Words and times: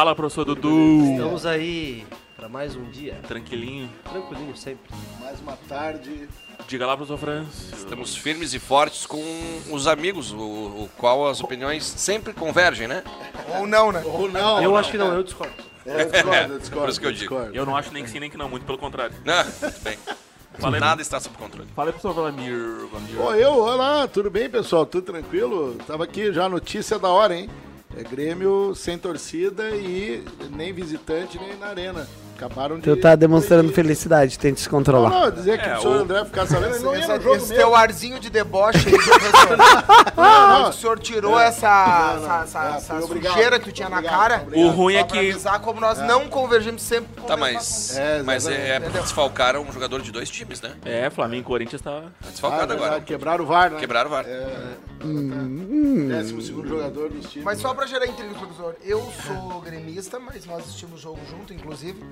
Fala, 0.00 0.14
professor 0.14 0.46
Dudu. 0.46 1.12
Estamos 1.12 1.44
aí 1.44 2.06
para 2.34 2.48
mais 2.48 2.74
um 2.74 2.84
dia. 2.84 3.20
Tranquilinho. 3.28 3.86
Tranquilinho 4.10 4.56
sempre. 4.56 4.90
Mais 5.20 5.38
uma 5.40 5.58
tarde. 5.68 6.26
Diga 6.66 6.86
lá, 6.86 6.96
professor 6.96 7.18
Franz. 7.18 7.70
Estamos 7.70 8.16
firmes 8.16 8.54
e 8.54 8.58
fortes 8.58 9.04
com 9.04 9.22
os 9.70 9.86
amigos, 9.86 10.32
o, 10.32 10.38
o 10.38 10.90
qual 10.96 11.28
as 11.28 11.42
opiniões 11.42 11.84
sempre 11.84 12.32
convergem, 12.32 12.88
né? 12.88 13.04
Ou 13.58 13.66
não, 13.66 13.92
né? 13.92 14.02
Ou 14.06 14.26
não. 14.26 14.62
Eu 14.62 14.74
acho 14.74 14.90
que 14.90 14.96
não, 14.96 15.12
eu 15.12 15.22
discordo. 15.22 15.52
É, 15.84 16.00
eu 16.00 16.10
discordo, 16.10 16.52
eu 16.54 16.58
discordo. 16.58 16.80
Por 16.80 16.88
isso 16.88 17.00
que 17.00 17.06
eu 17.06 17.12
digo. 17.12 17.34
Eu 17.52 17.66
não 17.66 17.76
acho 17.76 17.92
nem 17.92 18.02
que 18.02 18.08
sim, 18.08 18.20
nem 18.20 18.30
que 18.30 18.38
não, 18.38 18.48
muito 18.48 18.64
pelo 18.64 18.78
contrário. 18.78 19.14
Não, 19.22 19.44
tudo 19.44 19.80
bem. 19.82 19.98
Fala 20.58 20.76
aí, 20.76 20.80
Nada 20.80 21.02
está 21.02 21.20
sob 21.20 21.36
controle. 21.36 21.68
fala 21.76 21.90
aí, 21.90 21.92
professor 21.92 22.14
Vladimir. 22.14 22.86
Vladimir. 22.90 23.20
Eu, 23.38 23.52
olá, 23.52 24.08
tudo 24.08 24.30
bem, 24.30 24.48
pessoal? 24.48 24.86
Tudo 24.86 25.04
tranquilo? 25.04 25.76
Tava 25.86 26.04
aqui 26.04 26.32
já 26.32 26.46
a 26.46 26.48
notícia 26.48 26.98
da 26.98 27.10
hora, 27.10 27.36
hein? 27.36 27.50
É 28.00 28.02
Grêmio 28.02 28.74
sem 28.74 28.96
torcida 28.96 29.76
e 29.76 30.24
nem 30.56 30.72
visitante, 30.72 31.38
nem 31.38 31.54
na 31.58 31.66
arena. 31.66 32.08
Acabaram 32.40 32.76
de... 32.76 32.82
Tu 32.82 32.96
tá 32.96 33.14
demonstrando 33.14 33.68
de... 33.68 33.74
felicidade, 33.74 34.38
tente 34.38 34.60
se 34.60 34.66
Não, 34.66 34.70
controlar. 34.78 35.10
não, 35.10 35.30
dizer 35.30 35.60
que 35.60 35.68
É, 35.68 35.76
o 35.76 35.80
senhor 35.82 35.96
o- 35.96 36.00
André 36.00 36.24
ficar 36.24 36.46
sabendo, 36.46 36.74
ele 36.76 36.84
não 36.84 36.94
ia 36.94 37.00
Esse, 37.00 37.08
no 37.08 37.20
jogo 37.22 37.36
esse 37.36 37.48
mesmo. 37.48 37.56
teu 37.64 37.76
arzinho 37.76 38.18
de 38.20 38.30
deboche 38.30 38.88
aí, 38.88 38.92
professor. 38.98 39.58
Não, 40.16 40.68
o 40.68 40.72
senhor 40.72 40.98
tirou 40.98 41.38
essa, 41.38 41.68
Não, 42.16 42.20
não. 42.26 42.42
essa, 42.42 42.42
essa, 42.44 42.64
É, 42.74 42.76
essa 42.76 43.04
obrigado, 43.04 43.32
sujeira 43.32 43.58
que 43.58 43.64
tu 43.66 43.72
tinha 43.72 43.88
na 43.88 43.96
obrigado, 43.98 44.18
cara. 44.18 44.42
obrigado. 44.42 44.66
O 44.66 44.70
ruim 44.70 44.94
é 44.94 45.04
que. 45.04 45.18
avisar 45.18 45.60
como 45.60 45.80
nós 45.80 45.98
não 45.98 46.28
convergimos 46.28 46.82
sempre 46.82 47.20
com 47.20 47.26
Tá, 47.26 47.36
mas, 47.36 47.96
É, 47.96 48.22
mas 48.22 48.46
é, 48.46 48.52
exatamente. 48.54 48.82
porque 48.84 48.98
desfalcaram 49.00 49.62
um 49.62 49.72
jogador 49.72 50.02
de 50.02 50.10
dois 50.12 50.28
times, 50.30 50.60
né? 50.60 50.72
É, 50.84 51.08
Flamengo 51.10 51.42
e 51.42 51.44
Corinthians 51.46 51.80
tá. 51.82 51.90
Tá 51.90 52.06
Ah, 52.22 52.26
desfalcado 52.30 52.68
verdade, 52.68 52.84
agora. 52.86 53.00
Quebraram 53.02 53.44
o 53.44 53.46
VAR, 53.46 53.70
né? 53.70 53.78
Quebraram 53.80 54.08
o 54.08 54.12
VAR. 54.12 54.24
Décimo 56.08 56.42
segundo 56.42 56.68
jogador 56.68 57.08
dos 57.10 57.30
times. 57.30 57.44
Mas 57.44 57.58
só 57.58 57.72
pra 57.74 57.86
gerar 57.86 58.06
intriga, 58.06 58.34
professor, 58.34 58.76
eu 58.84 59.00
sou 59.26 59.60
gremista, 59.60 60.18
mas 60.18 60.44
nós 60.44 60.60
assistimos 60.60 61.00
o 61.00 61.02
jogo 61.02 61.18
junto, 61.30 61.52
inclusive. 61.54 62.02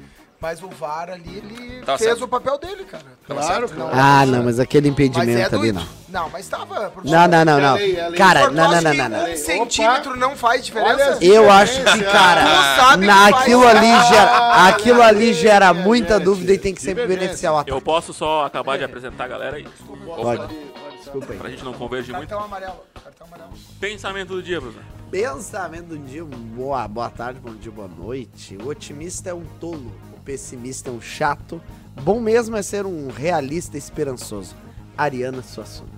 Mas 0.40 0.62
o 0.62 0.68
VAR 0.68 1.10
ali, 1.10 1.36
ele 1.38 1.82
Tá 1.84 1.98
fez 1.98 2.10
certo. 2.10 2.24
o 2.24 2.28
papel 2.28 2.56
dele, 2.58 2.84
cara. 2.84 3.02
Tava 3.26 3.40
Claro, 3.40 3.66
certo. 3.68 3.82
Ah, 3.92 4.24
não, 4.24 4.44
mas 4.44 4.60
aquele 4.60 4.88
Mas 4.88 5.00
é 5.00 5.04
impedimento 5.06 5.56
ali 5.56 5.72
doido. 5.72 5.84
não. 6.08 6.22
Não, 6.22 6.30
mas 6.30 6.46
tava. 6.48 6.92
Não, 7.04 7.26
não, 7.26 7.44
não, 7.44 7.58
É 7.58 7.60
não. 7.60 7.74
lei, 7.74 7.96
é 7.98 8.08
lei. 8.08 8.16
Cara, 8.16 8.48
não, 8.48 8.70
não, 8.70 8.80
não, 8.80 8.90
que 8.92 8.96
não, 8.98 9.08
não. 9.08 9.32
Um 9.32 9.36
centímetro 9.36 10.16
não 10.16 10.36
faz 10.36 10.64
diferença? 10.64 11.16
Olha, 11.16 11.24
Eu 11.24 11.50
acho 11.50 11.82
que, 11.82 12.04
cara, 12.04 12.42
Tu 12.44 12.80
sabe 12.80 13.00
que 13.00 13.06
naquilo 13.12 13.62
faz. 13.64 13.76
ali 13.78 14.08
gera, 14.08 14.30
Ah, 14.30 14.68
aquilo 14.68 15.02
ali 15.02 15.34
gera 15.34 15.74
muita 15.74 16.20
dúvida 16.20 16.52
e 16.54 16.58
tem 16.58 16.72
que 16.72 16.80
sempre 16.82 17.02
divergência. 17.02 17.26
beneficiar 17.26 17.52
o 17.52 17.56
Eu 17.56 17.60
ataque. 17.60 17.80
posso 17.84 18.12
só 18.14 18.44
acabar 18.46 18.78
de 18.78 18.84
apresentar 18.84 19.24
a 19.24 19.28
galera 19.28 19.56
aí, 19.56 19.66
Pode. 20.06 20.54
Desculpa 20.98 21.32
pra 21.34 21.50
gente 21.50 21.64
não 21.64 21.72
convergir 21.72 22.14
muito. 22.14 22.28
Cartão 22.28 22.44
amarelo. 22.46 22.76
Cartão 23.02 23.26
amarelo. 23.26 23.50
Pensamento 23.80 24.28
do 24.34 24.42
dia, 24.42 24.60
professor. 24.60 24.84
Pensamento 25.10 25.86
do 25.86 25.98
dia, 25.98 26.22
boa, 26.24 26.86
boa 26.86 27.08
tarde, 27.10 27.40
bom 27.40 27.54
dia, 27.54 27.72
boa 27.72 27.88
noite. 27.88 28.56
O 28.62 28.68
otimista 28.68 29.30
é 29.30 29.34
um 29.34 29.42
tolo, 29.58 29.90
pessimista 30.32 30.90
é 30.90 30.92
um 30.92 31.00
chato. 31.00 31.58
Bom 32.02 32.20
mesmo 32.20 32.54
é 32.54 32.60
ser 32.60 32.84
um 32.84 33.08
realista 33.10 33.78
esperançoso. 33.78 34.54
Ariana 34.96 35.42
Suassuna. 35.42 35.88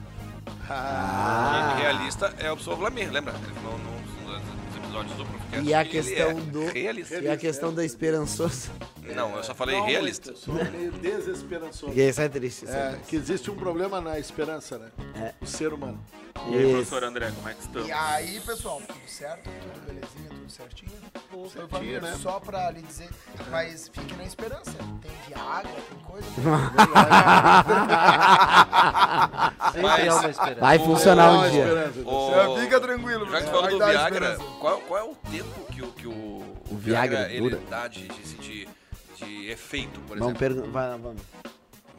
Ah, 0.69 1.75
E 1.77 1.81
realista 1.83 2.33
é 2.39 2.45
o 2.53 2.55
professor 2.55 2.77
Vlamir, 2.77 3.11
lembra? 3.11 3.35
Ele 3.35 3.55
falou 3.61 3.77
nos, 3.79 4.77
episódios 4.77 5.17
do 5.17 5.25
Profcast. 5.27 5.67
E 5.69 5.75
a 5.75 5.85
questão 5.85 6.31
é 6.31 6.35
do- 6.35 6.67
Realista. 6.71 7.19
E 7.19 7.29
a 7.29 7.37
questão 7.37 7.75
da 7.75 7.85
esperançosa. 7.85 8.71
Não, 9.17 9.37
eu 9.37 9.43
só 9.43 9.53
falei 9.53 9.77
não, 9.77 9.87
realista. 9.87 10.31
eu 10.31 10.37
Sou 10.37 10.55
meio 10.55 10.93
desesperançoso. 10.93 11.93
E 11.93 12.09
isso 12.09 12.21
é 12.21 12.29
triste. 12.29 12.65
Isso 12.67 12.73
é 12.73 12.79
É, 12.79 12.91
triste. 12.93 13.07
que 13.09 13.17
existe 13.17 13.51
um 13.51 13.57
problema 13.57 14.01
na 14.01 14.17
esperança, 14.21 14.79
né? 14.79 14.91
É. 15.17 15.35
O 15.41 15.47
ser 15.47 15.73
humano. 15.73 15.99
E 16.49 16.55
aí, 16.55 16.63
Isso. 16.63 16.71
professor 16.75 17.03
André, 17.05 17.33
como 17.35 17.49
é 17.49 17.55
que 17.55 17.61
estamos? 17.63 17.89
E 17.89 17.93
aí, 17.93 18.41
pessoal, 18.41 18.81
tudo 18.87 19.01
certo? 19.09 19.51
Tudo 19.51 19.87
belezinha, 19.87 20.30
tudo 20.51 20.53
certinho? 20.57 20.91
Certinho, 21.49 21.69
Certinho, 21.71 22.01
né? 22.03 22.17
Só 22.21 22.41
pra 22.41 22.71
lhe 22.71 22.83
dizer, 22.83 23.09
mas 23.51 23.89
fique 23.89 24.15
na 24.17 24.25
esperança. 24.25 24.73
Tem 25.01 25.11
Viagra, 25.29 25.71
tem 25.89 25.99
coisa. 26.01 26.27
Sempre 29.73 30.09
há 30.09 30.15
uma 30.17 30.31
esperança. 30.31 30.61
Vai 30.61 30.79
funcionar 30.79 31.33
um 31.33 31.51
dia. 31.51 31.93
O- 32.05 32.57
Fica 32.61 32.81
tranquilo, 32.81 33.31
Já 33.31 33.39
que 33.41 33.47
tu 33.47 33.53
vai 33.53 33.63
falou 33.63 33.79
do 33.79 33.87
Viagra, 33.87 34.39
qual, 34.59 34.79
qual 34.81 35.01
é 35.01 35.05
o 35.05 35.15
tempo 35.31 35.67
que 35.73 35.83
o, 35.83 35.93
que 35.93 36.07
o, 36.07 36.13
o 36.71 36.77
Viagra 36.77 37.31
ele 37.31 37.51
dura? 37.51 37.61
dá 37.69 37.89
de, 37.89 38.09
de, 38.09 38.23
de, 38.37 38.69
de 39.17 39.51
efeito, 39.51 40.01
por 40.01 40.19
Vamos 40.19 40.41
exemplo? 40.41 40.71
Vamos. 40.73 41.17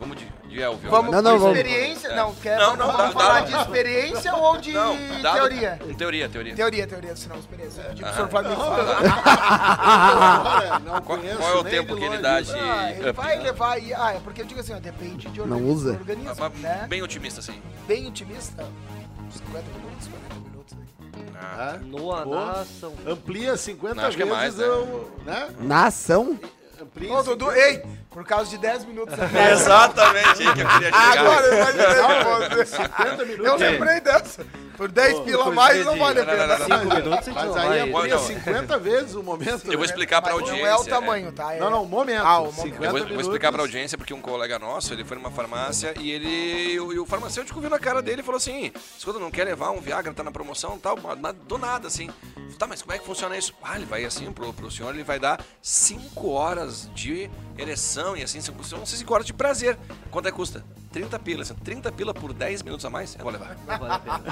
Vamos 0.02 0.18
de, 0.18 0.26
de 0.50 0.60
Elvio. 0.60 0.90
Vamos 0.90 1.12
Não, 1.12 1.22
não, 1.22 1.32
não, 1.34 1.40
vamos. 1.40 1.58
experiência? 1.58 2.08
É. 2.08 2.16
Não, 2.16 2.34
quer, 2.36 2.58
Não, 2.58 2.76
não, 2.76 2.88
vamos 2.92 3.14
dá- 3.14 3.20
falar 3.22 3.42
dá- 3.42 3.46
de 3.46 3.56
experiência 3.56 4.36
ou 4.36 4.58
de 4.58 4.72
Não, 4.74 4.98
dado- 5.22 5.36
teoria? 5.36 5.80
Teoria, 5.98 6.28
teoria. 6.28 6.56
Teoria, 6.56 6.88
teoria, 6.88 7.16
senão 7.16 7.36
experiência. 7.38 7.84
Pedir 7.84 7.98
pro 8.02 8.08
Aham. 8.08 8.16
senhor 8.16 8.30
Flamengo 8.30 8.62
falar. 8.62 10.56
Olha, 10.58 10.80
não 10.84 11.02
Qual, 11.02 11.18
conheço 11.20 11.38
qual 11.38 11.52
é 11.52 11.56
o 11.56 11.64
tempo 11.64 11.94
de 11.94 12.00
que 12.02 12.06
ele 12.08 12.18
dá 12.18 12.42
de 12.42 12.52
Ah, 12.52 12.92
ele 12.92 13.12
vai 13.14 13.38
levar 13.40 13.74
aí. 13.74 13.94
Ah, 13.94 14.14
é 14.16 14.20
porque 14.20 14.42
eu 14.42 14.46
digo 14.46 14.60
assim, 14.60 14.74
ó, 14.74 14.80
depende 14.80 15.30
de 15.30 15.40
Não 15.40 15.46
organismo. 15.46 15.72
usa? 15.74 15.92
organismo 15.92 16.36
Mas 16.40 16.54
né? 16.60 16.86
Bem 16.90 17.02
otimista, 17.04 17.40
assim. 17.40 17.62
Bem 17.88 18.08
otimista. 18.08 18.66
Uns 19.28 19.36
50 19.36 19.64
minutos, 19.78 20.08
40 20.08 20.50
minutos 20.50 20.78
aí. 20.80 21.26
Ah, 21.40 21.74
Ah, 21.76 21.78
No 21.78 21.98
Boa. 22.00 22.26
nação. 22.58 22.94
Amplia 23.06 23.56
50 23.56 23.94
Não, 23.96 24.04
acho 24.08 24.18
que 24.18 24.24
é 24.24 24.26
vezes 24.26 24.40
mais, 24.40 24.58
né? 24.58 24.66
eu, 24.66 25.12
né? 25.24 25.50
Na 25.60 25.92
Amplia 26.82 27.14
Ô, 27.14 27.22
Dudu, 27.22 27.46
50 27.46 27.60
ei, 27.60 27.84
por 28.10 28.26
causa 28.26 28.50
de 28.50 28.58
10 28.58 28.86
minutos. 28.86 29.14
Exatamente, 29.52 30.48
aí 30.48 30.54
que 30.54 30.62
eu 30.62 30.68
queria 30.68 30.92
chegar. 30.92 31.20
Agora 31.20 31.46
eu 31.46 31.58
imaginei. 31.58 32.66
50 32.66 33.26
minutos. 33.26 33.46
Eu 33.46 33.56
lembrei 33.56 34.00
dessa. 34.02 34.46
Por 34.78 34.92
10 34.92 35.20
pila 35.20 35.48
a 35.48 35.52
mais 35.52 35.86
não 35.86 35.98
vale 35.98 36.20
a 36.20 36.26
Não, 36.26 36.38
não, 36.38 36.48
não, 36.86 37.18
pena. 37.18 37.34
Mas 37.34 37.58
aí 37.58 37.68
vai. 37.68 37.80
amplia 37.82 38.16
Não. 38.16 38.28
50 38.28 38.80
vezes 38.80 39.16
o 39.16 39.24
momento. 39.24 39.66
Eu 39.66 39.72
vou 39.72 39.80
né? 39.80 39.86
explicar 39.86 40.22
pra 40.22 40.34
audiência. 40.34 40.62
não 40.64 40.68
é 40.68 40.76
o 40.76 40.84
tamanho, 40.84 41.32
tá? 41.32 41.54
É- 41.54 41.60
Não, 41.60 41.70
não, 41.70 41.84
o 41.84 41.88
momento. 41.88 42.24
Ah, 42.26 42.40
o 42.40 42.46
momento. 42.46 42.62
50 42.62 42.86
Eu 42.86 42.92
vou, 42.92 43.08
vou 43.08 43.22
explicar 43.22 43.52
pra 43.52 43.62
audiência, 43.62 43.98
porque 43.98 44.14
um 44.14 44.22
colega 44.22 44.58
nosso, 44.60 44.94
ele 44.94 45.04
foi 45.04 45.18
numa 45.18 45.32
farmácia 45.32 45.94
e 46.00 46.12
ele. 46.12 46.74
E 46.74 46.80
o, 47.00 47.06
farmacêutico 47.06 47.60
viu 47.60 47.70
na 47.70 47.80
cara 47.80 48.02
dele 48.02 48.22
e 48.22 48.24
falou 48.24 48.38
assim: 48.38 48.72
escuta, 48.98 49.20
não 49.20 49.32
quer 49.32 49.46
levar 49.46 49.72
um 49.72 49.82
Viagra, 49.82 50.14
tá 50.14 50.24
na 50.24 50.32
promoção 50.32 50.76
e 50.76 50.80
tal, 50.80 50.96
do 51.48 51.58
nada, 51.58 51.88
assim. 51.88 52.10
Tá, 52.58 52.68
mas 52.68 52.82
como 52.82 52.94
é 52.94 53.00
que 53.00 53.06
funciona 53.06 53.36
isso? 53.36 53.54
Ah, 53.64 53.76
ele 53.76 53.86
vai 53.86 54.06
assim, 54.06 54.32
pro, 54.32 54.54
pro 54.54 54.70
senhor, 54.70 54.94
ele 54.94 55.04
vai 55.04 55.20
dar 55.20 55.44
5 55.62 56.30
horas 56.30 56.90
de 56.94 57.30
ereção 57.58 58.16
e 58.16 58.22
assim, 58.22 58.40
são 58.40 58.86
5 58.86 59.14
horas 59.14 59.26
de 59.26 59.34
prazer. 59.34 59.78
Quanto 60.12 60.28
é 60.28 60.32
que 60.32 60.38
custa? 60.38 60.64
30 60.92 61.20
pila, 61.20 61.42
assim, 61.44 61.54
30 61.56 61.92
pila 61.92 62.14
por 62.14 62.34
10 62.34 62.64
minutos 62.64 62.86
a 62.86 62.90
mais? 62.90 63.16
Eu 63.16 63.22
vou 63.24 63.32
levar. 63.32 63.56
Não 63.68 63.78
vale 63.80 63.94
a 63.94 64.00
pena. 64.00 64.24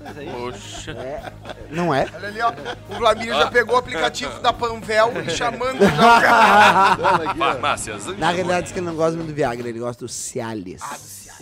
Mas 0.00 0.18
é 0.18 0.24
isso. 0.24 0.34
Poxa. 0.36 1.32
Não 1.70 1.94
é? 1.94 2.06
Olha 2.14 2.28
ali, 2.28 2.40
ó. 2.42 2.52
O 2.90 2.98
Vlamir 2.98 3.34
já 3.34 3.50
pegou 3.50 3.74
o 3.74 3.78
aplicativo 3.78 4.38
da 4.40 4.52
Panvel 4.52 5.12
e 5.26 5.30
chamando 5.30 5.78
já 5.80 6.18
o 6.18 6.20
cara. 6.22 7.34
Farmácias. 7.34 8.06
Na 8.18 8.30
realidade, 8.30 8.64
diz 8.64 8.72
que 8.72 8.78
ele 8.78 8.86
não 8.86 8.94
gosta 8.96 9.16
muito 9.16 9.28
do 9.28 9.34
Viagra, 9.34 9.68
ele 9.68 9.78
gosta 9.78 10.04
do 10.04 10.08
Cialis. 10.08 10.82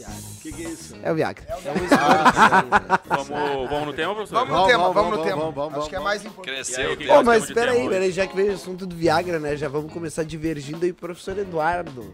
O 0.00 0.40
que, 0.40 0.50
que 0.52 0.64
é 0.64 0.68
isso? 0.70 0.96
É 1.02 1.12
o 1.12 1.14
Viagra. 1.14 1.44
É 1.48 1.54
um 1.72 1.84
esforço. 1.84 3.28
Vamos, 3.28 3.68
vamos 3.70 3.86
no 3.86 3.92
tema, 3.92 4.14
professor? 4.14 4.34
Vamos 4.46 4.48
no 4.50 4.54
Vamos, 4.54 4.68
tema, 4.70 4.82
vamos, 4.84 4.94
vamos 4.94 5.18
no 5.18 5.24
tema. 5.24 5.36
vamos, 5.42 5.54
vamos, 5.54 5.78
Acho 5.80 5.88
que 5.90 5.96
é 5.96 6.00
mais 6.00 6.24
importante. 6.24 6.54
Cresceu. 6.54 6.90
aí, 6.90 7.06
Pô, 7.06 7.14
Nós 7.14 7.26
mas 7.26 7.42
aí, 7.56 7.76
hoje. 7.80 7.88
peraí, 7.90 8.10
já 8.12 8.26
que 8.26 8.34
veio 8.34 8.52
o 8.52 8.54
assunto 8.54 8.86
do 8.86 8.96
Viagra, 8.96 9.38
né? 9.38 9.56
Já 9.56 9.68
vamos 9.68 9.92
começar 9.92 10.22
divergindo 10.24 10.84
aí 10.86 10.92
pro 10.92 11.08
professor 11.08 11.36
Eduardo. 11.36 12.10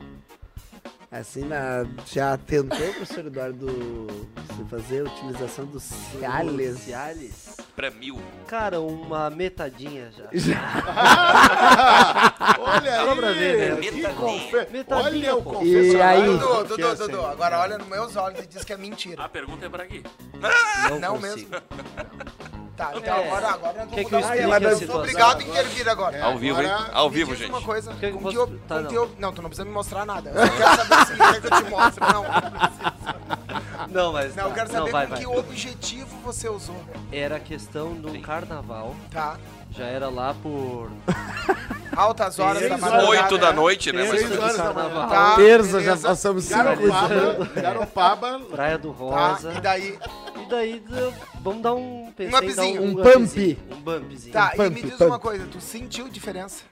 Assim, 1.18 1.44
na, 1.44 1.86
já 2.06 2.36
tentou, 2.36 2.76
professor 2.76 3.26
Eduardo, 3.26 4.06
fazer 4.68 5.00
a 5.00 5.04
utilização 5.04 5.64
do 5.64 5.80
Cialis? 5.80 6.78
Cialis. 6.80 7.56
Pra 7.74 7.90
mil. 7.90 8.20
Cara, 8.46 8.80
uma 8.80 9.30
metadinha 9.30 10.10
já. 10.16 10.24
Olha 12.58 13.00
aí. 13.00 13.06
Só 13.06 13.16
pra 13.16 13.32
ver, 13.32 13.56
né? 13.56 13.74
Metadinha. 13.80 14.10
confe- 14.14 14.66
Metadinha, 14.70 15.34
Olha 15.34 15.36
o 15.36 15.42
confessionário. 15.42 15.96
E 15.96 16.02
aí? 16.02 16.26
Dudu, 16.38 16.64
Dudu. 16.64 16.94
Dudu, 16.96 17.26
agora 17.26 17.58
olha 17.60 17.78
nos 17.78 17.88
meus 17.88 18.16
olhos 18.16 18.40
e 18.40 18.46
diz 18.46 18.64
que 18.64 18.72
é 18.72 18.76
mentira. 18.76 19.24
A 19.24 19.28
pergunta 19.28 19.66
é 19.66 19.68
pra 19.68 19.84
aqui. 19.84 20.02
Não, 20.90 20.98
Não 21.00 21.18
consigo. 21.20 21.50
Tá, 22.76 22.92
então 22.94 23.14
É. 23.16 23.26
agora, 23.26 23.48
agora 23.48 23.72
nós 23.78 23.88
vamos 23.90 23.94
que 23.94 24.00
eu 24.00 24.04
mudar 24.04 24.16
o 24.16 24.20
explique 24.20 24.42
tema. 24.42 24.56
a 24.56 24.60
Eu 24.70 24.86
sou 24.86 24.96
obrigado 24.98 25.40
a 25.40 25.42
intervir 25.44 25.88
agora. 25.88 26.24
Ao 26.24 26.36
vivo, 26.38 26.60
hein? 26.62 26.68
Ao 26.92 27.10
vivo, 27.10 27.34
gente. 27.34 27.48
uma 27.50 27.62
coisa. 27.62 27.94
Que 27.94 28.10
com 28.12 28.18
eu 28.20 28.30
que 28.30 28.36
eu- 28.36 28.46
posso- 28.46 28.58
tá, 28.68 28.74
com 28.76 28.80
não. 28.82 28.88
que 28.90 28.94
eu- 28.96 29.10
Não, 29.18 29.32
tu 29.32 29.42
não 29.42 29.48
precisa 29.48 29.64
me 29.64 29.72
mostrar 29.72 30.04
nada. 30.04 30.28
Eu 30.30 30.52
quero 30.52 30.76
saber 30.76 31.06
se 31.06 31.16
quer 31.16 31.40
que 31.40 31.46
eu 31.46 31.62
te 31.64 31.70
mostre. 31.70 32.04
Não, 32.12 32.24
não 33.88 34.12
mas. 34.12 34.34
Não, 34.36 34.44
eu 34.44 34.48
tá. 34.50 34.54
quero 34.54 34.66
saber 34.70 34.84
não, 34.84 34.92
vai, 34.92 35.06
com 35.06 35.10
vai. 35.12 35.20
que 35.20 35.26
objetivo 35.26 36.16
você 36.22 36.48
usou. 36.48 36.76
Era 37.10 37.40
questão 37.40 37.94
de 37.94 38.06
um 38.08 38.20
carnaval. 38.20 38.94
Tá? 39.10 39.36
Já 39.76 39.84
era 39.86 40.08
lá 40.08 40.34
por. 40.42 40.90
Altas 41.96 42.38
horas 42.38 42.58
Seis 42.58 42.70
da 42.70 42.76
madrugada. 42.76 43.08
Oito 43.08 43.38
da 43.38 43.52
noite, 43.54 43.90
né? 43.90 44.06
Seis 44.06 44.28
Mas- 44.28 44.38
horas 44.38 44.56
da 44.58 44.72
manhã. 44.74 45.08
Tá, 45.08 45.36
Terça, 45.36 45.80
já 45.80 45.96
passamos 45.96 46.44
cinco. 46.44 46.62
Garopaba, 46.62 47.44
Garopaba. 47.54 48.40
Praia 48.50 48.76
do 48.76 48.92
Tá, 48.92 48.98
Rosa. 48.98 49.54
e 49.54 49.60
daí? 49.62 49.98
E 50.36 50.50
daí, 50.50 50.82
vamos 51.40 51.62
dar 51.62 51.74
um. 51.74 52.12
Pensei 52.14 52.28
em 52.28 52.54
dar 52.54 52.62
upzinho. 52.64 52.82
Um 52.82 53.00
upzinho, 53.00 53.56
pump. 53.56 53.58
Um 53.72 53.80
bumpzinho. 53.80 54.32
Tá, 54.32 54.50
e 54.52 54.56
pump, 54.56 54.70
me 54.74 54.82
diz 54.82 54.90
pump. 54.92 55.04
uma 55.10 55.18
coisa, 55.18 55.46
tu 55.50 55.58
sentiu 55.58 56.06
diferença? 56.10 56.64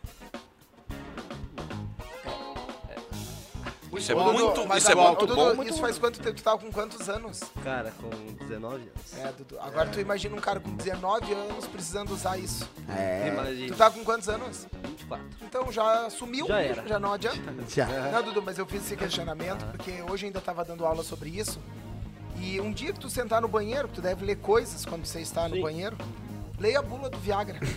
Isso 3.99 4.13
é 4.13 4.15
Dudu, 4.15 4.33
muito, 4.33 4.67
mas 4.67 4.83
isso 4.83 4.91
é 4.91 4.93
agora, 4.93 5.09
muito 5.11 5.23
ô, 5.25 5.27
Dudu, 5.27 5.57
bom. 5.57 5.63
Isso 5.63 5.79
faz 5.81 5.99
quanto 5.99 6.21
tempo? 6.21 6.35
Tu 6.37 6.43
tava 6.43 6.59
com 6.59 6.71
quantos 6.73 7.09
anos? 7.09 7.41
Cara, 7.63 7.93
com 8.01 8.11
19 8.45 8.75
anos. 8.75 9.19
É, 9.19 9.33
Dudu. 9.33 9.57
Agora 9.61 9.89
tu 9.89 10.01
imagina 10.01 10.37
um 10.37 10.41
cara 10.41 10.61
com 10.61 10.75
19 10.75 11.33
anos 11.33 11.67
precisando 11.67 12.13
usar 12.13 12.39
isso. 12.39 12.69
É, 12.89 13.29
Imagina. 13.33 13.69
Tu 13.69 13.77
tá 13.77 13.91
com 13.91 14.05
quantos 14.05 14.29
anos? 14.29 14.67
24. 14.89 15.25
Então 15.43 15.73
já 15.73 16.09
sumiu, 16.11 16.47
Já 16.47 16.61
era. 16.61 16.87
já 16.89 16.99
não 16.99 17.13
adianta. 17.13 17.55
já. 17.69 17.87
Não, 17.87 18.23
Dudu, 18.23 18.43
mas 18.43 18.59
eu 18.59 18.67
fiz 18.67 18.85
esse 18.85 18.97
questionamento 18.97 19.65
porque 19.67 20.03
hoje 20.11 20.27
ainda 20.27 20.41
tava 20.41 20.65
dando 20.65 20.85
aula 20.85 21.03
sobre 21.03 21.31
isso. 21.31 21.61
E 22.39 22.61
um 22.61 22.73
dia 22.73 22.93
que 22.93 22.99
tu 23.01 23.09
sentar 23.09 23.41
no 23.41 23.49
banheiro, 23.49 23.89
tu 23.89 24.01
deve 24.01 24.25
ler 24.25 24.37
coisas 24.37 24.85
quando 24.85 25.07
você 25.07 25.21
está 25.21 25.49
no 25.49 25.55
Sim. 25.57 25.63
banheiro, 25.63 25.97
leia 26.59 26.81
a 26.81 26.83
bula 26.83 27.09
do 27.09 27.19
Viagra. 27.19 27.59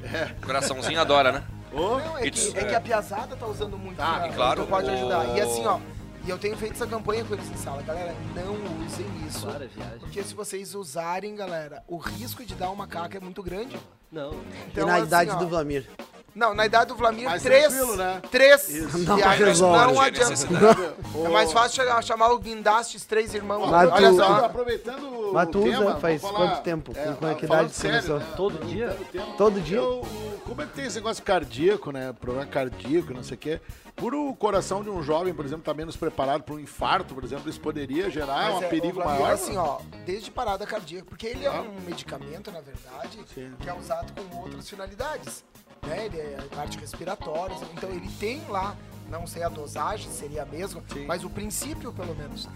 Ver 0.00 0.36
o 0.40 0.46
Coraçãozinho 0.46 1.00
adora, 1.00 1.32
né? 1.32 1.44
Ô, 1.72 1.98
Não, 1.98 2.18
é 2.18 2.30
que, 2.30 2.58
é 2.58 2.64
que 2.64 2.74
a 2.74 2.80
piazada 2.80 3.36
tá 3.36 3.46
usando 3.46 3.76
muito. 3.78 3.96
Tá, 3.96 4.14
pra- 4.20 4.28
e 4.28 4.32
claro, 4.32 4.62
então 4.62 4.66
pode 4.70 4.90
ajudar. 4.90 5.36
E 5.36 5.40
assim, 5.40 5.64
ó, 5.66 5.78
e 6.24 6.30
eu 6.30 6.38
tenho 6.38 6.56
feito 6.56 6.74
essa 6.74 6.86
campanha 6.86 7.24
com 7.24 7.34
eles 7.34 7.48
em 7.50 7.56
sala. 7.56 7.82
Galera, 7.82 8.14
não 8.34 8.54
usem 8.86 9.06
isso. 9.26 9.46
Claro. 9.46 9.68
Porque 10.00 10.22
se 10.22 10.34
vocês 10.34 10.74
usarem, 10.74 11.34
galera, 11.34 11.82
o 11.86 11.96
risco 11.96 12.44
de 12.44 12.54
dar 12.54 12.70
uma 12.70 12.86
caca 12.86 13.16
é 13.18 13.20
muito 13.20 13.42
grande. 13.42 13.78
Não, 14.10 14.32
E 14.74 14.80
na 14.80 14.94
assim, 14.96 15.04
idade 15.06 15.30
ó, 15.30 15.34
do 15.36 15.48
Vlamir. 15.48 15.86
Não, 16.38 16.54
na 16.54 16.66
idade 16.66 16.86
do 16.86 16.94
Vlamir, 16.94 17.24
Mais 17.24 17.42
três. 17.42 17.66
tranquilo, 17.66 17.96
né? 17.96 18.22
Três 18.30 18.68
Isso. 18.68 18.98
Não 18.98 19.16
viagens 19.16 19.48
resolve. 19.48 19.92
não 19.92 20.00
adianta. 20.00 20.94
É 21.24 21.28
mais 21.28 21.52
fácil 21.52 21.82
chegar, 21.82 22.00
chamar 22.04 22.28
o 22.30 22.38
Guindastes 22.38 23.04
Três 23.04 23.34
Irmãos. 23.34 23.68
Mas 23.68 23.90
Olha 23.90 24.10
tu- 24.10 24.16
só. 24.16 24.44
aproveitando 24.44 25.02
o 25.08 25.32
Mas 25.34 25.48
tu 25.48 25.60
tema, 25.62 25.74
usa 25.74 25.84
vamos 25.84 26.00
faz 26.00 26.22
falar- 26.22 26.34
quanto 26.38 26.62
tempo? 26.62 26.92
é, 26.94 27.12
Com 27.12 27.34
que 27.34 27.44
idade 27.44 27.68
tu 27.70 27.74
sério, 27.74 27.96
começou? 28.06 28.18
né, 28.20 28.26
Todo 28.36 28.64
dia? 28.66 28.96
o 29.00 29.04
tema. 29.06 29.26
Todo 29.36 29.60
dia? 29.60 29.78
Eu- 29.78 30.06
como 30.44 30.62
é 30.62 30.66
que 30.66 30.72
tem 30.74 30.84
esse 30.86 30.94
negócio 30.96 31.24
cardíaco, 31.24 31.90
né? 31.90 32.12
Problema 32.20 32.46
cardíaco, 32.46 33.12
não 33.12 33.24
sei 33.24 33.34
o 33.34 33.38
quê. 33.38 33.60
Por 33.96 34.14
o 34.14 34.32
coração 34.36 34.80
de 34.84 34.90
um 34.90 35.02
jovem, 35.02 35.34
por 35.34 35.44
exemplo, 35.44 35.64
tá 35.64 35.74
menos 35.74 35.96
preparado 35.96 36.44
para 36.44 36.54
um 36.54 36.60
infarto, 36.60 37.16
por 37.16 37.24
exemplo, 37.24 37.50
isso 37.50 37.60
poderia 37.60 38.08
gerar 38.10 38.52
Mas 38.52 38.54
um 38.54 38.62
é, 38.62 38.68
perigo 38.68 39.00
o 39.00 39.02
Vlamir, 39.02 39.22
maior. 39.22 39.32
assim, 39.34 39.56
ó, 39.56 39.78
desde 40.06 40.30
parada 40.30 40.64
cardíaca, 40.64 41.04
porque 41.08 41.26
ele 41.26 41.44
é 41.44 41.50
um 41.50 41.80
medicamento, 41.84 42.52
na 42.52 42.60
verdade, 42.60 43.18
Sim. 43.34 43.52
que 43.58 43.68
é 43.68 43.74
usado 43.74 44.12
com 44.12 44.36
outras 44.38 44.70
finalidades, 44.70 45.42
né? 45.86 46.06
Ele 46.06 46.18
é 46.18 46.38
parte 46.54 46.78
respiratória, 46.78 47.56
então 47.76 47.90
ele 47.90 48.08
tem 48.18 48.40
lá, 48.48 48.76
não 49.08 49.26
sei 49.26 49.42
a 49.42 49.48
dosagem, 49.48 50.10
seria 50.10 50.42
a 50.42 50.46
mesma, 50.46 50.82
Sim. 50.92 51.06
mas 51.06 51.24
o 51.24 51.30
princípio, 51.30 51.92
pelo 51.92 52.14
menos? 52.14 52.48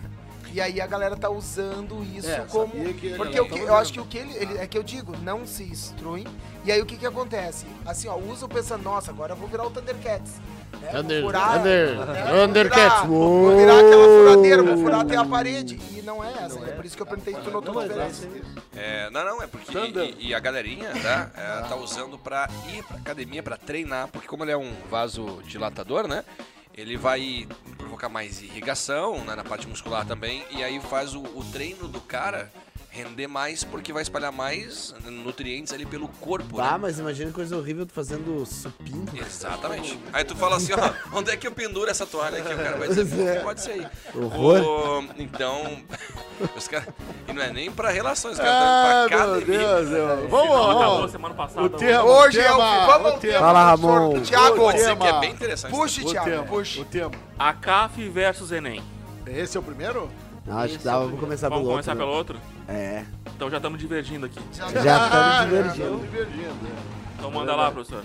E 0.53 0.61
aí 0.61 0.81
a 0.81 0.87
galera 0.87 1.17
tá 1.17 1.31
usando 1.31 2.05
isso 2.15 2.29
É, 2.31 2.41
como. 2.49 2.69
Porque 2.73 3.09
galera 3.11 3.43
o 3.43 3.49
que, 3.49 3.59
tá 3.61 3.67
eu 3.67 3.75
acho 3.77 3.93
que 3.93 4.01
o 4.01 4.05
que 4.05 4.19
ele, 4.19 4.37
ele- 4.37 4.59
É 4.59 4.67
que 4.67 4.77
eu 4.77 4.83
digo, 4.83 5.17
não 5.23 5.47
se 5.47 5.63
instruem. 5.65 6.27
E 6.65 6.71
aí 6.71 6.81
o 6.81 6.87
que 6.87 6.97
que 6.97 7.07
acontece? 7.07 7.67
Assim, 7.87 8.07
ó, 8.09 8.17
usa 8.17 8.47
pensando, 8.47 8.83
nossa, 8.83 9.11
agora 9.11 9.33
eu 9.33 9.37
vou 9.37 9.49
virar 9.49 9.67
o 9.67 9.71
Thundercats. 9.71 10.33
Né? 10.81 10.89
Thunder- 10.91 11.23
vou 11.23 11.31
furar, 11.31 11.59
Thunder- 11.59 12.07
né? 12.07 12.25
Thundercats. 12.47 13.07
Vou 13.07 13.57
virar, 13.57 13.57
vou 13.57 13.57
virar 13.57 13.79
aquela 13.79 14.05
furadeira, 14.07 14.63
vou 14.63 14.77
furar 14.79 15.01
até 15.01 15.17
a 15.17 15.25
parede. 15.25 15.81
E 15.97 16.03
não 16.03 16.23
é 16.23 16.33
essa. 16.33 16.59
Não 16.61 16.67
é. 16.67 16.71
é. 16.71 16.73
por 16.73 16.85
isso 16.85 16.97
que 16.97 17.03
eu 17.03 17.07
perguntei 17.07 17.35
se 17.35 17.41
tu 17.41 17.51
notou 17.51 17.79
a 17.79 17.83
diferença. 17.87 18.29
é, 18.77 19.11
não, 19.11 19.25
não, 19.25 19.43
é 19.43 19.47
porque. 19.47 19.77
E, 20.19 20.29
e 20.29 20.35
a 20.35 20.41
galerinha, 20.41 20.91
tá? 21.03 21.31
É, 21.37 21.69
tá 21.69 21.77
usando 21.77 22.19
pra 22.19 22.49
ir 22.75 22.83
pra 22.85 22.97
academia, 22.99 23.43
pra 23.43 23.57
treinar, 23.57 24.09
porque 24.09 24.27
como 24.29 24.45
ele 24.45 24.53
é 24.53 24.57
um 24.57 24.73
vasodilatador, 24.91 26.07
né? 26.09 26.25
Ele 26.75 26.97
vai 26.97 27.47
provocar 27.77 28.09
mais 28.09 28.41
irrigação 28.41 29.25
né, 29.25 29.35
na 29.35 29.45
parte 29.45 29.69
muscular 29.69 30.07
também, 30.07 30.45
e 30.51 30.63
aí 30.63 30.81
faz 30.81 31.15
o, 31.15 31.23
o 31.23 31.45
treino 31.53 31.87
do 31.89 32.01
cara 32.01 32.51
render 32.95 33.27
mais, 33.27 33.65
porque 33.65 33.91
vai 33.91 34.03
espalhar 34.03 34.31
mais 34.31 34.95
nutrientes 35.07 35.73
ali 35.73 35.87
pelo 35.87 36.07
corpo. 36.09 36.57
Bah, 36.59 36.73
né? 36.73 36.79
mas 36.83 36.99
imagina 36.99 37.29
que 37.31 37.35
coisa 37.35 37.57
horrível 37.57 37.87
tu 37.87 37.93
fazendo 37.95 38.45
supino. 38.45 39.07
Exatamente. 39.15 39.99
Aí 40.13 40.23
tu 40.25 40.37
fala 40.37 40.57
assim, 40.57 40.73
ó, 40.75 40.93
onde 41.19 41.31
é 41.31 41.37
que 41.39 41.47
eu 41.47 41.53
penduro 41.53 41.91
essa 41.91 42.05
toalha 42.05 42.39
aqui? 42.43 42.53
O 42.53 42.57
cara 42.59 42.77
vai 42.77 42.89
dizer, 42.89 43.27
é. 43.29 43.35
"Pô, 43.37 43.45
pode 43.47 43.63
ser 43.63 43.71
aí. 43.73 43.87
Horror. 44.15 44.61
Ô, 44.63 45.05
então, 45.17 45.79
os 46.55 46.69
caras. 46.69 46.89
E 47.27 47.33
não 47.33 47.43
é 47.43 47.51
nem 47.51 47.71
pra 47.73 47.91
relações, 47.91 48.35
os 48.35 48.39
caras 48.41 48.53
Ah, 48.55 49.07
estão 49.07 49.37
indo 49.39 49.47
pra 49.47 49.55
meu. 49.55 49.59
Deus, 49.81 49.91
eu- 49.91 50.17
Não 50.23 50.29
vamos, 50.29 50.75
vamos. 50.75 51.11
semana 51.11 51.35
passada. 51.35 51.63
O 51.63 51.71
tema, 51.71 52.05
Hoje 52.05 52.39
o 52.39 52.43
é 52.43 52.53
o 52.53 52.57
tema, 52.57 52.87
vamos 52.87 53.11
ao 53.11 53.17
o 53.17 53.21
tema. 53.21 53.39
Fala, 53.39 53.65
Ramon. 53.71 54.25
Ser 54.25 54.97
que 54.99 55.07
é 55.07 55.21
bem 55.21 55.31
interessante. 55.31 55.71
puxe, 55.71 56.03
O 56.03 56.11
Thiago, 56.11 56.31
tema, 56.31 56.43
puxe. 56.45 56.81
o 56.81 56.85
tema. 56.85 57.11
A 57.39 57.55
CAF 57.55 58.07
versus 58.11 58.53
Enem. 58.53 58.83
Esse 59.27 59.57
é 59.57 59.61
o 59.61 59.63
primeiro? 59.63 60.11
Não, 60.45 60.59
acho 60.59 60.79
que 60.79 60.85
dava 60.85 61.09
pra 61.09 61.19
começar 61.19 61.49
Vamos 61.49 61.63
pelo 61.65 61.71
começar 61.73 61.93
outro. 61.93 62.05
pelo 62.05 62.17
outro? 62.17 62.41
É. 62.69 63.05
Então 63.35 63.49
já 63.51 63.57
estamos 63.59 63.79
divergindo 63.79 64.27
aqui. 64.27 64.41
Já 64.53 64.67
estamos 64.67 65.45
divergindo. 65.51 65.85
estamos 65.85 66.03
divergindo. 66.11 66.69
Então 67.17 67.31
manda 67.31 67.55
lá, 67.55 67.71
professor. 67.71 68.05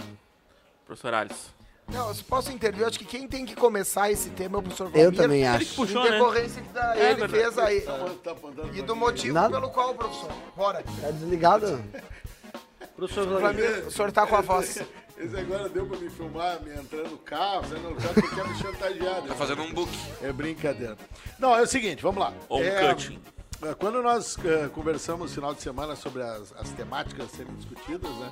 Professor 0.86 1.14
Alice. 1.14 1.58
Não, 1.92 2.14
se 2.14 2.24
posso 2.24 2.52
intervir, 2.52 2.82
eu 2.82 2.88
acho 2.88 3.00
que 3.00 3.06
quem 3.06 3.28
tem 3.28 3.46
que 3.46 3.56
começar 3.56 4.12
esse 4.12 4.30
tema 4.30 4.58
é 4.58 4.60
o 4.60 4.62
professor 4.62 4.88
Eu 4.94 5.04
Valmir. 5.04 5.16
também 5.22 5.44
Ele 5.46 5.58
que 5.58 5.64
acho. 5.64 5.76
puxou, 5.76 6.02
Em 6.06 6.12
né? 6.12 6.18
decorrência 6.18 6.62
que 6.62 6.70
da- 6.70 6.98
É 6.98 7.12
ele 7.12 7.28
verdade. 7.28 7.32
fez 7.32 7.58
aí. 7.58 7.82
Tá 8.24 8.32
apontando 8.32 8.78
E 8.78 8.82
do 8.82 8.96
motivo 8.96 9.34
Nada. 9.34 9.50
pelo 9.50 9.70
qual, 9.72 9.96
professor? 9.96 10.30
Bora. 10.56 10.84
Tá 11.02 11.12
desligado? 11.12 11.82
Professor. 12.96 13.40
Vlamir, 13.40 13.86
o 13.88 13.92
senhor 13.92 14.12
tá 14.12 14.26
com 14.28 14.36
a 14.36 14.42
voz. 14.42 14.82
Esse 15.18 15.36
agora 15.36 15.68
deu 15.68 15.86
pra 15.86 15.98
me 15.98 16.10
filmar, 16.10 16.62
me 16.62 16.72
entrando 16.72 17.10
no 17.10 17.18
carro, 17.18 17.64
você 17.68 17.76
não 17.80 18.00
sabe 18.00 18.22
que 18.22 18.36
quer 18.36 18.48
me 18.48 18.56
chantagear. 18.56 19.22
né? 19.22 19.28
Tá 19.30 19.36
fazendo 19.36 19.64
um 19.64 19.74
book. 19.74 19.92
É 20.22 20.32
brincadeira. 20.32 20.96
Não, 21.40 21.56
é 21.56 21.62
o 21.64 21.68
seguinte, 21.68 22.04
vamos 22.04 22.20
lá. 22.22 22.34
Ou 22.48 22.60
um 22.60 22.64
é, 22.64 22.94
cutting. 22.94 23.20
é, 23.64 23.74
Quando 23.74 24.04
nós 24.04 24.38
é, 24.46 24.68
conversamos 24.70 25.30
no 25.32 25.36
final 25.36 25.56
de 25.56 25.62
semana 25.62 25.96
sobre 25.96 26.22
as, 26.22 26.54
as 26.56 26.70
temáticas 26.70 27.26
a 27.26 27.30
serem 27.36 27.54
discutidas, 27.56 28.12
né, 28.12 28.30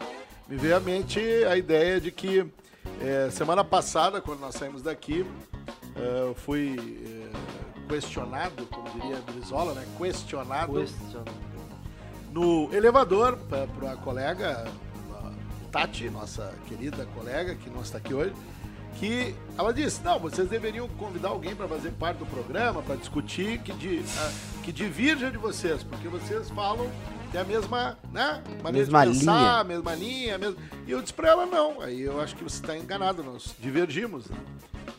me 0.47 0.57
veio 0.57 0.77
à 0.77 0.79
mente 0.79 1.19
a 1.49 1.57
ideia 1.57 1.99
de 1.99 2.11
que 2.11 2.45
é, 3.01 3.29
semana 3.31 3.63
passada, 3.63 4.21
quando 4.21 4.41
nós 4.41 4.53
saímos 4.53 4.83
daqui, 4.83 5.25
é, 5.95 6.21
eu 6.29 6.35
fui 6.35 6.75
é, 7.33 7.87
questionado, 7.89 8.65
como 8.67 8.87
diria 8.91 9.17
Brizola, 9.21 9.73
né? 9.73 9.83
Questionado 9.97 10.73
Question. 10.73 11.23
no 12.31 12.71
elevador 12.73 13.37
para 13.79 13.93
a 13.93 13.95
colega 13.97 14.65
a 14.67 14.84
Tati, 15.75 16.09
nossa 16.09 16.53
querida 16.69 17.05
colega 17.07 17.53
que 17.53 17.69
não 17.69 17.81
está 17.81 17.97
aqui 17.97 18.13
hoje, 18.13 18.33
que 18.97 19.35
ela 19.57 19.73
disse: 19.73 20.01
não, 20.05 20.17
vocês 20.17 20.47
deveriam 20.47 20.87
convidar 20.87 21.27
alguém 21.27 21.53
para 21.53 21.67
fazer 21.67 21.91
parte 21.91 22.19
do 22.19 22.25
programa, 22.25 22.81
para 22.81 22.95
discutir 22.95 23.59
que, 23.59 23.73
ah, 24.17 24.31
que 24.63 24.71
divirja 24.71 25.29
de 25.29 25.37
vocês, 25.37 25.83
porque 25.83 26.07
vocês 26.07 26.49
falam 26.51 26.89
tem 27.35 27.41
a 27.41 27.43
mesma, 27.43 27.97
né? 28.13 28.41
Maneira 28.63 28.87
Mesma 28.87 29.05
de 29.05 29.19
pensar, 29.19 29.41
linha. 29.41 29.63
mesma 29.65 29.95
linha, 29.95 30.37
mesmo. 30.37 30.57
E 30.87 30.91
eu 30.91 31.01
disse 31.01 31.13
para 31.13 31.29
ela: 31.29 31.45
não. 31.45 31.81
Aí 31.81 32.01
eu 32.01 32.21
acho 32.21 32.33
que 32.35 32.43
você 32.43 32.61
está 32.61 32.77
enganado, 32.77 33.21
nós 33.23 33.53
divergimos, 33.59 34.27
né? 34.27 34.37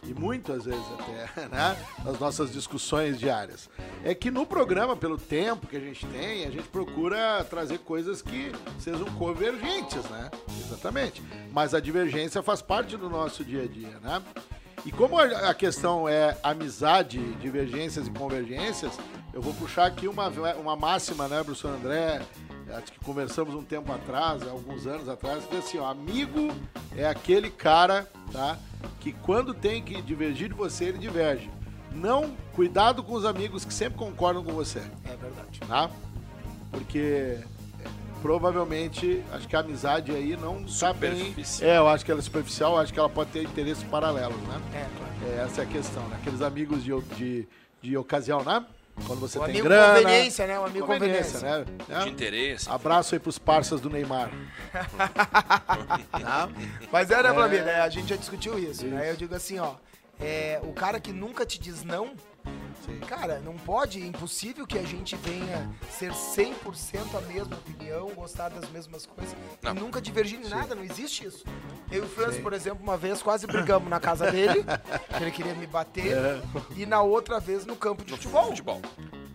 e 0.05 0.15
muitas 0.15 0.65
vezes 0.67 0.85
até, 1.01 1.49
né, 1.49 1.77
nas 2.05 2.19
nossas 2.21 2.53
discussões 2.53 3.19
diárias. 3.19 3.69
É 4.05 4.15
que 4.15 4.31
no 4.31 4.45
programa, 4.47 4.95
pelo 4.95 5.17
tempo 5.19 5.67
que 5.67 5.77
a 5.77 5.81
gente 5.81 6.07
tem, 6.07 6.45
a 6.45 6.51
gente 6.51 6.69
procura 6.69 7.43
trazer 7.45 7.79
coisas 7.79 8.21
que 8.21 8.53
sejam 8.79 9.07
convergentes, 9.15 10.05
né? 10.11 10.31
Exatamente. 10.65 11.23
Mas 11.53 11.75
a 11.75 11.81
divergência 11.81 12.43
faz 12.43 12.61
parte 12.61 12.97
do 12.97 13.09
nosso 13.09 13.45
dia 13.45 13.63
a 13.63 13.67
dia, 13.67 13.99
né? 14.01 14.23
E 14.87 14.93
como 14.93 15.19
a 15.19 15.53
questão 15.53 16.09
é 16.09 16.39
amizade, 16.45 17.19
divergências 17.41 18.07
e 18.07 18.11
convergências, 18.11 18.93
eu 19.35 19.43
vou 19.43 19.53
puxar 19.53 19.87
aqui 19.87 20.07
uma, 20.07 20.29
uma 20.61 20.77
máxima, 20.77 21.27
né, 21.27 21.43
professor 21.43 21.75
André? 21.75 22.23
Acho 22.73 22.93
que 22.93 23.01
conversamos 23.01 23.55
um 23.57 23.65
tempo 23.65 23.93
atrás, 23.93 24.47
alguns 24.47 24.87
anos 24.87 25.09
atrás, 25.09 25.45
que 25.45 25.57
assim, 25.57 25.79
ó, 25.79 25.91
amigo 25.91 26.55
é 26.97 27.05
aquele 27.05 27.51
cara, 27.51 28.09
tá? 28.33 28.57
Que 29.01 29.13
quando 29.13 29.53
tem 29.53 29.83
que 29.83 30.01
divergir 30.03 30.49
de 30.49 30.55
você, 30.55 30.85
ele 30.85 30.99
diverge. 30.99 31.51
Não, 31.93 32.37
cuidado 32.55 33.03
com 33.03 33.15
os 33.15 33.25
amigos 33.25 33.65
que 33.65 33.75
sempre 33.75 33.99
concordam 33.99 34.45
com 34.45 34.53
você, 34.53 34.81
É 35.05 35.17
verdade. 35.17 35.61
tá? 35.67 35.91
Porque 36.71 36.99
é, 36.99 37.45
provavelmente 38.27 39.23
acho 39.33 39.47
que 39.47 39.55
a 39.55 39.61
amizade 39.61 40.11
aí 40.13 40.37
não 40.37 40.65
tá 40.65 40.93
bem. 40.93 41.17
Superficial. 41.27 41.71
É, 41.71 41.79
eu 41.79 41.89
acho 41.89 42.05
que 42.05 42.11
ela 42.11 42.21
é 42.21 42.23
superficial, 42.23 42.79
acho 42.79 42.93
que 42.93 42.99
ela 42.99 43.09
pode 43.09 43.31
ter 43.31 43.45
interesses 43.45 43.85
paralelos, 43.85 44.37
né? 44.43 44.61
É, 44.75 44.87
claro. 44.99 45.37
É, 45.39 45.45
essa 45.45 45.61
é 45.61 45.65
a 45.65 45.69
questão, 45.69 46.03
né? 46.09 46.17
Aqueles 46.21 46.43
amigos 46.43 46.83
de, 46.83 47.01
de, 47.17 47.49
de 47.81 47.97
ocasião, 47.97 48.43
né? 48.43 48.65
Quando 49.07 49.21
você 49.21 49.39
O 49.39 49.43
tem 49.43 49.51
amigo 49.51 49.69
grana. 49.69 49.99
conveniência, 50.01 50.47
né? 50.47 50.59
O 50.59 50.65
amigo 50.65 50.87
conveniência. 50.87 51.41
né? 51.41 51.65
De 51.87 51.93
Né? 51.93 52.09
interesse. 52.09 52.69
Abraço 52.71 53.15
aí 53.15 53.19
pros 53.19 53.39
parceiros 53.39 53.81
do 53.81 53.91
Neymar. 53.91 54.31
Tá? 56.11 56.49
Mas 56.91 57.11
é, 57.11 57.23
né, 57.23 57.29
É. 57.29 57.63
Né? 57.63 57.81
A 57.81 57.89
gente 57.89 58.09
já 58.09 58.17
discutiu 58.17 58.59
isso, 58.59 58.87
né? 58.87 59.11
Eu 59.11 59.17
digo 59.17 59.35
assim, 59.35 59.59
ó. 59.59 59.75
É, 60.19 60.59
o 60.63 60.73
cara 60.73 60.99
que 60.99 61.13
nunca 61.13 61.45
te 61.45 61.61
diz 61.61 61.85
não, 61.85 62.15
cara, 63.09 63.41
não 63.41 63.55
pode, 63.55 64.03
é 64.03 64.07
impossível 64.07 64.67
que 64.67 64.79
a 64.79 64.83
gente 64.83 65.17
venha 65.17 65.69
ser 65.91 66.13
100% 66.13 66.55
a 67.17 67.21
mesma 67.23 67.57
opinião, 67.57 68.11
gostar 68.15 68.49
das 68.51 68.69
mesmas 68.71 69.07
coisas 69.07 69.35
Não. 69.63 69.73
e 69.73 69.75
nunca 69.75 70.01
divergir 70.01 70.41
em 70.41 70.49
nada, 70.49 70.75
não 70.75 70.85
existe 70.85 71.25
isso. 71.27 71.45
Eu 71.91 72.03
e 72.03 72.07
o 72.07 72.09
Franz, 72.09 72.37
por 72.39 72.53
exemplo, 72.53 72.83
uma 72.83 72.97
vez 72.97 73.23
quase 73.23 73.47
brigamos 73.47 73.89
na 73.89 74.01
casa 74.01 74.31
dele, 74.31 74.65
que 75.17 75.23
ele 75.23 75.31
queria 75.31 75.55
me 75.55 75.67
bater, 75.67 76.17
É. 76.17 76.43
e 76.77 76.85
na 76.87 77.01
outra 77.03 77.39
vez 77.41 77.65
no 77.67 77.77
campo 77.77 78.05
de 78.05 78.13
futebol. 78.13 78.47
Futebol. 78.47 78.81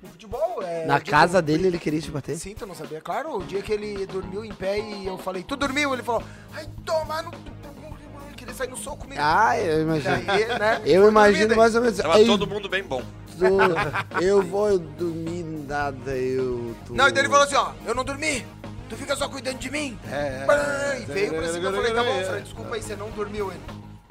No 0.01 0.10
futebol, 0.10 0.62
é, 0.63 0.86
Na 0.86 1.00
casa 1.00 1.39
que- 1.41 1.46
dele 1.48 1.68
ele 1.68 1.80
queria 1.80 2.01
te 2.01 2.10
bater? 2.12 2.38
Sim, 2.38 2.56
tu 2.56 2.65
não 2.65 2.75
sabia. 2.75 3.01
Claro, 3.01 3.38
o 3.38 3.44
dia 3.44 3.62
que 3.62 3.72
ele 3.72 4.06
dormiu 4.06 4.44
em 4.46 4.53
pé 4.53 4.80
e 4.80 5.06
eu 5.06 5.18
falei, 5.18 5.44
tu 5.44 5.56
dormiu? 5.56 5.94
Ele 5.94 6.03
falou, 6.03 6.24
ai, 6.53 6.68
toma 6.86 7.22
no... 7.22 7.32
Ele 8.51 8.58
sair 8.58 8.70
no 8.70 8.77
soco 8.77 8.98
comigo. 8.98 9.22
Ah, 9.24 9.58
eu 9.58 9.81
imagino. 9.81 10.25
Daí, 10.25 10.46
né? 10.60 10.81
Eu 10.86 11.08
imagino 11.08 11.55
mais 11.55 11.74
ou 11.75 11.81
menos. 11.81 11.98
Tava 11.98 12.20
Ei, 12.20 12.25
todo 12.25 12.46
mundo 12.46 12.67
bem 12.67 12.84
bom. 12.84 13.01
tu- 13.39 14.22
eu 14.22 14.41
vou 14.41 14.77
dormir, 14.77 15.43
nada, 15.67 16.12
eu. 16.15 16.75
Tu... 16.86 16.93
Não, 16.93 17.08
e 17.08 17.12
daí 17.12 17.24
ele 17.24 17.29
falou 17.29 17.46
assim, 17.46 17.55
ó, 17.55 17.72
eu 17.86 17.96
não 17.96 18.03
dormi. 18.03 18.46
Tu 18.89 18.98
fica 18.98 19.15
só 19.15 19.29
cuidando 19.29 19.58
de 19.58 19.72
mim. 19.72 19.98
É, 20.12 20.41
é, 20.41 20.46
Pã, 20.46 20.53
é. 20.53 21.00
e 21.01 21.05
veio 21.05 21.34
pra 21.34 21.48
cima, 21.48 21.70
eu 21.70 21.74
falei, 21.74 21.93
tá 21.93 22.03
bom, 22.03 22.10
É. 22.10 22.24
Fred, 22.25 22.43
desculpa 22.43 22.75
aí, 22.75 22.81
você 22.81 22.96
não 22.98 23.10
dormiu 23.12 23.50
ele. 23.51 23.62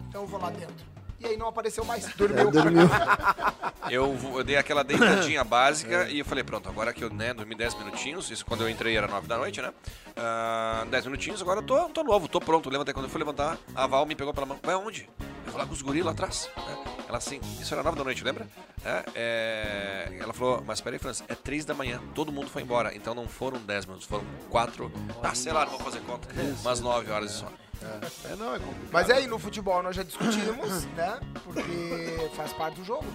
Então 0.08 0.22
eu 0.22 0.26
vou 0.26 0.40
lá 0.40 0.48
dentro. 0.50 0.86
E 1.20 1.26
aí 1.26 1.36
não 1.36 1.48
apareceu 1.48 1.84
mais, 1.84 2.06
dormiu. 2.16 2.50
Dormiu. 2.50 2.88
Eu, 3.88 4.16
eu 4.36 4.44
dei 4.44 4.56
aquela 4.56 4.84
deitadinha 4.84 5.42
básica 5.42 6.08
e 6.10 6.20
eu 6.20 6.24
falei, 6.24 6.44
pronto, 6.44 6.68
agora 6.68 6.92
que 6.92 7.02
eu 7.02 7.10
né, 7.12 7.34
dormi 7.34 7.56
10 7.56 7.74
minutinhos, 7.74 8.30
isso 8.30 8.46
quando 8.46 8.60
eu 8.60 8.70
entrei 8.70 8.96
era 8.96 9.08
9 9.08 9.26
da 9.26 9.36
noite, 9.36 9.60
né? 9.60 9.72
Ah, 10.16 10.86
10 10.88 11.06
minutinhos, 11.06 11.42
agora 11.42 11.58
eu 11.58 11.64
tô, 11.64 11.88
tô 11.88 12.04
novo, 12.04 12.28
tô 12.28 12.40
pronto. 12.40 12.70
Levantei 12.70 12.94
quando 12.94 13.06
eu 13.06 13.10
fui 13.10 13.18
levantar, 13.18 13.58
a 13.74 13.86
Val 13.88 14.06
me 14.06 14.14
pegou 14.14 14.32
pela 14.32 14.46
mão. 14.46 14.60
Vai 14.62 14.74
aonde? 14.76 15.08
Eu 15.44 15.50
vou 15.50 15.60
lá 15.60 15.66
com 15.66 15.72
os 15.72 15.82
guris 15.82 16.04
lá 16.04 16.12
atrás. 16.12 16.48
né? 16.56 16.78
Ela 17.08 17.18
assim, 17.18 17.40
isso 17.60 17.74
era 17.74 17.82
9 17.82 17.96
da 17.98 18.04
noite, 18.04 18.22
lembra? 18.22 18.46
É, 18.84 19.04
é, 19.16 20.18
ela 20.20 20.32
falou, 20.32 20.62
mas 20.64 20.80
peraí, 20.80 21.00
França, 21.00 21.24
é 21.26 21.34
3 21.34 21.64
da 21.64 21.74
manhã, 21.74 22.00
todo 22.14 22.30
mundo 22.30 22.48
foi 22.48 22.62
embora. 22.62 22.94
Então 22.94 23.12
não 23.12 23.26
foram 23.26 23.58
10 23.58 23.86
minutos, 23.86 24.06
foram 24.06 24.24
4. 24.50 24.92
Ah, 25.20 25.34
sei 25.34 25.52
lá, 25.52 25.64
não 25.64 25.72
vou 25.72 25.80
fazer 25.80 26.00
conta. 26.02 26.28
Umas 26.60 26.80
9 26.80 27.10
horas 27.10 27.32
de 27.32 27.38
sono. 27.38 27.52
É, 27.82 28.36
não, 28.36 28.54
é 28.54 28.58
complicado. 28.58 28.88
Mas 28.92 29.10
aí, 29.10 29.26
no 29.26 29.38
futebol 29.38 29.82
nós 29.82 29.96
já 29.96 30.02
discutimos, 30.02 30.84
né? 30.96 31.18
Porque 31.44 32.30
faz 32.36 32.52
parte 32.52 32.80
do 32.80 32.84
jogo. 32.84 33.06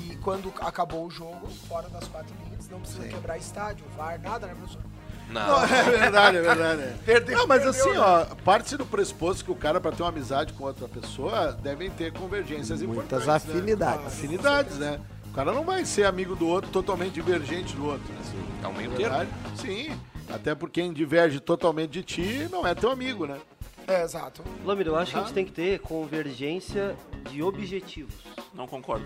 E 0.00 0.16
quando 0.16 0.52
acabou 0.60 1.06
o 1.06 1.10
jogo, 1.10 1.48
fora 1.68 1.88
das 1.88 2.06
quatro 2.08 2.34
linhas, 2.44 2.68
não 2.68 2.80
precisa 2.80 3.06
quebrar 3.08 3.38
estádio, 3.38 3.84
VAR, 3.96 4.20
nada, 4.20 4.46
né, 4.46 4.54
professor? 4.54 4.82
Não. 5.30 5.46
Não, 5.46 5.64
é 5.64 5.82
verdade, 5.84 6.36
é 6.36 6.40
verdade. 6.42 6.82
é. 6.82 6.96
Perdeu, 7.04 7.38
Não, 7.38 7.46
mas 7.46 7.62
perdeu, 7.62 7.80
assim, 7.80 7.90
né? 7.92 7.98
ó, 7.98 8.24
parte-se 8.44 8.76
do 8.76 8.84
pressuposto 8.84 9.42
que 9.44 9.50
o 9.50 9.54
cara, 9.54 9.80
pra 9.80 9.90
ter 9.90 10.02
uma 10.02 10.10
amizade 10.10 10.52
com 10.52 10.64
outra 10.64 10.86
pessoa, 10.86 11.52
devem 11.52 11.90
ter 11.90 12.12
convergências 12.12 12.82
Muitas 12.82 13.22
importantes. 13.22 13.26
né? 13.26 13.34
afinidades. 13.54 14.06
Afinidades, 14.06 14.78
né? 14.78 15.00
O 15.26 15.32
cara 15.34 15.50
não 15.52 15.64
vai 15.64 15.84
ser 15.86 16.04
amigo 16.04 16.36
do 16.36 16.46
outro 16.46 16.70
totalmente 16.70 17.14
divergente 17.14 17.74
do 17.74 17.86
outro. 17.86 18.12
Né? 18.12 18.20
É 18.62 18.68
um 18.68 18.72
meio 18.74 18.90
termo. 18.92 19.26
Sim. 19.56 19.98
Até 20.32 20.54
porque 20.54 20.80
quem 20.80 20.92
diverge 20.92 21.40
totalmente 21.40 21.90
de 21.90 22.02
ti 22.02 22.48
não 22.50 22.66
é 22.66 22.74
teu 22.74 22.90
amigo, 22.90 23.26
né? 23.26 23.38
É, 23.86 24.02
exato. 24.02 24.42
Lamir, 24.64 24.86
eu 24.86 24.96
acho 24.96 25.12
que 25.12 25.18
a 25.18 25.22
gente 25.22 25.32
tem 25.32 25.44
que 25.44 25.52
ter 25.52 25.78
convergência 25.80 26.96
de 27.30 27.42
objetivos. 27.42 28.14
Não 28.52 28.66
concordo. 28.66 29.04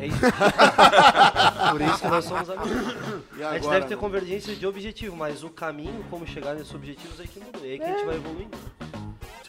É 0.00 0.06
isso. 0.06 0.18
Por 1.70 1.80
isso 1.80 1.98
que 2.00 2.08
nós 2.08 2.24
somos 2.24 2.50
amigos. 2.50 2.94
E 3.36 3.42
A 3.44 3.52
gente 3.52 3.64
agora, 3.64 3.74
deve 3.74 3.86
ter 3.88 3.94
né? 3.94 4.00
convergência 4.00 4.54
de 4.56 4.66
objetivo, 4.66 5.16
mas 5.16 5.44
o 5.44 5.50
caminho, 5.50 6.04
como 6.10 6.26
chegar 6.26 6.54
nesses 6.54 6.74
objetivos, 6.74 7.20
é 7.20 7.24
que 7.24 7.38
muda. 7.38 7.58
É 7.62 7.72
aí 7.72 7.78
que 7.78 7.84
a 7.84 7.88
gente 7.88 8.04
vai 8.04 8.16
evoluindo. 8.16 8.58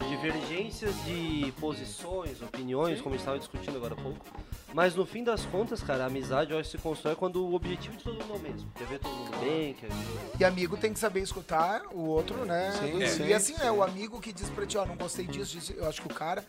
Divergências 0.10 0.94
de 1.06 1.52
posições, 1.60 2.42
opiniões, 2.42 3.02
como 3.02 3.16
a 3.16 3.18
gente 3.18 3.22
estava 3.22 3.40
discutindo 3.40 3.78
agora 3.78 3.94
há 3.94 4.02
pouco. 4.02 4.26
Mas 4.74 4.96
no 4.96 5.06
fim 5.06 5.24
das 5.24 5.46
contas, 5.46 5.84
cara, 5.84 6.04
a 6.04 6.08
amizade 6.08 6.52
eu 6.52 6.60
acho 6.60 6.72
que 6.72 6.78
se 6.78 6.82
constrói 6.82 7.16
quando 7.16 7.46
o 7.46 7.54
objetivo 7.54 7.96
de 7.96 8.04
todo 8.04 8.16
mundo 8.16 8.34
é 8.34 8.38
o 8.38 8.40
mesmo. 8.40 8.72
Quer 8.76 8.88
ver 8.88 9.00
todo 9.00 9.14
mundo 9.14 9.38
bem, 9.40 9.74
quer 9.76 9.88
ver. 9.88 9.96
E 10.40 10.44
amigo 10.44 10.76
tem 10.76 10.92
que 10.92 11.00
saber 11.00 11.22
escutar 11.22 11.84
o 11.92 12.06
outro, 12.06 12.44
né? 12.44 12.72
Sim, 12.80 12.98
e 12.98 13.08
sim, 13.08 13.34
assim, 13.34 13.56
sim. 13.56 13.64
né? 13.64 13.72
O 13.72 13.84
amigo 13.84 14.20
que 14.20 14.34
diz 14.34 14.50
pra 14.50 14.66
ti, 14.66 14.76
ó, 14.78 14.86
não 14.86 14.96
gostei 14.96 15.28
disso, 15.28 15.54
disso, 15.54 15.74
eu 15.74 15.88
acho 15.88 16.02
que 16.02 16.08
o 16.08 16.14
cara. 16.14 16.44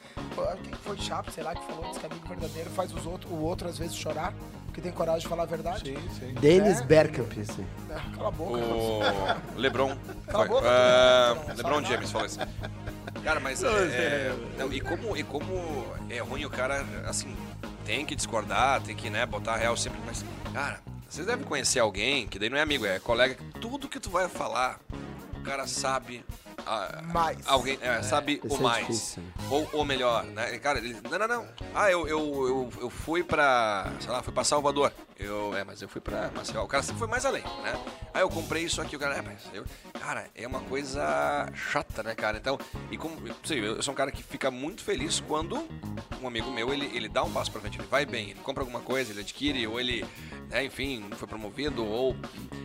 Quem 0.62 0.72
foi 0.82 0.96
chato, 0.96 1.30
sei 1.30 1.44
lá, 1.44 1.54
que 1.54 1.66
falou, 1.66 1.84
diz 1.90 1.98
que 1.98 2.06
amigo 2.06 2.26
verdadeiro 2.26 2.70
faz 2.70 2.92
os 2.94 3.04
outros, 3.04 3.30
o 3.30 3.36
outro 3.36 3.68
às 3.68 3.76
vezes 3.76 3.94
chorar, 3.94 4.32
porque 4.64 4.80
tem 4.80 4.90
coragem 4.90 5.20
de 5.20 5.28
falar 5.28 5.42
a 5.42 5.46
verdade. 5.46 5.90
Sim, 5.90 6.08
sim. 6.18 6.34
Denis 6.40 6.80
É. 6.80 6.84
Bergkamp, 6.84 7.30
assim. 7.38 7.66
É, 7.90 8.16
Cala 8.16 8.28
a 8.28 8.30
boca. 8.30 8.58
O 9.54 9.58
LeBron. 9.58 9.96
Cala 10.28 10.44
a 10.44 10.48
boca, 10.48 11.44
não 11.48 11.54
LeBron 11.56 11.84
James 11.84 12.10
falou 12.10 12.26
isso. 12.26 12.38
Cara, 13.22 13.38
mas 13.40 13.62
é, 13.62 13.68
é, 13.68 14.34
não, 14.58 14.72
e 14.72 14.80
como 14.80 15.16
e 15.16 15.22
como 15.22 15.86
é 16.10 16.18
ruim 16.18 16.44
o 16.44 16.50
cara 16.50 16.84
assim 17.06 17.34
tem 17.84 18.04
que 18.04 18.14
discordar, 18.14 18.80
tem 18.82 18.96
que 18.96 19.10
né 19.10 19.24
botar 19.26 19.54
a 19.54 19.56
real 19.56 19.76
sempre, 19.76 20.00
mas 20.06 20.24
cara, 20.52 20.80
vocês 21.08 21.26
devem 21.26 21.44
conhecer 21.44 21.80
alguém 21.80 22.26
que 22.26 22.38
daí 22.38 22.48
não 22.48 22.58
é 22.58 22.62
amigo, 22.62 22.86
é 22.86 22.98
colega. 22.98 23.36
Tudo 23.60 23.88
que 23.88 24.00
tu 24.00 24.10
vai 24.10 24.28
falar, 24.28 24.80
o 25.36 25.40
cara 25.42 25.66
sabe 25.66 26.24
ah, 26.66 27.02
Mais. 27.02 27.38
Alguém 27.46 27.78
é, 27.80 28.02
sabe 28.02 28.40
Isso 28.42 28.54
o 28.54 28.58
é 28.58 28.62
mais. 28.62 28.86
difícil. 28.86 29.22
Ou, 29.50 29.68
ou 29.72 29.84
melhor, 29.84 30.24
né? 30.24 30.58
Cara, 30.58 30.78
ele, 30.78 30.96
não, 31.10 31.18
não, 31.18 31.28
não. 31.28 31.48
Ah, 31.74 31.90
eu, 31.90 32.08
eu, 32.08 32.18
eu, 32.18 32.72
eu 32.82 32.90
fui 32.90 33.22
pra, 33.22 33.92
sei 34.00 34.10
lá, 34.10 34.22
fui 34.22 34.32
pra 34.32 34.44
Salvador. 34.44 34.92
Eu, 35.18 35.56
é, 35.56 35.62
mas 35.62 35.80
eu 35.80 35.88
fui 35.88 36.00
pra 36.00 36.30
Maceió. 36.34 36.64
O 36.64 36.68
cara 36.68 36.82
sempre 36.82 36.98
foi 36.98 37.08
mais 37.08 37.24
além, 37.24 37.42
né? 37.62 37.72
Ah, 38.12 38.20
eu 38.20 38.28
comprei 38.28 38.64
isso 38.64 38.80
aqui. 38.80 38.96
O 38.96 38.98
cara, 38.98 39.16
é, 39.16 39.22
mas 39.22 39.38
eu... 39.52 39.64
Cara, 40.00 40.26
é 40.34 40.46
uma 40.46 40.60
coisa 40.60 41.48
chata, 41.54 42.02
né, 42.02 42.14
cara? 42.14 42.36
Então, 42.38 42.58
e 42.90 42.96
como, 42.98 43.20
não 43.20 43.34
sei, 43.44 43.64
eu 43.66 43.82
sou 43.82 43.92
um 43.92 43.96
cara 43.96 44.10
que 44.10 44.22
fica 44.22 44.50
muito 44.50 44.82
feliz 44.82 45.20
quando 45.20 45.66
um 46.20 46.26
amigo 46.26 46.50
meu, 46.50 46.72
ele, 46.72 46.90
ele 46.94 47.08
dá 47.08 47.22
um 47.22 47.30
passo 47.30 47.50
pra 47.50 47.60
frente, 47.60 47.78
ele 47.78 47.86
vai 47.88 48.04
bem, 48.04 48.30
ele 48.30 48.40
compra 48.40 48.62
alguma 48.62 48.80
coisa, 48.80 49.12
ele 49.12 49.20
adquire, 49.20 49.66
ou 49.66 49.78
ele, 49.78 50.04
né, 50.50 50.64
enfim, 50.64 51.04
foi 51.16 51.28
promovido, 51.28 51.84
ou... 51.86 52.16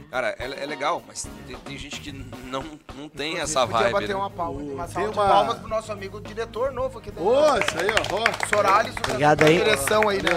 Cara, 0.10 0.36
é, 0.40 0.64
é 0.64 0.66
legal, 0.66 1.04
mas 1.08 1.28
tem, 1.46 1.56
tem 1.58 1.78
gente 1.78 2.02
que 2.02 2.12
não, 2.12 2.64
não 2.96 3.08
tem 3.08 3.38
essa 3.38 3.64
vibe, 3.64 3.92
bater 3.94 4.10
né? 4.10 4.16
uma 4.16 4.30
palma, 4.30 4.60
uma 4.60 4.88
Tem 4.88 5.06
uma- 5.06 5.14
palmas 5.14 5.60
pro 5.60 5.68
nosso 5.68 5.92
amigo 5.92 6.20
diretor 6.20 6.72
novo 6.72 6.98
aqui 6.98 7.12
da 7.12 7.22
Ô, 7.22 7.36
isso 7.58 7.78
aí, 7.78 7.90
ó. 7.92 8.16
ó. 8.16 8.48
Sorales, 8.48 8.96
Obrigado 9.08 9.44
aí. 9.44 9.58
direção 9.60 10.10
aí, 10.10 10.20
né? 10.20 10.32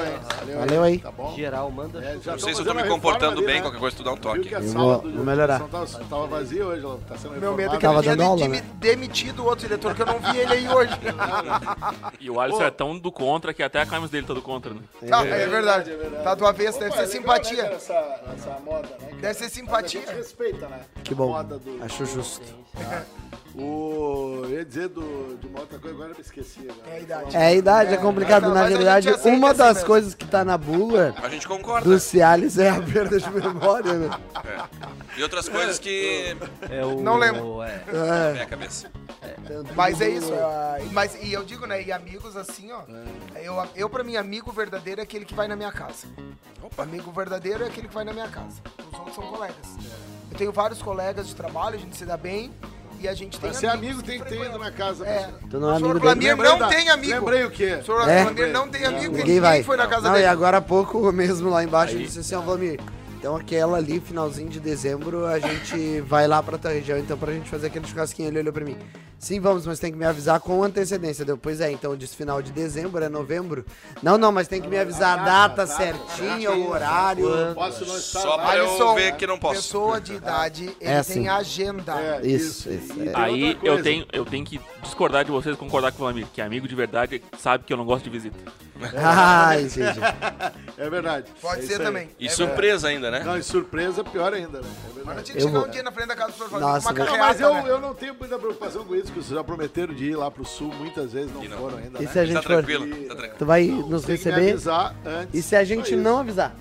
Valeu 0.59 0.83
aí. 0.83 0.99
Tá 0.99 1.11
bom? 1.11 1.35
Geral, 1.35 1.71
manda. 1.71 2.02
É, 2.03 2.19
já 2.19 2.33
Não 2.33 2.39
sei 2.41 2.53
se 2.53 2.61
eu 2.61 2.65
tô 2.67 2.75
me 2.75 2.83
comportando 2.89 3.39
ali, 3.39 3.47
bem, 3.47 3.55
né? 3.57 3.61
qualquer 3.63 3.79
coisa 3.79 3.97
tu 3.97 4.03
dá 4.03 4.13
um 4.13 4.17
toque. 4.17 4.53
Eu 4.53 4.61
vou- 4.73 5.01
vou 5.03 5.25
melhorar. 5.25 5.61
Tava, 5.61 5.87
tava 5.87 6.27
vazia 6.27 6.67
hoje, 6.67 6.85
ela 6.85 6.99
tá 7.09 7.17
sendo 7.17 7.39
Meu 7.41 7.55
medo 7.55 7.75
é 7.75 7.79
que 7.79 7.83
Tava 7.87 8.03
dando 8.03 8.23
aula, 8.25 8.49
né? 8.49 8.65
demitido 8.75 9.43
o 9.43 9.47
outro 9.47 9.69
diretor, 9.69 9.95
que 9.95 10.03
eu 10.03 10.07
não 10.07 10.19
vi 10.19 10.37
ele 10.39 10.53
aí 10.53 10.69
hoje. 10.69 10.93
E 12.21 12.29
o 12.31 12.41
Alisson 12.41 12.63
é 12.65 12.71
tão 12.71 12.99
do 12.99 13.11
contra 13.13 13.55
que 13.55 13.63
até 13.63 13.81
a 13.81 13.87
camisa 13.87 14.11
dele 14.13 14.27
tá 14.27 14.35
do 14.35 14.43
contra, 14.43 14.73
né? 14.75 14.81
Tá, 15.09 15.25
é 15.27 15.47
verdade. 15.47 15.91
é 15.93 15.97
verdade. 15.97 16.25
Tá 16.25 16.35
do 16.35 16.47
avesso, 16.47 16.79
deve 16.79 16.91
Opa, 16.93 17.07
ser 17.07 17.17
é 17.17 17.21
legal, 17.21 17.35
né, 17.37 17.43
simpatia. 17.45 17.63
cara, 17.65 17.75
essa, 17.77 18.21
essa 18.37 18.61
moda, 18.65 18.89
né? 19.01 19.09
Deve 19.21 19.35
ser 19.35 19.49
simpatia. 19.49 20.01
Mas 20.01 20.09
a 20.09 20.13
gente 20.13 20.23
respeita, 20.25 20.69
né? 20.69 20.81
Que 21.05 21.15
bom. 21.15 21.29
Moda 21.29 21.59
do, 21.59 21.83
Acho 21.85 22.05
justo. 22.07 22.43
O... 23.55 24.41
Eu 24.45 24.51
ia 24.51 24.65
dizer 24.65 24.89
do, 24.89 25.37
de 25.39 25.47
uma 25.47 25.61
outra 25.61 25.79
coisa, 25.79 25.95
agora 25.95 26.11
eu 26.13 26.15
me 26.15 26.21
esqueci. 26.23 26.61
Agora. 26.61 26.89
É 26.91 26.97
a 26.97 27.01
idade. 27.01 27.37
É 27.37 27.47
a 27.47 27.53
idade, 27.55 27.91
é, 27.91 27.95
É, 27.95 27.97
complicado. 27.99 28.43
mas 28.45 28.55
Na 28.55 28.65
realidade, 28.67 29.09
uma 29.25 29.53
das 29.53 29.75
mesmo. 29.75 29.87
coisas 29.87 30.15
que 30.15 30.25
tá 30.27 30.45
na 30.45 30.57
bula 30.57 31.15
A 31.23 31.29
gente 31.29 31.47
concorda. 31.47 31.89
do 31.89 31.99
Cialis 31.99 32.57
é 32.59 32.71
a 32.71 32.81
perda 32.81 33.19
de 33.21 33.31
memória, 33.31 33.93
né? 33.95 34.11
E 35.17 35.23
outras 35.23 35.49
coisas 35.49 35.79
que. 35.79 36.37
É 36.71 36.85
o, 36.85 37.01
Não 37.03 37.17
lembro. 37.19 37.63
É. 37.63 37.83
É. 38.35 38.39
É 38.39 38.43
a 38.43 38.47
cabeça. 38.47 38.91
Mas 39.75 40.01
é 40.01 40.09
isso. 40.09 40.33
é, 40.33 40.83
mas, 40.93 41.15
e 41.23 41.33
eu 41.33 41.45
digo, 41.45 41.67
né? 41.67 41.83
E 41.83 41.93
amigos 41.93 42.37
assim, 42.37 42.71
ó. 42.73 42.83
Eu, 43.37 43.69
eu, 43.77 43.91
pra 43.91 44.03
mim, 44.03 44.17
amigo 44.17 44.51
verdadeiro 44.51 45.01
é 45.01 45.05
aquele 45.05 45.25
que 45.27 45.35
vai 45.35 45.47
na 45.47 45.57
minha 45.57 45.71
casa. 45.73 46.07
Opa. 46.63 46.83
Amigo 46.85 47.13
verdadeiro 47.13 47.63
é 47.65 47.67
aquele 47.67 47.87
que 47.89 47.95
vai 47.95 48.05
na 48.05 48.13
minha 48.15 48.29
casa. 48.29 48.61
Os 48.91 48.99
outros 48.99 49.15
são 49.15 49.27
colegas. 49.27 49.57
Eu 50.31 50.39
tenho 50.39 50.53
vários 50.53 50.81
colegas 50.81 51.29
de 51.29 51.37
trabalho, 51.37 51.77
a 51.77 51.79
gente 51.79 51.95
se 51.97 52.07
dá 52.07 52.17
bem. 52.17 52.51
E 53.03 53.09
a 53.09 53.15
gente 53.15 53.39
tem 53.41 53.51
Pra 53.51 53.59
ser 53.59 53.67
amigos 53.67 53.97
amigo 53.99 54.03
tem 54.03 54.21
que 54.21 54.29
ter 54.29 54.47
ido 54.49 54.59
na 54.59 54.71
casa. 54.71 55.05
É. 55.05 55.29
Tu 55.51 55.59
não 55.59 55.71
é 55.71 55.75
O 55.75 55.77
senhor 55.79 55.91
amigo 55.97 56.07
Lembrei 56.31 56.51
não 56.51 56.59
da- 56.59 56.69
tem 56.69 56.89
amigo. 56.89 57.13
Lembrei 57.13 57.45
o 57.45 57.51
quê? 57.51 57.79
O 57.81 57.85
senhor 57.85 58.09
É. 58.09 58.23
Vlamir 58.23 58.49
não 58.53 58.69
tem 58.69 58.85
amigo, 58.85 59.17
Ninguém 59.17 59.41
vai. 59.41 59.63
foi 59.65 59.77
na 59.77 59.87
casa 59.89 60.03
Não, 60.03 60.13
dele. 60.13 60.25
e 60.25 60.29
agora 60.29 60.59
há 60.59 60.63
pouco 60.63 61.11
mesmo 61.13 61.51
lá 61.51 61.65
embaixo 61.65 61.95
ele 61.95 62.05
disse 62.05 62.21
assim, 62.21 62.35
ó, 62.37 62.41
Vlamir, 62.41 62.79
então 63.19 63.37
aquela 63.37 63.77
ali, 63.79 63.99
finalzinho 64.01 64.49
de 64.49 64.61
dezembro, 64.61 65.27
a 65.27 65.39
gente 65.41 66.01
vai 66.03 66.29
lá 66.29 66.41
pra 66.43 66.57
tua 66.59 66.71
região, 66.71 66.97
então 66.99 67.19
pra 67.19 67.33
gente 67.33 67.49
fazer 67.51 67.67
aquele 67.69 67.87
churrasquinho, 67.87 68.29
ele 68.29 68.39
olhou 68.39 68.53
pra 68.53 68.65
mim. 68.65 68.77
Sim, 69.23 69.39
vamos, 69.39 69.65
mas 69.65 69.79
tem 69.79 69.93
que 69.93 69.97
me 69.97 70.05
avisar 70.05 70.41
com 70.41 70.65
antecedência. 70.65 71.25
Depois 71.25 71.61
é, 71.61 71.71
então 71.71 71.97
disse 71.97 72.17
final 72.17 72.43
de 72.43 72.51
dezembro, 72.51 73.05
é 73.05 73.09
novembro. 73.09 73.65
Não, 74.03 74.19
não, 74.19 74.33
mas 74.33 74.49
tem 74.49 74.61
que 74.61 74.67
me 74.67 74.77
avisar 74.77 75.17
a 75.17 75.23
data 75.23 75.65
certinha, 75.65 76.51
o 76.51 76.69
horário. 76.69 77.29
Posso 77.55 77.85
Só 78.01 78.37
pra 78.37 78.57
eu 78.57 78.95
ver 78.97 79.15
que 79.15 79.25
não 79.25 79.39
posso. 79.39 79.55
Pessoa 79.63 80.01
de 80.01 80.15
idade, 80.15 80.65
ele 80.65 80.75
É 80.81 80.87
tem 81.05 81.29
assim. 81.29 81.29
agenda. 81.29 81.95
É, 82.01 82.27
Isso, 82.27 82.69
isso, 82.69 82.95
E 82.99 83.03
é. 83.11 83.13
tem 83.13 83.15
Aí 83.15 83.59
eu 83.63 83.81
tenho, 83.81 84.05
eu 84.13 84.25
tenho 84.25 84.45
que 84.45 84.61
discordar 84.83 85.25
de 85.25 85.31
vocês 85.31 85.57
concordar 85.57 85.93
com 85.93 85.99
o 85.99 86.01
Vlamir, 86.01 86.27
que 86.35 86.41
amigo 86.41 86.67
de 86.67 86.75
verdade 86.75 87.23
sabe 87.39 87.63
que 87.63 87.73
eu 87.73 87.77
não 87.77 87.85
gosto 87.85 88.03
de 88.03 88.11
visita. 88.11 88.37
Ah, 88.97 89.61
entendi. 89.61 90.01
É 90.79 90.91
verdade. 90.91 91.27
Pode 91.41 91.61
É 91.63 91.67
ser 91.67 91.79
também. 91.79 92.09
E 92.19 92.27
É 92.27 92.31
surpresa 92.31 92.89
ainda, 92.89 93.11
né? 93.11 93.23
Não, 93.25 93.37
e 93.39 93.43
surpresa 93.43 94.03
pior 94.03 94.33
ainda, 94.33 94.61
né? 94.61 94.69
É 94.97 95.01
Mas 95.05 95.17
não 95.17 95.23
tinha 95.23 95.37
que 95.37 95.43
Eu 95.43 95.47
chegar 95.49 95.59
vou- 95.61 95.69
um 95.69 95.71
dia 95.71 95.83
na 95.83 95.93
frente 95.93 96.09
da 96.09 96.17
casa 96.17 96.33
do 96.33 96.37
senhor 96.49 96.61
Nossa, 96.61 96.93
Não, 96.93 97.19
mas 97.19 97.41
eu, 97.41 97.55
né? 97.55 97.65
eu 97.67 97.81
não 97.81 97.95
tenho 97.95 98.15
muita 98.15 98.39
preocupação 98.39 98.85
com 98.85 98.95
isso, 98.95 99.07
que 99.13 99.19
vocês 99.21 99.29
já 99.37 99.45
prometeram 99.45 99.93
de 99.95 100.05
ir 100.11 100.17
lá 100.17 100.31
pro 100.31 100.45
sul 100.45 100.73
muitas 100.75 101.13
vezes, 101.13 101.33
não, 101.33 101.43
não. 101.45 101.57
foram 101.59 101.79
ainda, 101.79 101.99
E 102.01 102.05
né? 102.05 102.11
se 102.11 102.19
a 102.19 102.23
Tá 102.23 102.27
gente 102.27 102.37
for... 102.37 102.43
tranquilo, 102.45 102.87
tá 102.87 103.15
tranquilo. 103.15 103.35
Tu 103.39 103.47
vai 103.47 103.65
nos 103.67 104.05
que 104.05 104.13
me 104.13 104.17
receber... 104.17 104.51
avisar 104.53 104.95
antes. 105.05 105.35
E 105.35 105.43
se 105.43 105.57
a 105.57 105.65
gente 105.65 105.95
não 105.97 106.19
avisar? 106.19 106.55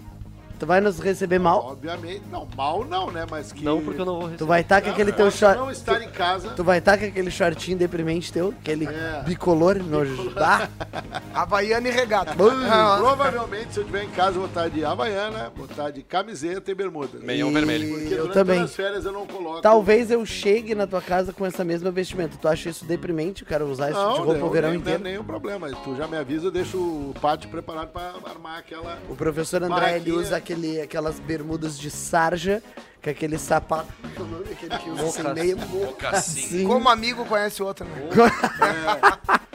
Tu 0.61 0.65
vai 0.67 0.79
nos 0.79 0.99
receber 0.99 1.39
mal? 1.39 1.71
Obviamente, 1.71 2.21
não, 2.31 2.47
mal 2.55 2.85
não, 2.85 3.09
né? 3.09 3.25
Mas 3.27 3.51
que... 3.51 3.65
Não, 3.65 3.81
porque 3.81 3.99
eu 3.99 4.05
não 4.05 4.13
vou 4.13 4.21
receber. 4.25 4.37
Tu 4.37 4.45
vai 4.45 4.61
estar 4.61 4.79
com 4.79 4.91
aquele 4.91 5.11
teu 5.11 5.25
Posso 5.25 5.37
short... 5.39 5.57
não 5.57 5.71
estar 5.71 5.99
em 6.03 6.09
casa. 6.09 6.49
Tu 6.49 6.63
vai 6.63 6.77
estar 6.77 6.99
com 6.99 7.05
aquele 7.05 7.31
shortinho 7.31 7.79
deprimente 7.79 8.31
teu, 8.31 8.53
aquele 8.61 8.85
É. 8.85 9.23
bicolor 9.25 9.81
nojo. 9.81 10.31
Ah, 10.37 10.69
Havaiana 11.33 11.87
e 11.87 11.91
regata. 11.91 12.35
Ah, 12.69 12.97
Provavelmente, 12.99 13.73
se 13.73 13.79
eu 13.79 13.83
estiver 13.85 14.03
em 14.03 14.09
casa, 14.11 14.35
eu 14.35 14.41
vou 14.41 14.45
estar 14.45 14.69
de 14.69 14.85
havaiana, 14.85 15.51
vou 15.55 15.65
estar 15.65 15.89
de 15.89 16.03
camiseta 16.03 16.69
e 16.69 16.75
bermuda. 16.75 17.17
Meião 17.17 17.49
E 17.49 17.53
vermelho. 17.55 17.89
Porque 17.89 18.13
eu 18.13 18.17
durante 18.27 18.33
também. 18.33 18.61
as 18.61 18.75
férias 18.75 19.03
eu 19.03 19.11
não 19.11 19.25
coloco. 19.25 19.61
Talvez 19.61 20.11
eu 20.11 20.23
chegue 20.27 20.75
na 20.75 20.85
tua 20.85 21.01
casa 21.01 21.33
com 21.33 21.43
essa 21.43 21.63
mesma 21.63 21.89
vestimenta. 21.89 22.37
Tu 22.39 22.47
acha 22.47 22.69
isso 22.69 22.85
deprimente? 22.85 23.41
Eu 23.41 23.47
quero 23.47 23.65
usar 23.65 23.89
esse 23.89 23.99
tipo 23.99 24.11
de 24.13 24.19
roupa 24.19 24.33
não, 24.37 24.45
o 24.47 24.51
verão 24.51 24.69
nem, 24.69 24.77
inteiro. 24.77 24.99
Não 24.99 25.07
é 25.07 25.11
nenhum 25.11 25.23
problema. 25.23 25.71
Tu 25.83 25.95
já 25.95 26.07
me 26.07 26.17
avisa, 26.17 26.45
eu 26.45 26.51
deixo 26.51 26.77
o 26.77 27.15
pátio 27.19 27.49
preparado 27.49 27.87
pra 27.87 28.13
armar 28.29 28.59
aquela. 28.59 28.99
O 29.09 29.15
professor 29.15 29.63
André, 29.63 29.95
ele 29.95 30.11
usa 30.11 30.37
aquele, 30.51 30.81
aquelas 30.81 31.19
bermudas 31.19 31.77
de 31.79 31.89
sarja, 31.89 32.61
com 33.03 33.09
aquele 33.09 33.37
sapato. 33.37 33.91
Como 34.15 34.35
é 34.35 34.37
o 34.37 34.39
nome? 34.39 34.51
Aquele 34.51 34.77
que 34.77 34.89
usa 34.89 35.05
assim, 35.05 35.33
meio 35.33 35.57
Mocassim. 35.57 36.67
Como 36.67 36.89
amigo 36.89 37.25
conhece 37.25 37.63
o 37.63 37.65
outro, 37.65 37.85
né? 37.85 38.09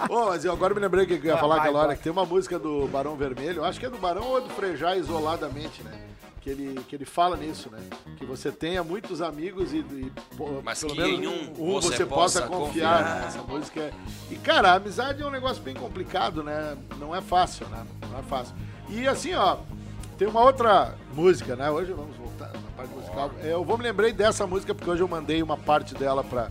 Ô, 0.09 0.27
mas 0.27 0.45
eu 0.45 0.53
agora 0.53 0.75
me 0.75 0.81
lembrei 0.81 1.07
que 1.07 1.15
eu 1.15 1.25
ia 1.25 1.37
falar 1.37 1.57
vai, 1.57 1.65
aquela 1.65 1.79
hora 1.79 1.89
vai. 1.89 1.97
que 1.97 2.03
tem 2.03 2.13
uma 2.13 2.25
música 2.25 2.59
do 2.59 2.87
Barão 2.89 3.17
Vermelho, 3.17 3.65
acho 3.65 3.79
que 3.79 3.87
é 3.87 3.91
do 3.91 3.99
Barão 3.99 4.25
ou 4.25 4.39
é 4.39 4.41
do 4.41 4.49
Frejá 4.51 4.97
isoladamente, 4.97 5.83
né? 5.83 5.93
Que 6.41 6.51
ele, 6.51 6.81
que 6.89 6.95
ele 6.95 7.05
fala 7.05 7.37
nisso, 7.37 7.69
né? 7.71 7.81
Que 8.17 8.25
você 8.25 8.53
tenha 8.53 8.85
muitos 8.85 9.21
amigos 9.21 9.73
e, 9.73 9.79
e, 9.79 10.13
Mas 10.63 10.81
pelo 10.81 10.95
que 10.95 11.01
menos 11.01 11.21
em 11.21 11.27
um 11.27 11.73
você, 11.73 11.89
você 11.89 12.07
possa 12.07 12.43
possa 12.43 12.43
confiar. 12.43 12.99
confiar. 12.99 13.21
né? 13.21 13.27
Essa 13.27 13.43
música 13.43 13.81
é... 13.81 13.93
E, 14.31 14.37
cara, 14.37 14.71
a 14.71 14.75
amizade 14.75 15.23
é 15.23 15.27
um 15.27 15.31
negócio 15.31 15.61
bem 15.61 15.75
complicado, 15.75 16.45
né? 16.45 16.77
Não 17.01 17.15
é 17.15 17.21
fácil, 17.21 17.67
né? 17.67 17.85
Não 18.13 18.21
é 18.21 18.23
fácil. 18.23 18.55
E 18.89 19.09
assim, 19.09 19.35
ó, 19.35 19.57
tem 20.17 20.27
uma 20.27 20.41
outra 20.41 20.95
música, 21.15 21.57
né? 21.57 21.71
Hoje 21.71 21.93
vamos 21.93 22.17
voltar 22.17 22.49
na 22.53 22.71
parte 22.77 22.95
musical. 22.95 23.31
É, 23.43 23.53
Eu 23.53 23.65
vou 23.65 23.77
me 23.77 23.85
lembrei 23.85 24.13
dessa 24.13 24.47
música 24.47 24.75
porque 24.75 24.91
hoje 24.91 25.03
eu 25.03 25.09
mandei 25.09 25.43
uma 25.43 25.57
parte 25.57 25.95
dela 25.95 26.25
pra, 26.25 26.51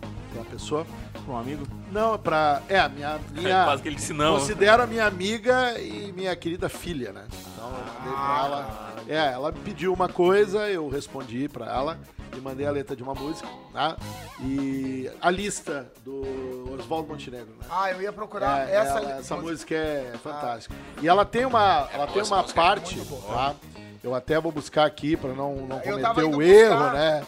pra 0.00 0.40
uma 0.40 0.44
pessoa. 0.44 0.86
Pra 1.24 1.34
um 1.34 1.38
amigo. 1.38 1.66
Não, 1.90 2.18
pra. 2.18 2.62
É, 2.68 2.80
a 2.80 2.88
minha. 2.88 3.20
minha 3.30 3.64
Quase 3.64 3.82
que 3.82 3.88
ele 3.88 3.96
disse 3.96 4.12
não. 4.12 4.38
Considero 4.38 4.82
a 4.82 4.86
minha 4.86 5.06
amiga 5.06 5.78
e 5.78 6.12
minha 6.12 6.34
querida 6.34 6.68
filha, 6.68 7.12
né? 7.12 7.24
Então 7.30 7.66
eu 7.66 7.94
mandei 7.94 8.12
pra 8.12 8.44
ela. 8.44 8.92
É, 9.08 9.32
ela 9.32 9.52
pediu 9.52 9.92
uma 9.92 10.08
coisa, 10.08 10.68
eu 10.68 10.88
respondi 10.88 11.48
pra 11.48 11.66
ela 11.66 11.98
e 12.36 12.40
mandei 12.40 12.66
a 12.66 12.70
letra 12.70 12.96
de 12.96 13.02
uma 13.02 13.14
música, 13.14 13.46
tá? 13.72 13.96
E 14.40 15.10
a 15.20 15.30
lista 15.30 15.90
do 16.04 16.74
Oswaldo 16.78 17.08
Montenegro, 17.08 17.54
né? 17.58 17.66
Ah, 17.70 17.90
eu 17.90 18.00
ia 18.02 18.12
procurar 18.12 18.68
É, 18.68 18.74
essa. 18.76 18.98
ela- 18.98 19.12
essa 19.18 19.36
música 19.36 19.74
é 19.74 20.12
fantástica. 20.22 20.74
E 21.00 21.08
ela 21.08 21.24
tem 21.24 21.44
uma, 21.44 21.88
ela 21.92 22.06
tem 22.06 22.22
uma 22.22 22.42
música, 22.42 22.60
parte, 22.60 22.98
tá? 23.26 23.54
Eu 24.02 24.14
até 24.14 24.40
vou 24.40 24.50
buscar 24.50 24.84
aqui 24.84 25.16
pra 25.16 25.32
não, 25.32 25.54
não 25.66 25.78
cometer 25.80 26.24
o 26.24 26.42
erro, 26.42 26.74
buscar. 26.76 26.92
né? 26.94 27.22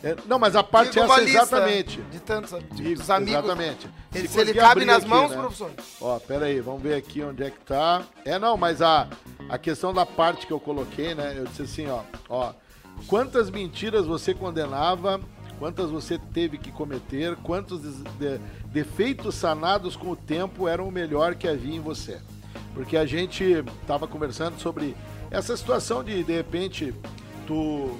É, 0.00 0.14
não, 0.26 0.38
mas 0.38 0.54
a 0.54 0.62
parte 0.62 0.96
uma 1.00 1.14
essa 1.14 1.22
exatamente. 1.24 2.00
De 2.02 2.20
tantos 2.20 2.50
de- 2.72 2.94
dos 2.94 3.10
amigos. 3.10 3.32
Exatamente. 3.34 3.90
Ele- 4.14 4.28
Se 4.28 4.34
se 4.34 4.40
ele 4.40 4.54
cabe 4.54 4.84
nas 4.84 4.98
aqui, 4.98 5.08
mãos, 5.08 5.30
né? 5.32 5.36
professor. 5.38 5.70
Ó, 6.00 6.18
pera 6.20 6.46
aí, 6.46 6.60
vamos 6.60 6.80
ver 6.82 6.94
aqui 6.94 7.20
onde 7.22 7.42
é 7.42 7.50
que 7.50 7.58
tá. 7.60 8.02
É, 8.24 8.38
não, 8.38 8.56
mas 8.56 8.80
a, 8.80 9.08
a 9.48 9.58
questão 9.58 9.92
da 9.92 10.06
parte 10.06 10.46
que 10.46 10.52
eu 10.52 10.60
coloquei, 10.60 11.16
né? 11.16 11.34
Eu 11.36 11.46
disse 11.46 11.62
assim, 11.62 11.88
ó, 11.88 12.02
ó. 12.28 12.52
Quantas 13.06 13.50
mentiras 13.50 14.06
você 14.06 14.34
condenava, 14.34 15.20
quantas 15.58 15.90
você 15.90 16.18
teve 16.18 16.58
que 16.58 16.70
cometer, 16.70 17.36
quantos 17.36 17.80
de- 17.82 18.38
defeitos 18.66 19.34
sanados 19.34 19.96
com 19.96 20.10
o 20.10 20.16
tempo 20.16 20.68
eram 20.68 20.88
o 20.88 20.92
melhor 20.92 21.34
que 21.34 21.48
havia 21.48 21.74
em 21.76 21.80
você. 21.80 22.20
Porque 22.74 22.96
a 22.96 23.06
gente 23.06 23.64
tava 23.86 24.06
conversando 24.06 24.58
sobre 24.60 24.94
essa 25.30 25.56
situação 25.56 26.04
de, 26.04 26.22
de 26.22 26.32
repente, 26.32 26.94
tu 27.46 27.98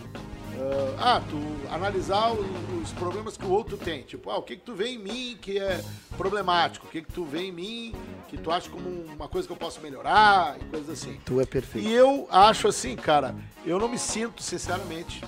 ah, 0.60 1.16
ah, 1.16 1.22
tu 1.28 1.38
analisar 1.72 2.32
os, 2.32 2.46
os 2.82 2.92
problemas 2.92 3.36
que 3.36 3.44
o 3.44 3.50
outro 3.50 3.76
tem. 3.76 4.02
Tipo, 4.02 4.30
ah, 4.30 4.38
o 4.38 4.42
que 4.42 4.56
que 4.56 4.62
tu 4.62 4.74
vê 4.74 4.88
em 4.88 4.98
mim 4.98 5.38
que 5.40 5.58
é 5.58 5.82
problemático? 6.16 6.86
O 6.86 6.90
que 6.90 7.02
que 7.02 7.12
tu 7.12 7.24
vê 7.24 7.42
em 7.42 7.52
mim 7.52 7.94
que 8.28 8.36
tu 8.36 8.50
acha 8.50 8.68
como 8.68 8.88
uma 8.88 9.28
coisa 9.28 9.46
que 9.46 9.52
eu 9.52 9.56
posso 9.56 9.80
melhorar 9.80 10.56
e 10.60 10.64
coisas 10.64 10.90
assim. 10.90 11.18
Tu 11.24 11.40
é 11.40 11.46
perfeito. 11.46 11.86
E 11.88 11.92
eu 11.92 12.26
acho 12.30 12.68
assim, 12.68 12.96
cara, 12.96 13.34
eu 13.64 13.78
não 13.78 13.88
me 13.88 13.98
sinto, 13.98 14.42
sinceramente, 14.42 15.22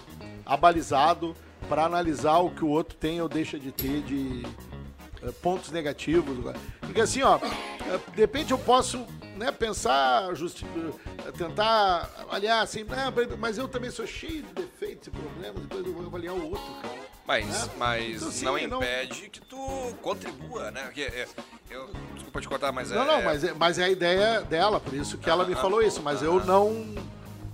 abalizado 0.45 1.35
para 1.69 1.85
analisar 1.85 2.39
o 2.39 2.51
que 2.51 2.65
o 2.65 2.69
outro 2.69 2.97
tem 2.97 3.21
ou 3.21 3.29
deixa 3.29 3.59
de 3.59 3.71
ter 3.71 4.03
de 4.03 4.45
eh, 5.23 5.31
pontos 5.43 5.71
negativos. 5.71 6.37
Porque 6.81 7.01
assim, 7.01 7.23
ó, 7.23 7.37
eh, 7.37 8.01
de 8.15 8.21
repente 8.21 8.51
eu 8.51 8.59
posso 8.59 9.07
né, 9.37 9.53
pensar, 9.53 10.35
justi 10.35 10.67
eh, 11.27 11.33
tentar 11.33 12.11
avaliar 12.19 12.63
assim, 12.63 12.85
"Ah, 12.91 13.13
mas 13.39 13.57
eu 13.57 13.69
também 13.69 13.91
sou 13.91 14.07
cheio 14.07 14.43
de 14.43 14.70
defeitos 14.81 15.09
e 15.09 15.11
problemas, 15.11 15.61
depois 15.63 15.87
eu 15.87 15.93
vou 15.93 16.07
avaliar 16.07 16.35
o 16.35 16.51
outro, 16.51 16.75
cara. 16.83 16.95
Mas, 17.27 17.65
É. 17.65 17.71
mas 17.77 18.17
Então, 18.17 18.29
assim, 18.29 18.45
não 18.45 18.59
não- 18.69 18.79
impede 18.79 19.29
que 19.29 19.41
tu 19.41 19.95
contribua, 20.03 20.71
né? 20.71 20.85
Porque, 20.85 21.03
é, 21.03 21.29
eu, 21.71 21.91
desculpa 22.15 22.41
te 22.41 22.49
cortar, 22.49 22.73
mas 22.73 22.91
Não, 22.91 23.03
é... 23.03 23.07
não, 23.07 23.23
mas 23.23 23.45
é, 23.45 23.53
mas 23.53 23.79
é 23.79 23.85
a 23.85 23.89
ideia 23.91 24.41
dela, 24.43 24.81
por 24.81 24.95
isso 24.95 25.19
que 25.19 25.29
ela 25.29 25.45
me 25.47 25.55
falou 25.55 25.83
isso, 25.83 26.03
mas 26.03 26.23
eu 26.23 26.45
não 26.45 26.95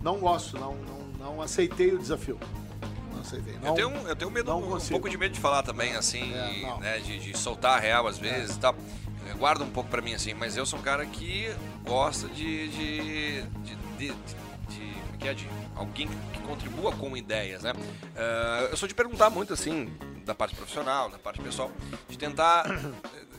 não 0.01 0.19
gosto, 0.19 0.57
não, 0.59 0.75
não, 0.75 0.99
não 1.19 1.43
aceitei 1.43 1.93
o 1.93 1.99
desafio. 1.99 2.39
Não. 2.41 3.17
Não, 3.61 3.71
Eu 3.71 3.75
tenho, 3.75 4.09
eu 4.09 4.17
tenho 4.17 4.31
medo, 4.31 4.51
não 4.51 4.75
um 4.75 4.79
pouco 4.81 5.11
de 5.11 5.19
medo 5.19 5.35
de 5.35 5.41
falar 5.41 5.65
também, 5.65 5.97
assim, 5.97 6.33
É, 6.33 6.61
não. 6.63 6.79
né? 6.79 6.99
De, 7.01 7.19
de 7.19 7.37
soltar 7.37 7.77
a 7.77 7.81
real 7.81 8.07
às 8.07 8.19
vezes 8.19 8.55
e 8.55 8.59
tal. 8.61 8.73
Eu 9.29 9.37
guardo 9.37 9.63
um 9.65 9.71
pouco 9.71 9.91
pra 9.91 10.01
mim, 10.01 10.15
assim, 10.15 10.33
mas 10.33 10.57
eu 10.57 10.65
sou 10.65 10.79
um 10.79 10.83
cara 10.83 11.05
que 11.05 11.53
gosta 11.85 12.29
de. 12.29 12.69
de. 12.69 13.43
de. 13.99 14.15
Como 15.17 15.19
é 15.19 15.19
que 15.19 15.29
é? 15.29 15.35
De 15.35 15.49
alguém 15.75 16.09
que 16.33 16.41
contribua 16.41 16.93
com 16.93 17.17
ideias, 17.17 17.63
né? 17.63 17.73
Ah, 18.15 18.69
eu 18.71 18.77
sou 18.77 18.87
de 18.89 18.95
perguntar 18.95 19.31
muito, 19.31 19.53
assim, 19.53 19.91
da 20.25 20.35
parte 20.35 20.55
profissional, 20.55 21.09
da 21.09 21.19
parte 21.19 21.41
pessoal, 21.41 21.71
de 22.09 22.19
tentar. 22.19 22.67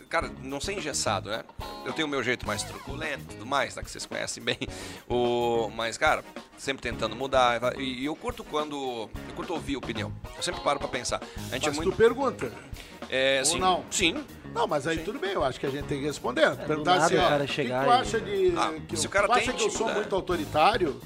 Cara, 0.10 0.32
não 0.42 0.62
ser 0.62 0.72
engessado, 0.72 1.30
né? 1.30 1.44
Eu 1.86 1.92
tenho 1.92 2.08
o 2.08 2.10
meu 2.10 2.24
jeito 2.24 2.48
mais 2.48 2.64
truculento 2.64 3.24
e 3.24 3.36
tudo 3.36 3.46
mais, 3.46 3.76
tá? 3.76 3.84
Que 3.84 3.92
vocês 3.92 4.06
conhecem 4.06 4.42
bem. 4.42 4.58
O... 5.06 5.70
Mas, 5.76 5.98
cara, 5.98 6.24
sempre 6.58 6.82
tentando 6.82 7.14
mudar. 7.14 7.78
E 7.78 8.06
eu 8.06 8.16
curto 8.16 8.42
quando. 8.42 9.10
Eu 9.28 9.36
curto 9.36 9.52
ouvir 9.52 9.76
opinião. 9.76 10.10
Eu 10.38 10.42
sempre 10.42 10.62
paro 10.62 10.80
pra 10.80 10.88
pensar. 10.88 11.22
A 11.52 11.56
gente 11.56 11.68
mas 11.68 11.74
é 11.74 11.82
muito. 11.82 11.92
tu 11.92 11.98
pergunta. 11.98 12.54
É, 13.10 13.40
ou 13.40 13.46
sim, 13.46 13.60
não? 13.60 13.84
Sim. 13.92 14.24
Não, 14.54 14.66
mas 14.66 14.88
aí 14.88 14.98
tudo 15.00 15.20
bem, 15.20 15.32
eu 15.32 15.44
acho 15.44 15.60
que 15.60 15.66
a 15.66 15.70
gente 15.70 15.86
tem 15.86 16.00
que 16.00 16.06
responder. 16.06 16.56
Perguntar 16.56 16.94
nada 17.00 17.06
assim, 17.06 17.16
o 17.16 17.20
ó, 17.20 17.28
cara 17.30 17.44
o 17.44 17.48
que, 17.48 17.54
chegar 17.54 17.80
que 17.80 17.86
tu 17.86 17.92
e- 17.92 18.00
acha 18.00 18.22
de. 18.22 18.54
Ah, 18.58 18.74
que 18.88 18.98
se 18.98 19.06
eu, 19.06 19.10
o 19.10 19.12
cara 19.12 19.28
tu 19.28 19.34
tem 19.34 19.44
acha 19.44 19.54
que 19.54 19.64
eu 19.64 19.70
sou 19.70 19.90
muito 19.94 20.16
autoritário? 20.16 21.02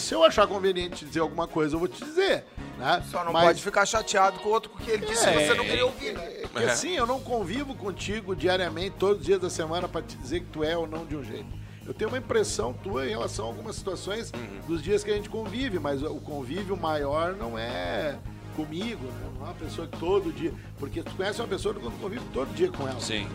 Se 0.00 0.14
eu 0.14 0.24
achar 0.24 0.46
conveniente 0.46 1.04
dizer 1.04 1.20
alguma 1.20 1.46
coisa, 1.46 1.74
eu 1.74 1.78
vou 1.78 1.88
te 1.88 2.02
dizer. 2.04 2.44
Né? 2.78 3.02
Só 3.10 3.22
não 3.24 3.32
Mas- 3.32 3.44
pode 3.44 3.62
ficar 3.62 3.84
chateado 3.86 4.38
com 4.40 4.48
o 4.48 4.52
outro 4.52 4.70
porque 4.70 4.90
ele 4.90 5.06
disse 5.06 5.22
que 5.24 5.30
É, 5.30 5.46
você 5.46 5.54
não 5.54 5.64
queria 5.64 5.84
ouvir, 5.86 6.12
né? 6.14 6.24
É 6.42 6.48
que 6.48 6.64
assim, 6.64 6.96
eu 6.96 7.06
não 7.06 7.20
convivo 7.20 7.74
contigo 7.74 8.34
diariamente, 8.34 8.96
todos 8.98 9.20
os 9.20 9.26
dias 9.26 9.38
da 9.40 9.50
semana, 9.50 9.86
pra 9.88 10.00
te 10.02 10.16
dizer 10.16 10.40
que 10.40 10.46
tu 10.46 10.64
é 10.64 10.76
ou 10.76 10.86
não 10.86 11.04
de 11.04 11.14
um 11.16 11.22
jeito. 11.22 11.60
Eu 11.86 11.92
tenho 11.94 12.08
uma 12.10 12.18
impressão 12.18 12.72
tua 12.72 13.06
em 13.06 13.10
relação 13.10 13.44
a 13.44 13.48
algumas 13.48 13.76
situações 13.76 14.32
Uhum. 14.32 14.60
dos 14.66 14.82
dias 14.82 15.02
que 15.04 15.10
a 15.10 15.14
gente 15.14 15.28
convive, 15.28 15.78
mas 15.78 16.02
o 16.02 16.14
convívio 16.16 16.76
maior 16.76 17.34
não 17.34 17.58
é 17.58 18.16
comigo, 18.56 19.04
né? 19.04 19.30
Não 19.38 19.46
é 19.46 19.48
uma 19.50 19.54
pessoa 19.54 19.86
que 19.88 19.98
todo 19.98 20.32
dia. 20.32 20.52
Porque 20.78 21.02
tu 21.02 21.10
conhece 21.14 21.40
uma 21.40 21.48
pessoa 21.48 21.74
que 21.74 21.80
convive 21.80 22.24
todo 22.32 22.52
dia 22.54 22.70
com 22.70 22.86
ela. 22.88 23.00
Sim. 23.00 23.28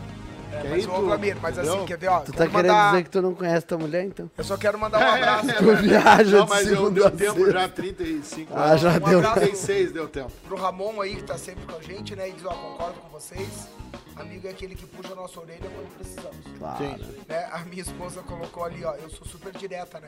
Que 0.61 0.67
Mas, 0.67 0.83
aí 0.85 0.87
ô, 0.91 0.95
tu- 0.95 1.01
Vlamir, 1.05 1.37
mas 1.41 1.59
assim, 1.59 1.85
quer 1.85 1.97
ver, 1.97 2.07
ó? 2.07 2.19
Tu 2.21 2.31
tá 2.31 2.37
querendo 2.47 2.53
mandar- 2.53 2.91
dizer 2.91 3.03
que 3.03 3.09
tu 3.09 3.21
não 3.21 3.33
conhece 3.35 3.65
tua 3.65 3.77
mulher, 3.77 4.05
então? 4.05 4.31
Eu 4.37 4.43
só 4.43 4.57
quero 4.57 4.79
mandar 4.79 4.99
um 4.99 5.01
abraço 5.15 5.47
Tu 5.57 5.75
viaja 5.77 6.37
Não, 6.37 6.43
de 6.45 6.49
mas 6.49 6.67
eu 6.67 6.75
segunda 6.75 6.91
deu 6.95 7.07
a 7.07 7.11
tempo 7.11 7.35
sexta. 7.45 7.51
já, 7.51 7.69
35 7.69 8.53
Ah, 8.55 8.63
anos. 8.63 8.81
já 8.81 8.89
Um 8.89 8.99
deu. 8.99 9.19
abraço. 9.19 9.39
36 9.39 9.91
deu 9.91 10.07
tempo. 10.07 10.31
pro 10.47 10.55
Ramon 10.55 11.01
aí, 11.01 11.15
que 11.15 11.23
tá 11.23 11.37
sempre 11.37 11.65
com 11.65 11.77
a 11.77 11.81
gente, 11.81 12.15
né? 12.15 12.29
E 12.29 12.31
diz, 12.33 12.45
ó, 12.45 12.49
concordo 12.53 12.99
com 12.99 13.09
vocês. 13.09 13.67
Amigo 14.15 14.47
é 14.47 14.51
aquele 14.51 14.75
que 14.75 14.85
puxa 14.85 15.11
a 15.11 15.15
nossa 15.15 15.37
orelha 15.41 15.59
quando 15.59 15.93
precisamos. 15.97 16.37
Claro. 16.57 16.77
Sim. 16.77 16.95
Né? 17.27 17.49
A 17.51 17.59
minha 17.59 17.81
esposa 17.81 18.21
colocou 18.21 18.63
ali, 18.63 18.83
ó, 18.85 18.93
eu 18.93 19.09
sou 19.09 19.27
super 19.27 19.51
direta, 19.51 19.99
né? 19.99 20.07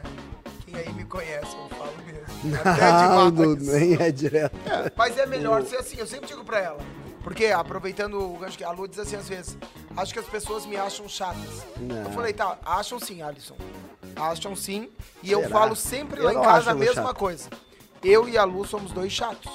Quem 0.65 0.75
aí 0.77 0.93
me 0.93 1.03
conhece, 1.03 1.53
eu 1.55 1.77
falo 1.77 1.91
mesmo. 2.05 2.55
Até 2.63 2.81
Não, 2.91 3.31
demais. 3.31 3.33
Dudu, 3.59 3.71
nem 3.73 3.95
é 4.01 4.09
direto. 4.11 4.55
Mas 4.95 5.17
é 5.17 5.25
melhor 5.25 5.61
ser 5.63 5.77
assim, 5.77 5.97
eu 5.99 6.07
sempre 6.07 6.27
digo 6.27 6.43
pra 6.45 6.59
ela. 6.59 6.77
Porque, 7.27 7.47
aproveitando 7.47 8.21
o 8.21 8.37
gancho 8.37 8.57
que 8.57 8.63
a 8.63 8.71
Lu 8.71 8.87
diz 8.87 8.97
assim 8.99 9.17
às 9.17 9.27
vezes, 9.27 9.57
acho 9.97 10.13
que 10.13 10.19
as 10.19 10.25
pessoas 10.27 10.65
me 10.65 10.77
acham 10.77 11.09
chatas. 11.09 11.61
Não. 11.75 12.03
Eu 12.03 12.11
falei, 12.11 12.31
tá, 12.31 12.57
acham 12.65 12.97
sim, 13.01 13.21
Alisson. 13.21 13.57
Acham 14.15 14.55
sim. 14.55 14.89
E 15.21 15.29
eu 15.29 15.41
Será? 15.41 15.51
falo 15.59 15.75
sempre 15.75 16.21
Eu 16.21 16.23
lá 16.23 16.33
em 16.33 16.41
casa 16.41 16.71
a 16.71 16.73
mesma 16.73 17.01
chata. 17.01 17.13
coisa. 17.13 17.49
Eu 18.01 18.29
e 18.29 18.37
a 18.37 18.45
Lu 18.45 18.65
somos 18.65 18.93
dois 18.93 19.11
chatos. 19.11 19.51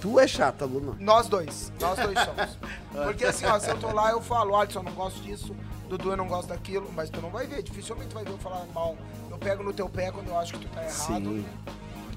Tu 0.00 0.18
é 0.18 0.26
chata, 0.26 0.64
Luna. 0.64 0.96
Nós 0.98 1.28
dois. 1.28 1.72
Nós 1.80 1.96
dois 1.96 2.18
somos. 2.18 2.58
Porque 3.06 3.24
assim, 3.24 3.46
ó, 3.46 3.56
se 3.60 3.70
eu 3.70 3.78
tô 3.78 3.92
lá, 3.92 4.10
eu 4.10 4.20
falo, 4.20 4.56
Alisson, 4.56 4.80
eu 4.80 4.82
não 4.82 4.92
gosto 4.94 5.20
disso, 5.22 5.54
Dudu, 5.88 6.10
eu 6.10 6.16
não 6.16 6.26
gosto 6.26 6.48
daquilo, 6.48 6.90
mas 6.92 7.08
tu 7.08 7.20
não 7.20 7.30
vai 7.30 7.46
ver, 7.46 7.62
dificilmente 7.62 8.12
vai 8.12 8.24
ver 8.24 8.32
eu 8.32 8.38
falar 8.38 8.66
mal. 8.74 8.96
Eu 9.30 9.38
pego 9.38 9.62
no 9.62 9.72
teu 9.72 9.88
pé 9.88 10.10
quando 10.10 10.26
eu 10.26 10.36
acho 10.36 10.54
que 10.54 10.66
tu 10.66 10.74
tá 10.74 10.82
errado. 10.82 10.90
Sim. 11.06 11.46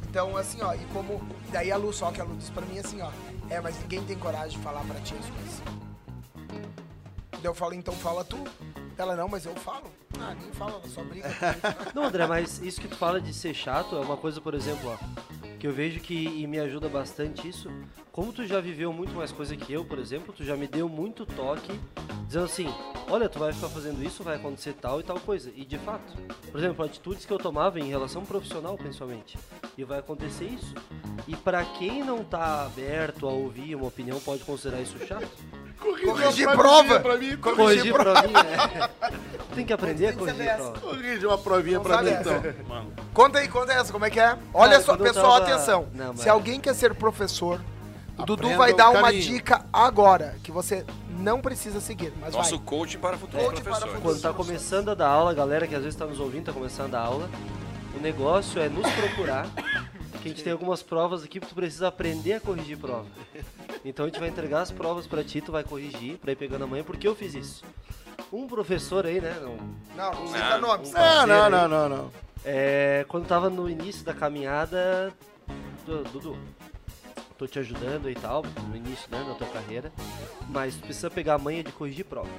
Então, 0.10 0.36
assim, 0.38 0.62
ó, 0.62 0.74
e 0.74 0.84
como. 0.94 1.22
Daí 1.52 1.72
a 1.72 1.78
Lu, 1.78 1.94
só 1.94 2.12
que 2.12 2.22
a 2.22 2.24
Lu 2.24 2.36
disse 2.36 2.52
pra 2.52 2.66
mim 2.66 2.80
assim, 2.80 3.02
ó. 3.02 3.12
É, 3.50 3.60
mas 3.62 3.80
ninguém 3.82 4.04
tem 4.04 4.18
coragem 4.18 4.58
de 4.58 4.64
falar 4.64 4.82
pra 4.82 5.00
ti 5.02 5.14
as 5.14 5.30
coisas. 5.30 5.62
Daí 7.32 7.46
eu 7.46 7.54
falo, 7.54 7.74
então 7.74 7.94
fala 7.94 8.24
tu. 8.24 8.44
Ela, 8.98 9.16
não, 9.16 9.28
mas 9.28 9.46
eu 9.46 9.56
falo. 9.56 9.92
Ah, 10.20 10.34
nem 10.34 10.52
fala, 10.52 10.82
só 10.88 11.04
briga. 11.04 11.30
Não, 11.94 12.06
André, 12.06 12.26
mas 12.26 12.60
isso 12.64 12.82
que 12.82 12.88
tu 12.88 12.96
fala 12.96 13.22
de 13.22 13.32
ser 13.32 13.54
chato 13.54 13.96
é 13.96 14.00
uma 14.00 14.18
coisa, 14.18 14.42
por 14.42 14.56
exemplo, 14.56 14.90
ó. 14.90 15.47
Que 15.60 15.66
eu 15.66 15.74
vejo 15.74 16.00
que 16.00 16.14
e 16.14 16.46
me 16.48 16.60
ajuda 16.60 16.88
bastante 16.88 17.48
isso. 17.48 17.70
Como 18.12 18.34
tu 18.34 18.46
já 18.46 18.60
viveu 18.60 18.92
muito 18.94 19.14
mais 19.14 19.32
coisa 19.32 19.56
que 19.56 19.72
eu, 19.72 19.86
por 19.86 20.00
exemplo, 20.00 20.34
tu 20.36 20.44
já 20.44 20.56
me 20.56 20.68
deu 20.68 20.88
muito 20.88 21.26
toque, 21.26 21.80
dizendo 22.26 22.46
assim, 22.46 22.68
olha, 23.10 23.30
tu 23.30 23.40
vai 23.40 23.54
ficar 23.54 23.70
fazendo 23.70 24.04
isso, 24.04 24.24
vai 24.24 24.36
acontecer 24.36 24.74
tal 24.74 25.00
e 25.00 25.04
tal 25.04 25.20
coisa. 25.20 25.52
E 25.56 25.66
de 25.66 25.78
fato, 25.78 26.14
por 26.52 26.60
exemplo, 26.60 26.86
atitudes 26.86 27.26
que 27.26 27.34
eu 27.34 27.38
tomava 27.38 27.80
em 27.80 27.90
relação 27.90 28.26
profissional, 28.26 28.78
principalmente. 28.78 29.38
E 29.78 29.84
vai 29.84 30.00
acontecer 30.00 30.46
isso. 30.46 30.74
E 31.28 31.36
pra 31.36 31.64
quem 31.64 32.04
não 32.04 32.24
tá 32.24 32.66
aberto 32.66 33.28
a 33.28 33.32
ouvir 33.32 33.76
uma 33.76 33.88
opinião, 33.88 34.20
pode 34.20 34.44
considerar 34.44 34.82
isso 34.82 34.98
chato. 35.06 35.57
Corrigir 35.80 36.48
uma 36.48 36.56
prova. 36.58 37.00
Pra 37.00 37.18
mim, 37.18 37.38
Corrigir 37.38 37.94
provinha. 37.94 38.40
é. 38.40 39.18
Tem 39.56 39.66
que 39.66 39.74
aprender 39.74 40.08
a 40.08 40.10
Tem 40.10 40.18
que 40.18 40.24
corrigir 40.26 40.56
prova. 40.56 40.80
Corrige 40.80 41.26
uma 41.26 41.38
provinha 41.38 41.78
Não 41.78 41.84
pra 41.84 42.02
mim, 42.04 42.12
então. 42.12 42.44
Mano, 42.68 42.94
Conta 43.14 43.40
aí, 43.40 43.48
conta 43.48 43.74
essa, 43.74 43.92
como 43.92 44.06
é 44.06 44.10
que 44.10 44.20
é? 44.20 44.38
Olha 44.54 44.80
só, 44.82 44.96
pessoal, 44.96 45.40
tava- 45.40 45.54
atenção. 45.54 45.88
Não, 45.94 46.08
mas- 46.10 46.20
Se 46.22 46.30
alguém 46.30 46.60
quer 46.60 46.76
ser 46.76 46.94
professor, 46.94 47.60
o 48.18 48.24
Dudu 48.24 48.56
vai 48.56 48.74
dar 48.74 48.90
uma 48.92 49.12
dica 49.12 49.66
agora, 49.74 50.36
que 50.44 50.52
você 50.52 50.86
não 51.10 51.42
precisa 51.42 51.80
seguir, 51.82 52.14
mas 52.22 52.34
Nosso 52.36 52.58
vai. 52.58 52.66
coaching 52.66 53.00
para 53.00 53.18
futuros 53.18 53.46
para 53.46 53.54
professores. 53.56 53.84
futuros. 53.96 54.02
Quando 54.04 54.22
tá 54.22 54.34
começando 54.34 54.90
a 54.92 54.94
dar 54.94 55.08
aula, 55.08 55.34
galera 55.34 55.66
que 55.66 55.74
às 55.74 55.82
vezes 55.84 55.98
tá 55.98 56.06
nos 56.06 56.20
ouvindo, 56.20 56.46
tá 56.46 56.54
começando 56.54 56.94
a 56.94 57.00
dar 57.00 57.06
aula, 57.06 57.28
o 57.98 58.00
negócio 58.00 58.62
é 58.62 58.70
nos 58.70 58.88
procurar, 58.92 59.48
que 60.22 60.28
a 60.28 60.32
gente 60.32 60.44
tem 60.44 60.52
algumas 60.54 60.82
provas 60.84 61.24
aqui 61.24 61.40
que 61.40 61.48
tu 61.48 61.56
precisa 61.56 61.88
aprender 61.88 62.34
a 62.34 62.40
corrigir 62.40 62.78
prova. 62.78 63.06
Então 63.86 64.06
a 64.06 64.10
gente 64.10 64.20
vai 64.20 64.30
entregar 64.30 64.62
as 64.62 64.72
provas 64.72 65.06
pra 65.08 65.24
ti, 65.24 65.40
tu 65.42 65.52
vai 65.52 65.64
corrigir, 65.64 66.18
pra 66.18 66.32
ir 66.32 66.36
pegando 66.36 66.64
amanhã, 66.64 66.84
porque 66.84 67.08
eu 67.08 67.16
fiz 67.16 67.34
isso. 67.34 67.64
Um 68.32 68.48
professor 68.48 69.06
aí, 69.06 69.22
né, 69.22 69.38
não- 69.42 69.58
Não, 69.96 70.20
não 70.20 70.28
cita 70.28 70.58
nomes. 70.58 70.90
um? 70.90 70.94
Não, 70.94 71.28
não, 71.28 71.50
não, 71.50 71.68
não, 71.68 71.90
não. 71.90 72.12
É, 72.44 73.06
quando 73.08 73.28
tava 73.28 73.50
no 73.50 73.70
início 73.70 74.04
da 74.06 74.14
caminhada, 74.14 75.14
Du- 75.86 76.04
Dudu, 76.06 76.38
tô 77.38 77.48
te 77.48 77.60
ajudando 77.60 78.10
e 78.10 78.16
tal, 78.16 78.44
no 78.68 78.76
início 78.76 79.08
né, 79.10 79.24
da 79.28 79.36
tua 79.36 79.48
carreira, 79.48 79.92
mas 80.50 80.76
tu 80.76 80.82
precisa 80.82 81.10
pegar 81.10 81.36
a 81.36 81.38
manha 81.38 81.64
de 81.64 81.72
corrigir 81.72 82.04
prova. 82.06 82.30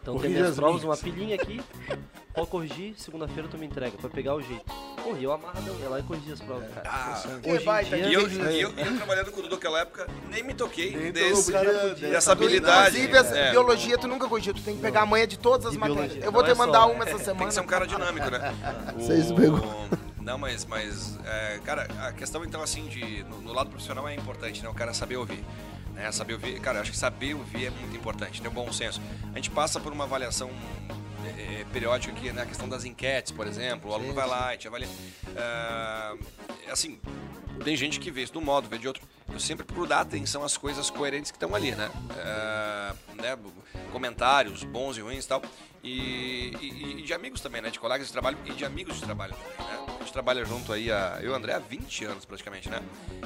Então 0.00 0.14
Corrige 0.14 0.28
tem 0.34 0.42
minhas 0.42 0.50
as 0.52 0.56
provas, 0.56 0.82
minhas. 0.82 0.98
uma 0.98 1.04
pilhinha 1.04 1.34
aqui, 1.34 1.60
pode 2.34 2.46
corrigir, 2.48 2.94
segunda-feira 2.96 3.48
tu 3.48 3.58
me 3.58 3.66
entrega, 3.66 3.96
pra 3.98 4.08
pegar 4.10 4.34
o 4.34 4.40
jeito. 4.42 4.64
Porra, 5.02 5.18
e 5.18 5.24
eu 5.24 5.32
amarradão, 5.32 5.74
ia 5.80 5.88
lá 5.88 5.98
e 5.98 6.02
corrigia 6.02 6.34
as 6.34 6.40
provas, 6.40 6.68
cara. 6.72 6.88
Ah, 6.90 7.22
Que 7.42 7.50
Hoje 7.50 7.62
em 7.62 7.64
tá 7.64 7.82
dia- 7.82 7.96
e 8.08 8.12
eu, 8.12 8.28
e 8.28 8.60
eu, 8.60 8.70
eu 8.70 8.96
trabalhando 8.96 9.32
com 9.32 9.40
o 9.40 9.42
Dudu 9.42 9.54
naquela 9.56 9.80
época, 9.80 10.06
nem 10.30 10.42
me 10.42 10.52
toquei 10.54 10.94
Nem 10.96 11.10
desse, 11.12 11.52
dessa 12.00 12.32
habilidade. 12.32 12.96
Inclusive, 12.98 13.16
essa 13.16 13.36
É, 13.36 13.50
biologia 13.50 13.96
tu 13.98 14.06
nunca 14.06 14.28
corrigiu, 14.28 14.52
tu 14.54 14.62
tem 14.62 14.76
que 14.76 14.82
pegar 14.82 15.02
a 15.02 15.06
manha 15.06 15.26
de 15.26 15.38
todas 15.38 15.66
as 15.66 15.76
matérias. 15.76 15.98
biologia, 16.12 16.24
Eu 16.24 16.32
vou 16.32 16.42
te 16.44 16.50
é 16.50 16.54
só- 16.54 16.66
mandar 16.66 16.86
uma 16.86 17.04
essa 17.04 17.16
Tem 17.16 17.24
semana. 17.24 17.46
que 17.46 17.54
ser 17.54 17.60
um 17.60 17.66
cara 17.66 17.86
dinâmico, 17.86 18.30
né? 18.30 18.54
Vocês 18.96 19.32
pegou. 19.32 19.88
Não, 20.20 20.36
mas, 20.36 20.64
mas 20.66 21.18
é, 21.24 21.58
cara, 21.64 21.88
a 22.06 22.12
questão 22.12 22.44
então 22.44 22.62
assim 22.62 22.86
de 22.86 23.24
no, 23.24 23.40
no 23.40 23.52
lado 23.54 23.70
profissional 23.70 24.06
é 24.06 24.14
importante, 24.14 24.62
né? 24.62 24.68
O 24.68 24.74
cara 24.74 24.92
saber 24.92 25.16
ouvir. 25.16 25.42
Né? 25.94 26.12
Saber 26.12 26.34
ouvir, 26.34 26.60
cara, 26.60 26.78
eu 26.78 26.82
acho 26.82 26.92
que 26.92 26.98
saber 26.98 27.34
ouvir 27.34 27.66
é 27.66 27.70
muito 27.70 27.96
importante, 27.96 28.40
ter 28.40 28.48
um 28.48 28.52
bom 28.52 28.70
senso. 28.70 29.00
A 29.32 29.36
gente 29.36 29.50
passa 29.50 29.80
por 29.80 29.92
uma 29.92 30.04
avaliação 30.04 30.50
é, 31.26 31.60
é, 31.60 31.66
periódica 31.72 32.12
aqui, 32.12 32.32
né? 32.32 32.42
A 32.42 32.46
questão 32.46 32.68
das 32.68 32.84
enquetes, 32.84 33.32
por 33.32 33.46
exemplo. 33.46 33.90
O 33.90 33.94
aluno 33.94 34.12
vai 34.14 34.26
lá 34.26 34.54
e 34.54 34.58
te 34.58 34.68
avalia. 34.68 34.88
Ah, 35.36 36.14
assim, 36.70 36.98
tem 37.64 37.76
gente 37.76 38.00
que 38.00 38.10
vê 38.10 38.22
isso 38.22 38.32
de 38.32 38.38
um 38.38 38.44
modo, 38.44 38.68
vê 38.68 38.78
de 38.78 38.86
outro. 38.86 39.02
Eu 39.32 39.38
sempre 39.38 39.64
procuro 39.64 39.86
dar 39.86 40.00
atenção 40.00 40.42
às 40.42 40.56
coisas 40.56 40.90
coerentes 40.90 41.30
que 41.30 41.36
estão 41.36 41.54
ali, 41.54 41.72
né? 41.72 41.90
Ah, 42.18 42.94
né? 43.14 43.38
Comentários 43.92 44.64
bons 44.64 44.96
e 44.96 45.00
ruins 45.00 45.24
e 45.24 45.28
tal. 45.28 45.42
E, 45.82 46.54
e- 46.60 46.96
e 46.98 47.02
de 47.02 47.14
amigos 47.14 47.40
também, 47.40 47.62
né? 47.62 47.70
De 47.70 47.80
colegas 47.80 48.06
de 48.06 48.12
trabalho 48.12 48.36
e 48.44 48.52
de 48.52 48.64
amigos 48.64 48.96
de 48.96 49.02
trabalho 49.02 49.34
também, 49.34 49.66
né? 49.66 49.86
A 49.98 50.02
gente 50.02 50.12
trabalha 50.12 50.44
junto 50.44 50.72
aí, 50.72 50.90
a, 50.92 51.18
eu 51.20 51.26
e 51.30 51.32
o 51.32 51.34
André, 51.34 51.54
há 51.54 51.58
20 51.58 52.04
anos 52.04 52.24
praticamente, 52.24 52.68
né? 52.68 52.80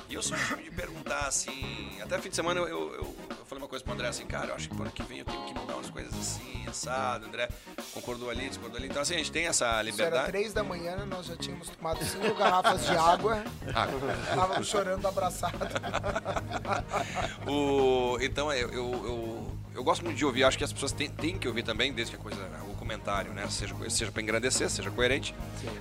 E 0.08 0.14
eu 0.14 0.22
sou 0.22 0.36
tipo 0.36 0.62
de 0.62 0.70
perguntar 0.70 1.26
assim. 1.26 1.98
Até 2.00 2.18
fim 2.20 2.28
de 2.30 2.36
semana 2.36 2.60
eu, 2.60 2.68
eu, 2.68 2.94
eu- 2.94 3.16
eu 3.30 3.44
falei 3.46 3.62
uma 3.62 3.68
coisa 3.68 3.84
pro 3.84 3.92
André 3.94 4.08
assim, 4.08 4.24
cara, 4.26 4.48
eu 4.48 4.54
acho 4.54 4.68
que 4.68 4.74
pro 4.74 4.84
ano 4.84 4.92
que 4.92 5.02
vem 5.02 5.18
eu 5.18 5.24
tenho 5.24 5.44
que 5.44 5.54
mudar 5.54 5.74
umas 5.74 5.90
coisas 5.90 6.14
assim, 6.14 6.64
assado. 6.68 7.24
O 7.24 7.28
André 7.28 7.48
concordou 7.92 8.30
ali, 8.30 8.48
discordou 8.48 8.78
ali. 8.78 8.86
Então, 8.88 9.02
assim, 9.02 9.14
a 9.14 9.18
gente 9.18 9.30
tem 9.32 9.46
essa 9.46 9.64
Isso 9.66 9.72
era 9.74 9.82
liberdade. 9.82 10.26
três 10.28 10.52
da 10.52 10.62
manhã, 10.64 10.96
né? 10.96 11.04
nós 11.04 11.26
já 11.26 11.36
tínhamos 11.36 11.68
tomado 11.68 12.02
cinco 12.04 12.34
garrafas 12.34 12.86
de 12.86 12.96
água, 12.96 13.42
Ah, 13.74 13.86
estávamos 14.30 14.66
chorando 14.68 15.06
abraçado. 15.08 15.58
O, 17.46 18.18
então, 18.20 18.52
eu, 18.52 18.70
eu, 18.70 19.56
eu, 19.74 19.84
gosto 19.84 20.04
muito 20.04 20.16
de 20.16 20.24
ouvir, 20.24 20.44
acho 20.44 20.56
que 20.56 20.64
as 20.64 20.72
pessoas 20.72 20.92
têm, 20.92 21.08
têm 21.08 21.38
que 21.38 21.48
ouvir 21.48 21.62
também, 21.62 21.92
desde 21.92 22.14
que 22.14 22.20
a 22.20 22.22
coisa, 22.22 22.40
o 22.68 22.74
comentário, 22.74 23.32
né, 23.32 23.46
seja, 23.48 23.74
seja 23.90 24.12
para 24.12 24.22
engrandecer, 24.22 24.68
seja 24.70 24.90
coerente, 24.90 25.34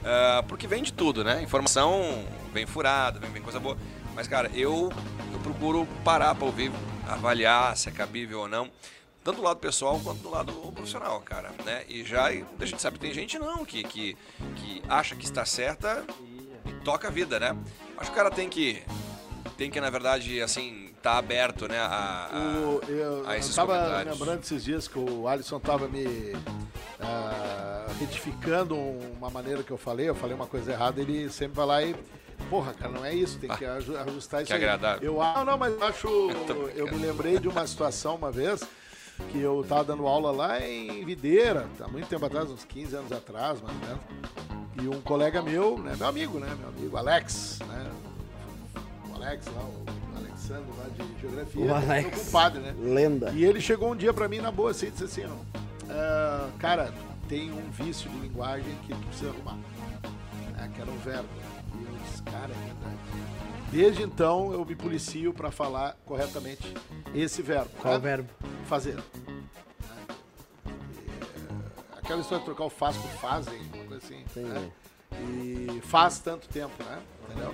Ah, 0.03 0.43
porque 0.47 0.67
vem 0.67 0.83
de 0.83 0.91
tudo, 0.91 1.23
né, 1.23 1.41
informação 1.41 2.25
vem 2.53 2.65
furada, 2.65 3.19
vem, 3.19 3.31
vem 3.31 3.41
coisa 3.41 3.59
boa, 3.59 3.77
mas, 4.15 4.27
cara, 4.27 4.49
eu, 4.53 4.91
eu 5.31 5.39
procuro 5.39 5.87
parar 6.03 6.35
para 6.35 6.45
ouvir, 6.45 6.71
avaliar 7.07 7.75
se 7.77 7.89
é 7.89 7.91
cabível 7.91 8.41
ou 8.41 8.47
não, 8.47 8.69
tanto 9.23 9.37
do 9.37 9.43
lado 9.43 9.59
pessoal 9.59 9.99
quanto 10.03 10.21
do 10.21 10.29
lado 10.29 10.51
profissional, 10.73 11.21
cara, 11.21 11.51
né, 11.65 11.83
e 11.87 12.03
já, 12.03 12.27
a 12.27 12.65
gente 12.65 12.81
sabe, 12.81 12.99
tem 12.99 13.13
gente 13.13 13.37
não, 13.39 13.63
que, 13.63 13.83
que, 13.83 14.17
que 14.55 14.81
acha 14.89 15.15
que 15.15 15.25
está 15.25 15.45
certa 15.45 16.03
e 16.65 16.71
toca 16.83 17.07
a 17.07 17.11
vida, 17.11 17.39
né, 17.39 17.55
acho 17.97 18.11
que 18.11 18.15
o 18.15 18.23
cara 18.23 18.31
tem 18.31 18.49
que 18.49 18.83
tem 19.57 19.69
que, 19.69 19.79
na 19.79 19.89
verdade, 19.89 20.41
assim, 20.41 20.92
tá 21.03 21.17
aberto, 21.17 21.67
né, 21.67 21.77
a, 21.79 22.29
a, 22.31 22.59
O- 22.67 22.81
eu 22.87 23.27
a 23.27 23.37
esses 23.37 23.53
tava 23.53 23.75
comentários. 23.77 24.13
lembrando 24.19 24.41
esses 24.41 24.63
dias 24.63 24.87
que 24.87 24.97
o 24.97 25.27
Alisson 25.27 25.59
tava 25.59 25.87
me 25.89 26.33
ah, 27.01 27.85
retificando 27.99 28.75
uma 28.75 29.29
maneira 29.29 29.61
que 29.63 29.71
eu 29.71 29.77
falei, 29.77 30.07
eu 30.09 30.15
falei 30.15 30.33
uma 30.35 30.47
coisa 30.47 30.71
errada, 30.71 31.01
ele 31.01 31.29
sempre 31.29 31.57
vai 31.57 31.65
lá 31.65 31.83
e. 31.83 31.95
Porra, 32.49 32.73
cara, 32.73 32.91
não 32.91 33.05
é 33.05 33.13
isso, 33.13 33.37
tem 33.39 33.49
que 33.49 33.63
aju- 33.65 33.97
ajustar 33.97 34.41
isso 34.41 34.47
que 34.47 34.53
aí. 34.53 34.59
agradável. 34.63 35.01
Eu, 35.13 35.21
ah, 35.21 35.43
não, 35.45 35.57
mas 35.57 35.73
eu 35.73 35.83
acho. 35.85 36.07
Eu 36.75 36.87
me 36.87 36.97
lembrei 36.97 37.37
de 37.39 37.47
uma 37.47 37.65
situação 37.67 38.15
uma 38.15 38.31
vez 38.31 38.63
que 39.31 39.39
eu 39.39 39.63
tava 39.69 39.83
dando 39.83 40.07
aula 40.07 40.31
lá 40.31 40.59
em 40.59 41.05
Videira, 41.05 41.67
há 41.79 41.87
muito 41.87 42.07
tempo 42.07 42.25
atrás, 42.25 42.49
uns 42.49 42.65
15 42.65 42.95
anos 42.95 43.11
atrás, 43.11 43.61
mais 43.61 43.75
ou 43.75 43.87
menos. 43.87 44.03
E 44.81 44.87
um 44.97 44.99
colega 45.01 45.41
meu, 45.41 45.77
né, 45.77 45.95
meu 45.97 46.07
amigo, 46.07 46.39
né, 46.39 46.53
meu 46.59 46.69
amigo 46.69 46.97
Alex, 46.97 47.59
né, 47.59 47.91
o 49.11 49.15
Alex 49.15 49.45
lá, 49.47 49.61
o 49.61 49.85
Lá 50.49 50.59
de 50.89 51.21
Geografia, 51.21 51.65
O 51.65 51.73
Alex. 51.73 52.09
meu 52.15 52.25
compadre, 52.25 52.59
né. 52.61 52.75
Lenda. 52.79 53.31
E 53.31 53.45
ele 53.45 53.61
chegou 53.61 53.91
um 53.91 53.95
dia 53.95 54.13
pra 54.13 54.27
mim 54.27 54.39
na 54.39 54.51
boa 54.51 54.71
assim 54.71 54.87
e 54.87 54.91
disse 54.91 55.03
assim, 55.05 55.23
ó, 55.25 55.59
"Ah, 55.89 56.49
cara, 56.59 56.93
tem 57.29 57.51
um 57.51 57.69
vício 57.71 58.09
de 58.09 58.17
linguagem 58.19 58.75
que 58.85 58.93
tu 58.93 58.99
precisa 59.07 59.29
arrumar. 59.31 59.57
É, 60.61 60.67
que 60.67 60.81
era 60.81 60.91
um 60.91 60.97
verbo. 60.97 61.29
E 61.75 61.83
eu 61.83 61.91
disse, 62.03 62.21
cara, 62.23 62.51
é 62.51 62.65
verdade. 62.65 62.97
Desde 63.71 64.03
então 64.03 64.51
eu 64.53 64.63
me 64.65 64.75
policio 64.75 65.33
pra 65.33 65.49
falar 65.49 65.97
corretamente 66.05 66.73
esse 67.15 67.41
verbo. 67.41 67.69
Qual 67.81 67.93
né? 67.95 67.99
verbo? 67.99 68.29
Fazer. 68.65 68.95
Né? 68.95 69.03
É, 70.67 71.97
aquela 71.97 72.21
história 72.21 72.39
de 72.39 72.45
trocar 72.45 72.65
o 72.65 72.69
faz 72.69 72.95
por 72.97 73.09
fazem, 73.11 73.59
uma 73.73 73.83
coisa 73.85 74.05
assim. 74.05 74.23
Né? 74.35 74.71
E 75.31 75.81
faz 75.81 76.19
tanto 76.19 76.47
tempo, 76.49 76.71
né? 76.83 76.99
Entendeu? 77.29 77.53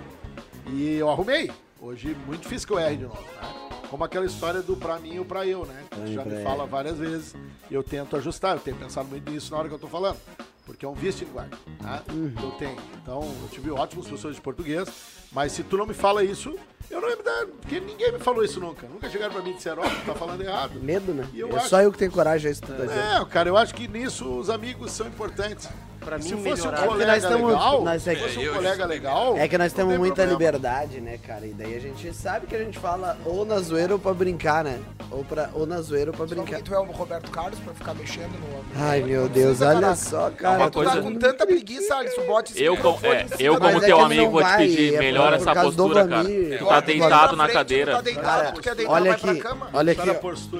E 0.68 0.96
eu 0.96 1.10
arrumei. 1.10 1.52
Hoje, 1.82 2.16
muito 2.28 2.42
difícil 2.42 2.68
que 2.68 2.74
eu 2.74 2.80
erre 2.80 2.98
de 2.98 3.04
novo, 3.04 3.22
né? 3.22 3.70
Como 3.90 4.04
aquela 4.04 4.26
história 4.26 4.62
do 4.62 4.76
pra 4.76 5.00
mim 5.00 5.18
ou 5.20 5.26
pra 5.26 5.46
eu, 5.48 5.66
né? 5.66 5.84
Que 5.90 6.02
tu 6.02 6.08
já 6.14 6.26
me 6.26 6.44
fala 6.44 6.66
várias 6.66 6.98
vezes 6.98 7.34
e 7.72 7.74
eu 7.74 7.82
tento 7.82 8.16
ajustar. 8.18 8.56
Eu 8.56 8.60
tenho 8.60 8.78
pensado 8.78 9.08
muito 9.08 9.32
nisso 9.32 9.52
na 9.52 9.58
hora 9.60 9.68
que 9.68 9.74
eu 9.74 9.80
tô 9.80 9.88
falando. 9.88 10.18
Porque 10.66 10.86
é 10.86 10.90
um 10.90 10.94
vício 10.94 11.22
de 11.22 11.26
linguagem, 11.26 11.52
né? 11.82 12.02
Uhum. 12.12 12.34
Eu 12.44 12.52
tenho. 12.52 12.78
Então, 13.02 13.22
eu 13.24 13.50
tive 13.50 13.72
ótimos 13.72 14.06
professores 14.06 14.36
de 14.36 14.42
português, 14.42 14.88
mas 15.32 15.52
se 15.52 15.64
tu 15.64 15.76
não 15.78 15.88
me 15.88 15.96
fala 15.96 16.24
isso, 16.24 16.56
eu 16.92 17.02
não 17.02 17.10
ia 17.10 17.16
me 17.16 17.24
dar... 17.24 17.48
Porque 17.48 17.80
ninguém 17.80 18.12
me 18.12 18.20
falou 18.20 18.44
isso 18.44 18.60
nunca. 18.60 18.88
Nunca 18.88 19.10
chegaram 19.10 19.34
pra 19.34 19.42
mim 19.42 19.50
e 19.50 19.54
disseram, 19.56 19.82
ó, 19.82 19.90
tu 19.90 20.06
tá 20.06 20.14
falando 20.14 20.42
errado. 20.44 20.80
Medo, 20.80 21.12
né? 21.12 21.28
Eu 21.34 21.50
é 21.50 21.56
acho- 21.56 21.70
só 21.70 21.82
eu 21.82 21.92
que 21.92 21.98
tenho 21.98 22.12
coragem, 22.12 22.50
é 22.50 22.52
isso 22.52 22.62
que 22.62 22.68
tu 22.68 22.74
tá. 22.74 22.84
É, 22.94 23.26
cara, 23.26 23.50
eu 23.50 23.58
acho 23.58 23.74
que 23.74 23.88
nisso 23.88 24.30
os 24.38 24.52
amigos 24.52 24.92
são 24.92 25.08
importantes. 25.08 25.68
Pra 26.10 26.18
mim, 26.18 26.24
Se 26.24 26.36
fosse 26.38 26.68
um 26.68 26.72
colega 26.72 27.12
nós 27.12 27.24
tamo- 27.24 27.48
legal, 27.48 27.82
nós 27.84 28.08
é 28.08 28.16
se 28.16 28.20
que- 28.20 28.28
fosse 28.34 28.50
um 28.50 28.54
colega 28.56 28.86
legal... 28.86 29.38
É 29.38 29.48
que 29.48 29.58
nós 29.60 29.72
temos 29.74 29.92
tem 29.92 30.00
muita 30.00 30.16
problema. 30.26 30.40
liberdade, 30.40 31.02
né, 31.02 31.20
cara? 31.26 31.46
E 31.46 31.54
daí 31.54 31.76
a 31.76 31.80
gente 31.80 32.12
sabe 32.16 32.48
que 32.48 32.56
a 32.56 32.60
gente 32.64 32.80
fala 32.80 33.16
ou 33.26 33.46
na 33.46 33.60
zoeira 33.60 33.94
ou 33.94 34.00
pra 34.00 34.12
brincar, 34.14 34.64
né? 34.64 34.80
Ou, 35.12 35.24
pra, 35.24 35.50
ou 35.54 35.68
na 35.68 35.80
zoeira 35.82 36.10
ou 36.12 36.18
pra 36.18 36.26
brincar. 36.26 36.46
porque 36.46 36.64
tu 36.64 36.74
é 36.74 36.80
o 36.80 36.84
Roberto 36.86 37.30
Carlos 37.30 37.60
pra 37.60 37.74
ficar 37.76 37.94
mexendo 37.94 38.32
no. 38.40 38.64
Ai, 38.84 39.02
meu 39.02 39.30
Deus, 39.30 39.62
olha 39.62 39.74
caraca. 39.82 39.96
só, 39.96 40.30
cara. 40.32 40.58
uma 40.58 40.72
Tu 40.72 40.84
tá 40.84 40.92
coisa- 40.92 41.02
com 41.04 41.16
tanta 41.20 41.46
preguiça, 41.46 41.96
Alisson, 41.96 42.22
bote 42.26 42.52
esse 42.54 42.64
Eu, 42.64 42.76
com, 42.78 42.98
é, 43.04 43.26
eu 43.40 43.54
Mas 43.54 43.62
como 43.74 43.84
é 43.84 43.88
teu 43.88 43.98
que 43.98 44.04
amigo, 44.04 44.32
vou 44.32 44.44
te 44.44 44.58
pedir, 44.58 44.96
é 44.96 45.00
melhora 45.00 45.36
essa 45.36 45.54
postura, 45.56 46.08
cara. 46.08 46.24
Tu 46.28 46.66
tá 46.66 46.80
deitado 46.80 47.36
na 47.36 47.48
cadeira. 47.50 47.92
Tu 47.92 47.96
tá 47.96 48.02
deitado, 48.02 48.26
Cara, 48.26 48.52
tu 48.52 48.62
quer 48.62 48.76
deitar, 48.76 48.94
olha 48.94 49.12
aqui, 49.14 49.44
olha 49.74 49.92
aqui, 49.92 50.10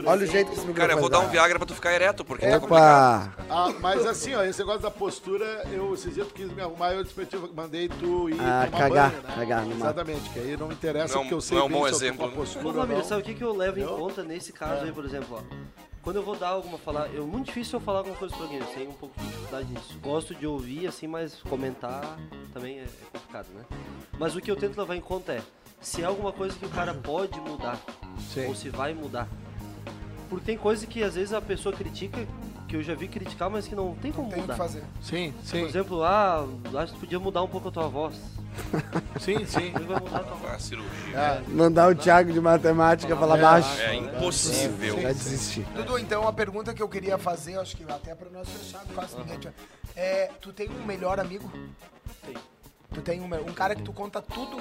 olha 0.06 0.24
o 0.24 0.28
jeito 0.28 0.48
que 0.52 0.58
esse 0.58 0.66
microfone 0.68 0.74
Cara, 0.76 0.94
eu 0.94 0.98
vou 1.00 1.10
dar 1.10 1.20
um. 1.20 1.28
Viagra 1.30 1.58
pra 1.60 1.66
tu 1.68 1.74
ficar 1.76 1.94
ereto, 1.94 2.26
porque 2.26 2.46
tá 2.48 2.60
complicado. 2.60 3.32
Ah, 3.50 3.72
mas 3.80 4.06
assim, 4.06 4.34
ó, 4.36 4.44
esse 4.44 4.60
negócio 4.60 4.82
da 4.82 4.92
postura, 4.92 5.39
eu, 5.72 5.94
esses 5.94 6.14
dias 6.14 6.28
tu 6.28 6.34
quis 6.34 6.52
me 6.52 6.62
arrumar, 6.62 6.94
eu 6.94 7.06
mandei 7.56 7.88
tu 7.90 8.30
ir 8.30 8.40
Ah, 8.40 8.66
tomar 8.66 8.78
cagar, 8.90 9.10
banho, 9.12 9.24
né? 9.24 9.34
cagar 9.36 9.66
no. 9.66 9.74
Exatamente, 9.76 10.30
que 10.30 10.40
aí 10.40 10.58
não 10.58 10.72
interessa, 10.72 11.16
Não 11.16 11.22
porque 11.22 11.34
eu 11.34 11.42
sei 11.42 11.58
não 11.58 11.64
é 11.64 11.68
um 11.68 11.72
bom 11.72 11.88
exemplo, 11.88 12.28
né? 12.28 12.34
Ô, 12.34 12.36
postura 12.36 12.74
Flamírio, 12.74 12.98
não. 13.02 13.04
sabe 13.08 13.22
o 13.22 13.26
que, 13.26 13.34
que 13.34 13.44
eu 13.44 13.56
levo 13.56 13.80
em 13.80 13.86
conta 13.86 14.24
nesse 14.24 14.52
caso 14.54 14.82
É. 14.84 14.86
aí, 14.86 14.92
por 14.92 15.06
exemplo, 15.06 15.38
ó? 15.42 15.80
Quando 16.02 16.16
eu 16.16 16.24
vou 16.24 16.36
dar 16.36 16.50
alguma 16.50 16.78
falar, 16.78 17.08
é 17.14 17.20
muito 17.20 17.48
difícil 17.48 17.78
eu 17.78 17.84
falar 17.84 18.00
alguma 18.00 18.16
coisa 18.16 18.34
pra 18.34 18.46
alguém, 18.46 18.60
eu 18.60 18.66
tenho 18.68 18.90
um 18.90 18.94
pouco 18.94 19.20
de 19.20 19.26
dificuldade 19.28 19.68
nisso. 19.72 20.00
Gosto 20.02 20.34
de 20.34 20.48
ouvir 20.48 20.88
assim, 20.88 21.08
mas 21.08 21.36
comentar 21.50 22.18
também 22.54 22.80
é, 22.80 22.84
é 22.84 22.88
complicado, 23.12 23.48
né? 23.54 23.64
Mas 24.18 24.36
o 24.36 24.40
que 24.42 24.50
eu 24.50 24.56
tento 24.56 24.78
levar 24.78 24.96
em 24.96 25.02
conta 25.02 25.34
é 25.34 25.42
se 25.82 26.02
é 26.02 26.06
alguma 26.06 26.32
coisa 26.32 26.58
que 26.58 26.66
o 26.66 26.70
cara 26.70 26.94
pode 26.94 27.40
mudar 27.42 27.78
ou 28.48 28.56
se 28.56 28.70
vai 28.70 28.94
mudar. 28.94 29.28
Porque 30.30 30.46
tem 30.46 30.58
coisa 30.58 30.88
que 30.88 31.04
às 31.04 31.16
vezes 31.16 31.34
a 31.34 31.42
pessoa 31.42 31.76
critica, 31.76 32.18
que 32.70 32.76
eu 32.76 32.84
já 32.84 32.94
vi 32.94 33.08
criticar, 33.08 33.50
mas 33.50 33.68
que 33.68 33.76
não 33.76 33.96
tem 33.96 34.12
como 34.12 34.28
Tem 34.30 34.36
que 34.36 34.42
mudar. 34.42 34.56
fazer. 34.56 34.84
Sim, 35.02 35.34
sim. 35.44 35.60
Por 35.62 35.68
exemplo, 35.70 36.04
ah, 36.04 36.46
acho 36.76 36.94
que 36.94 36.94
tu 36.94 37.00
podia 37.00 37.20
mudar 37.20 37.42
um 37.42 37.48
pouco 37.48 37.70
a 37.70 37.72
tua 37.72 37.88
voz. 37.90 38.16
Sim, 39.22 39.46
sim. 39.46 39.72
Ele 39.76 39.86
vai 39.86 40.00
mudar 40.02 40.18
a 40.18 40.24
tua 40.24 40.36
voz. 40.36 40.54
A 40.54 40.60
cirurgia. 40.60 41.18
É, 41.18 41.42
Mandar 41.48 41.90
o 41.92 41.96
Thiago 41.96 42.32
de 42.34 42.42
matemática 42.42 43.16
falar 43.16 43.38
É, 43.38 43.42
baixo. 43.42 43.82
É 43.82 43.96
impossível. 43.96 44.96
Vai 45.02 45.14
desistir. 45.14 45.64
Dudu, 45.76 45.98
então 45.98 46.28
a 46.28 46.34
pergunta 46.34 46.74
que 46.74 46.82
eu 46.84 46.90
queria 46.90 47.18
fazer, 47.18 47.58
acho 47.58 47.76
que 47.78 47.84
até 47.90 48.14
pra 48.14 48.30
nós 48.30 48.48
fechar, 48.50 48.84
quase 48.94 49.18
ninguém 49.18 49.40
tinha- 49.40 49.54
É, 49.96 50.30
tu 50.42 50.52
tem 50.52 50.70
um 50.70 50.86
melhor 50.86 51.20
amigo? 51.20 51.50
Tenho. 52.26 52.40
Tu 52.94 53.02
tem 53.02 53.22
um, 53.22 53.26
um 53.50 53.54
cara 53.54 53.76
que 53.76 53.82
tu 53.84 53.94
conta 53.94 54.22
tudo? 54.22 54.58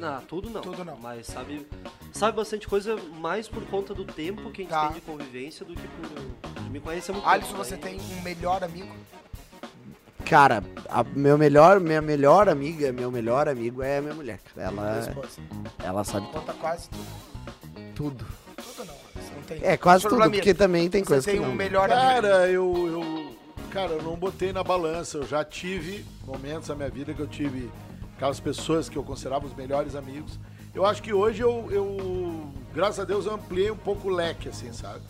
Não, 0.00 0.20
tudo 0.22 0.50
não. 0.50 0.60
Tudo 0.62 0.84
não. 0.84 0.96
Mas 0.96 1.26
sabe, 1.26 1.66
sabe 2.12 2.36
bastante 2.36 2.66
coisa 2.66 2.96
mais 3.20 3.46
por 3.48 3.62
conta 3.66 3.94
do 3.94 4.04
tempo 4.04 4.50
que 4.50 4.62
a 4.62 4.64
gente 4.64 4.70
Tá. 4.72 4.86
tem 4.86 4.94
de 4.94 5.00
convivência 5.02 5.64
do 5.64 5.74
que 5.74 5.86
por. 5.88 6.62
de 6.62 6.70
me 6.70 6.80
conhecer 6.80 7.12
muito 7.12 7.28
Alisson, 7.28 7.56
você 7.56 7.76
tem 7.76 8.00
um 8.00 8.22
melhor 8.22 8.64
amigo? 8.64 8.94
Cara, 10.24 10.62
a- 10.88 11.02
meu 11.02 11.36
melhor, 11.36 11.80
minha 11.80 12.00
melhor 12.00 12.48
amiga, 12.48 12.92
meu 12.92 13.10
melhor 13.10 13.48
amigo 13.48 13.82
é 13.82 13.98
a 13.98 14.02
minha 14.02 14.14
mulher. 14.14 14.38
cara. 14.54 14.70
Tua 14.70 14.82
Ela, 14.84 15.00
esposa. 15.00 15.40
ela 15.82 16.04
sabe 16.04 16.26
Conta 16.28 16.52
quase 16.54 16.88
tudo. 16.90 17.06
tudo. 17.94 18.26
Tudo 18.56 18.86
não, 18.86 18.94
Alisson, 18.94 19.34
não 19.34 19.42
tem. 19.42 19.58
É, 19.62 19.76
quase 19.76 20.02
Senhor 20.02 20.10
tudo, 20.10 20.18
Vlamir, 20.18 20.40
porque 20.40 20.54
também 20.54 20.88
tem 20.88 21.02
você 21.02 21.08
coisa 21.08 21.30
tem 21.30 21.40
que 21.40 21.44
um 21.44 21.48
não. 21.48 21.54
melhor 21.54 21.90
amigo. 21.90 22.06
Cara, 22.22 22.48
eu, 22.48 22.86
eu. 22.86 23.36
Cara, 23.70 23.92
eu 23.92 24.02
não 24.02 24.16
botei 24.16 24.52
na 24.52 24.62
balança. 24.62 25.18
Eu 25.18 25.26
já 25.26 25.44
tive 25.44 26.04
momentos 26.26 26.68
na 26.68 26.74
minha 26.74 26.90
vida 26.90 27.12
que 27.14 27.20
eu 27.20 27.26
tive 27.28 27.70
aquelas 28.20 28.38
pessoas 28.38 28.86
que 28.86 28.98
eu 28.98 29.02
considerava 29.02 29.46
os 29.46 29.54
melhores 29.54 29.94
amigos. 29.94 30.38
Eu 30.74 30.84
acho 30.84 31.02
que 31.02 31.10
hoje 31.10 31.40
eu, 31.40 31.66
eu 31.70 32.52
graças 32.74 33.00
a 33.00 33.04
Deus, 33.04 33.24
eu 33.24 33.32
ampliei 33.32 33.70
um 33.70 33.76
pouco 33.76 34.08
o 34.08 34.10
leque, 34.14 34.46
assim, 34.46 34.70
sabe? 34.74 35.00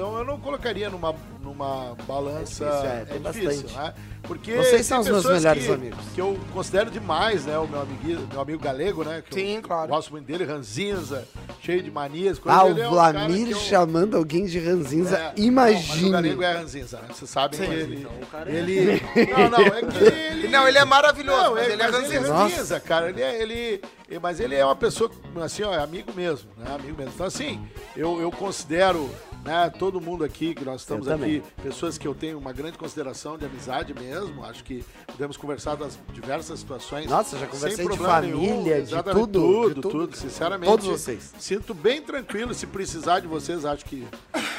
Então 0.00 0.16
eu 0.16 0.24
não 0.24 0.40
colocaria 0.40 0.88
numa, 0.88 1.14
numa 1.42 1.94
balança. 2.08 2.64
É 2.64 2.70
difícil, 2.70 2.90
é, 2.90 3.04
tem 3.04 3.20
bastante. 3.20 3.76
né? 3.76 3.94
Porque 4.22 4.56
Vocês 4.56 4.86
são 4.86 5.00
os 5.00 5.08
meus 5.08 5.26
melhores 5.26 5.66
que, 5.66 5.72
amigos. 5.72 5.98
Que 6.14 6.20
eu 6.22 6.40
considero 6.54 6.90
demais, 6.90 7.44
né? 7.44 7.58
O 7.58 7.68
meu 7.68 7.82
amigo, 7.82 8.26
meu 8.32 8.40
amigo 8.40 8.62
galego, 8.62 9.04
né? 9.04 9.22
Que 9.28 9.34
Sim, 9.34 9.56
eu 9.56 9.62
claro. 9.62 9.88
Gosto 9.90 10.10
muito 10.12 10.24
dele, 10.24 10.44
ranzinza, 10.44 11.28
cheio 11.60 11.82
de 11.82 11.90
manias. 11.90 12.38
coisa. 12.38 12.58
Ah, 12.58 12.64
o 12.64 12.70
Ele 12.70 12.80
é 12.80 12.86
um 12.86 12.90
Vlamir 12.92 13.50
eu- 13.50 13.58
chamando 13.58 14.16
alguém 14.16 14.46
de 14.46 14.58
ranzinza, 14.58 15.18
é, 15.18 15.22
mas 15.26 15.38
o 15.38 15.42
imagine. 15.42 16.10
galego 16.12 16.42
é 16.44 16.52
ranzinza, 16.54 16.98
né? 17.00 17.08
Vocês 17.12 17.30
sabem 17.30 17.58
Sim, 17.60 17.66
que 17.66 17.70
sim, 17.70 17.76
ele. 17.78 17.96
Então, 17.96 18.12
o 18.22 18.26
cara 18.26 18.50
é- 18.50 18.54
Ele. 18.56 19.02
Não, 19.36 19.50
não, 19.50 19.58
é 19.66 19.82
que 19.82 20.04
ele. 20.04 20.48
Não, 20.48 20.66
ele 20.68 20.78
é 20.78 20.84
maravilhoso, 20.86 21.42
Não, 21.42 21.54
mas 21.56 21.64
ele, 21.64 21.72
é 21.74 21.76
mas 21.76 21.94
ele 21.94 22.14
é 22.14 22.18
ranzinza. 22.20 22.34
ranzinza, 22.34 22.80
cara. 22.80 23.10
Ele 23.10 23.20
é. 23.20 23.42
Ele, 23.42 23.82
mas 24.22 24.40
ele 24.40 24.54
é 24.54 24.64
uma 24.64 24.76
pessoa, 24.76 25.10
assim, 25.42 25.62
ó, 25.62 25.74
é 25.74 25.78
amigo 25.82 26.10
mesmo, 26.16 26.48
né? 26.56 26.74
Amigo 26.74 26.96
mesmo. 26.96 27.12
Então, 27.14 27.26
assim, 27.26 27.60
eu, 27.94 28.18
eu 28.18 28.30
considero. 28.30 29.10
Né, 29.44 29.70
todo 29.70 30.00
mundo 30.00 30.22
aqui, 30.22 30.54
que 30.54 30.64
nós 30.64 30.82
estamos 30.82 31.08
aqui, 31.08 31.42
pessoas 31.62 31.96
que 31.96 32.06
eu 32.06 32.14
tenho 32.14 32.38
uma 32.38 32.52
grande 32.52 32.76
consideração 32.76 33.38
de 33.38 33.46
amizade 33.46 33.94
mesmo. 33.94 34.44
Acho 34.44 34.62
que 34.62 34.84
podemos 35.06 35.36
conversar 35.36 35.76
das 35.76 35.98
diversas 36.12 36.60
situações. 36.60 37.08
Nossa, 37.08 37.38
já 37.38 37.46
sem 37.46 37.48
conversei 37.48 37.84
de 37.84 37.88
problema 37.88 38.14
família, 38.14 38.74
de 38.76 38.80
exatamente, 38.82 39.20
tudo, 39.20 39.40
Tudo, 39.40 39.68
de 39.68 39.80
tudo, 39.80 39.90
tudo. 39.90 40.16
Sinceramente. 40.16 40.70
Todos 40.70 40.86
vocês. 40.86 41.32
Sinto 41.38 41.72
bem 41.72 42.02
tranquilo. 42.02 42.52
Se 42.52 42.66
precisar 42.66 43.20
de 43.20 43.26
vocês, 43.26 43.64
acho 43.64 43.84
que 43.86 44.06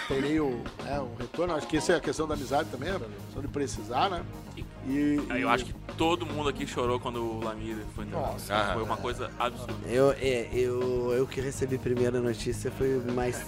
terei 0.08 0.40
o, 0.40 0.60
né, 0.84 1.00
um 1.00 1.16
retorno. 1.16 1.54
Acho 1.54 1.68
que 1.68 1.78
essa 1.78 1.94
é 1.94 1.96
a 1.98 2.02
questão 2.02 2.28
da 2.28 2.34
amizade 2.34 2.70
também, 2.70 2.90
a 2.90 3.00
questão 3.00 3.42
de 3.42 3.48
precisar, 3.50 4.10
né? 4.10 4.24
E, 4.58 4.66
Aí 5.30 5.42
eu 5.42 5.50
acho 5.50 5.66
que 5.66 5.74
todo 5.96 6.26
mundo 6.26 6.50
aqui 6.50 6.66
chorou 6.66 7.00
quando 7.00 7.18
o 7.24 7.44
Lamir 7.44 7.78
foi 7.96 8.06
embora. 8.06 8.32
Nossa. 8.34 8.54
Ah, 8.56 8.74
Foi 8.74 8.84
uma 8.84 8.98
coisa 8.98 9.30
absurda. 9.38 9.74
Eu, 9.88 10.12
é, 10.14 10.48
eu, 10.52 11.14
eu 11.14 11.28
que 11.28 11.40
recebi 11.40 11.78
primeiro 11.78 12.18
a 12.18 12.22
notícia 12.22 12.72
foi 12.72 13.00
mais. 13.14 13.40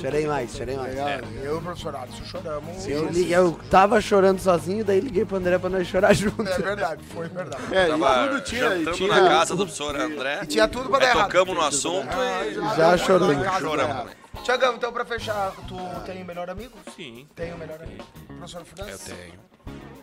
Chorei 0.00 0.26
mais, 0.26 0.54
chorei 0.56 0.76
mais. 0.76 0.90
Legal, 0.94 1.08
Eu 1.42 1.54
e 1.56 1.58
o 1.58 1.60
professor 1.62 1.96
Alisson 1.96 2.24
choramos. 2.24 2.86
Eu, 2.86 3.06
liguei, 3.08 3.34
eu 3.36 3.58
tava 3.68 4.00
chorando 4.00 4.38
sozinho, 4.38 4.84
daí 4.84 5.00
liguei 5.00 5.24
pro 5.24 5.36
André 5.38 5.58
pra 5.58 5.68
nós 5.68 5.86
chorar 5.88 6.14
junto. 6.14 6.42
É 6.48 6.58
verdade, 6.58 7.02
foi 7.06 7.28
verdade. 7.28 7.62
É, 7.74 7.86
e 7.86 7.90
Tava 7.90 8.28
tudo 8.28 8.40
tinha. 8.42 8.60
jantando 8.68 8.96
tinha 8.96 9.08
na 9.22 9.28
casa 9.28 9.56
do 9.56 9.64
professor 9.64 9.96
André. 9.96 10.40
E 10.42 10.46
tinha 10.46 10.68
tudo 10.68 10.88
pra 10.88 10.98
dar 11.00 11.06
errado. 11.10 11.26
tocamos 11.26 11.54
no 11.54 11.62
assunto 11.62 12.08
Ah, 12.12 12.46
e 12.46 12.54
Já 12.54 12.76
casa. 12.76 12.98
choramos 12.98 13.36
também. 13.58 14.20
Tiagão, 14.44 14.76
então 14.76 14.92
pra 14.92 15.04
fechar, 15.04 15.52
tu 15.66 15.76
tem 16.06 16.22
um 16.22 16.24
melhor 16.24 16.48
amigo? 16.48 16.72
Sim. 16.96 17.26
Tem 17.34 17.52
um 17.52 17.58
melhor 17.58 17.82
amigo. 17.82 18.04
Professor 18.38 18.60
Eu 18.60 18.64
França? 18.66 19.12
tenho. 19.14 19.50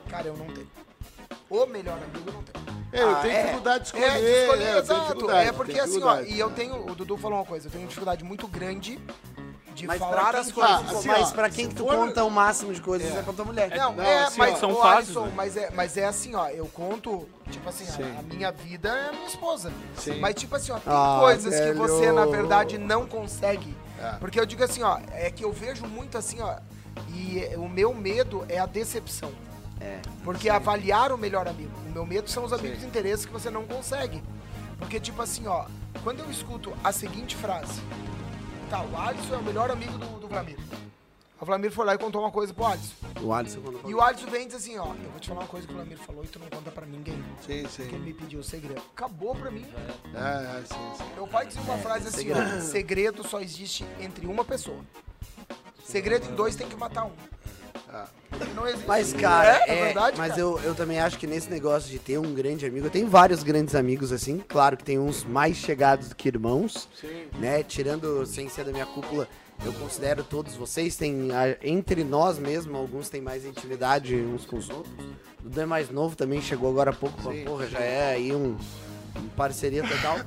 Cara, 0.10 0.28
eu 0.28 0.38
não 0.38 0.46
tenho. 0.48 0.68
O 1.50 1.66
melhor 1.66 1.98
amigo 1.98 2.24
eu 2.28 2.34
não 2.34 2.44
tenho. 2.44 2.68
É, 2.92 3.04
eu 3.04 3.10
Ah, 3.10 3.16
tenho 3.22 3.34
é. 3.34 3.42
dificuldade 3.44 3.80
de 3.80 3.86
escolher. 3.88 4.06
É, 4.06 4.20
de 4.20 4.42
escolher, 4.44 4.64
é, 4.64 4.78
exato. 4.80 5.32
É 5.32 5.52
porque 5.52 5.80
assim, 5.80 6.02
ó, 6.04 6.22
e 6.22 6.40
eu 6.40 6.50
tenho, 6.52 6.90
o 6.90 6.96
Dudu 6.96 7.18
falou 7.18 7.40
uma 7.40 7.46
coisa, 7.46 7.68
eu 7.68 7.72
tenho 7.72 7.86
dificuldade 7.88 8.24
muito 8.24 8.48
grande 8.48 9.00
de 9.76 9.86
Mas 9.86 10.00
falar 10.00 10.36
as 10.36 10.48
que- 10.48 10.54
coisas. 10.54 10.72
Ah, 10.72 10.98
assim, 10.98 11.08
mas 11.08 11.30
ó, 11.30 11.32
pra 11.34 11.50
quem 11.50 11.68
que 11.70 11.76
tu 11.76 11.84
for- 11.86 11.96
conta 11.96 12.24
o 12.24 12.32
máximo 12.32 12.74
de 12.74 12.82
coisas 12.82 13.14
é, 13.16 13.22
com 13.22 13.42
a 13.42 13.46
mulher. 13.46 13.70
Não, 13.78 13.94
Não, 13.94 14.04
é, 14.04 14.24
assim, 14.24 14.40
mas, 14.40 14.54
ó, 14.56 14.58
são 14.58 14.84
Alisson, 14.84 15.26
né? 15.26 15.34
mas, 15.36 15.58
é, 15.58 15.70
mas 15.72 15.98
é 15.98 16.06
assim, 16.06 16.34
ó, 16.36 16.48
eu 16.50 16.66
conto, 16.68 17.28
tipo 17.52 17.68
assim, 17.70 17.86
Sim. 17.86 18.04
a, 18.16 18.20
a 18.20 18.24
minha 18.24 18.52
vida 18.52 18.90
é 18.90 19.10
a 19.10 19.12
minha 19.12 19.28
esposa. 19.28 19.72
Sim. 19.98 20.20
Mas, 20.20 20.34
tipo 20.36 20.56
assim, 20.56 20.72
ó, 20.72 20.80
tem 20.80 20.92
Ah, 20.94 21.18
coisas 21.20 21.54
que 21.54 21.62
velho. 21.62 21.78
você, 21.78 22.12
na 22.12 22.26
verdade, 22.26 22.78
não 22.78 23.06
consegue. 23.06 23.76
É. 24.02 24.12
Porque 24.14 24.40
eu 24.40 24.46
digo 24.46 24.64
assim, 24.64 24.82
ó, 24.82 24.98
é 25.12 25.30
que 25.30 25.44
eu 25.44 25.52
vejo 25.52 25.86
muito 25.86 26.18
assim, 26.18 26.42
ó, 26.42 26.56
e 27.14 27.44
o 27.58 27.68
meu 27.70 27.94
medo 27.94 28.46
é 28.50 28.58
a 28.58 28.66
decepção. 28.66 29.32
É. 29.80 30.00
Porque 30.24 30.50
avaliar 30.50 31.12
o 31.12 31.18
melhor 31.18 31.48
amigo. 31.48 31.72
O 31.88 31.92
meu 31.92 32.06
medo 32.06 32.30
são 32.30 32.44
os 32.44 32.54
amigos 32.54 32.80
de 32.80 32.86
interesse 32.86 33.28
que 33.28 33.34
você 33.34 33.50
não 33.50 33.66
consegue. 33.66 34.24
Porque, 34.78 35.00
tipo 35.00 35.22
assim, 35.22 35.48
ó, 35.48 35.66
quando 36.04 36.20
eu 36.20 36.30
escuto 36.30 36.74
a 36.84 36.92
seguinte 36.92 37.36
frase, 37.36 37.82
tá, 38.70 38.82
o 38.84 38.98
Alisson 38.98 39.36
é 39.36 39.38
o 39.38 39.44
melhor 39.44 39.72
amigo 39.72 39.98
do, 39.98 40.20
do 40.20 40.28
Vlamir. 40.28 40.58
O 41.40 41.46
Vlamir 41.46 41.72
foi 41.72 41.86
lá 41.86 41.94
e 41.94 41.98
contou 42.00 42.22
uma 42.22 42.32
coisa 42.32 42.52
pro 42.54 42.66
Alisson. 42.66 42.96
O 43.22 43.32
Alisson 43.32 43.62
quando 43.62 43.88
E 43.90 43.94
o 43.94 44.02
Alisson 44.02 44.26
vem 44.28 44.44
e 44.44 44.46
diz 44.48 44.56
assim, 44.56 44.78
ó, 44.78 44.88
eu 44.88 45.12
vou 45.12 45.20
te 45.20 45.28
falar 45.28 45.42
uma 45.42 45.48
coisa 45.48 45.68
que 45.68 45.74
o 45.74 45.76
Vlamir 45.76 45.98
falou 46.00 46.24
e 46.24 46.28
tu 46.28 46.40
não 46.40 46.48
conta 46.48 46.72
pra 46.72 46.86
ninguém. 46.86 47.24
Sim, 47.46 47.64
Porque 47.64 47.82
ele 47.82 47.92
sim. 47.92 48.00
me 48.00 48.14
pediu 48.14 48.40
o 48.40 48.44
segredo. 48.44 48.82
Acabou 48.96 49.36
pra 49.36 49.52
mim. 49.52 49.66
É, 50.16 50.60
é, 50.60 50.64
sim, 50.66 50.76
sim. 50.98 51.14
Meu 51.14 51.28
pai 51.28 51.46
dizia 51.46 51.62
uma 51.62 51.78
frase 51.78 52.08
assim, 52.08 52.28
ó, 52.32 52.60
segredo 52.62 53.28
só 53.28 53.40
existe 53.40 53.86
entre 54.00 54.26
uma 54.26 54.44
pessoa. 54.44 54.84
Segredo 55.84 56.28
em 56.30 56.36
dois 56.36 56.56
tem 56.56 56.68
que 56.68 56.76
matar 56.76 57.06
um. 57.06 57.12
Não 58.56 58.68
existe. 58.68 58.88
Mas, 58.88 59.14
cara, 59.14 59.64
é, 59.68 59.72
é 59.72 59.86
verdade, 59.86 60.18
mas 60.18 60.30
cara. 60.30 60.42
eu, 60.42 60.60
eu 60.64 60.76
também 60.76 61.00
acho 61.00 61.18
que 61.18 61.26
nesse 61.26 61.50
negócio 61.50 61.90
de 61.90 61.98
ter 61.98 62.18
um 62.18 62.34
grande 62.34 62.66
amigo, 62.66 62.88
eu 62.88 62.92
tenho 62.92 63.08
vários 63.08 63.42
grandes 63.44 63.74
amigos, 63.74 64.12
assim, 64.12 64.44
claro 64.48 64.76
que 64.76 64.84
tem 64.84 65.00
uns 65.00 65.24
mais 65.24 65.56
chegados 65.56 66.10
do 66.10 66.16
que 66.16 66.28
irmãos, 66.28 66.90
Sim. 67.00 67.28
né? 67.40 67.64
Tirando 67.64 68.26
sem 68.26 68.50
ser 68.50 68.66
da 68.66 68.72
minha 68.72 68.86
cúpula, 68.86 69.28
eu 69.64 69.74
considero 69.74 70.24
todos 70.24 70.56
vocês, 70.56 70.96
tem 70.96 71.30
entre 71.64 72.04
nós 72.04 72.38
mesmo, 72.38 72.78
alguns 72.78 73.10
têm 73.10 73.22
mais 73.22 73.46
intimidade 73.46 74.16
uns 74.16 74.46
com 74.46 74.58
os 74.58 74.70
outros. 74.70 74.94
O 75.40 75.44
Dudu 75.44 75.62
é 75.62 75.66
mais 75.66 75.90
novo 75.90 76.16
também, 76.16 76.42
chegou 76.42 76.70
agora 76.70 76.92
há 76.92 76.94
pouco, 76.94 77.32
Sim, 77.32 77.46
porra, 77.46 77.68
já 77.68 77.80
é 77.80 78.14
aí 78.14 78.34
um, 78.34 78.58
um 79.16 79.28
parceria 79.36 79.84
total. 79.88 80.20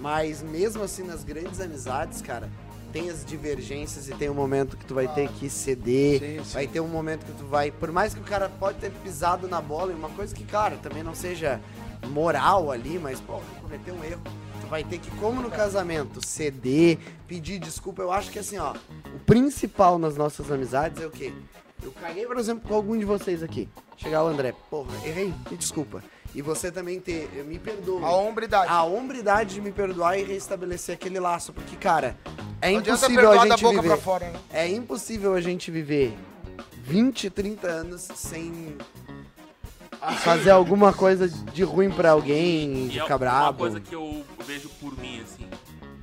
Mas 0.00 0.42
mesmo 0.42 0.84
assim, 0.84 1.02
nas 1.02 1.24
grandes 1.24 1.60
amizades, 1.60 2.22
cara, 2.22 2.48
tem 2.92 3.10
as 3.10 3.24
divergências 3.24 4.08
e 4.08 4.14
tem 4.14 4.28
um 4.28 4.34
momento 4.34 4.76
que 4.76 4.84
tu 4.84 4.94
vai 4.94 5.06
ter 5.08 5.28
que 5.28 5.48
ceder, 5.48 6.20
Sim, 6.20 6.44
sim. 6.44 6.54
vai 6.54 6.66
ter 6.66 6.80
um 6.80 6.88
momento 6.88 7.24
que 7.24 7.32
tu 7.32 7.44
vai, 7.46 7.70
por 7.70 7.92
mais 7.92 8.14
que 8.14 8.20
o 8.20 8.24
cara 8.24 8.48
pode 8.48 8.78
ter 8.78 8.90
pisado 8.90 9.46
na 9.48 9.60
bola, 9.60 9.92
e 9.92 9.94
uma 9.94 10.08
coisa 10.10 10.34
que, 10.34 10.44
cara, 10.44 10.76
também 10.76 11.02
não 11.02 11.14
seja 11.14 11.60
moral 12.08 12.70
ali, 12.70 12.98
mas, 12.98 13.20
pô, 13.20 13.40
cometeu 13.60 13.94
um 13.94 14.04
erro. 14.04 14.20
Tu 14.60 14.66
vai 14.66 14.84
ter 14.84 14.98
que, 14.98 15.10
como 15.12 15.40
no 15.40 15.50
casamento, 15.50 16.24
ceder, 16.26 16.98
pedir 17.26 17.58
desculpa. 17.58 18.02
Eu 18.02 18.12
acho 18.12 18.30
que 18.30 18.38
assim, 18.38 18.58
ó, 18.58 18.74
o 19.14 19.18
principal 19.24 19.98
nas 19.98 20.16
nossas 20.16 20.50
amizades 20.50 21.02
é 21.02 21.06
o 21.06 21.10
quê? 21.10 21.32
Eu 21.82 21.92
caguei, 21.92 22.26
por 22.26 22.36
exemplo, 22.38 22.68
com 22.68 22.74
algum 22.74 22.98
de 22.98 23.04
vocês 23.04 23.42
aqui. 23.42 23.68
Chegar 23.96 24.24
o 24.24 24.26
André, 24.28 24.52
porra, 24.70 24.90
errei, 25.06 25.32
me 25.50 25.56
desculpa. 25.56 26.02
E 26.34 26.42
você 26.42 26.70
também 26.70 27.00
ter, 27.00 27.28
eu 27.34 27.44
me 27.44 27.58
perdoe. 27.58 28.02
A 28.04 28.10
hombridade. 28.10 28.70
A 28.70 28.82
hombridade 28.84 29.54
de 29.54 29.60
me 29.60 29.72
perdoar 29.72 30.18
e 30.18 30.24
restabelecer 30.24 30.94
aquele 30.94 31.18
laço. 31.18 31.52
Porque, 31.52 31.74
cara, 31.76 32.16
é 32.60 32.70
não 32.70 32.80
impossível 32.80 33.32
a 33.32 33.46
gente 33.46 33.62
boca 33.62 33.82
viver. 33.82 33.96
fora, 33.98 34.30
né? 34.30 34.38
É 34.52 34.68
impossível 34.68 35.34
a 35.34 35.40
gente 35.40 35.70
viver 35.70 36.16
20, 36.84 37.30
30 37.30 37.66
anos 37.66 38.08
sem 38.14 38.76
fazer 40.22 40.50
alguma 40.50 40.92
coisa 40.92 41.28
de 41.28 41.62
ruim 41.64 41.90
pra 41.90 42.10
alguém, 42.12 42.88
de 42.88 42.96
E 42.96 42.98
é 42.98 43.02
ficar 43.02 43.14
uma 43.14 43.18
brabo. 43.18 43.58
coisa 43.58 43.80
que 43.80 43.94
eu 43.94 44.24
vejo 44.46 44.68
por 44.80 44.96
mim, 44.98 45.20
assim. 45.22 45.48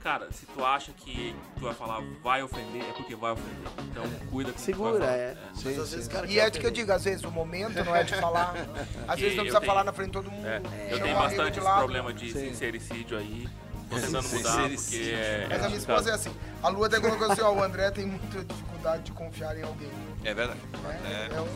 Cara, 0.06 0.32
se 0.32 0.46
tu 0.46 0.63
acha 0.63 0.91
que 0.91 1.36
tu 1.58 1.62
vai 1.65 1.74
falar 1.74 2.00
vai 2.24 2.44
ofender, 2.44 2.84
é 2.88 2.94
porque 2.94 3.15
vai 3.15 3.32
ofender. 3.32 3.68
Então 3.89 4.04
cuida 4.30 4.52
com 4.52 4.60
que 4.60 4.72
tu 4.72 4.78
vai 4.78 4.91
Segura, 4.91 5.00
falar. 5.00 5.12
é. 5.18 5.38
Mas 5.63 5.80
às 5.80 5.89
vezes 5.91 6.06
o 6.06 6.10
cara 6.12 6.28
E 6.28 6.38
é 6.39 6.48
de 6.48 6.60
que 6.60 6.68
eu 6.68 6.70
digo, 6.70 6.91
às 6.91 7.04
vezes 7.04 7.24
o 7.24 7.32
momento 7.32 7.84
não 7.84 7.96
é 7.96 8.04
de 8.04 8.13
falar. 8.13 8.54
Às 9.10 9.20
vezes 9.20 9.36
não 9.36 9.44
precisa 9.46 9.60
tenho- 9.60 9.65
falar 9.72 9.84
na 9.84 9.91
frente 9.91 10.10
de 10.10 10.13
todo 10.13 10.30
mundo. 10.30 10.46
É, 10.48 10.62
eu 10.91 11.02
tenho 11.02 11.15
bastante 11.18 11.58
esse 11.58 11.68
problema 11.68 12.13
de 12.13 12.32
Sim. 12.32 12.50
sincericídio 12.50 13.18
aí. 13.18 13.50
Tô 13.89 13.96
tentando 13.96 14.22
Sim, 14.28 14.38
mudar, 14.38 14.52
sim, 14.52 14.62
porque 14.76 14.76
sim. 15.06 15.12
é. 15.12 15.48
Mas 15.50 15.63
a 15.63 15.65
minha 15.65 15.78
esposa 15.80 16.10
é 16.12 16.13
assim. 16.13 16.36
A 16.62 16.70
Lu 16.70 16.84
até 16.84 17.00
colocou 17.00 17.32
assim, 17.32 17.41
ó, 17.41 17.52
o 17.52 17.63
André 17.63 17.89
tem 17.89 18.06
muita 18.06 18.44
dificuldade 18.44 19.04
de 19.04 19.12
confiar 19.12 19.58
em 19.58 19.63
alguém. 19.63 19.89
É 20.24 20.34
verdade. 20.36 20.60
É. 21.04 21.36
É 21.36 21.41
um- 21.41 21.48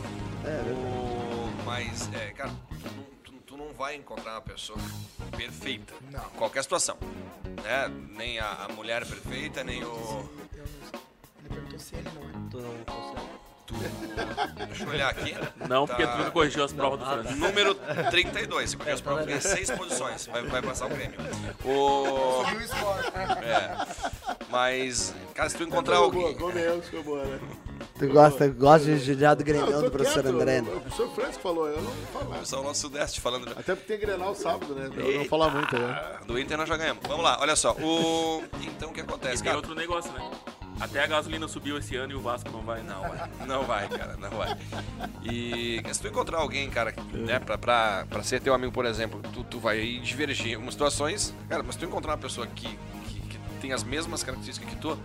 É, 0.44 0.50
verdade. 0.50 0.70
O- 0.70 1.50
Mas, 1.64 2.10
é, 2.14 2.30
cara, 2.32 2.50
vai 3.80 3.94
encontrar 3.96 4.32
uma 4.32 4.42
pessoa 4.42 4.78
perfeita. 5.34 5.94
Não. 6.10 6.20
Em 6.20 6.36
qualquer 6.36 6.62
situação. 6.62 6.98
Né? 7.64 7.88
Nem 8.10 8.38
a, 8.38 8.66
a 8.66 8.68
mulher 8.74 9.06
perfeita, 9.06 9.64
nem 9.64 9.82
o. 9.82 9.86
eu 9.86 9.88
não 9.88 10.68
sei. 10.90 11.00
Ele 11.38 11.48
perguntou 11.48 11.78
se 11.78 11.94
ele 11.96 12.10
não 12.14 12.28
é. 12.28 12.48
Tu 12.50 12.58
não 12.58 12.84
consegue. 12.84 13.26
Tu, 13.66 13.74
deixa 14.66 14.84
eu 14.84 14.88
olhar 14.90 15.08
aqui. 15.08 15.34
Não, 15.66 15.86
porque 15.86 16.04
Tá. 16.04 16.12
tu 16.12 16.18
nunca 16.18 16.30
corrigiu 16.30 16.62
as 16.62 16.74
provas 16.74 16.98
do 16.98 17.06
ah, 17.06 17.08
Francisco. 17.08 17.38
Número 17.38 17.74
32. 18.10 18.70
Você 18.70 18.76
conhece 18.76 19.02
tá 19.02 19.14
pra 19.14 19.24
ganhar 19.24 19.40
seis 19.40 19.70
posições. 19.70 20.26
Vai, 20.26 20.42
vai 20.42 20.60
passar 20.60 20.84
o 20.84 20.90
prêmio. 20.90 21.18
O. 21.64 22.44
Subiu 22.44 22.58
o 22.58 22.68
score. 22.68 23.06
É. 23.46 23.86
Mas, 24.50 25.14
cara, 25.34 25.48
se 25.48 25.56
tu 25.56 25.62
encontrar 25.62 25.94
Boa, 25.96 26.04
alguém. 26.04 26.36
boa, 26.36 26.52
comeu, 26.52 26.82
ficou 26.82 27.02
boa, 27.02 27.24
né? 27.24 27.40
Tu 27.98 28.08
gosta, 28.08 28.48
gosta 28.48 28.86
de 28.86 28.98
judiar 28.98 29.36
do 29.36 29.44
tô 29.44 29.82
do 29.82 29.90
professor 29.90 30.22
quieto, 30.22 30.34
André, 30.34 30.60
o- 30.60 30.62
né? 30.62 30.70
O 30.74 30.80
professor 30.80 31.14
Francisco 31.14 31.42
falou, 31.42 31.68
eu 31.68 31.76
não 31.82 31.90
vou 31.90 32.22
falar. 32.22 32.38
Pessoal 32.38 32.62
nosso 32.62 32.80
Sudeste 32.80 33.20
falando. 33.20 33.46
né? 33.46 33.52
Até 33.56 33.74
porque 33.74 33.92
tem 33.96 34.00
Grenal 34.06 34.34
sábado, 34.34 34.74
né? 34.74 34.90
Eu 34.96 35.04
não 35.04 35.12
vou 35.18 35.24
falar 35.26 35.50
muito, 35.50 35.78
né? 35.78 36.02
Do 36.26 36.38
Inter 36.38 36.56
nós 36.56 36.68
já 36.68 36.76
ganhamos. 36.76 37.02
Vamos 37.06 37.24
lá, 37.24 37.38
olha 37.40 37.56
só. 37.56 37.72
O... 37.72 38.42
Então 38.62 38.90
o 38.90 38.92
que 38.92 39.00
E 39.00 39.02
acontece, 39.02 39.36
tem 39.42 39.44
cara? 39.44 39.56
outro 39.56 39.74
negócio, 39.74 40.10
né? 40.12 40.30
Até 40.80 41.04
a 41.04 41.06
gasolina 41.06 41.46
subiu 41.46 41.76
esse 41.76 41.94
ano 41.96 42.12
e 42.12 42.14
o 42.14 42.20
Vasco 42.22 42.50
não 42.50 42.62
vai. 42.62 42.82
Não 42.82 43.02
vai, 43.02 43.30
não 43.46 43.62
vai, 43.64 43.88
cara, 43.88 44.16
não 44.16 44.30
vai. 44.30 44.56
E 45.22 45.82
se 45.92 46.00
tu 46.00 46.08
encontrar 46.08 46.38
alguém, 46.38 46.70
cara, 46.70 46.94
né, 47.12 47.38
pra, 47.38 47.58
pra, 47.58 48.06
pra 48.08 48.22
ser 48.22 48.40
teu 48.40 48.54
amigo, 48.54 48.72
por 48.72 48.86
exemplo, 48.86 49.20
tu, 49.32 49.44
tu 49.44 49.58
vai 49.58 49.98
divergir 50.02 50.52
em 50.52 50.54
algumas 50.54 50.72
situações, 50.74 51.34
cara, 51.48 51.62
mas 51.62 51.74
se 51.74 51.80
tu 51.80 51.84
encontrar 51.84 52.12
uma 52.12 52.18
pessoa 52.18 52.46
que, 52.46 52.66
que, 53.08 53.20
que 53.20 53.38
tem 53.60 53.72
as 53.74 53.84
mesmas 53.84 54.22
características 54.22 54.70
que 54.70 54.76
tu, 54.76 54.98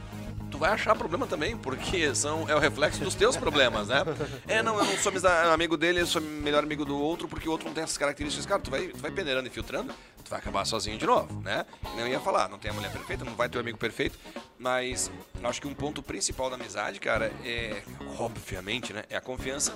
tu 0.51 0.57
vai 0.57 0.71
achar 0.71 0.95
problema 0.95 1.27
também, 1.27 1.57
porque 1.57 2.13
são, 2.15 2.47
é 2.49 2.55
o 2.55 2.59
reflexo 2.59 3.03
dos 3.03 3.15
teus 3.15 3.35
problemas, 3.37 3.87
né? 3.87 4.03
É, 4.47 4.61
não, 4.61 4.77
eu 4.77 4.85
não 4.85 4.97
sou 4.97 5.11
amigo 5.53 5.77
dele, 5.77 6.01
eu 6.01 6.07
sou 6.07 6.21
melhor 6.21 6.63
amigo 6.63 6.85
do 6.85 6.97
outro, 6.97 7.27
porque 7.27 7.47
o 7.47 7.51
outro 7.51 7.67
não 7.67 7.73
tem 7.73 7.83
essas 7.83 7.97
características. 7.97 8.45
Cara, 8.45 8.61
tu 8.61 8.71
vai, 8.71 8.87
tu 8.87 8.99
vai 8.99 9.11
peneirando 9.11 9.47
e 9.47 9.51
filtrando, 9.51 9.93
tu 10.23 10.29
vai 10.29 10.39
acabar 10.39 10.65
sozinho 10.65 10.97
de 10.97 11.05
novo, 11.05 11.41
né? 11.41 11.65
Eu 11.97 12.07
ia 12.07 12.19
falar, 12.19 12.49
não 12.49 12.57
tem 12.57 12.71
a 12.71 12.73
mulher 12.73 12.91
perfeita, 12.91 13.23
não 13.23 13.35
vai 13.35 13.49
ter 13.49 13.57
o 13.57 13.61
amigo 13.61 13.77
perfeito, 13.77 14.17
mas 14.57 15.11
acho 15.43 15.61
que 15.61 15.67
um 15.67 15.73
ponto 15.73 16.01
principal 16.01 16.49
da 16.49 16.55
amizade, 16.55 16.99
cara, 16.99 17.31
é, 17.43 17.81
obviamente, 18.19 18.93
né, 18.93 19.03
é 19.09 19.15
a 19.15 19.21
confiança 19.21 19.75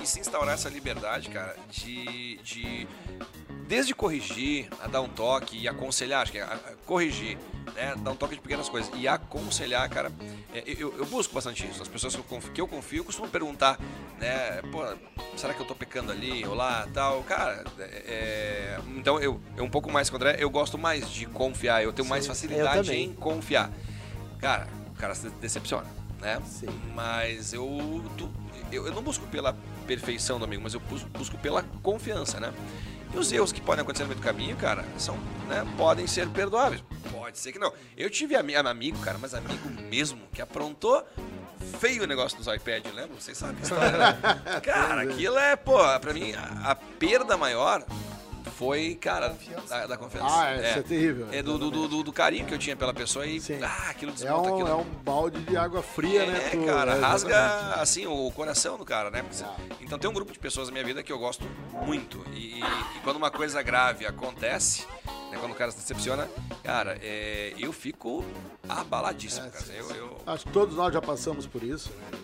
e 0.00 0.06
se 0.06 0.20
instaurar 0.20 0.54
essa 0.54 0.68
liberdade, 0.68 1.28
cara, 1.30 1.56
de, 1.70 2.36
de 2.42 2.88
desde 3.66 3.94
corrigir, 3.94 4.68
a 4.80 4.86
dar 4.88 5.00
um 5.00 5.08
toque 5.08 5.58
e 5.58 5.68
aconselhar, 5.68 6.22
acho 6.22 6.32
que 6.32 6.38
é 6.38 6.46
corrigir, 6.86 7.36
né, 7.74 7.94
dar 7.98 8.12
um 8.12 8.16
toque 8.16 8.34
de 8.36 8.40
pequenas 8.40 8.68
coisas 8.68 8.90
e 8.96 9.06
aconselhar, 9.08 9.88
cara, 9.90 10.10
é, 10.54 10.62
eu, 10.66 10.96
eu 10.96 11.04
busco 11.06 11.34
bastante 11.34 11.66
isso. 11.66 11.82
As 11.82 11.88
pessoas 11.88 12.14
que 12.14 12.20
eu 12.20 12.24
confio, 12.24 12.52
que 12.52 12.60
eu 12.60 12.68
confio 12.68 13.04
costumam 13.04 13.28
perguntar, 13.30 13.78
né, 14.18 14.62
pô, 14.70 14.84
será 15.36 15.52
que 15.52 15.60
eu 15.60 15.66
tô 15.66 15.74
pecando 15.74 16.12
ali 16.12 16.46
ou 16.46 16.54
lá, 16.54 16.88
tal, 16.94 17.22
cara, 17.24 17.64
é, 17.78 17.82
é, 17.82 18.78
então 18.96 19.18
eu, 19.20 19.40
eu 19.56 19.64
um 19.64 19.70
pouco 19.70 19.90
mais 19.90 20.08
que 20.08 20.14
o 20.14 20.16
André, 20.16 20.36
eu 20.38 20.48
gosto 20.48 20.78
mais 20.78 21.10
de 21.10 21.26
confiar, 21.26 21.82
eu 21.82 21.92
tenho 21.92 22.08
mais 22.08 22.24
eu 22.24 22.28
facilidade 22.34 22.94
em 22.94 23.12
confiar. 23.14 23.70
Cara, 24.38 24.68
o 24.90 24.94
cara 24.94 25.14
se 25.14 25.28
decepciona, 25.30 25.86
né? 26.20 26.40
Sim. 26.46 26.68
Mas 26.94 27.52
eu, 27.52 28.02
tu- 28.16 28.30
eu, 28.70 28.86
eu 28.86 28.94
não 28.94 29.02
busco 29.02 29.26
pela 29.26 29.56
perfeição 29.86 30.38
do 30.38 30.44
amigo, 30.44 30.62
mas 30.62 30.74
eu 30.74 30.80
busco, 30.80 31.08
busco 31.10 31.36
pela 31.38 31.62
confiança, 31.82 32.38
né? 32.40 32.52
E 33.14 33.18
os 33.18 33.32
erros 33.32 33.52
que 33.52 33.60
podem 33.60 33.82
acontecer 33.82 34.04
no 34.04 34.08
meio 34.08 34.20
do 34.20 34.24
caminho, 34.24 34.56
cara, 34.56 34.84
são, 34.98 35.16
né, 35.48 35.66
podem 35.76 36.06
ser 36.06 36.28
perdoáveis. 36.28 36.82
Pode 37.10 37.38
ser 37.38 37.52
que 37.52 37.58
não. 37.58 37.72
Eu 37.96 38.10
tive 38.10 38.36
ami- 38.36 38.54
amigo, 38.56 38.98
cara, 38.98 39.16
mas 39.20 39.32
amigo 39.34 39.68
mesmo, 39.88 40.20
que 40.32 40.42
aprontou 40.42 41.04
feio 41.80 42.02
o 42.04 42.06
negócio 42.06 42.36
dos 42.38 42.46
iPad, 42.46 42.84
lembra? 42.94 43.14
Vocês 43.18 43.36
sabem 43.38 43.56
a 43.58 43.62
história, 43.62 43.92
né? 43.98 44.18
Cara, 44.62 45.02
aquilo 45.02 45.38
é, 45.38 45.56
pô, 45.56 45.78
pra 46.00 46.12
mim, 46.12 46.32
a, 46.34 46.70
a 46.70 46.74
perda 46.74 47.36
maior 47.36 47.84
foi, 48.50 48.94
cara, 48.94 49.36
da, 49.68 49.86
da 49.86 49.96
confiança. 49.96 50.26
Ah, 50.30 50.50
é, 50.52 50.70
isso 50.70 50.78
é 50.78 50.82
terrível. 50.82 51.28
É 51.32 51.42
do, 51.42 51.58
do, 51.58 51.70
do- 51.88 52.02
do- 52.04 52.12
carinho 52.12 52.46
que 52.46 52.54
eu 52.54 52.58
tinha 52.58 52.74
pela 52.76 52.94
pessoa 52.94 53.26
e, 53.26 53.40
Sim. 53.40 53.58
ah, 53.62 53.90
aquilo 53.90 54.12
É 54.12 54.14
desmonta 54.14 54.50
um, 54.50 54.54
aquilo. 54.54 54.68
é 54.68 54.74
um 54.74 54.84
balde 54.84 55.40
de 55.42 55.56
água 55.56 55.82
fria, 55.82 56.22
É, 56.22 56.26
né? 56.26 56.48
tu- 56.50 56.64
cara, 56.64 56.94
é, 56.96 57.00
rasga 57.00 57.74
assim 57.80 58.06
o 58.06 58.30
coração 58.30 58.78
do 58.78 58.84
cara, 58.84 59.10
né? 59.10 59.24
Ah. 59.42 59.56
Então 59.80 59.98
tem 59.98 60.08
um 60.08 60.12
grupo 60.14 60.32
de 60.32 60.38
pessoas 60.38 60.68
na 60.68 60.72
minha 60.72 60.84
vida 60.84 61.02
que 61.02 61.12
eu 61.12 61.18
gosto 61.18 61.44
muito. 61.84 62.24
E, 62.32 62.60
e 62.60 63.00
quando 63.04 63.16
uma 63.16 63.30
coisa 63.30 63.60
grave 63.62 64.06
acontece, 64.06 64.86
né, 65.30 65.36
quando 65.38 65.52
o 65.52 65.54
cara 65.54 65.70
se 65.70 65.78
decepciona, 65.78 66.28
cara, 66.64 66.98
é, 67.02 67.52
eu 67.58 67.72
fico 67.72 68.24
abaladíssimo, 68.68 69.46
É, 69.46 69.50
cara. 69.50 69.64
Eu, 69.74 69.90
eu- 69.90 70.16
Acho 70.26 70.46
que 70.46 70.52
todos 70.52 70.76
nós 70.76 70.92
já 70.92 71.00
passamos 71.02 71.46
por 71.46 71.62
isso. 71.62 71.90
Né? 71.90 72.18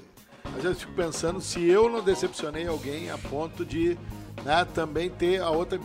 Às 0.45 0.63
vezes 0.63 0.71
eu 0.71 0.75
fico 0.77 0.93
pensando 0.93 1.41
se 1.41 1.65
eu 1.67 1.89
não 1.89 2.03
decepcionei 2.03 2.67
alguém 2.67 3.11
a 3.11 3.17
ponto 3.17 3.65
de 3.65 3.97
né, 4.45 4.66
também 4.75 5.09
ter 5.11 5.40
a 5.40 5.51
outra 5.51 5.79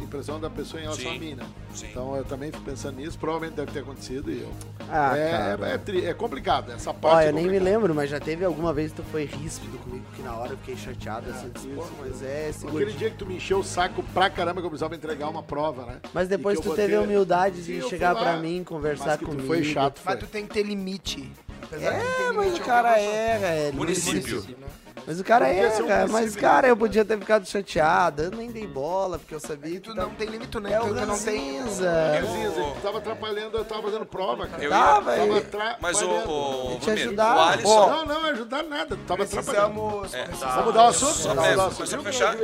impressão 0.00 0.38
da 0.38 0.48
pessoa 0.50 0.80
em 0.80 0.84
relação 0.84 1.10
Sim, 1.10 1.16
a 1.16 1.20
mim, 1.20 1.34
né? 1.34 1.44
sim. 1.74 1.86
Então 1.90 2.14
eu 2.16 2.24
também 2.24 2.52
fico 2.52 2.62
pensando 2.64 2.96
nisso, 2.96 3.18
provavelmente 3.18 3.56
deve 3.56 3.72
ter 3.72 3.80
acontecido 3.80 4.30
e 4.30 4.42
eu. 4.42 4.50
Ah, 4.88 5.16
é, 5.16 5.30
cara. 5.30 5.68
é, 5.68 5.74
é 5.74 5.78
tri- 5.78 6.06
é 6.06 6.14
complicado, 6.14 6.70
essa 6.70 6.94
parte. 6.94 7.16
Ó, 7.16 7.20
é 7.20 7.28
eu 7.28 7.32
nem 7.32 7.48
me 7.48 7.58
lembro, 7.58 7.92
mas 7.94 8.08
já 8.08 8.20
teve 8.20 8.44
alguma 8.44 8.72
vez 8.72 8.92
que 8.92 8.98
tu 8.98 9.02
foi 9.10 9.24
ríspido 9.24 9.76
comigo, 9.78 10.04
que 10.14 10.22
na 10.22 10.36
hora 10.36 10.52
eu 10.52 10.58
fiquei 10.58 10.76
chateado, 10.76 11.28
assim, 11.30 11.50
disse, 11.52 11.66
pô, 11.68 11.84
mas 12.00 12.22
é 12.22 12.50
esse 12.50 12.58
Aquele 12.66 12.72
gordinho. 12.84 12.98
dia 12.98 13.10
que 13.10 13.16
tu 13.16 13.26
me 13.26 13.36
encheu 13.36 13.58
o 13.58 13.64
saco 13.64 14.02
pra 14.14 14.30
caramba 14.30 14.60
que 14.60 14.66
eu 14.66 14.70
precisava 14.70 14.94
entregar 14.94 15.28
uma 15.28 15.42
prova, 15.42 15.86
né? 15.86 15.96
Mas 16.14 16.28
depois 16.28 16.60
tu 16.60 16.74
teve 16.74 16.94
a 16.94 17.00
humildade 17.02 17.62
de 17.64 17.82
chegar 17.88 18.12
lá, 18.12 18.20
pra 18.20 18.36
mim, 18.36 18.58
Mas 18.58 18.68
conversar 18.68 19.18
comigo. 19.18 19.46
foi 19.48 19.64
chato, 19.64 19.98
foi. 19.98 20.14
Mas 20.14 20.22
tu 20.24 20.30
tem 20.30 20.46
que 20.46 20.54
ter 20.54 20.62
limite. 20.62 21.28
Apesar 21.62 21.86
É, 21.94 22.32
mas 22.32 22.44
limite, 22.44 22.60
o 22.60 22.62
é 22.62 22.66
cara 22.66 23.00
é, 23.00 23.68
é 23.68 23.72
Município. 23.72 24.40
né? 24.60 24.66
Mas 25.06 25.20
o 25.20 25.24
cara 25.24 25.46
Podia 25.46 25.62
é, 25.68 25.82
um 25.82 25.86
cara. 25.86 26.08
Mas, 26.08 26.34
cara, 26.36 26.66
né? 26.66 26.72
eu 26.72 26.76
podia 26.76 27.04
ter 27.04 27.16
ficado 27.18 27.46
chateado. 27.46 28.22
Eu 28.22 28.30
nem 28.32 28.50
dei 28.50 28.66
bola, 28.66 29.18
porque 29.20 29.34
eu 29.34 29.38
sabia 29.40 29.70
E 29.70 29.74
que 29.74 29.80
tu 29.88 29.94
tava- 29.94 30.08
não 30.08 30.14
tem 30.16 30.26
limite, 30.28 30.58
nem 30.58 30.72
É 30.72 30.80
o 30.80 30.86
não 30.88 30.94
tem. 30.94 31.04
Ranzinza. 31.06 31.92
Ranzinza, 32.20 32.62
tu 32.74 32.80
tava 32.82 32.98
atrapalhando, 32.98 33.56
eu 33.56 33.64
tava 33.64 33.82
fazendo 33.82 34.04
prova, 34.06 34.46
cara. 34.48 34.62
Eu 34.64 34.70
Tava, 34.70 35.12
Tava 35.12 35.22
ele- 35.22 35.38
atrapalhando. 35.38 35.78
Mas 35.80 36.02
o, 36.02 36.08
o, 36.10 36.78
te 36.80 36.90
ajudar. 36.90 37.36
o 37.36 37.40
Alisson. 37.40 37.90
Não, 37.90 38.04
não, 38.04 38.24
ajudar 38.30 38.62
nada, 38.64 38.98
tava 39.06 39.22
atrapalhando. 39.22 40.06
É, 40.12 40.24
Vamos 40.24 40.74
dar 40.74 40.84
o 40.84 40.88
assunto? 40.88 41.12
Só 41.14 41.34
Vamos 41.34 41.76
pra- 41.76 41.86
que 41.86 42.04
fechar. 42.04 42.36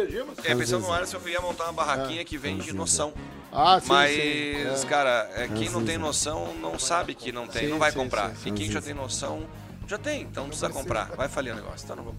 É, 0.45 0.55
pensando 0.55 0.87
no 0.87 0.93
Alisson, 0.93 1.19
eu 1.25 1.29
ia 1.29 1.41
montar 1.41 1.65
uma 1.65 1.73
barraquinha 1.73 2.25
que 2.25 2.39
vem 2.39 2.59
de 2.59 2.73
noção. 2.73 3.13
Ah, 3.53 3.79
sim, 3.81 3.89
Mas, 3.89 4.11
sim. 4.15 4.85
É. 4.87 4.89
cara, 4.89 5.29
é, 5.35 5.49
quem 5.49 5.69
não 5.69 5.85
tem 5.85 5.99
noção 5.99 6.55
não 6.61 6.79
sabe 6.79 7.15
que 7.15 7.31
não 7.33 7.47
tem, 7.47 7.65
Sim, 7.65 7.69
não 7.71 7.79
vai 7.79 7.91
sim, 7.91 7.99
comprar. 7.99 8.31
sim, 8.31 8.37
sim. 8.45 8.49
E 8.49 8.53
quem 8.53 8.71
já 8.71 8.81
tem 8.81 8.95
noção, 8.95 9.43
já 9.87 9.99
tem, 9.99 10.23
então 10.23 10.45
não 10.45 10.49
precisa 10.49 10.71
comprar. 10.71 11.11
Vai 11.17 11.29
falir 11.29 11.53
o 11.53 11.57
negócio, 11.57 11.85
então 11.85 11.97
não 11.97 12.15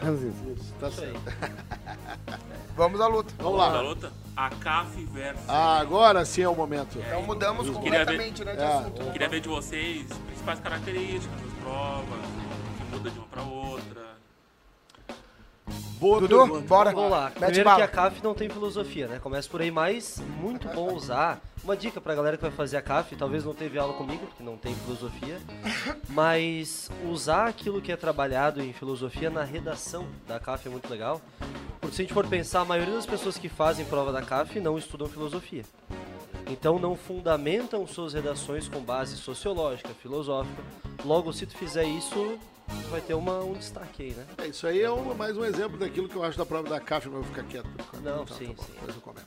vou 0.00 0.16
ponto. 0.16 0.26
Ranzinza. 0.28 0.74
Tá 0.80 0.90
certo. 0.90 1.20
Vamos 2.76 3.00
à 3.00 3.06
luta. 3.08 3.34
Vamos 3.38 3.58
Da 3.60 3.66
lá. 3.68 3.80
luta, 3.80 4.12
a 4.36 4.50
CAF 4.50 5.04
versus. 5.06 5.42
Ah, 5.48 5.78
agora 5.80 6.24
sim 6.24 6.42
é 6.42 6.48
o 6.48 6.54
momento. 6.54 6.98
Então 6.98 7.22
mudamos 7.22 7.66
queria 7.66 7.80
ver- 7.80 7.90
completamente, 8.06 8.44
né, 8.44 8.54
de 8.54 8.62
É. 8.62 8.66
assunto. 8.66 9.10
Queria 9.12 9.28
ver 9.28 9.40
de 9.40 9.48
vocês 9.48 10.06
principais 10.26 10.60
características 10.60 11.40
das 11.40 11.52
provas, 11.62 12.20
que 12.78 12.96
muda 12.96 13.10
de 13.10 13.18
uma 13.18 13.26
pra 13.28 13.42
outra. 13.42 13.87
Boa 15.98 16.20
Dudu, 16.20 16.38
pergunta. 16.38 16.66
bora. 16.68 16.92
Vamos 16.92 17.10
lá. 17.10 17.24
Mete 17.24 17.38
Primeiro 17.38 17.64
bala. 17.64 17.76
que 17.76 17.82
a 17.82 17.88
CAF 17.88 18.22
não 18.22 18.34
tem 18.34 18.48
filosofia, 18.48 19.08
né? 19.08 19.18
Começa 19.18 19.48
por 19.48 19.60
aí, 19.60 19.70
mas 19.70 20.22
muito 20.40 20.68
bom 20.68 20.94
usar. 20.94 21.40
Uma 21.64 21.76
dica 21.76 22.00
pra 22.00 22.14
galera 22.14 22.36
que 22.36 22.42
vai 22.42 22.52
fazer 22.52 22.76
a 22.76 22.82
CAF, 22.82 23.16
talvez 23.16 23.44
não 23.44 23.52
teve 23.52 23.78
aula 23.78 23.92
comigo, 23.94 24.26
porque 24.26 24.42
não 24.42 24.56
tem 24.56 24.74
filosofia, 24.76 25.38
mas 26.08 26.88
usar 27.10 27.46
aquilo 27.48 27.82
que 27.82 27.90
é 27.90 27.96
trabalhado 27.96 28.62
em 28.62 28.72
filosofia 28.72 29.28
na 29.28 29.42
redação 29.42 30.06
da 30.26 30.38
CAF 30.38 30.68
é 30.68 30.70
muito 30.70 30.88
legal. 30.88 31.20
Porque 31.80 31.96
se 31.96 32.02
a 32.02 32.04
gente 32.04 32.14
for 32.14 32.26
pensar, 32.26 32.60
a 32.60 32.64
maioria 32.64 32.94
das 32.94 33.06
pessoas 33.06 33.36
que 33.36 33.48
fazem 33.48 33.84
prova 33.84 34.12
da 34.12 34.22
CAF 34.22 34.60
não 34.60 34.78
estudam 34.78 35.08
filosofia. 35.08 35.64
Então 36.48 36.78
não 36.78 36.96
fundamentam 36.96 37.86
suas 37.86 38.14
redações 38.14 38.68
com 38.68 38.80
base 38.80 39.16
sociológica, 39.16 39.90
filosófica. 40.00 40.62
Logo, 41.04 41.32
se 41.32 41.44
tu 41.44 41.56
fizer 41.56 41.84
isso, 41.84 42.38
vai 42.90 43.00
ter 43.00 43.14
uma, 43.14 43.40
um 43.40 43.52
destaque 43.54 44.02
aí, 44.02 44.10
né? 44.12 44.24
É, 44.38 44.46
isso 44.46 44.66
aí 44.66 44.80
é 44.80 44.90
um- 44.90 45.14
mais 45.14 45.36
um 45.36 45.44
exemplo 45.44 45.78
daquilo 45.78 46.08
que 46.08 46.16
eu 46.16 46.24
acho 46.24 46.38
da 46.38 46.46
prova 46.46 46.68
da 46.68 46.80
CAF, 46.80 47.06
mas 47.08 47.16
eu 47.16 47.22
vou 47.22 47.30
ficar 47.34 47.42
quieto 47.48 47.68
por 47.68 47.80
enquanto. 47.84 48.02
Não, 48.02 48.22
Então, 48.22 48.36
sim, 48.36 48.54
tá 48.54 48.62
sim. 48.62 48.72
Depois 48.74 48.94
eu 48.96 49.02
comento. 49.02 49.26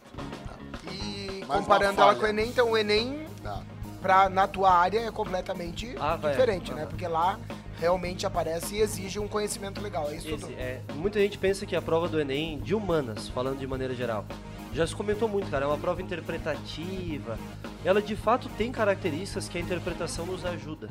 E 0.91 1.45
Mais 1.45 1.61
comparando 1.61 2.01
ela 2.01 2.15
com 2.15 2.23
o 2.23 2.27
Enem, 2.27 2.47
então 2.49 2.71
o 2.71 2.77
Enem, 2.77 3.25
Tá. 3.43 3.61
pra, 4.01 4.29
na 4.29 4.47
tua 4.47 4.71
área, 4.73 4.99
é 5.01 5.11
completamente 5.11 5.95
Ah, 5.99 6.15
diferente, 6.17 6.73
né? 6.73 6.81
Aham. 6.83 6.89
Porque 6.89 7.07
lá 7.07 7.39
realmente 7.79 8.25
aparece 8.25 8.75
e 8.75 8.79
exige 8.79 9.19
um 9.19 9.27
conhecimento 9.27 9.81
legal. 9.81 10.09
É 10.09 10.15
isso 10.15 10.27
Esse, 10.27 10.37
tudo. 10.45 10.53
é, 10.57 10.81
muita 10.95 11.19
gente 11.19 11.37
pensa 11.37 11.65
que 11.65 11.75
a 11.75 11.81
prova 11.81 12.07
do 12.07 12.19
Enem, 12.19 12.59
de 12.59 12.75
humanas, 12.75 13.27
falando 13.29 13.57
de 13.59 13.65
maneira 13.67 13.93
geral, 13.95 14.25
já 14.73 14.87
se 14.87 14.95
comentou 14.95 15.27
muito, 15.27 15.49
cara, 15.49 15.65
é 15.65 15.67
uma 15.67 15.77
prova 15.77 16.01
interpretativa. 16.01 17.37
Ela 17.83 18.01
de 18.01 18.15
fato 18.15 18.49
tem 18.57 18.71
características 18.71 19.49
que 19.49 19.57
a 19.57 19.61
interpretação 19.61 20.25
nos 20.25 20.45
ajuda. 20.45 20.89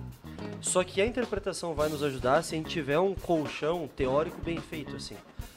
Só 0.61 0.85
que 0.85 1.01
a 1.01 1.07
interpretação 1.07 1.75
vai 1.75 1.89
nos 1.89 2.03
ajudar 2.03 2.43
se 2.43 2.55
a 2.55 2.59
gente 2.59 2.71
tiver 2.71 2.99
um 2.99 3.15
colchão 3.15 3.89
teórico 3.97 4.41
bem 4.43 4.61
feito, 4.61 4.97
assim. 4.97 5.17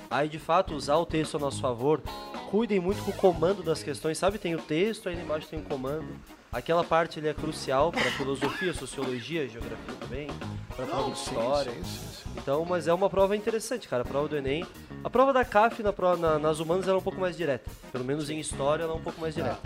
Aí 0.10 0.30
de 0.30 0.40
fato 0.40 0.76
usar 0.76 0.96
o 0.98 1.06
texto 1.06 1.38
a 1.38 1.40
nosso 1.40 1.60
favor. 1.60 2.02
Cuidem 2.50 2.80
muito 2.80 3.04
com 3.04 3.12
o 3.12 3.16
comando 3.16 3.64
das 3.64 3.82
questões, 3.82 4.18
sabe? 4.18 4.38
Tem 4.38 4.54
o 4.56 4.62
texto, 4.62 5.10
aí 5.10 5.20
embaixo 5.20 5.48
tem 5.48 5.60
o 5.60 5.64
comando. 5.64 6.08
Aquela 6.54 6.84
parte 6.84 7.20
ele 7.20 7.28
é 7.28 7.34
crucial 7.34 7.92
para 7.92 8.04
filosofia, 8.12 8.74
sociologia, 8.74 9.48
geografia 9.50 9.96
também, 10.00 10.28
para 10.76 10.86
prova 10.86 11.12
de 11.12 11.18
história. 11.18 11.72
sim, 11.74 11.84
sim, 11.84 12.08
sim. 12.24 12.30
Então, 12.38 12.64
mas 12.66 12.88
é 12.88 12.94
uma 12.94 13.10
prova 13.10 13.36
interessante, 13.36 13.88
cara. 13.88 14.04
A 14.04 14.06
prova 14.06 14.28
do 14.28 14.38
Enem. 14.38 14.66
A 15.04 15.10
prova 15.10 15.34
da 15.34 15.44
CAF 15.44 15.82
na, 15.82 15.92
na- 16.18 16.40
nas 16.40 16.60
humanas 16.60 16.88
ela 16.88 16.98
é 16.98 17.00
um 17.00 17.04
pouco 17.04 17.20
mais 17.20 17.36
direta. 17.36 17.70
Pelo 17.92 18.04
menos 18.06 18.30
em 18.30 18.40
história 18.40 18.84
ela 18.84 18.94
é 18.94 18.96
um 18.96 19.02
pouco 19.02 19.20
mais 19.20 19.34
direta. 19.36 19.60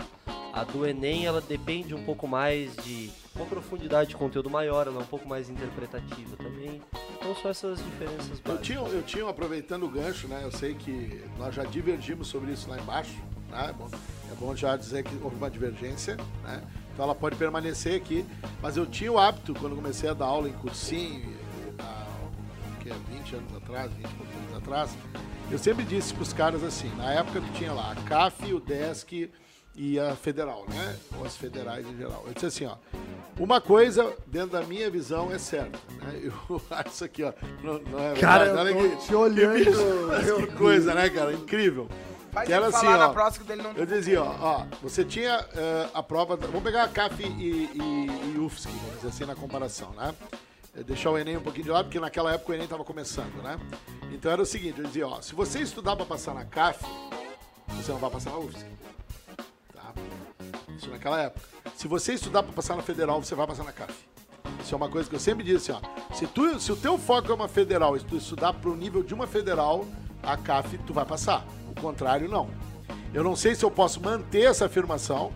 A 0.52 0.64
do 0.64 0.86
Enem 0.86 1.26
ela 1.26 1.40
depende 1.40 1.94
um 1.94 2.02
pouco 2.04 2.26
mais 2.26 2.74
de 2.76 3.10
uma 3.36 3.46
profundidade 3.46 4.10
de 4.10 4.16
conteúdo 4.16 4.50
maior, 4.50 4.86
ela 4.86 4.96
é 4.96 5.02
um 5.02 5.06
pouco 5.06 5.28
mais 5.28 5.48
interpretativa 5.48 6.36
também. 6.36 6.82
Então 7.16 7.34
são 7.36 7.50
essas 7.50 7.78
diferenças 7.84 8.40
Eu 8.44 8.58
tinha, 8.58 8.78
eu 8.78 9.02
tinha, 9.02 9.28
aproveitando 9.28 9.84
o 9.84 9.88
gancho, 9.88 10.26
né? 10.26 10.40
Eu 10.42 10.50
sei 10.50 10.74
que 10.74 11.22
nós 11.38 11.54
já 11.54 11.64
divergimos 11.64 12.26
sobre 12.28 12.50
isso 12.52 12.68
lá 12.68 12.78
embaixo, 12.78 13.14
né? 13.50 13.68
É 13.68 13.72
bom, 13.72 13.88
é 14.32 14.34
bom 14.34 14.56
já 14.56 14.76
dizer 14.76 15.04
que 15.04 15.14
houve 15.22 15.36
uma 15.36 15.50
divergência, 15.50 16.16
né? 16.42 16.62
Então 16.98 17.04
ela 17.06 17.14
pode 17.14 17.36
permanecer 17.36 17.94
aqui. 17.94 18.26
Mas 18.60 18.76
eu 18.76 18.84
tinha 18.84 19.12
o 19.12 19.20
hábito, 19.20 19.54
quando 19.54 19.76
comecei 19.76 20.10
a 20.10 20.12
dar 20.14 20.24
aula 20.24 20.48
em 20.48 20.52
cursinho, 20.54 21.32
há 21.78 22.04
que 22.82 22.90
é 22.90 22.94
20 23.16 23.36
anos 23.36 23.54
atrás, 23.56 23.92
20 23.92 24.04
e 24.04 24.14
poucos 24.14 24.34
anos 24.34 24.56
atrás, 24.56 24.90
eu 25.48 25.58
sempre 25.58 25.84
disse 25.84 26.12
para 26.12 26.22
os 26.24 26.32
caras 26.32 26.64
assim, 26.64 26.90
na 26.96 27.12
época 27.12 27.40
que 27.40 27.52
tinha 27.52 27.72
lá 27.72 27.92
a 27.92 27.94
CAF, 27.94 28.52
o 28.52 28.58
DESC 28.58 29.30
e 29.76 29.96
a 30.00 30.16
federal, 30.16 30.66
né? 30.68 30.96
Ou 31.16 31.24
as 31.24 31.36
federais 31.36 31.86
em 31.86 31.96
geral. 31.96 32.24
Eu 32.26 32.34
disse 32.34 32.46
assim, 32.46 32.64
ó, 32.66 32.74
uma 33.38 33.60
coisa, 33.60 34.12
dentro 34.26 34.50
da 34.50 34.62
minha 34.62 34.90
visão, 34.90 35.30
é 35.32 35.38
certa, 35.38 35.78
né? 36.02 36.18
Eu 36.50 36.60
acho 36.68 36.88
isso 36.88 37.04
aqui, 37.04 37.22
ó, 37.22 37.32
não, 37.62 37.78
não 37.78 38.00
é 38.00 38.14
Cara, 38.14 38.46
verdade, 38.46 38.70
eu 38.70 38.76
olha 38.76 38.90
tô 38.90 38.96
que- 38.96 39.06
te 39.06 39.14
olhando, 39.14 39.52
que 39.56 39.64
bicho, 39.70 40.24
meu 40.24 40.46
que 40.48 40.52
coisa, 40.54 40.94
né, 40.96 41.08
cara? 41.08 41.32
Incrível. 41.32 41.88
Faz 42.32 42.46
Que 42.46 42.52
era 42.52 42.66
assim, 42.66 42.86
ó, 42.86 43.08
próxima 43.12 43.44
dele 43.46 43.62
não 43.62 43.72
eu 43.72 43.86
dizia, 43.86 44.22
ó, 44.22 44.34
ó, 44.40 44.66
você 44.82 45.04
tinha 45.04 45.44
eh, 45.54 45.88
a 45.94 46.02
prova. 46.02 46.36
da- 46.36 46.46
vamos 46.46 46.62
pegar 46.62 46.84
a 46.84 46.88
CAF 46.88 47.22
e, 47.22 47.26
e, 47.26 48.34
e 48.34 48.38
UFSC, 48.38 48.68
vamos 48.68 48.96
dizer 48.96 49.08
assim, 49.08 49.24
na 49.24 49.34
comparação, 49.34 49.90
né? 49.92 50.14
Eh, 50.76 50.82
Deixar 50.82 51.10
o 51.10 51.18
Enem 51.18 51.36
um 51.38 51.42
pouquinho 51.42 51.64
de 51.64 51.70
lado, 51.70 51.86
porque 51.86 51.98
naquela 51.98 52.32
época 52.34 52.52
o 52.52 52.54
Enem 52.54 52.64
estava 52.64 52.84
começando, 52.84 53.42
né? 53.42 53.58
Então 54.12 54.30
era 54.30 54.42
o 54.42 54.46
seguinte, 54.46 54.78
eu 54.80 54.86
dizia, 54.86 55.06
ó, 55.08 55.20
se 55.22 55.34
você 55.34 55.60
estudar 55.60 55.96
para 55.96 56.04
passar 56.04 56.34
na 56.34 56.44
CAF, 56.44 56.84
você 57.68 57.92
não 57.92 57.98
vai 57.98 58.10
passar 58.10 58.30
na 58.30 58.38
UFSC. 58.38 58.66
Tá? 59.74 59.92
Isso 60.76 60.90
naquela 60.90 61.20
época. 61.22 61.46
Se 61.76 61.88
você 61.88 62.12
estudar 62.14 62.42
para 62.42 62.52
passar 62.52 62.76
na 62.76 62.82
Federal, 62.82 63.22
você 63.22 63.34
vai 63.34 63.46
passar 63.46 63.64
na 63.64 63.72
CAF. 63.72 63.94
Isso 64.62 64.74
é 64.74 64.76
uma 64.76 64.88
coisa 64.88 65.08
que 65.08 65.14
eu 65.14 65.20
sempre 65.20 65.44
disse, 65.44 65.72
ó. 65.72 65.80
Se, 66.14 66.26
tu, 66.26 66.58
se 66.60 66.70
o 66.72 66.76
teu 66.76 66.98
foco 66.98 67.30
é 67.30 67.34
uma 67.34 67.48
federal 67.48 67.96
e 67.96 68.00
tu 68.00 68.16
estudar 68.16 68.52
pro 68.54 68.74
nível 68.74 69.02
de 69.02 69.14
uma 69.14 69.26
federal, 69.26 69.86
a 70.22 70.36
CAF 70.36 70.76
tu 70.86 70.92
vai 70.92 71.04
passar. 71.06 71.44
Contrário, 71.80 72.28
não. 72.28 72.50
Eu 73.12 73.24
não 73.24 73.34
sei 73.34 73.54
se 73.54 73.64
eu 73.64 73.70
posso 73.70 74.00
manter 74.00 74.44
essa 74.44 74.66
afirmação, 74.66 75.32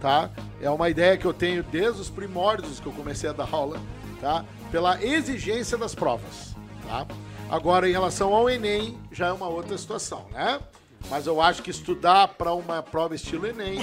tá? 0.00 0.30
É 0.60 0.68
uma 0.68 0.90
ideia 0.90 1.16
que 1.16 1.24
eu 1.24 1.32
tenho 1.32 1.62
desde 1.62 2.00
os 2.00 2.10
primórdios 2.10 2.80
que 2.80 2.86
eu 2.86 2.92
comecei 2.92 3.30
a 3.30 3.32
dar 3.32 3.48
aula, 3.52 3.80
tá? 4.20 4.44
Pela 4.70 5.02
exigência 5.02 5.78
das 5.78 5.94
provas, 5.94 6.54
tá? 6.86 7.06
Agora, 7.48 7.88
em 7.88 7.92
relação 7.92 8.34
ao 8.34 8.50
Enem, 8.50 8.98
já 9.12 9.28
é 9.28 9.32
uma 9.32 9.48
outra 9.48 9.78
situação, 9.78 10.26
né? 10.32 10.60
Mas 11.08 11.26
eu 11.26 11.40
acho 11.40 11.62
que 11.62 11.70
estudar 11.70 12.28
para 12.28 12.52
uma 12.54 12.82
prova 12.82 13.14
estilo 13.14 13.46
Enem 13.46 13.78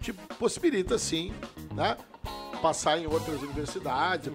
te 0.00 0.12
possibilita, 0.12 0.98
sim, 0.98 1.32
né? 1.74 1.96
Passar 2.60 2.98
em 2.98 3.06
outras 3.06 3.40
universidades, 3.40 4.30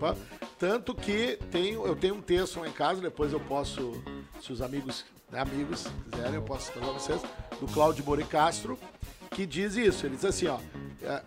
tanto 0.58 0.96
que 0.96 1.38
tenho, 1.52 1.86
eu 1.86 1.96
tenho 1.96 2.16
um 2.16 2.22
texto 2.22 2.60
lá 2.60 2.68
em 2.68 2.72
casa, 2.72 3.00
depois 3.00 3.32
eu 3.32 3.40
posso, 3.40 4.02
se 4.42 4.52
os 4.52 4.62
amigos, 4.62 5.06
né, 5.32 5.40
amigos 5.42 5.88
quiserem, 6.10 6.36
eu 6.36 6.42
posso 6.42 6.72
falar 6.72 6.94
vocês, 6.94 7.22
do 7.60 7.68
Cláudio 7.68 8.06
Mori 8.06 8.24
Castro, 8.24 8.78
que 9.32 9.46
diz 9.46 9.76
isso. 9.76 10.06
Ele 10.06 10.16
diz 10.16 10.26
assim, 10.26 10.48
ó, 10.48 10.60
é, 11.02 11.22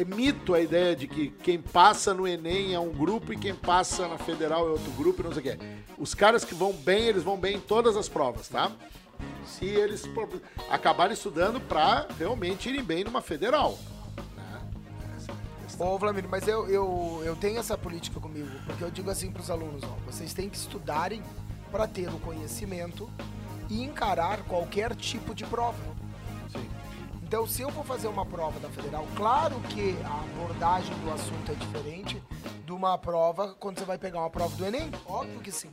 é- 0.00 0.04
mito 0.04 0.54
a 0.54 0.60
ideia 0.60 0.94
de 0.94 1.06
que 1.08 1.28
quem 1.42 1.60
passa 1.60 2.14
no 2.14 2.26
Enem 2.26 2.74
é 2.74 2.78
um 2.80 2.90
grupo 2.90 3.32
e 3.32 3.36
quem 3.36 3.54
passa 3.54 4.06
na 4.08 4.16
Federal 4.18 4.66
é 4.68 4.70
outro 4.70 4.90
grupo 4.92 5.20
e 5.20 5.24
não 5.24 5.32
sei 5.32 5.40
o 5.40 5.42
quê. 5.44 5.58
Os 5.98 6.14
caras 6.14 6.44
que 6.44 6.54
vão 6.54 6.72
bem, 6.72 7.02
eles 7.06 7.22
vão 7.22 7.36
bem 7.36 7.56
em 7.56 7.60
todas 7.60 7.96
as 7.96 8.08
provas, 8.08 8.48
tá? 8.48 8.70
Se 9.46 9.64
eles 9.66 10.04
acabarem 10.70 11.12
estudando 11.14 11.60
para 11.60 12.06
realmente 12.18 12.68
irem 12.68 12.82
bem 12.82 13.04
numa 13.04 13.20
Federal. 13.20 13.78
né? 14.36 14.60
É. 15.78 15.82
Ô, 15.82 15.98
Vlamir, 15.98 16.26
mas 16.28 16.46
eu, 16.48 16.68
eu, 16.68 17.22
eu 17.24 17.36
tenho 17.36 17.58
essa 17.58 17.76
política 17.76 18.18
comigo, 18.20 18.48
porque 18.66 18.82
eu 18.82 18.90
digo 18.90 19.10
assim 19.10 19.30
pros 19.30 19.50
alunos, 19.50 19.82
ó, 19.84 19.96
vocês 20.10 20.32
têm 20.32 20.48
que 20.48 20.56
estudarem 20.56 21.22
para 21.72 21.88
ter 21.88 22.08
o 22.08 22.18
conhecimento 22.20 23.10
e 23.70 23.82
encarar 23.82 24.42
qualquer 24.44 24.94
tipo 24.94 25.34
de 25.34 25.44
prova. 25.46 25.78
Sim. 26.52 26.68
Então, 27.22 27.46
se 27.46 27.62
eu 27.62 27.70
for 27.70 27.84
fazer 27.84 28.08
uma 28.08 28.26
prova 28.26 28.60
da 28.60 28.68
Federal, 28.68 29.06
claro 29.16 29.58
que 29.70 29.96
a 30.04 30.20
abordagem 30.20 30.94
do 30.98 31.10
assunto 31.10 31.50
é 31.50 31.54
diferente 31.54 32.22
de 32.66 32.72
uma 32.72 32.98
prova 32.98 33.54
quando 33.58 33.78
você 33.78 33.86
vai 33.86 33.96
pegar 33.96 34.20
uma 34.20 34.28
prova 34.30 34.54
do 34.54 34.66
Enem. 34.66 34.90
Óbvio 35.06 35.40
que 35.40 35.50
sim. 35.50 35.70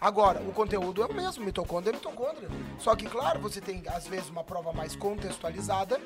Agora, 0.00 0.40
o 0.40 0.52
conteúdo 0.52 1.02
é 1.02 1.06
o 1.06 1.12
mesmo, 1.12 1.44
mitocôndria 1.44 1.92
é 1.92 1.96
mitocôndria. 1.96 2.48
Só 2.78 2.96
que, 2.96 3.04
claro, 3.06 3.40
você 3.40 3.60
tem, 3.60 3.82
às 3.88 4.06
vezes, 4.06 4.30
uma 4.30 4.42
prova 4.44 4.72
mais 4.72 4.96
contextualizada. 4.96 6.00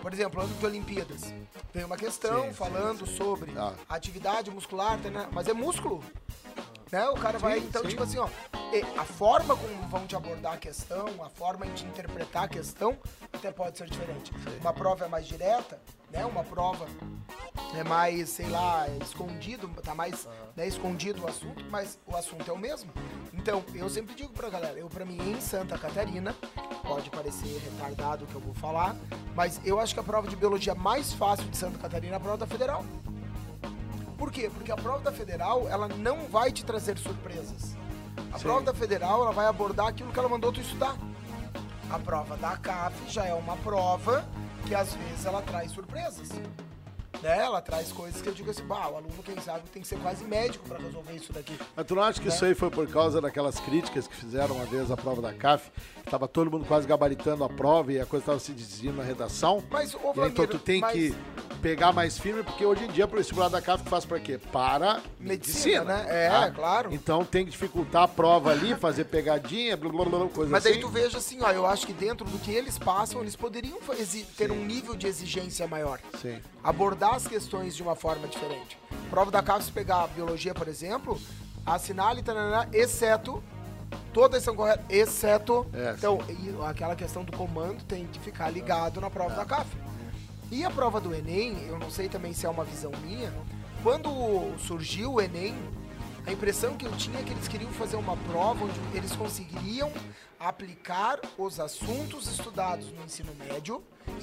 Por 0.00 0.12
exemplo, 0.12 0.40
ano 0.40 0.54
de 0.54 0.64
Olimpíadas. 0.66 1.34
Vem 1.74 1.84
uma 1.84 1.96
questão 1.96 2.42
Sim, 2.42 2.48
sim, 2.48 2.54
falando 2.54 3.06
sobre 3.06 3.52
Ah. 3.56 3.74
atividade 3.88 4.50
muscular, 4.50 4.96
né? 4.98 5.28
mas 5.32 5.48
é 5.48 5.52
músculo. 5.52 6.02
Né? 6.90 7.08
O 7.08 7.14
cara 7.14 7.38
vai, 7.38 7.60
Sim, 7.60 7.66
então, 7.66 7.82
sim. 7.82 7.88
tipo 7.88 8.02
assim, 8.02 8.18
ó, 8.18 8.28
a 8.96 9.04
forma 9.04 9.56
como 9.56 9.88
vão 9.88 10.06
te 10.06 10.16
abordar 10.16 10.54
a 10.54 10.56
questão, 10.56 11.06
a 11.22 11.28
forma 11.28 11.66
de 11.66 11.84
interpretar 11.84 12.44
a 12.44 12.48
questão, 12.48 12.96
até 13.32 13.50
pode 13.50 13.78
ser 13.78 13.88
diferente. 13.88 14.32
Uma 14.60 14.72
prova 14.72 15.04
é 15.04 15.08
mais 15.08 15.26
direta, 15.26 15.78
né? 16.10 16.24
Uma 16.24 16.42
prova 16.44 16.86
é 17.74 17.84
mais, 17.84 18.30
sei 18.30 18.48
lá, 18.48 18.86
é 18.88 18.98
escondido, 19.02 19.68
tá 19.82 19.94
mais 19.94 20.26
né, 20.56 20.66
escondido 20.66 21.22
o 21.22 21.28
assunto, 21.28 21.64
mas 21.70 21.98
o 22.06 22.16
assunto 22.16 22.48
é 22.50 22.52
o 22.52 22.58
mesmo. 22.58 22.90
Então, 23.34 23.62
eu 23.74 23.88
sempre 23.90 24.14
digo 24.14 24.32
pra 24.32 24.48
galera, 24.48 24.78
eu 24.78 24.88
pra 24.88 25.04
mim 25.04 25.18
em 25.18 25.40
Santa 25.40 25.76
Catarina, 25.78 26.34
pode 26.82 27.10
parecer 27.10 27.46
retardado 27.58 28.24
o 28.24 28.26
que 28.26 28.34
eu 28.34 28.40
vou 28.40 28.54
falar, 28.54 28.96
mas 29.34 29.60
eu 29.64 29.78
acho 29.78 29.92
que 29.94 30.00
a 30.00 30.02
prova 30.02 30.26
de 30.26 30.36
biologia 30.36 30.74
mais 30.74 31.12
fácil 31.12 31.44
de 31.48 31.56
Santa 31.56 31.78
Catarina 31.78 32.14
é 32.14 32.16
a 32.16 32.20
prova 32.20 32.38
da 32.38 32.46
Federal. 32.46 32.84
Por 34.18 34.32
quê? 34.32 34.50
Porque 34.52 34.72
a 34.72 34.76
prova 34.76 34.98
da 34.98 35.12
Federal, 35.12 35.68
ela 35.68 35.86
não 35.86 36.26
vai 36.26 36.50
te 36.50 36.64
trazer 36.64 36.98
surpresas. 36.98 37.76
A 38.32 38.36
Sim. 38.36 38.42
prova 38.42 38.62
da 38.62 38.74
Federal, 38.74 39.22
ela 39.22 39.32
vai 39.32 39.46
abordar 39.46 39.86
aquilo 39.86 40.12
que 40.12 40.18
ela 40.18 40.28
mandou 40.28 40.52
tu 40.52 40.60
estudar. 40.60 40.96
A 41.88 41.98
prova 42.00 42.36
da 42.36 42.56
CAF 42.56 42.94
já 43.08 43.24
é 43.24 43.32
uma 43.32 43.56
prova 43.58 44.28
que 44.66 44.74
às 44.74 44.92
vezes 44.92 45.24
ela 45.24 45.40
traz 45.40 45.70
surpresas. 45.70 46.28
Né? 47.22 47.38
Ela 47.38 47.60
traz 47.60 47.90
coisas 47.92 48.20
que 48.22 48.28
eu 48.28 48.32
digo 48.34 48.50
assim, 48.50 48.62
bah, 48.64 48.88
o 48.88 48.96
aluno, 48.96 49.12
quem 49.24 49.38
sabe, 49.40 49.68
tem 49.70 49.82
que 49.82 49.88
ser 49.88 49.98
quase 49.98 50.24
médico 50.24 50.66
para 50.68 50.78
resolver 50.78 51.14
isso 51.14 51.32
daqui. 51.32 51.56
Mas 51.74 51.86
tu 51.86 51.94
não 51.94 52.02
acha 52.02 52.20
que 52.20 52.28
isso 52.28 52.44
aí 52.44 52.54
foi 52.54 52.70
por 52.70 52.86
causa 52.88 53.20
daquelas 53.20 53.58
críticas 53.60 54.06
que 54.06 54.14
fizeram 54.14 54.54
uma 54.56 54.64
vez 54.66 54.90
a 54.90 54.96
prova 54.96 55.20
da 55.20 55.32
CAF? 55.32 55.70
Que 56.04 56.10
tava 56.10 56.28
todo 56.28 56.50
mundo 56.50 56.64
quase 56.66 56.86
gabaritando 56.86 57.44
a 57.44 57.48
prova 57.48 57.92
e 57.92 58.00
a 58.00 58.06
coisa 58.06 58.26
tava 58.26 58.38
se 58.38 58.52
desviando 58.52 58.98
na 58.98 59.04
redação. 59.04 59.62
Mas, 59.70 59.94
ô, 59.94 60.12
E 60.16 60.20
aí, 60.20 60.28
então 60.28 60.46
tu 60.46 60.58
tem 60.58 60.80
mas- 60.80 60.92
que 60.92 61.14
pegar 61.60 61.92
mais 61.92 62.16
firme, 62.16 62.42
porque 62.44 62.64
hoje 62.64 62.84
em 62.84 62.88
dia 62.88 63.04
o 63.04 63.08
vestibular 63.08 63.48
da 63.48 63.60
CAF 63.60 63.82
faz 63.88 64.04
pra 64.04 64.20
quê? 64.20 64.38
Para 64.52 65.00
Medicina, 65.18 65.82
né? 65.84 66.06
É, 66.08 66.28
tá? 66.28 66.50
claro. 66.52 66.94
Então 66.94 67.24
tem 67.24 67.44
que 67.44 67.50
dificultar 67.50 68.04
a 68.04 68.08
prova 68.08 68.52
ali, 68.52 68.76
fazer 68.76 69.04
pegadinha, 69.04 69.76
blá, 69.76 69.90
blá, 69.90 70.04
blá, 70.04 70.18
blá, 70.20 70.28
coisa 70.28 70.50
Mas 70.52 70.64
assim. 70.64 70.76
aí 70.76 70.80
tu 70.80 70.88
veja 70.88 71.18
assim, 71.18 71.42
ó, 71.42 71.50
eu 71.50 71.66
acho 71.66 71.84
que 71.86 71.92
dentro 71.92 72.24
do 72.24 72.38
que 72.38 72.52
eles 72.52 72.78
passam, 72.78 73.20
eles 73.22 73.34
poderiam 73.34 73.78
ter 74.36 74.52
um 74.52 74.64
nível 74.64 74.94
de 74.94 75.06
exigência 75.08 75.66
maior. 75.66 75.98
Sim. 76.22 76.40
abordar 76.62 77.07
as 77.14 77.26
questões 77.26 77.74
de 77.74 77.82
uma 77.82 77.94
forma 77.94 78.26
diferente. 78.28 78.78
Prova 79.10 79.30
da 79.30 79.42
CAF, 79.42 79.64
se 79.64 79.72
pegar 79.72 80.04
a 80.04 80.06
biologia, 80.06 80.54
por 80.54 80.68
exemplo, 80.68 81.20
assinale, 81.64 82.22
tanana, 82.22 82.68
exceto, 82.72 83.42
todas 84.12 84.42
são 84.42 84.54
corretas, 84.54 84.84
exceto, 84.88 85.66
É, 85.72 85.94
então, 85.96 86.18
aquela 86.66 86.94
questão 86.96 87.24
do 87.24 87.36
comando 87.36 87.82
tem 87.84 88.06
que 88.06 88.18
ficar 88.18 88.50
ligado 88.50 89.00
na 89.00 89.10
prova 89.10 89.34
da 89.34 89.44
CAF. 89.44 89.76
E 90.50 90.64
a 90.64 90.70
prova 90.70 91.00
do 91.00 91.14
Enem, 91.14 91.56
eu 91.68 91.78
não 91.78 91.90
sei 91.90 92.08
também 92.08 92.32
se 92.32 92.46
é 92.46 92.48
uma 92.48 92.64
visão 92.64 92.90
minha, 93.02 93.32
quando 93.82 94.10
surgiu 94.58 95.14
o 95.14 95.20
Enem, 95.20 95.54
a 96.26 96.32
impressão 96.32 96.76
que 96.76 96.86
eu 96.86 96.92
tinha 96.92 97.20
é 97.20 97.22
que 97.22 97.32
eles 97.32 97.48
queriam 97.48 97.70
fazer 97.72 97.96
uma 97.96 98.16
prova 98.16 98.64
onde 98.64 98.78
eles 98.94 99.14
conseguiriam 99.14 99.90
aplicar 100.38 101.20
os 101.36 101.58
assuntos 101.58 102.26
estudados 102.28 102.90
no 102.92 103.04
ensino 103.04 103.32
médio 103.34 103.82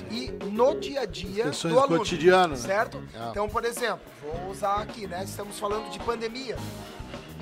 e 0.09 0.31
no 0.45 0.79
dia 0.79 1.01
a 1.01 1.05
dia 1.05 1.45
Questões 1.45 1.73
do 1.73 1.79
do 1.79 1.79
aluno. 1.79 1.99
cotidiano, 1.99 2.55
né? 2.55 2.59
Certo? 2.59 3.03
É. 3.13 3.29
Então, 3.29 3.49
por 3.49 3.65
exemplo, 3.65 4.01
vou 4.21 4.49
usar 4.51 4.77
aqui, 4.81 5.07
né? 5.07 5.23
Estamos 5.23 5.59
falando 5.59 5.89
de 5.91 5.99
pandemia. 5.99 6.57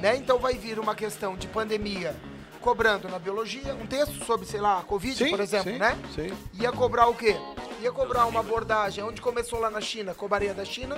Né? 0.01 0.17
Então 0.17 0.37
vai 0.37 0.55
vir 0.55 0.79
uma 0.79 0.95
questão 0.95 1.37
de 1.37 1.47
pandemia 1.47 2.15
cobrando 2.59 3.07
na 3.09 3.19
biologia, 3.19 3.73
um 3.75 3.85
texto 3.85 4.23
sobre, 4.25 4.45
sei 4.45 4.59
lá, 4.59 4.79
a 4.79 4.83
Covid, 4.83 5.15
Sim, 5.17 5.29
por 5.29 5.39
exemplo, 5.39 5.71
sim, 5.71 5.77
né? 5.77 5.97
sim. 6.15 6.31
Ia 6.53 6.71
cobrar 6.71 7.07
o 7.07 7.13
quê? 7.15 7.35
Ia 7.81 7.91
cobrar 7.91 8.25
uma 8.25 8.39
abordagem 8.39 9.03
onde 9.03 9.21
começou 9.21 9.59
lá 9.59 9.69
na 9.69 9.81
China, 9.81 10.13
cobraria 10.13 10.53
da 10.53 10.63
China, 10.63 10.97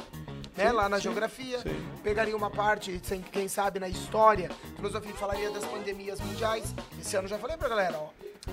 né? 0.57 0.71
lá 0.71 0.87
na 0.89 0.99
geografia. 0.99 1.59
sim. 1.59 1.85
Pegaria 2.03 2.35
uma 2.35 2.49
parte, 2.51 2.99
sem- 3.03 3.21
quem 3.21 3.47
sabe, 3.47 3.79
na 3.79 3.87
história, 3.89 4.49
filosofia, 4.75 5.13
falaria 5.15 5.49
das 5.51 5.65
pandemias 5.65 6.19
mundiais. 6.21 6.73
Esse 6.99 7.15
ano 7.15 7.27
já 7.27 7.37
falei 7.37 7.57
pra 7.57 7.67
galera, 7.69 7.97
ó. 7.99 8.09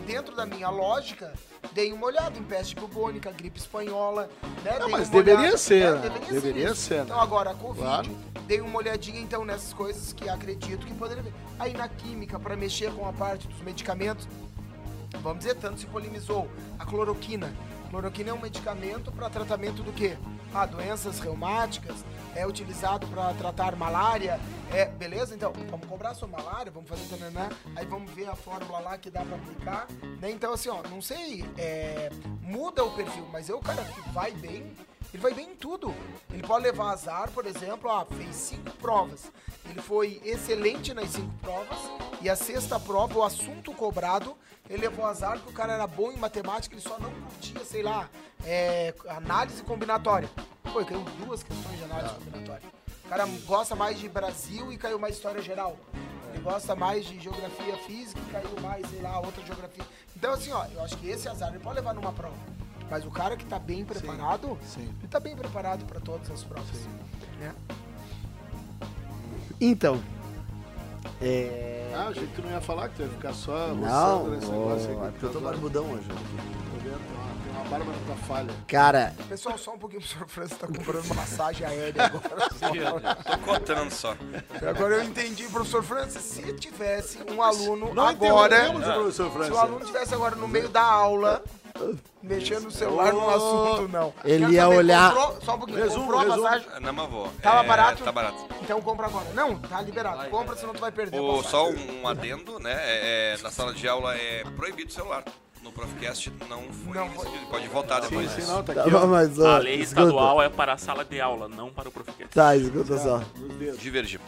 dentro 0.07 0.35
da 0.35 0.47
minha 0.47 0.71
lógica, 0.71 1.35
dei 1.73 1.93
uma 1.93 2.07
olhada 2.07 2.39
em 2.39 2.43
peste 2.43 2.75
bubônica, 2.75 3.31
gripe 3.31 3.59
espanhola, 3.61 4.31
né? 4.65 4.79
Não, 4.79 4.87
Dei 4.87 4.89
mas 4.97 5.09
deveria 5.11 5.41
olhada- 5.41 5.59
ser, 5.59 5.95
né? 6.01 6.09
né? 6.09 6.21
Deveria 6.31 6.67
isso. 6.71 6.77
ser, 6.77 6.95
né? 6.97 7.03
Então 7.05 7.21
agora, 7.21 7.51
a 7.51 7.55
Covid, 7.55 7.83
Claro. 7.85 8.09
dei 8.47 8.61
uma 8.63 8.79
olhadinha 8.79 9.21
então 9.21 9.45
nessas 9.45 9.75
coisas 9.75 10.13
que 10.15 10.31
acredito 10.31 10.87
que 10.87 10.95
poderia 10.95 11.23
ver. 11.23 11.33
Aí 11.59 11.75
na 11.75 11.89
química, 11.91 12.39
para 12.41 12.57
mexer 12.57 12.91
com 12.95 13.07
a 13.07 13.13
parte 13.13 13.47
dos 13.47 13.61
medicamentos, 13.61 14.27
vamos 15.23 15.41
dizer, 15.41 15.57
tanto 15.57 15.79
se 15.81 15.87
polimizou 15.87 16.49
a 16.79 16.87
cloroquina. 16.87 17.53
Cloroquina 17.93 18.31
é 18.31 18.33
um 18.33 18.41
medicamento 18.41 19.13
para 19.13 19.29
tratamento 19.29 19.83
do 19.83 19.93
quê? 19.93 20.17
Ah, 20.55 20.65
doenças 20.65 21.21
reumáticas, 21.21 21.95
é 22.35 22.47
utilizado 22.47 23.07
para 23.09 23.35
tratar 23.35 23.77
malária, 23.77 24.41
é, 24.73 24.87
beleza? 24.87 25.35
Então, 25.35 25.53
vamos 25.71 25.87
cobrar 25.87 26.15
sua 26.15 26.27
malária, 26.27 26.73
vamos 26.73 26.89
fazer 26.89 27.05
tananã, 27.15 27.51
aí 27.77 27.85
vamos 27.85 28.11
ver 28.13 28.31
a 28.31 28.35
fórmula 28.35 28.79
lá 28.79 28.97
que 28.97 29.11
dá 29.11 29.23
para 29.23 29.37
aplicar, 29.37 29.87
né? 30.23 30.31
Então, 30.31 30.55
assim, 30.55 30.71
ó, 30.71 30.83
não 30.89 31.03
sei, 31.03 31.45
é, 31.59 32.11
muda 32.41 32.83
o 32.83 32.93
perfil, 32.93 33.29
mas 33.31 33.51
eu, 33.51 33.59
cara, 33.61 33.85
que 33.85 34.09
vai 34.09 34.33
bem, 34.33 34.73
ele 35.13 35.23
vai 35.23 35.35
bem 35.35 35.51
em 35.51 35.55
tudo. 35.55 35.95
Ele 36.31 36.43
pode 36.43 36.65
levar 36.65 36.91
azar, 36.91 37.31
por 37.31 37.47
exemplo, 37.47 37.91
ah, 37.91 38.07
fez 38.07 38.35
cinco 38.35 38.71
provas. 38.79 39.31
Ele 39.69 39.81
foi 39.81 40.21
excelente 40.25 40.95
nas 40.95 41.11
cinco 41.11 41.33
provas. 41.41 41.79
E 42.21 42.31
a 42.31 42.37
sexta 42.37 42.81
prova, 42.81 43.19
o 43.19 43.23
assunto 43.23 43.73
cobrado, 43.73 44.37
ele 44.71 44.83
levou 44.83 45.05
azar 45.05 45.35
porque 45.35 45.51
o 45.51 45.53
cara 45.53 45.75
era 45.75 45.87
bom 45.87 46.11
em 46.11 46.17
matemática, 46.17 46.75
ele 46.75 46.83
só 46.83 46.99
não 46.99 47.11
curtia, 47.11 47.65
sei 47.65 47.83
lá, 47.83 48.09
é, 48.45 48.95
análise 49.09 49.63
combinatória. 49.63 50.31
Pô, 50.63 50.85
caiu 50.85 51.05
duas 51.25 51.43
questões 51.43 51.77
de 51.77 51.85
análise 51.85 52.15
combinatória. 52.15 52.69
O 53.05 53.09
cara 53.09 53.27
gosta 53.45 53.75
mais 53.75 53.99
de 53.99 54.09
Brasil 54.09 54.73
e 54.73 54.79
caiu 54.79 54.99
mais 54.99 55.17
história 55.17 55.43
geral. 55.43 55.77
Ele 56.33 56.43
gosta 56.43 56.75
mais 56.75 57.05
de 57.05 57.21
geografia 57.21 57.77
física 57.79 58.19
e 58.19 58.33
caiu 58.33 58.61
mais, 58.63 58.89
sei 58.89 59.03
lá, 59.03 59.21
outra 59.21 59.45
geografia. 59.45 59.85
Então, 60.17 60.33
assim, 60.33 60.51
ó, 60.53 60.65
eu 60.73 60.83
acho 60.83 60.97
que 60.97 61.09
esse 61.09 61.29
azar 61.29 61.51
ele 61.51 61.59
pode 61.59 61.77
levar 61.77 61.93
numa 61.93 62.13
prova. 62.13 62.62
Mas 62.91 63.05
o 63.07 63.11
cara 63.11 63.37
que 63.37 63.45
tá 63.47 63.59
bem 63.59 63.85
preparado, 63.85 64.59
sim. 64.63 64.83
ele 65.01 65.09
tá 65.09 65.19
bem 65.19 65.35
preparado 65.35 65.85
para 65.87 65.99
todas 66.01 66.31
as 66.31 66.43
provas. 66.45 66.87
Né? 67.41 67.53
Então. 69.61 70.01
É. 71.21 71.93
Ah, 71.95 72.09
achei 72.09 72.27
que 72.27 72.35
tu 72.35 72.43
não 72.43 72.51
ia 72.51 72.61
falar, 72.61 72.89
que 72.89 72.97
tu 72.97 73.03
ia 73.03 73.09
ficar 73.09 73.33
só 73.33 73.69
Não, 73.69 74.19
roçando 74.19 74.31
nesse 74.37 74.51
negócio 74.51 74.91
aqui. 74.93 75.07
é 75.07 75.11
porque 75.11 75.27
eu 75.27 75.33
tô 75.33 75.41
barbudão 75.41 75.85
hoje. 75.91 76.09
Tô 76.09 76.15
vendo, 76.15 76.99
tem 76.99 77.17
uma- 77.17 77.43
tem 77.45 77.53
uma 77.53 77.65
barba 77.71 77.93
na 77.93 78.07
tua 78.07 78.17
falha. 78.27 78.55
Cara, 78.67 79.15
Pessoal, 79.29 79.57
só 79.59 79.75
um 79.75 79.79
pouquinho, 79.79 80.01
o 80.03 80.05
senhor 80.07 80.27
Francis 80.27 80.59
tá 80.59 80.67
comprando 80.67 81.05
uma 81.05 81.15
massagem 81.15 81.67
aérea 81.67 82.05
agora. 82.07 83.15
Tô 83.23 83.39
cotando 83.39 83.91
só. 83.95 84.17
agora 84.69 84.95
eu 84.97 85.05
entendi, 85.05 85.45
professor 85.45 85.83
Francis, 85.83 86.23
se 86.23 86.53
tivesse 86.55 87.19
um 87.31 87.41
aluno 87.43 87.95
Não 87.95 88.07
agora, 88.09 88.57
interrompemos 88.69 88.89
o 88.89 88.93
professor 89.31 89.45
se 89.45 89.53
o 89.53 89.59
aluno 89.59 89.85
tivesse 89.85 90.15
agora 90.15 90.35
no 90.35 90.49
meio 90.49 90.69
da 90.69 90.83
aula, 90.83 91.43
mexendo 92.23 92.65
no 92.65 92.71
celular 92.71 93.13
no 93.13 93.29
assunto, 93.29 93.89
não. 93.89 94.15
Ele 94.25 94.47
ia 94.53 94.63
saber, 94.63 94.77
olhar- 94.77 95.15
comprou- 95.15 95.41
só 95.43 95.55
um 95.55 95.59
pouquinho, 95.59 95.79
Resumo, 95.79 96.01
comprou 96.03 96.21
a 96.21 96.23
resumo. 96.25 96.43
passagem, 96.43 96.69
Não, 96.81 96.93
mas 96.93 97.11
vou. 97.11 97.29
Tava 97.43 97.61
É, 97.65 97.67
barato? 97.69 98.05
Tá 98.05 98.13
barato. 98.13 98.47
então 98.61 98.81
compra 98.83 99.07
agora. 99.07 99.27
Não, 99.35 99.59
tá 99.59 99.81
liberado. 99.83 100.17
Vai, 100.19 100.29
compra, 100.31 100.47
vai, 100.49 100.57
senão 100.59 100.75
tu 100.75 100.81
vai 100.81 100.93
perder 100.93 101.19
a 101.19 101.23
O, 101.23 101.43
só 101.43 101.69
um 101.71 102.07
adendo, 102.09 102.59
né? 102.59 102.73
é, 102.75 103.35
é, 103.39 103.43
na 103.43 103.51
sala 103.51 103.73
de 103.73 103.89
aula 103.89 104.15
é 104.17 104.45
proibido 104.57 104.91
o 104.91 104.93
celular. 104.93 105.25
No 105.75 105.87
Profcast 105.87 106.31
não 106.51 106.63
foi. 106.71 106.95
Não. 106.95 107.07
Ele 107.07 107.47
pode 107.51 107.69
voltar 107.69 108.03
Sim, 108.03 108.09
depois. 108.11 108.31
sim, 108.33 108.43
não, 108.43 108.63
tá 108.63 108.75
tá 108.75 108.81
aqui, 108.83 108.95
ó. 108.95 109.07
mas 109.07 109.39
ó, 109.39 109.57
A 109.57 109.59
lei 109.59 109.77
escuta. 109.77 110.03
estadual 110.03 110.43
é 110.43 110.49
para 110.51 110.75
a 110.75 110.77
sala 110.79 111.03
de 111.05 111.19
aula, 111.21 111.49
não 111.49 111.71
para 111.71 111.89
o 111.89 111.93
Profcast. 111.93 112.29
Tá, 112.35 112.55
escuta 112.57 112.99
só. 112.99 113.23
Dedos. 113.59 113.81
Divergimos. 113.81 114.27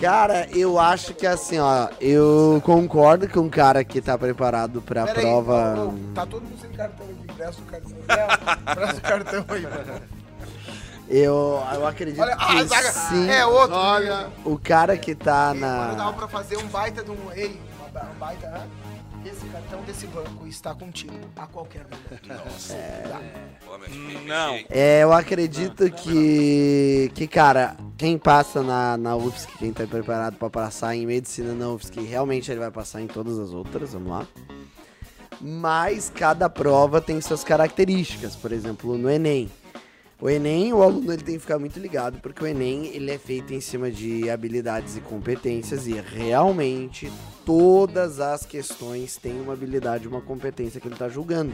Cara, 0.00 0.48
eu 0.50 0.78
acho 0.80 1.14
que 1.14 1.24
assim, 1.26 1.58
ó, 1.60 1.88
eu 2.00 2.60
concordo 2.64 3.28
com 3.28 3.40
um 3.40 3.48
cara 3.48 3.84
que 3.84 4.00
tá 4.02 4.18
preparado 4.18 4.82
pra 4.82 5.04
Pera 5.04 5.20
aí, 5.20 5.24
prova. 5.24 5.74
ô, 5.78 5.88
ô, 5.90 5.94
tá 6.14 6.26
todo 6.26 6.42
mundo 6.42 6.60
sem 6.60 6.70
cartão 6.72 7.06
aqui. 7.06 7.32
Presta 7.36 7.62
o 7.62 7.64
cartão. 7.64 7.92
Presta 8.74 8.96
o 8.96 9.00
cartão 9.00 9.44
aí. 9.48 9.66
Eu, 11.08 11.62
eu 11.74 11.86
acredito 11.86 12.20
Olha, 12.22 12.36
que 12.36 12.44
ah, 12.58 12.64
zaga. 12.64 12.90
sim. 12.92 13.30
É 13.30 13.44
outro. 13.46 13.76
Olha, 13.76 14.28
O 14.44 14.58
cara 14.58 14.96
que 14.96 15.14
tá 15.14 15.52
Ei, 15.54 15.60
Quando 15.60 15.96
dava 15.96 16.10
na. 16.10 16.12
pra 16.12 16.28
fazer 16.28 16.56
um 16.56 16.66
baita 16.66 17.04
de 17.04 17.10
um. 17.10 17.32
Ei, 17.34 17.60
um 17.94 18.18
baita. 18.18 18.66
Esse 19.24 19.46
cartão 19.46 19.82
desse 19.82 20.06
banco 20.08 20.46
está 20.46 20.74
contigo 20.74 21.14
a 21.36 21.46
qualquer 21.46 21.84
momento. 21.84 22.28
Nossa. 22.28 22.76
Pô, 23.64 23.78
meu 23.78 23.88
filho, 23.88 24.20
Não. 24.26 24.58
É, 24.68 25.02
eu 25.02 25.12
acredito 25.12 25.90
que. 25.90 27.10
Que, 27.14 27.28
cara, 27.28 27.76
quem 27.96 28.18
passa 28.18 28.62
na, 28.62 28.96
na 28.96 29.16
UFSC, 29.16 29.48
quem 29.58 29.72
tá 29.72 29.86
preparado 29.86 30.36
pra 30.36 30.50
passar 30.50 30.96
em 30.96 31.06
medicina 31.06 31.52
na 31.54 31.68
UFSC, 31.70 32.00
realmente 32.00 32.50
ele 32.50 32.60
vai 32.60 32.70
passar 32.70 33.00
em 33.00 33.06
todas 33.06 33.38
as 33.38 33.50
outras, 33.50 33.92
vamos 33.92 34.10
lá. 34.10 34.26
Mas 35.40 36.10
cada 36.10 36.48
prova 36.50 37.00
tem 37.00 37.20
suas 37.20 37.44
características, 37.44 38.34
por 38.34 38.52
exemplo, 38.52 38.96
no 38.98 39.08
Enem. 39.08 39.48
O 40.22 40.30
Enem, 40.30 40.72
o 40.72 40.80
aluno 40.84 41.12
ele 41.12 41.22
tem 41.24 41.34
que 41.34 41.40
ficar 41.40 41.58
muito 41.58 41.80
ligado, 41.80 42.20
porque 42.20 42.44
o 42.44 42.46
Enem 42.46 42.86
ele 42.94 43.10
é 43.10 43.18
feito 43.18 43.52
em 43.52 43.60
cima 43.60 43.90
de 43.90 44.30
habilidades 44.30 44.96
e 44.96 45.00
competências 45.00 45.88
e 45.88 45.94
realmente 45.94 47.12
todas 47.44 48.20
as 48.20 48.46
questões 48.46 49.16
têm 49.16 49.40
uma 49.40 49.52
habilidade, 49.52 50.06
uma 50.06 50.20
competência 50.20 50.80
que 50.80 50.86
ele 50.86 50.94
está 50.94 51.08
julgando. 51.08 51.52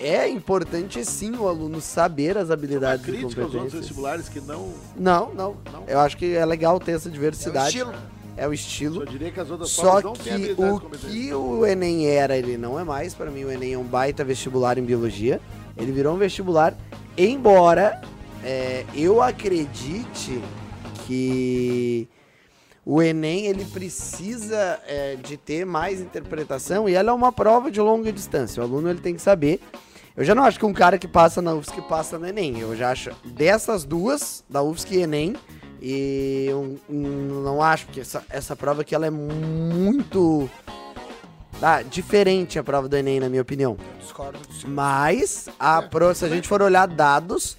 É 0.00 0.28
importante 0.28 1.04
sim 1.04 1.34
o 1.34 1.48
aluno 1.48 1.80
saber 1.80 2.38
as 2.38 2.50
uma 2.50 2.54
habilidades 2.54 3.04
e 3.04 3.10
crítica 3.10 3.26
aos 3.26 3.36
outros 3.36 3.52
competências. 3.52 3.80
vestibulares 3.80 4.28
que 4.28 4.40
não. 4.40 4.72
Não, 4.96 5.34
não, 5.34 5.56
Não? 5.72 5.84
Eu 5.88 5.98
acho 5.98 6.16
que 6.16 6.36
é 6.36 6.46
legal 6.46 6.78
ter 6.78 6.92
essa 6.92 7.08
É 7.08 7.10
o 7.10 7.12
diversidade. 7.14 7.66
estilo. 7.78 7.94
É 8.36 8.46
o 8.46 8.52
estilo. 8.52 8.94
Só 8.94 9.04
diria 9.06 10.54
que 10.54 10.62
o 10.62 10.80
que 10.80 11.34
o 11.34 11.66
Enem 11.66 12.06
era, 12.06 12.36
ele 12.36 12.56
não 12.56 12.78
é 12.78 12.84
mais. 12.84 13.12
Pra 13.12 13.28
mim, 13.28 13.42
o 13.42 13.50
Enem 13.50 13.72
é 13.72 13.78
um 13.78 13.82
baita 13.82 14.22
vestibular 14.22 14.78
em 14.78 14.84
biologia. 14.84 15.40
Ele 15.76 15.90
virou 15.90 16.14
um 16.14 16.18
vestibular, 16.18 16.76
embora 17.26 18.00
é, 18.44 18.84
eu 18.94 19.20
acredite 19.22 20.40
que 21.06 22.08
o 22.84 23.02
Enem 23.02 23.46
ele 23.46 23.64
precisa 23.64 24.80
é, 24.86 25.16
de 25.16 25.36
ter 25.36 25.66
mais 25.66 26.00
interpretação 26.00 26.88
e 26.88 26.94
ela 26.94 27.10
é 27.10 27.14
uma 27.14 27.32
prova 27.32 27.70
de 27.70 27.80
longa 27.80 28.12
distância. 28.12 28.62
O 28.62 28.64
aluno 28.64 28.88
ele 28.88 29.00
tem 29.00 29.14
que 29.14 29.20
saber. 29.20 29.60
Eu 30.16 30.24
já 30.24 30.34
não 30.34 30.42
acho 30.44 30.58
que 30.58 30.66
um 30.66 30.72
cara 30.72 30.98
que 30.98 31.06
passa 31.06 31.42
na 31.42 31.54
UFSC 31.54 31.82
passa 31.82 32.18
no 32.18 32.26
Enem. 32.26 32.58
Eu 32.58 32.74
já 32.74 32.90
acho 32.90 33.10
dessas 33.24 33.84
duas, 33.84 34.42
da 34.48 34.62
UFSC 34.62 34.96
e 34.96 35.02
Enem, 35.02 35.36
e 35.80 36.46
eu 36.48 36.78
não 36.88 37.62
acho 37.62 37.86
que 37.88 38.00
essa, 38.00 38.24
essa 38.30 38.56
prova 38.56 38.80
aqui 38.82 38.94
ela 38.94 39.06
é 39.06 39.10
muito 39.10 40.50
ah, 41.62 41.82
diferente 41.82 42.58
a 42.58 42.64
prova 42.64 42.88
do 42.88 42.96
Enem, 42.96 43.20
na 43.20 43.28
minha 43.28 43.42
opinião. 43.42 43.76
Discordo 44.00 44.38
do 44.38 44.52
senhor. 44.54 44.70
Mas 44.74 45.48
a 45.58 45.82
pro, 45.82 46.14
se 46.14 46.24
a 46.24 46.28
gente 46.28 46.46
for 46.48 46.62
olhar 46.62 46.86
dados, 46.86 47.56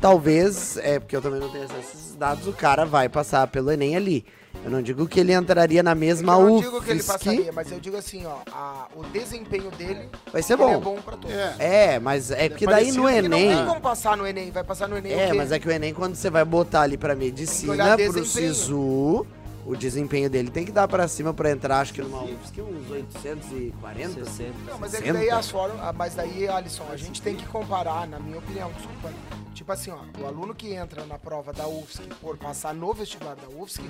talvez, 0.00 0.76
é 0.78 0.98
porque 0.98 1.16
eu 1.16 1.22
também 1.22 1.40
não 1.40 1.48
tenho 1.48 1.64
acesso 1.64 1.78
a 1.78 1.82
esses 1.82 2.14
dados, 2.14 2.46
o 2.46 2.52
cara 2.52 2.84
vai 2.84 3.08
passar 3.08 3.46
pelo 3.48 3.70
Enem 3.70 3.96
ali. 3.96 4.24
Eu 4.64 4.72
não 4.72 4.82
digo 4.82 5.06
que 5.06 5.20
ele 5.20 5.32
entraria 5.32 5.84
na 5.84 5.94
mesma 5.94 6.32
eu 6.32 6.40
não 6.42 6.54
UFSC. 6.56 6.64
digo 6.70 6.82
que 6.84 6.90
ele 6.90 7.02
passaria, 7.04 7.52
mas 7.52 7.70
eu 7.70 7.78
digo 7.78 7.96
assim, 7.96 8.26
ó, 8.26 8.38
a- 8.50 8.88
o 8.96 9.04
desempenho 9.04 9.70
dele 9.70 10.08
Vai 10.32 10.42
ser 10.42 10.54
ele 10.54 10.62
é 10.62 10.66
bom. 10.66 10.80
bom 10.80 10.96
pra 10.96 11.16
todos. 11.16 11.30
É. 11.36 11.54
É, 11.94 11.98
mas 12.00 12.32
é 12.32 12.48
porque 12.48 12.66
daí 12.66 12.90
no 12.90 13.02
parecido 13.02 13.02
Porque 13.02 13.28
não 13.28 13.38
Enem. 13.38 13.56
tem 13.56 13.66
como 13.66 13.80
passar 13.80 14.16
no 14.16 14.26
Enem, 14.26 14.50
vai 14.50 14.64
passar 14.64 14.88
no 14.88 14.96
Enem 14.98 15.14
o 15.14 15.20
É, 15.20 15.26
quê? 15.30 15.32
mas 15.36 15.52
é 15.52 15.58
que 15.60 15.68
o 15.68 15.70
Enem, 15.70 15.94
quando 15.94 16.16
você 16.16 16.28
vai 16.28 16.44
botar 16.44 16.80
ali 16.80 16.96
pra 16.96 17.10
Tem 17.14 17.18
que 17.20 17.24
medicina, 17.26 17.72
olhar 17.72 17.96
pro 17.96 18.12
desempenho. 18.12 18.54
SISU, 18.54 19.26
o 19.68 19.76
desempenho 19.76 20.30
dele 20.30 20.50
tem 20.50 20.64
que 20.64 20.72
dar 20.72 20.88
pra 20.88 21.06
cima 21.06 21.34
pra 21.34 21.50
entrar, 21.50 21.80
acho 21.80 21.92
que 21.92 22.00
numa 22.00 22.22
UFSC, 22.24 22.62
uns 22.62 22.90
840. 22.90 24.24
60. 24.24 24.52
Não, 24.66 24.78
mas 24.78 24.94
é 24.94 24.96
que 24.96 25.02
60. 25.04 25.12
daí 25.12 25.30
as 25.30 25.50
formas. 25.50 25.78
ah, 25.80 25.92
Mas 25.92 26.14
daí, 26.14 26.48
Alisson, 26.48 26.86
a 26.90 26.96
gente 26.96 27.20
tem 27.20 27.36
que 27.36 27.46
comparar, 27.46 28.06
na 28.08 28.18
minha 28.18 28.38
opinião, 28.38 28.72
desculpa. 28.72 29.12
Tipo 29.54 29.70
assim, 29.72 29.90
ó, 29.90 29.98
o 30.22 30.26
aluno 30.26 30.54
que 30.54 30.72
entra 30.72 31.04
na 31.04 31.18
prova 31.18 31.52
da 31.52 31.68
UFSC 31.68 32.02
por 32.20 32.38
passar 32.38 32.72
no 32.72 32.94
vestibular 32.94 33.34
da 33.36 33.48
UFSC 33.48 33.82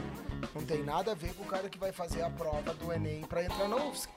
não 0.54 0.62
tem 0.62 0.82
nada 0.82 1.12
a 1.12 1.14
ver 1.14 1.32
com 1.34 1.44
o 1.44 1.46
cara 1.46 1.68
que 1.68 1.78
vai 1.78 1.92
fazer 1.92 2.22
a 2.22 2.30
prova 2.30 2.74
do 2.74 2.92
Enem 2.92 3.20
pra 3.22 3.44
entrar 3.44 3.68
na 3.68 3.76
UFSC. 3.76 4.08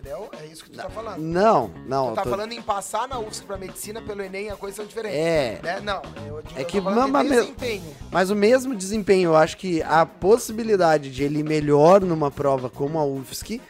Entendeu? 0.00 0.30
É 0.40 0.46
isso 0.46 0.64
que 0.64 0.70
tu 0.70 0.78
tá 0.78 0.88
falando. 0.88 1.18
Não, 1.20 1.70
não. 1.86 2.08
Tu 2.10 2.14
tá 2.14 2.22
tô- 2.22 2.30
falando 2.30 2.52
em 2.52 2.62
passar 2.62 3.06
na 3.06 3.18
UFSC 3.18 3.44
pra 3.44 3.58
medicina 3.58 4.00
pelo 4.00 4.22
Enem, 4.22 4.48
a 4.50 4.56
coisa 4.56 4.76
são 4.78 4.86
diferentes. 4.86 5.18
É. 5.18 5.60
Né? 5.62 5.80
Não, 5.80 6.00
eu 6.26 6.42
É 6.56 6.64
que 6.64 6.78
de 6.78 6.80
mama 6.80 7.22
me- 7.22 7.28
desempenho. 7.28 7.94
Mas 8.10 8.30
o 8.30 8.34
mesmo 8.34 8.74
desempenho, 8.74 9.30
eu 9.30 9.36
acho 9.36 9.58
que 9.58 9.82
a 9.82 10.06
possibilidade 10.06 11.10
de 11.10 11.22
ele 11.22 11.40
ir 11.40 11.44
melhor 11.44 12.00
numa 12.00 12.30
prova 12.30 12.70
como 12.70 12.98
a 12.98 13.04
UFSC, 13.04 13.60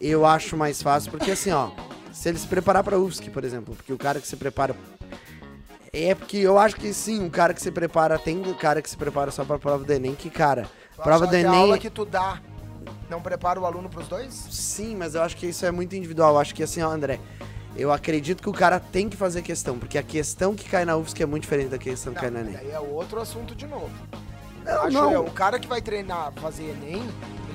eu 0.00 0.24
acho 0.24 0.56
mais 0.56 0.80
fácil, 0.80 1.10
porque 1.10 1.32
assim, 1.32 1.50
ó, 1.50 1.70
se 2.12 2.28
ele 2.28 2.38
se 2.38 2.46
preparar 2.46 2.84
pra 2.84 2.96
UFSC, 2.98 3.28
por 3.30 3.42
exemplo, 3.44 3.74
porque 3.74 3.92
o 3.92 3.98
cara 3.98 4.20
que 4.20 4.26
se 4.28 4.36
prepara. 4.36 4.76
É 5.92 6.14
porque 6.14 6.36
eu 6.38 6.58
acho 6.58 6.76
que 6.76 6.92
sim, 6.94 7.20
um 7.20 7.28
cara 7.28 7.52
que 7.52 7.60
se 7.60 7.70
prepara, 7.70 8.18
tem 8.18 8.38
um 8.38 8.54
cara 8.54 8.80
que 8.80 8.88
se 8.88 8.96
prepara 8.96 9.30
só 9.32 9.44
pra 9.44 9.58
prova 9.58 9.84
do 9.84 9.92
Enem, 9.92 10.14
que, 10.14 10.30
cara, 10.30 10.66
prova 10.96 11.26
do 11.26 11.30
que 11.30 11.36
a 11.36 11.40
Enem. 11.40 11.54
aula 11.54 11.76
que 11.78 11.90
tu 11.90 12.04
dá 12.06 12.40
não 13.12 13.20
prepara 13.22 13.60
o 13.60 13.66
aluno 13.66 13.88
pros 13.88 14.08
dois? 14.08 14.32
Sim, 14.50 14.96
mas 14.96 15.14
eu 15.14 15.22
acho 15.22 15.36
que 15.36 15.46
isso 15.46 15.64
é 15.66 15.70
muito 15.70 15.94
individual. 15.94 16.32
Eu 16.34 16.40
acho 16.40 16.54
que 16.54 16.62
assim, 16.62 16.80
ó, 16.82 16.90
André, 16.90 17.20
eu 17.76 17.92
acredito 17.92 18.42
que 18.42 18.48
o 18.48 18.52
cara 18.52 18.80
tem 18.80 19.08
que 19.08 19.16
fazer 19.16 19.42
questão, 19.42 19.78
porque 19.78 19.98
a 19.98 20.02
questão 20.02 20.54
que 20.54 20.68
cai 20.68 20.84
na 20.84 20.96
UFSC 20.96 21.22
é 21.22 21.26
muito 21.26 21.42
diferente 21.42 21.68
da 21.68 21.78
questão 21.78 22.14
que 22.14 22.20
cai 22.20 22.30
na 22.30 22.40
Não, 22.40 22.48
Enem. 22.48 22.56
daí 22.58 22.70
é 22.70 22.80
outro 22.80 23.20
assunto 23.20 23.54
de 23.54 23.66
novo. 23.66 23.90
Não, 24.64 24.82
Acho 24.84 24.90
não. 24.90 25.12
eu, 25.12 25.24
o 25.26 25.30
cara 25.30 25.58
que 25.58 25.68
vai 25.68 25.82
treinar, 25.82 26.32
fazer 26.36 26.64
Enem, 26.70 27.02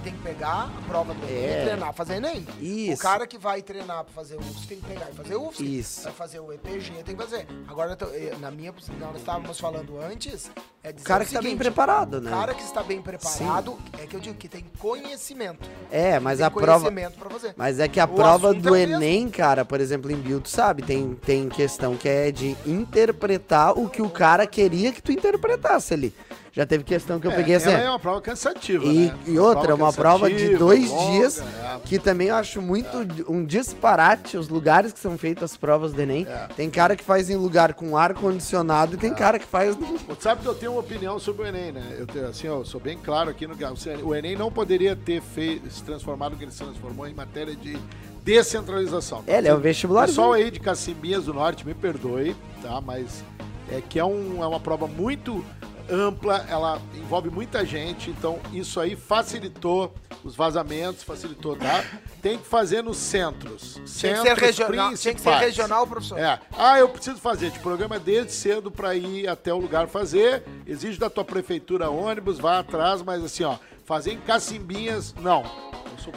tem 0.08 0.16
que 0.16 0.24
pegar 0.24 0.72
a 0.78 0.82
prova 0.88 1.14
do 1.14 1.26
Enem 1.26 1.44
É. 1.44 1.60
e 1.62 1.66
treinar, 1.66 1.94
fazer 1.94 2.16
Enem. 2.16 2.48
O 2.60 2.64
Isso. 2.64 3.02
cara 3.02 3.28
que 3.28 3.38
vai 3.38 3.62
treinar 3.62 4.06
pra 4.06 4.14
fazer 4.14 4.36
o 4.36 4.40
UFSC 4.40 4.68
tem 4.68 4.80
que 4.80 4.86
pegar 4.86 5.10
e 5.12 5.14
fazer 5.14 5.36
o 5.36 5.48
UFSC. 5.48 5.64
Isso. 5.66 6.04
Vai 6.04 6.14
fazer 6.14 6.40
o 6.40 6.54
EPG, 6.54 7.04
tem 7.04 7.16
que 7.16 7.22
fazer. 7.22 7.46
Agora, 7.68 7.98
na 8.40 8.50
minha, 8.50 8.74
nós 9.00 9.18
estávamos 9.18 9.60
falando 9.60 10.00
antes, 10.00 10.50
é 10.82 10.94
dizer 10.94 11.04
O 11.04 11.08
cara 11.08 11.24
o 11.26 11.28
que 11.28 11.34
tá 11.34 11.42
bem 11.42 11.58
preparado, 11.58 12.22
né? 12.22 12.32
O 12.32 12.34
cara 12.34 12.54
que 12.54 12.64
está 12.64 12.82
bem 12.84 13.02
preparado, 13.02 13.78
é 14.02 14.06
que 14.06 14.16
eu 14.16 14.20
digo 14.22 14.38
que 14.38 14.48
tem 14.48 14.64
conhecimento. 14.80 15.70
É, 15.92 16.20
mas 16.22 16.40
a 16.40 16.50
prova. 16.50 16.86
conhecimento 16.90 17.18
pra 17.20 17.30
fazer. 17.30 17.54
Mas 17.58 17.80
é 17.80 17.88
que 17.90 18.00
a 18.00 18.06
O 18.06 18.08
prova 18.08 18.52
assunto 18.52 18.62
do 18.64 18.70
é 18.70 18.86
o. 18.86 18.92
Enem, 18.94 19.28
cara, 19.30 19.66
por 19.66 19.82
exemplo, 19.82 20.10
em 20.10 20.16
Bio, 20.16 20.40
tu 20.40 20.50
sabe, 20.50 20.84
tem, 20.84 21.16
tem 21.16 21.50
questão 21.50 21.98
que 21.98 22.08
é 22.08 22.32
de 22.32 22.56
interpretar 22.66 23.78
o 23.78 23.90
que 23.90 24.02
o 24.02 24.10
cara 24.10 24.48
queria 24.48 24.94
que 24.94 25.02
tu 25.02 25.12
interpretasse 25.12 25.94
ali. 25.94 26.14
Já 26.58 26.66
teve 26.66 26.84
questão 26.84 27.20
que 27.20 27.28
eu 27.28 27.32
É, 27.32 27.36
peguei 27.36 27.54
assim. 27.54 27.70
ela 27.70 27.82
é 27.84 27.90
uma 27.90 28.00
prova 28.00 28.20
cansativa, 28.20 28.84
E, 28.84 29.06
né? 29.10 29.18
e 29.28 29.38
outra, 29.38 29.76
uma 29.76 29.94
prova 29.94 30.28
de 30.28 30.34
cansativa, 30.38 30.58
dois 30.58 30.90
longa, 30.90 31.12
dias, 31.12 31.40
é. 31.40 31.80
que 31.86 32.00
também 32.00 32.30
eu 32.30 32.36
acho 32.36 32.60
muito 32.64 33.06
d- 33.06 33.24
um 33.30 33.46
disparate 33.46 34.36
os 34.38 34.50
lugares 34.50 34.92
que 34.92 34.98
são 35.00 35.16
feitas 35.20 35.52
as 35.52 35.56
provas 35.58 35.94
do 35.94 36.02
Enem. 36.02 36.26
É. 36.28 36.48
Tem 36.56 36.68
cara 36.72 36.96
que 36.96 37.04
faz 37.04 37.30
em 37.30 37.36
lugar 37.36 37.76
com 37.76 37.96
ar-condicionado 37.96 38.96
e 38.96 38.98
tem 38.98 39.14
cara 39.14 39.38
que 39.38 39.46
faz. 39.46 39.76
Pô, 39.76 40.16
Sabe 40.20 40.42
que 40.42 40.48
eu 40.48 40.56
tenho 40.56 40.72
uma 40.72 40.82
opinião 40.82 41.20
sobre 41.20 41.44
o 41.44 41.46
Enem, 41.46 41.74
né? 41.74 41.96
Eu 42.00 42.08
tenho, 42.08 42.28
assim, 42.28 42.48
eu 42.48 42.66
sou 42.66 42.82
bem 42.82 42.98
claro 42.98 43.30
aqui 43.30 43.46
no 43.46 43.56
que 43.56 43.64
o 44.04 44.16
Enem 44.16 44.36
não 44.36 44.52
poderia 44.52 44.96
ter 44.96 45.22
se 45.70 45.84
transformado 45.86 46.32
no 46.32 46.38
que 46.40 46.44
ele 46.44 46.52
se 46.52 46.64
transformou 46.64 47.06
em 47.08 47.14
matéria 47.14 47.56
de 47.56 47.78
descentralização. 48.26 49.24
É, 49.28 49.38
ele 49.38 49.48
é 49.48 49.54
o 49.54 49.58
O 49.58 49.60
vestibular. 49.60 50.06
pessoal 50.08 50.34
aí 50.34 50.52
de 50.52 50.60
Cacimbinhas 50.60 51.26
do 51.26 51.34
Norte, 51.34 51.66
me 51.66 51.74
perdoe, 51.74 52.36
tá? 52.62 52.82
Mas 52.82 53.24
é 53.72 53.82
que 53.82 54.00
é, 54.00 54.04
um, 54.06 54.44
é 54.44 54.48
uma 54.48 54.60
prova 54.60 54.88
muito 54.88 55.44
ampla, 55.90 56.46
ela 56.50 56.82
envolve 56.96 57.30
muita 57.30 57.66
gente, 57.66 58.10
então 58.10 58.40
isso 58.54 58.80
aí 58.80 58.96
facilitou 58.96 59.94
os 60.24 60.36
vazamentos, 60.36 61.04
facilitou, 61.04 61.56
tá? 61.56 61.84
Tem 62.22 62.38
que 62.38 62.48
fazer 62.48 62.82
nos 62.82 62.98
centros. 62.98 63.74
Tinha 63.74 64.14
que 64.14 64.22
centros 64.22 64.24
ser 64.24 64.46
regional, 64.46 64.94
tinha 64.96 65.14
que 65.14 65.22
ser 65.22 65.36
regional, 65.36 65.88
professor. 65.88 66.20
É. 66.20 66.40
Ah, 66.58 66.80
eu 66.80 66.90
preciso 66.90 67.18
fazer 67.18 67.52
de 67.52 67.60
programa 67.60 67.98
desde 68.00 68.32
cedo 68.34 68.70
pra 68.70 68.96
ir 68.96 69.28
até 69.28 69.54
o 69.54 69.58
lugar 69.58 69.88
fazer. 69.88 70.44
Exige 70.66 71.00
da 71.00 71.10
tua 71.10 71.24
prefeitura 71.24 71.90
ônibus, 71.90 72.40
vá 72.40 72.60
atrás, 72.60 73.02
mas 73.02 73.24
assim, 73.24 73.44
ó, 73.44 73.58
fazer 73.86 74.12
em 74.14 74.20
Cacimbinhas, 74.20 75.14
não. 75.22 75.44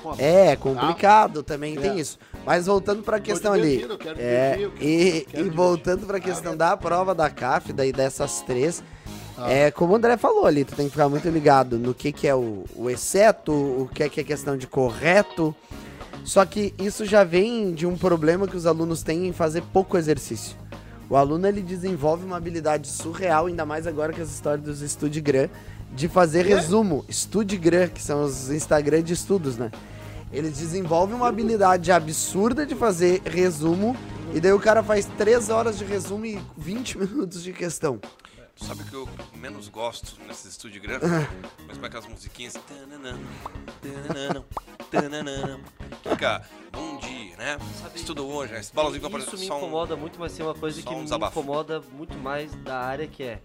Contra. 0.03 0.25
É, 0.25 0.55
complicado 0.55 1.43
também, 1.43 1.77
É. 1.77 1.81
tem 1.81 1.99
isso. 1.99 2.17
Mas 2.47 2.67
voltando 2.67 3.03
pra 3.03 3.19
questão 3.19 3.53
ali. 3.53 3.85
É, 4.19 4.57
e, 4.81 5.27
e 5.35 5.43
voltando 5.51 6.07
pra 6.07 6.21
questão 6.21 6.57
da 6.57 6.77
prova 6.77 7.13
da 7.13 7.29
CAF, 7.29 7.73
daí 7.73 7.93
dessas 7.93 8.41
três. 8.43 8.85
Ah. 9.41 9.51
É, 9.51 9.71
como 9.71 9.95
o 9.95 9.97
André 9.97 10.19
falou 10.19 10.45
ali, 10.45 10.65
tu 10.65 10.77
tem 10.77 10.85
que 10.87 10.93
ficar 10.93 11.09
muito 11.09 11.29
ligado 11.29 11.79
no 11.79 11.95
que, 11.95 12.13
que 12.13 12.29
é 12.29 12.35
o, 12.35 12.65
o 12.77 12.91
exceto, 12.91 13.53
o 13.53 13.89
que 13.93 14.03
é, 14.03 14.09
que 14.09 14.21
é 14.21 14.25
questão 14.25 14.57
de 14.57 14.67
correto. 14.67 15.55
Só 16.25 16.45
que 16.45 16.75
isso 16.79 17.07
já 17.07 17.25
vem 17.25 17.73
de 17.73 17.87
um 17.87 17.97
problema 17.97 18.47
que 18.47 18.57
os 18.57 18.67
alunos 18.67 19.03
têm 19.03 19.27
em 19.27 19.33
fazer 19.33 19.63
pouco 19.73 19.97
exercício. 19.97 20.55
O 21.09 21.17
aluno 21.17 21.47
ele 21.47 21.63
desenvolve 21.63 22.25
uma 22.25 22.37
habilidade 22.37 22.87
surreal, 22.87 23.47
ainda 23.47 23.65
mais 23.65 23.87
agora 23.87 24.13
com 24.13 24.21
as 24.21 24.31
histórias 24.31 24.65
dos 24.65 24.91
Studigram, 24.91 25.49
de 25.93 26.07
fazer 26.07 26.45
resumo. 26.45 27.05
Studigram, 27.11 27.89
que 27.89 28.03
são 28.03 28.23
os 28.23 28.51
Instagram 28.51 29.03
de 29.03 29.15
estudos, 29.15 29.57
né? 29.57 29.71
Eles 30.33 30.59
desenvolvem 30.59 31.17
uma 31.17 31.29
habilidade 31.29 31.91
absurda 31.91 32.65
de 32.65 32.77
fazer 32.77 33.23
resumo, 33.25 33.97
e 34.33 34.39
daí 34.39 34.53
o 34.53 34.61
cara 34.61 34.83
faz 34.83 35.09
3 35.19 35.51
horas 35.51 35.79
de 35.79 35.85
resumo 35.85 36.27
e 36.27 36.39
20 36.57 36.99
minutos 37.01 37.43
de 37.43 37.53
questão. 37.53 37.99
Sabe 38.61 38.83
o 38.83 38.85
que 38.85 38.95
eu 38.95 39.09
menos 39.35 39.69
gosto 39.69 40.17
nesse 40.27 40.49
estúdio 40.49 40.81
grande? 40.83 41.05
Mas 41.67 41.79
com 41.79 41.87
aquelas 41.87 42.07
musiquinhas. 42.07 42.55
Fica 46.03 46.45
bom 46.71 46.99
dia, 46.99 47.37
né? 47.37 47.59
Estudo 47.95 48.27
hoje, 48.27 48.53
né? 48.53 48.61
Esse 48.61 48.73
balãozinho 48.73 49.09
que 49.09 49.17
Isso 49.19 49.37
me 49.39 49.47
só 49.47 49.55
um- 49.55 49.59
incomoda 49.59 49.97
muito, 49.97 50.19
mas 50.19 50.33
tem 50.35 50.45
uma 50.45 50.55
coisa 50.55 50.83
que 50.83 50.89
um 50.95 51.03
me 51.03 51.05
incomoda 51.27 51.81
muito 51.93 52.17
mais 52.19 52.55
da 52.57 52.79
área 52.79 53.07
que 53.07 53.23
é 53.23 53.41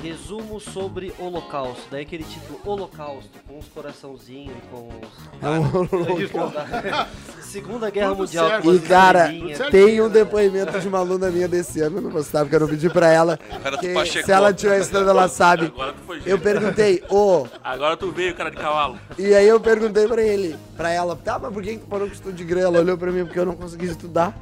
resumo 0.00 0.58
sobre 0.60 1.12
holocausto. 1.18 1.82
Daí 1.90 2.02
aquele 2.02 2.24
título 2.24 2.60
holocausto, 2.64 3.30
com 3.46 3.58
os 3.58 3.66
coraçãozinhos 3.68 4.54
e 4.56 4.60
com 4.68 4.88
os... 4.88 5.08
Segunda 7.44 7.90
Guerra 7.90 8.10
Tudo 8.10 8.20
Mundial. 8.20 8.48
certo. 8.48 8.74
E 8.74 8.80
cara, 8.80 9.30
tem 9.70 10.00
um 10.00 10.08
depoimento 10.08 10.80
de 10.80 10.88
uma 10.88 10.98
aluna 10.98 11.30
minha 11.30 11.46
desse 11.46 11.80
ano, 11.80 11.98
eu 11.98 12.02
não 12.02 12.22
citar 12.22 12.44
porque 12.44 12.56
eu 12.56 12.60
não 12.60 12.68
pedi 12.68 12.88
pra 12.88 13.08
ela. 13.12 13.38
Que 13.80 14.22
se 14.22 14.32
ela 14.32 14.50
estiver 14.50 14.80
estudando, 14.80 15.10
ela 15.10 15.28
sabe. 15.28 15.66
Agora 15.66 15.92
tu 15.92 15.98
foi 16.06 16.22
Eu 16.24 16.38
perguntei, 16.38 17.02
ô, 17.10 17.46
Agora 17.62 17.96
tu 17.96 18.10
veio, 18.10 18.34
cara 18.34 18.50
de 18.50 18.56
cavalo. 18.56 18.98
e 19.18 19.34
aí 19.34 19.46
eu 19.46 19.60
perguntei 19.60 20.08
pra 20.08 20.22
ele, 20.22 20.56
pra 20.76 20.90
ela, 20.90 21.14
tá, 21.14 21.38
mas 21.38 21.52
por 21.52 21.62
que 21.62 21.76
tu 21.76 21.86
parou 21.86 22.06
com 22.06 22.12
o 22.12 22.14
estudo 22.14 22.34
de 22.34 22.44
grã? 22.44 22.60
Ela 22.62 22.78
olhou 22.78 22.96
pra 22.96 23.10
mim 23.12 23.24
porque 23.24 23.38
eu 23.38 23.46
não 23.46 23.54
consegui 23.54 23.86
estudar. 23.86 24.34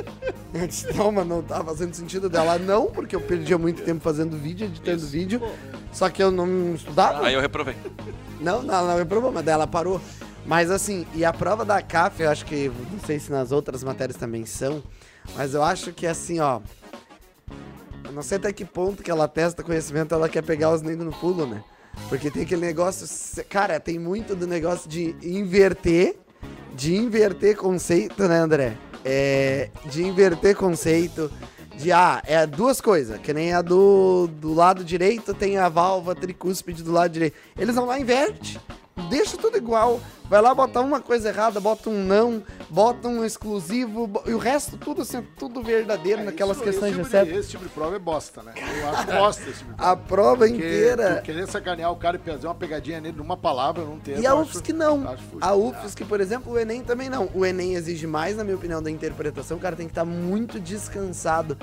Eu 0.54 0.66
disse, 0.66 0.92
não, 0.94 1.12
mas 1.12 1.26
não 1.26 1.42
tá 1.42 1.62
fazendo 1.62 1.94
sentido 1.94 2.30
dela. 2.30 2.58
Não, 2.58 2.86
porque 2.86 3.14
eu 3.14 3.20
perdia 3.20 3.58
muito 3.58 3.82
tempo 3.82 4.00
fazendo 4.00 4.38
vídeo, 4.38 4.66
editando 4.66 5.06
vídeo, 5.06 5.42
só 5.92 6.08
que 6.08 6.22
eu 6.22 6.30
não 6.30 6.74
estudava. 6.74 7.26
Aí 7.26 7.34
eu 7.34 7.40
reprovei. 7.40 7.76
Não, 8.40 8.62
não, 8.62 8.86
não 8.86 8.98
é 8.98 9.04
problema 9.04 9.42
dela, 9.42 9.66
parou. 9.66 10.00
Mas 10.46 10.70
assim, 10.70 11.06
e 11.14 11.24
a 11.24 11.32
prova 11.32 11.64
da 11.64 11.82
CAF, 11.82 12.22
eu 12.22 12.30
acho 12.30 12.46
que, 12.46 12.70
não 12.90 13.00
sei 13.04 13.18
se 13.18 13.30
nas 13.30 13.52
outras 13.52 13.82
matérias 13.82 14.16
também 14.16 14.46
são, 14.46 14.82
mas 15.34 15.52
eu 15.52 15.62
acho 15.62 15.92
que 15.92 16.06
assim, 16.06 16.38
ó. 16.40 16.60
Eu 18.04 18.12
não 18.12 18.22
sei 18.22 18.38
até 18.38 18.52
que 18.52 18.64
ponto 18.64 19.02
que 19.02 19.10
ela 19.10 19.26
testa 19.26 19.62
conhecimento, 19.62 20.14
ela 20.14 20.28
quer 20.28 20.42
pegar 20.42 20.72
os 20.72 20.80
negros 20.80 21.04
no 21.04 21.12
pulo, 21.12 21.46
né? 21.46 21.62
Porque 22.08 22.30
tem 22.30 22.42
aquele 22.42 22.60
negócio, 22.60 23.44
cara, 23.46 23.80
tem 23.80 23.98
muito 23.98 24.36
do 24.36 24.46
negócio 24.46 24.88
de 24.88 25.16
inverter, 25.22 26.16
de 26.74 26.94
inverter 26.94 27.56
conceito, 27.56 28.28
né, 28.28 28.38
André? 28.38 28.76
É, 29.08 29.70
de 29.84 30.02
inverter 30.02 30.56
conceito, 30.56 31.30
de, 31.76 31.92
ah, 31.92 32.20
é 32.26 32.44
duas 32.44 32.80
coisas, 32.80 33.20
que 33.20 33.32
nem 33.32 33.52
a 33.52 33.62
do, 33.62 34.28
do 34.40 34.52
lado 34.52 34.82
direito 34.82 35.32
tem 35.32 35.58
a 35.58 35.68
válvula 35.68 36.14
tricúspide 36.14 36.82
do 36.82 36.90
lado 36.90 37.12
direito. 37.12 37.36
Eles 37.56 37.76
vão 37.76 37.86
lá 37.86 38.00
e 38.00 38.02
inverte, 38.02 38.58
deixa 39.08 39.36
tudo 39.36 39.56
igual, 39.56 40.00
vai 40.28 40.40
lá 40.40 40.54
botar 40.54 40.80
uma 40.80 41.00
coisa 41.00 41.28
errada, 41.28 41.60
bota 41.60 41.90
um 41.90 42.02
não, 42.04 42.42
bota 42.70 43.06
um 43.08 43.24
exclusivo, 43.24 44.10
e 44.26 44.32
o 44.32 44.38
resto 44.38 44.76
tudo 44.76 45.02
assim, 45.02 45.22
tudo 45.38 45.62
verdadeiro 45.62 46.24
naquelas 46.24 46.56
Isso- 46.56 46.64
questões 46.64 46.92
esse 46.92 46.98
tipo 47.02 47.08
de, 47.10 47.16
receita. 47.16 47.38
esse 47.40 47.50
tipo 47.50 47.64
de 47.64 47.70
prova 47.70 47.96
é 47.96 47.98
bosta, 47.98 48.42
né? 48.42 48.52
Eu 48.56 48.88
acho 48.88 49.06
bosta 49.06 49.42
esse 49.42 49.58
tipo 49.58 49.70
de 49.70 49.76
prova. 49.76 49.92
A 49.92 49.96
prova 49.96 50.36
Porque 50.46 50.54
inteira... 50.54 51.20
querer 51.22 51.46
sacanear 51.46 51.92
o 51.92 51.96
cara 51.96 52.16
e 52.16 52.30
fazer 52.30 52.46
uma 52.46 52.54
pegadinha 52.54 53.00
nele 53.00 53.16
numa 53.16 53.36
palavra, 53.36 53.84
não 53.84 53.98
tem. 53.98 54.18
E 54.18 54.26
a 54.26 54.34
UFSC 54.34 54.72
não. 54.72 55.06
acho. 55.08 55.22
A 55.40 55.54
UFSC, 55.54 56.04
por 56.04 56.20
exemplo, 56.20 56.52
o 56.54 56.58
Enem 56.58 56.82
também 56.82 57.08
não. 57.10 57.28
O 57.34 57.44
Enem 57.44 57.74
exige 57.74 58.06
mais, 58.06 58.36
na 58.36 58.44
minha 58.44 58.56
opinião, 58.56 58.82
da 58.82 58.90
interpretação. 58.90 59.56
O 59.58 59.60
cara 59.60 59.76
tem 59.76 59.86
que 59.86 59.92
estar 59.92 60.04
muito 60.04 60.58
descansado 60.58 61.56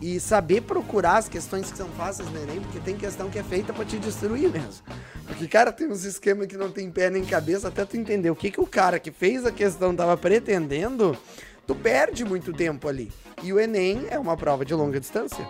e 0.00 0.18
saber 0.20 0.62
procurar 0.62 1.18
as 1.18 1.28
questões 1.28 1.70
que 1.70 1.76
são 1.76 1.88
fáceis 1.90 2.28
no 2.30 2.38
Enem, 2.42 2.60
porque 2.60 2.80
tem 2.80 2.96
questão 2.96 3.30
que 3.30 3.38
é 3.38 3.42
feita 3.42 3.72
pra 3.72 3.84
te 3.84 3.98
destruir 3.98 4.50
mesmo. 4.50 4.82
Porque, 5.26 5.46
cara, 5.48 5.72
tem 5.72 5.88
uns 5.88 6.04
esquemas 6.04 6.46
que 6.46 6.56
não 6.56 6.70
tem 6.70 6.90
pé 6.90 7.10
nem 7.10 7.24
cabeça 7.24 7.68
até 7.68 7.84
tu 7.84 7.96
entender 7.96 8.30
o 8.30 8.36
que, 8.36 8.50
que 8.50 8.60
o 8.60 8.66
cara 8.66 8.98
que 8.98 9.10
fez 9.10 9.46
a 9.46 9.52
questão 9.52 9.94
tava 9.94 10.16
pretendendo, 10.16 11.16
tu 11.66 11.74
perde 11.74 12.24
muito 12.24 12.52
tempo 12.52 12.88
ali. 12.88 13.12
E 13.42 13.52
o 13.52 13.60
Enem 13.60 14.06
é 14.10 14.18
uma 14.18 14.36
prova 14.36 14.64
de 14.64 14.74
longa 14.74 15.00
distância. 15.00 15.46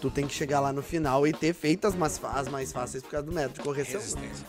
Tu 0.00 0.10
tem 0.10 0.26
que 0.26 0.34
chegar 0.34 0.60
lá 0.60 0.72
no 0.72 0.82
final 0.82 1.26
e 1.26 1.32
ter 1.32 1.52
feito 1.52 1.86
as 1.86 1.94
mais, 1.94 2.20
as 2.24 2.48
mais 2.48 2.72
fáceis 2.72 3.02
por 3.02 3.10
causa 3.10 3.26
do 3.26 3.32
método 3.32 3.54
de 3.54 3.60
correção. 3.60 4.00
Resistência. 4.00 4.46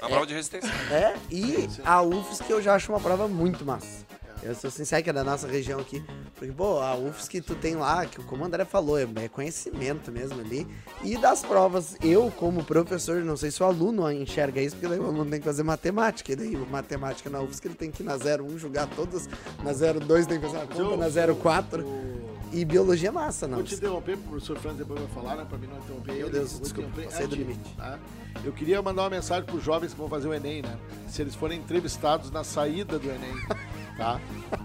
Uma 0.00 0.08
prova 0.08 0.26
de 0.26 0.34
resistência. 0.34 0.70
É, 0.90 1.14
e 1.30 1.68
a 1.84 2.02
UFSC 2.02 2.52
eu 2.52 2.60
já 2.60 2.74
acho 2.74 2.92
uma 2.92 3.00
prova 3.00 3.28
muito 3.28 3.64
massa. 3.64 4.04
Eu 4.44 4.54
sou 4.54 4.70
sincero 4.70 5.02
que 5.02 5.08
é 5.08 5.12
da 5.12 5.24
nossa 5.24 5.48
região 5.48 5.80
aqui. 5.80 6.04
Porque, 6.36 6.52
pô, 6.52 6.78
a 6.78 6.94
UFSC 6.94 7.40
tu 7.40 7.54
tem 7.54 7.76
lá, 7.76 8.04
que 8.04 8.22
como 8.24 8.42
o 8.42 8.46
André 8.46 8.66
falou, 8.66 8.98
é 8.98 9.08
é 9.16 9.28
conhecimento 9.28 10.12
mesmo 10.12 10.38
ali. 10.38 10.66
E 11.02 11.16
das 11.16 11.42
provas, 11.42 11.96
eu 12.02 12.30
como 12.36 12.62
professor, 12.62 13.24
não 13.24 13.38
sei 13.38 13.50
se 13.50 13.62
o 13.62 13.66
aluno 13.66 14.10
enxerga 14.12 14.60
isso, 14.60 14.76
porque 14.76 14.88
daí 14.88 14.98
o 14.98 15.06
aluno 15.06 15.30
tem 15.30 15.38
que 15.40 15.46
fazer 15.46 15.62
matemática. 15.62 16.32
E 16.32 16.36
daí 16.36 16.56
matemática 16.70 17.30
na 17.30 17.40
UFSC 17.40 17.68
ele 17.68 17.74
tem 17.74 17.90
que 17.90 18.02
ir 18.02 18.06
na 18.06 18.16
01 18.16 18.58
jogar 18.58 18.86
todas, 18.88 19.28
na 19.62 19.72
02 19.72 20.26
tem 20.26 20.38
que 20.38 20.46
fazer 20.46 20.58
uma 20.58 20.66
conta, 20.66 21.24
na 21.24 21.34
04. 21.34 22.14
E 22.52 22.64
biologia 22.64 23.08
é 23.08 23.12
massa, 23.12 23.48
não. 23.48 23.56
Vou 23.56 23.66
te 23.66 23.74
interromper 23.74 24.16
pro 24.16 24.30
professor 24.30 24.56
Franz 24.58 24.76
depois 24.76 25.00
vai 25.00 25.08
falar, 25.08 25.36
né? 25.36 25.46
Pra 25.48 25.58
mim 25.58 25.66
não 25.66 25.76
interromper 25.78 26.12
Meu 26.12 26.26
ele. 26.28 26.38
Deus, 26.38 26.52
Vou 26.52 26.60
desculpa, 26.60 27.02
passei 27.02 27.26
do 27.26 27.34
limite. 27.34 27.74
tá? 27.76 27.98
Eu 28.44 28.52
queria 28.52 28.80
mandar 28.80 29.02
uma 29.02 29.10
mensagem 29.10 29.44
pros 29.44 29.64
jovens 29.64 29.92
que 29.92 29.98
vão 29.98 30.08
fazer 30.08 30.28
o 30.28 30.34
Enem, 30.34 30.62
né? 30.62 30.78
Se 31.08 31.20
eles 31.22 31.34
forem 31.34 31.58
entrevistados 31.58 32.30
na 32.30 32.44
saída 32.44 32.96
do 32.96 33.08
Enem, 33.08 33.34
tá? 33.96 34.20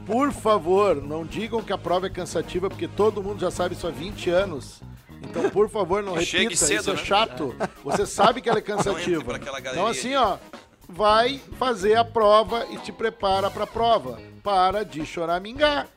Por 0.06 0.32
favor, 0.32 1.02
não 1.02 1.26
digam 1.26 1.62
que 1.62 1.74
a 1.74 1.78
prova 1.78 2.08
é 2.08 2.10
cansativa, 2.10 2.70
porque 2.70 2.88
todo 2.88 3.22
mundo 3.24 3.40
já 3.40 3.52
sabe 3.52 3.76
isso 3.76 3.88
há 3.88 3.92
20 3.92 4.30
anos. 4.30 4.82
Então, 5.22 5.50
por 5.50 5.70
favor, 5.70 6.02
não 6.02 6.20
Chegue 6.22 6.44
repita, 6.46 6.66
cedo, 6.66 6.80
isso 6.80 6.90
é 6.92 6.94
né? 6.94 7.04
chato. 7.04 7.56
Você 7.84 8.06
sabe 8.06 8.42
que 8.42 8.50
ela 8.50 8.60
é 8.60 8.62
cansativa. 8.62 9.40
Então, 9.72 9.88
assim, 9.88 10.16
ó, 10.16 10.38
vai 10.88 11.40
fazer 11.58 11.96
a 11.96 12.06
prova 12.06 12.66
e 12.72 12.78
te 12.78 12.92
prepara 12.92 13.50
pra 13.52 13.68
prova. 13.68 14.20
Para 14.44 14.84
de 14.84 15.06
choramingar. 15.06 15.88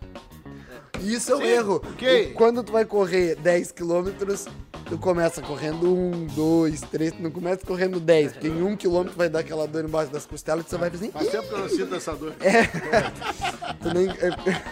Isso 1.01 1.33
é 1.33 1.37
um 1.37 1.41
Sim, 1.41 1.47
erro. 1.47 1.83
ok. 1.85 2.27
O- 2.27 2.35
Quando 2.35 2.63
tu 2.63 2.73
vai 2.73 2.85
correr 2.85 3.35
10 3.37 3.73
quilômetros, 3.73 4.47
tu 4.87 4.97
começa 4.99 5.41
correndo 5.43 5.93
1, 5.93 6.27
2, 6.35 6.81
3, 6.83 7.13
tu 7.13 7.23
não 7.23 7.31
começa 7.31 7.67
correndo 7.67 7.99
10, 7.99 8.33
porque 8.33 8.49
em 8.49 8.63
1 8.63 8.77
quilômetro 8.77 9.17
vai 9.17 9.29
dar 9.29 9.41
aquela 9.41 9.67
dor 9.67 9.85
embaixo 9.85 10.13
das 10.13 10.27
costelas 10.27 10.63
e 10.63 10.67
tu 10.67 10.71
só 10.71 10.79
vai 10.79 10.91
fazer... 10.91 11.11
Faz 11.11 11.29
tempo 11.29 11.49
que 11.49 11.55
eu 11.55 11.59
não 11.59 11.69
sinto 11.69 11.95
essa 11.95 12.15
dor. 12.15 12.35
Tu 13.83 13.95
nem... 13.95 14.09
é- 14.11 14.63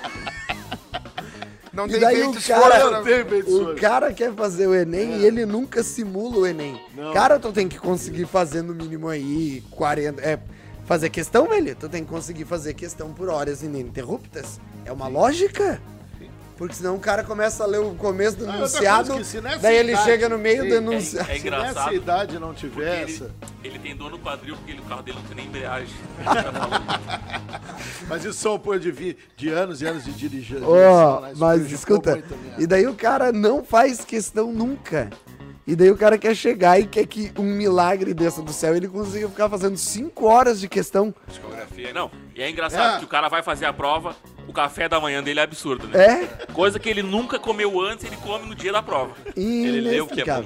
Não 1.73 1.87
E 1.87 1.91
tem 1.91 2.01
daí 2.01 2.23
o 2.25 2.33
cara- 2.43 3.01
O 3.47 3.75
cara 3.77 4.13
quer 4.13 4.33
fazer 4.35 4.67
o 4.67 4.75
Enem 4.75 5.19
e 5.19 5.25
ele 5.25 5.47
nunca 5.47 5.83
simula 5.83 6.39
o 6.39 6.47
Enem. 6.47 6.81
Não. 6.97 7.13
Cara, 7.13 7.39
tu 7.39 7.53
tem 7.53 7.69
que 7.69 7.79
conseguir 7.79 8.27
fazer 8.27 8.63
no 8.63 8.75
mínimo 8.75 9.09
aí 9.09 9.63
40. 9.71 10.21
É, 10.21 10.39
fazer 10.85 11.11
questão, 11.11 11.49
velho? 11.49 11.75
Tu 11.77 11.89
tem 11.89 12.05
que 12.05 12.11
conseguir 12.11 12.45
fazer 12.45 12.75
questão 12.75 13.13
por 13.13 13.29
horas 13.29 13.63
ininterruptas. 13.63 14.61
É 14.85 14.93
uma 14.93 15.07
lógica. 15.09 15.81
Porque 16.61 16.75
senão 16.75 16.95
o 16.95 17.01
cara 17.01 17.25
começa 17.25 17.65
a 17.65 17.67
ler 17.67 17.79
o 17.81 17.95
começo 17.95 18.37
do 18.37 18.51
Ah, 18.51 18.55
enunciado, 18.59 19.25
se 19.25 19.41
nessa 19.41 19.61
daí 19.61 19.79
ele 19.79 19.93
idade- 19.93 20.05
chega 20.05 20.29
no 20.29 20.37
meio 20.37 20.69
do 20.69 20.75
é- 20.75 20.77
enunciado. 20.77 21.31
É 21.31 21.33
Se 21.35 21.41
engraçado. 21.41 21.75
nessa 21.75 21.95
idade 21.95 22.39
não 22.39 22.53
tiver 22.53 23.01
Ele, 23.03 23.15
essa. 23.15 23.31
ele 23.65 23.79
tem 23.79 23.97
dor 23.97 24.11
no 24.11 24.19
quadril 24.19 24.55
porque 24.57 24.73
ele- 24.73 24.81
o 24.81 24.85
carro 24.85 25.03
dele 25.03 25.17
não 25.17 25.25
tem 25.25 25.37
nem 25.37 25.47
embreagem. 25.47 25.95
Mas 28.07 28.25
isso 28.27 28.35
são 28.39 28.59
pô, 28.59 28.77
de, 28.79 28.91
vi- 28.93 29.17
de 29.39 29.49
anos 29.49 29.81
e 29.81 29.87
anos 29.87 30.05
de 30.05 30.13
dirigir. 30.13 30.59
Isso 30.59 31.39
mas 31.39 31.73
escuta, 31.73 32.23
e 32.59 32.67
daí 32.67 32.87
o 32.87 32.95
cara 32.95 33.33
não 33.33 33.65
faz 33.65 34.05
questão 34.05 34.53
nunca. 34.53 35.09
E 35.67 35.77
daí 35.77 35.91
o 35.91 35.97
cara 35.97 36.19
quer 36.19 36.35
chegar 36.35 36.81
e 36.81 36.87
quer 36.87 37.07
que 37.07 37.31
um 37.39 37.45
milagre 37.45 38.13
desça 38.15 38.43
do 38.43 38.53
céu 38.53 38.75
ele 38.75 38.89
consiga 38.89 39.29
ficar 39.29 39.49
fazendo 39.49 39.77
5 39.77 40.27
horas 40.27 40.59
de 40.59 40.69
questão. 40.69 41.15
Psicografia. 41.27 41.93
Não, 41.93 42.11
e 42.35 42.43
é 42.43 42.51
engraçado 42.51 42.97
É. 42.97 42.99
que 42.99 43.05
o 43.05 43.09
cara 43.09 43.29
vai 43.29 43.43
fazer 43.43 43.67
a 43.67 43.73
prova, 43.73 44.17
o 44.49 44.53
café 44.53 44.89
da 44.89 44.99
manhã 44.99 45.23
dele 45.23 45.39
é 45.39 45.43
absurdo, 45.43 45.87
né? 45.87 46.03
É 46.03 46.53
Coisa 46.53 46.79
que 46.79 46.89
ele 46.89 47.03
nunca 47.03 47.39
comeu 47.39 47.81
antes, 47.81 48.05
ele 48.05 48.17
come 48.17 48.47
no 48.49 48.55
dia 48.55 48.73
da 48.73 48.83
prova. 48.83 49.13
Ele 49.37 49.81
lê 49.81 50.01
o 50.01 50.07
que 50.07 50.23
é 50.23 50.25
bom. 50.25 50.45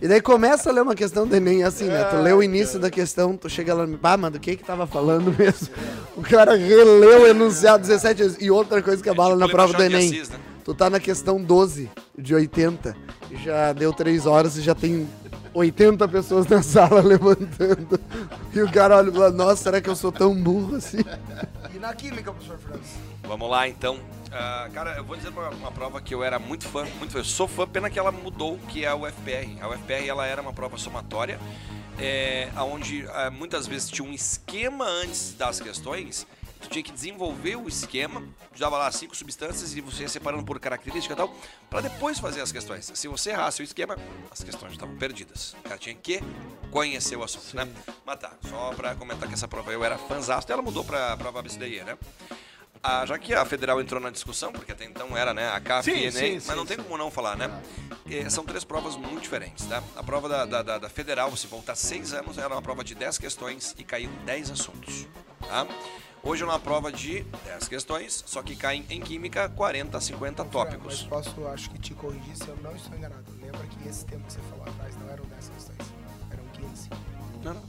E 0.00 0.08
daí 0.08 0.20
começa 0.20 0.70
a 0.70 0.72
ler 0.72 0.82
uma 0.82 0.94
questão 0.94 1.26
do 1.26 1.34
Enem 1.36 1.62
assim, 1.64 1.86
né? 1.86 2.04
Tu 2.04 2.16
lê 2.16 2.32
o 2.32 2.42
início 2.42 2.78
da 2.78 2.90
questão, 2.90 3.36
tu 3.36 3.48
chega 3.50 3.74
lá, 3.74 3.86
pá, 4.00 4.16
mas 4.16 4.32
do 4.32 4.38
que 4.40 4.56
que 4.56 4.64
tava 4.64 4.86
falando 4.86 5.34
mesmo? 5.36 5.68
O 6.16 6.22
cara 6.22 6.54
releu 6.54 7.22
o 7.22 7.26
enunciado 7.26 7.80
17 7.82 8.22
vezes. 8.22 8.38
E 8.40 8.50
outra 8.50 8.82
coisa 8.82 9.02
que 9.02 9.08
abala 9.08 9.34
na 9.36 9.46
tipo 9.46 9.56
prova 9.56 9.72
do 9.72 9.82
Enem. 9.82 10.08
Assis, 10.08 10.28
né? 10.28 10.38
Tu 10.64 10.74
tá 10.74 10.90
na 10.90 11.00
questão 11.00 11.42
12 11.42 11.88
de 12.18 12.34
80. 12.34 12.94
Já 13.36 13.72
deu 13.72 13.92
3 13.92 14.26
horas 14.26 14.56
e 14.56 14.62
já 14.62 14.74
tem 14.74 15.08
80 15.54 16.06
pessoas 16.08 16.46
na 16.46 16.62
sala 16.62 17.00
levantando. 17.02 18.00
E 18.54 18.60
o 18.60 18.70
cara 18.70 18.96
olha 18.96 19.10
e 19.10 19.12
fala, 19.12 19.30
nossa, 19.30 19.62
será 19.64 19.80
que 19.80 19.88
eu 19.88 19.96
sou 19.96 20.12
tão 20.12 20.34
burro 20.34 20.76
assim? 20.76 20.98
E 21.74 21.78
na 21.78 21.94
química, 21.94 22.32
professor 22.32 22.58
Francis? 22.58 22.98
Vamos 23.22 23.48
lá, 23.48 23.68
então. 23.68 23.98
Ah, 24.32 24.68
cara, 24.72 24.96
eu 24.96 25.04
vou 25.04 25.16
dizer 25.16 25.28
uma, 25.30 25.48
uma 25.50 25.72
prova 25.72 26.00
que 26.00 26.14
eu 26.14 26.22
era 26.22 26.38
muito 26.38 26.66
fã, 26.66 26.84
muito 26.98 27.12
fã. 27.12 27.18
Eu 27.18 27.24
sou 27.24 27.48
fã, 27.48 27.66
pena 27.66 27.90
que 27.90 27.98
ela 27.98 28.12
mudou, 28.12 28.58
que 28.68 28.84
é 28.84 28.88
a 28.88 28.94
UFPR. 28.94 29.58
A 29.60 29.68
UFPR, 29.68 30.06
ela 30.06 30.26
era 30.26 30.40
uma 30.40 30.52
prova 30.52 30.78
somatória, 30.78 31.38
é, 31.98 32.48
onde 32.58 33.06
ah, 33.08 33.30
muitas 33.30 33.66
vezes 33.66 33.90
tinha 33.90 34.06
um 34.06 34.12
esquema 34.12 34.84
antes 34.84 35.34
das 35.34 35.60
questões, 35.60 36.26
tu 36.60 36.68
tinha 36.68 36.82
que 36.82 36.92
desenvolver 36.92 37.56
o 37.56 37.68
esquema, 37.68 38.22
dava 38.58 38.76
lá 38.78 38.90
cinco 38.92 39.16
substâncias 39.16 39.74
e 39.74 39.80
você 39.80 40.02
ia 40.02 40.08
separando 40.08 40.44
por 40.44 40.58
característica 40.60 41.14
e 41.14 41.16
tal, 41.16 41.34
para 41.68 41.80
depois 41.82 42.18
fazer 42.18 42.40
as 42.40 42.52
questões. 42.52 42.90
Se 42.94 43.08
você 43.08 43.30
errasse 43.30 43.62
o 43.62 43.64
esquema, 43.64 43.96
as 44.30 44.42
questões 44.42 44.72
estavam 44.72 44.96
perdidas. 44.96 45.54
O 45.54 45.62
cara 45.62 45.78
tinha 45.78 45.94
que 45.94 46.20
conhecer 46.70 47.16
o 47.16 47.22
assunto, 47.24 47.54
né? 47.56 47.68
Mas 48.04 48.18
tá, 48.18 48.32
só 48.48 48.72
pra 48.74 48.94
comentar 48.94 49.26
que 49.28 49.34
essa 49.34 49.48
prova 49.48 49.72
eu 49.72 49.82
era 49.84 49.98
fãzasto, 49.98 50.52
ela 50.52 50.62
mudou 50.62 50.84
pra 50.84 51.16
prova 51.16 51.40
ABCDE, 51.40 51.82
né? 51.82 51.96
Ah, 52.82 53.04
já 53.04 53.18
que 53.18 53.34
a 53.34 53.44
federal 53.44 53.78
entrou 53.78 54.00
na 54.00 54.08
discussão, 54.08 54.50
porque 54.52 54.72
até 54.72 54.86
então 54.86 55.14
era 55.14 55.34
né, 55.34 55.50
a 55.50 55.60
CAF 55.60 55.90
Sim, 55.92 55.98
e 55.98 56.06
Enem, 56.06 56.40
sim, 56.40 56.46
mas 56.46 56.56
não 56.56 56.62
sim, 56.62 56.68
tem 56.68 56.76
sim. 56.78 56.82
como 56.84 56.96
não 56.96 57.10
falar, 57.10 57.36
né? 57.36 57.62
Eh, 58.10 58.30
são 58.30 58.42
três 58.42 58.64
provas 58.64 58.96
muito 58.96 59.20
diferentes, 59.20 59.66
tá? 59.66 59.82
A 59.94 60.02
prova 60.02 60.30
da, 60.30 60.46
da, 60.46 60.62
da- 60.62 60.78
da 60.78 60.88
federal, 60.88 61.36
se 61.36 61.46
voltar 61.46 61.74
seis 61.74 62.14
anos, 62.14 62.38
era 62.38 62.48
uma 62.48 62.62
prova 62.62 62.82
de 62.82 62.94
10 62.94 63.18
questões 63.18 63.74
e 63.76 63.84
caíam 63.84 64.10
10 64.24 64.50
assuntos, 64.52 65.06
tá? 65.46 65.66
Hoje 66.22 66.42
é 66.42 66.46
uma 66.46 66.58
prova 66.58 66.92
de 66.92 67.24
10 67.46 67.68
questões, 67.68 68.22
só 68.26 68.42
que 68.42 68.54
caem 68.54 68.84
em 68.90 69.00
química 69.00 69.48
40, 69.48 69.98
50 70.00 70.44
Mas 70.44 70.52
tópicos. 70.52 71.02
posso, 71.04 71.46
acho 71.48 71.70
que 71.70 71.78
te 71.78 71.94
corrigir 71.94 72.36
se 72.36 72.46
eu 72.46 72.56
não 72.62 72.74
estou 72.76 72.96
enganado. 72.96 73.24
Lembra 73.40 73.66
que 73.66 73.88
esse 73.88 74.04
tempo 74.04 74.24
que 74.26 74.34
você 74.34 74.40
falou 74.50 74.64
atrás 74.66 74.94
não 74.96 75.08
eram 75.10 75.24
10 75.24 75.48
questões, 75.48 75.78
eram 76.30 76.44
15. 76.52 76.90
Não, 77.42 77.54
não. 77.54 77.62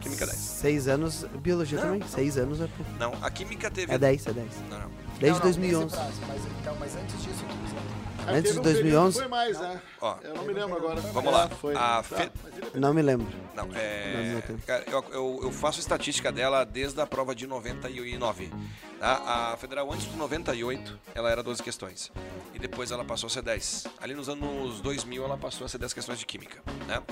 Química 0.00 0.26
10. 0.26 0.36
6 0.38 0.88
anos, 0.88 1.24
biologia 1.40 1.78
Não, 1.78 1.84
também. 1.86 2.00
não. 2.00 2.08
6 2.08 2.36
anos 2.38 2.60
é 2.60 2.66
pouco. 2.66 2.90
Não, 2.98 3.12
a 3.24 3.30
química 3.30 3.70
teve. 3.70 3.92
É 3.94 3.98
10, 3.98 4.26
é 4.26 4.32
10. 4.32 4.48
Não, 4.68 4.78
não. 4.80 4.90
Desde 5.20 5.26
não, 5.26 5.32
não, 5.36 5.40
2011. 5.40 5.84
nesse 5.84 5.96
prazo, 5.96 6.20
mas, 6.28 6.42
então, 6.60 6.76
mas 6.80 6.96
antes 6.96 7.22
disso, 7.22 7.44
15 7.44 7.76
anos. 7.76 8.03
Antes 8.28 8.52
de 8.52 8.58
um 8.58 8.62
período 8.62 8.62
2011? 8.62 9.12
que 9.14 9.20
Foi 9.20 9.28
mais, 9.28 9.58
né? 9.60 9.82
Ó, 10.00 10.16
Eu 10.22 10.34
não 10.34 10.44
me 10.44 10.52
lembro 10.52 10.76
agora. 10.76 11.00
Vamos 11.00 11.32
É, 11.32 11.36
lá. 11.36 11.48
Foi. 11.48 11.74
A 11.74 11.78
Tá, 11.78 12.02
fe- 12.02 12.30
Não 12.74 12.92
me 12.94 13.02
lembro. 13.02 13.26
Não, 13.54 13.68
é. 13.74 14.42
Cara, 14.66 14.84
eu, 14.90 15.04
eu, 15.12 15.40
eu 15.44 15.52
faço 15.52 15.80
estatística 15.80 16.30
dela 16.32 16.64
desde 16.64 17.00
a 17.00 17.06
prova 17.06 17.34
de 17.34 17.46
99. 17.46 18.50
Tá? 18.98 19.52
A 19.52 19.56
federal, 19.56 19.92
antes 19.92 20.10
de 20.10 20.16
98, 20.16 20.98
ela 21.14 21.30
era 21.30 21.42
12 21.42 21.62
questões. 21.62 22.10
E 22.54 22.58
depois 22.58 22.90
ela 22.90 23.04
passou 23.04 23.26
a 23.26 23.30
ser 23.30 23.42
10. 23.42 23.86
Ali 24.00 24.14
nos 24.14 24.28
anos 24.28 24.80
2000, 24.80 25.24
ela 25.24 25.36
passou 25.36 25.64
a 25.64 25.68
ser 25.68 25.78
10 25.78 25.92
questões 25.92 26.18
de 26.18 26.24
química. 26.26 26.62
Né? 26.86 27.02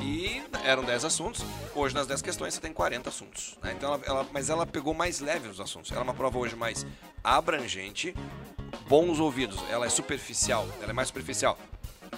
E 0.00 0.42
eram 0.64 0.82
10 0.84 1.04
assuntos. 1.04 1.44
Hoje, 1.74 1.94
nas 1.94 2.06
10 2.06 2.22
questões, 2.22 2.54
você 2.54 2.60
tem 2.60 2.72
40 2.72 3.08
assuntos. 3.10 3.56
né? 3.62 3.72
Então, 3.76 3.92
ela, 3.94 4.02
ela- 4.06 4.26
mas 4.32 4.48
ela 4.50 4.66
pegou 4.66 4.94
mais 4.94 5.20
leve 5.20 5.48
os 5.48 5.60
assuntos. 5.60 5.90
Ela 5.90 6.00
é 6.00 6.04
uma 6.04 6.14
prova 6.14 6.38
hoje 6.38 6.56
mais 6.56 6.86
abrangente, 7.22 8.14
bons 8.88 9.18
ouvidos. 9.20 9.58
Ela 9.70 9.86
é 9.86 9.88
superficial. 9.88 10.66
Ela 10.80 10.90
é 10.90 10.92
mais 10.92 11.08
superficial. 11.08 11.58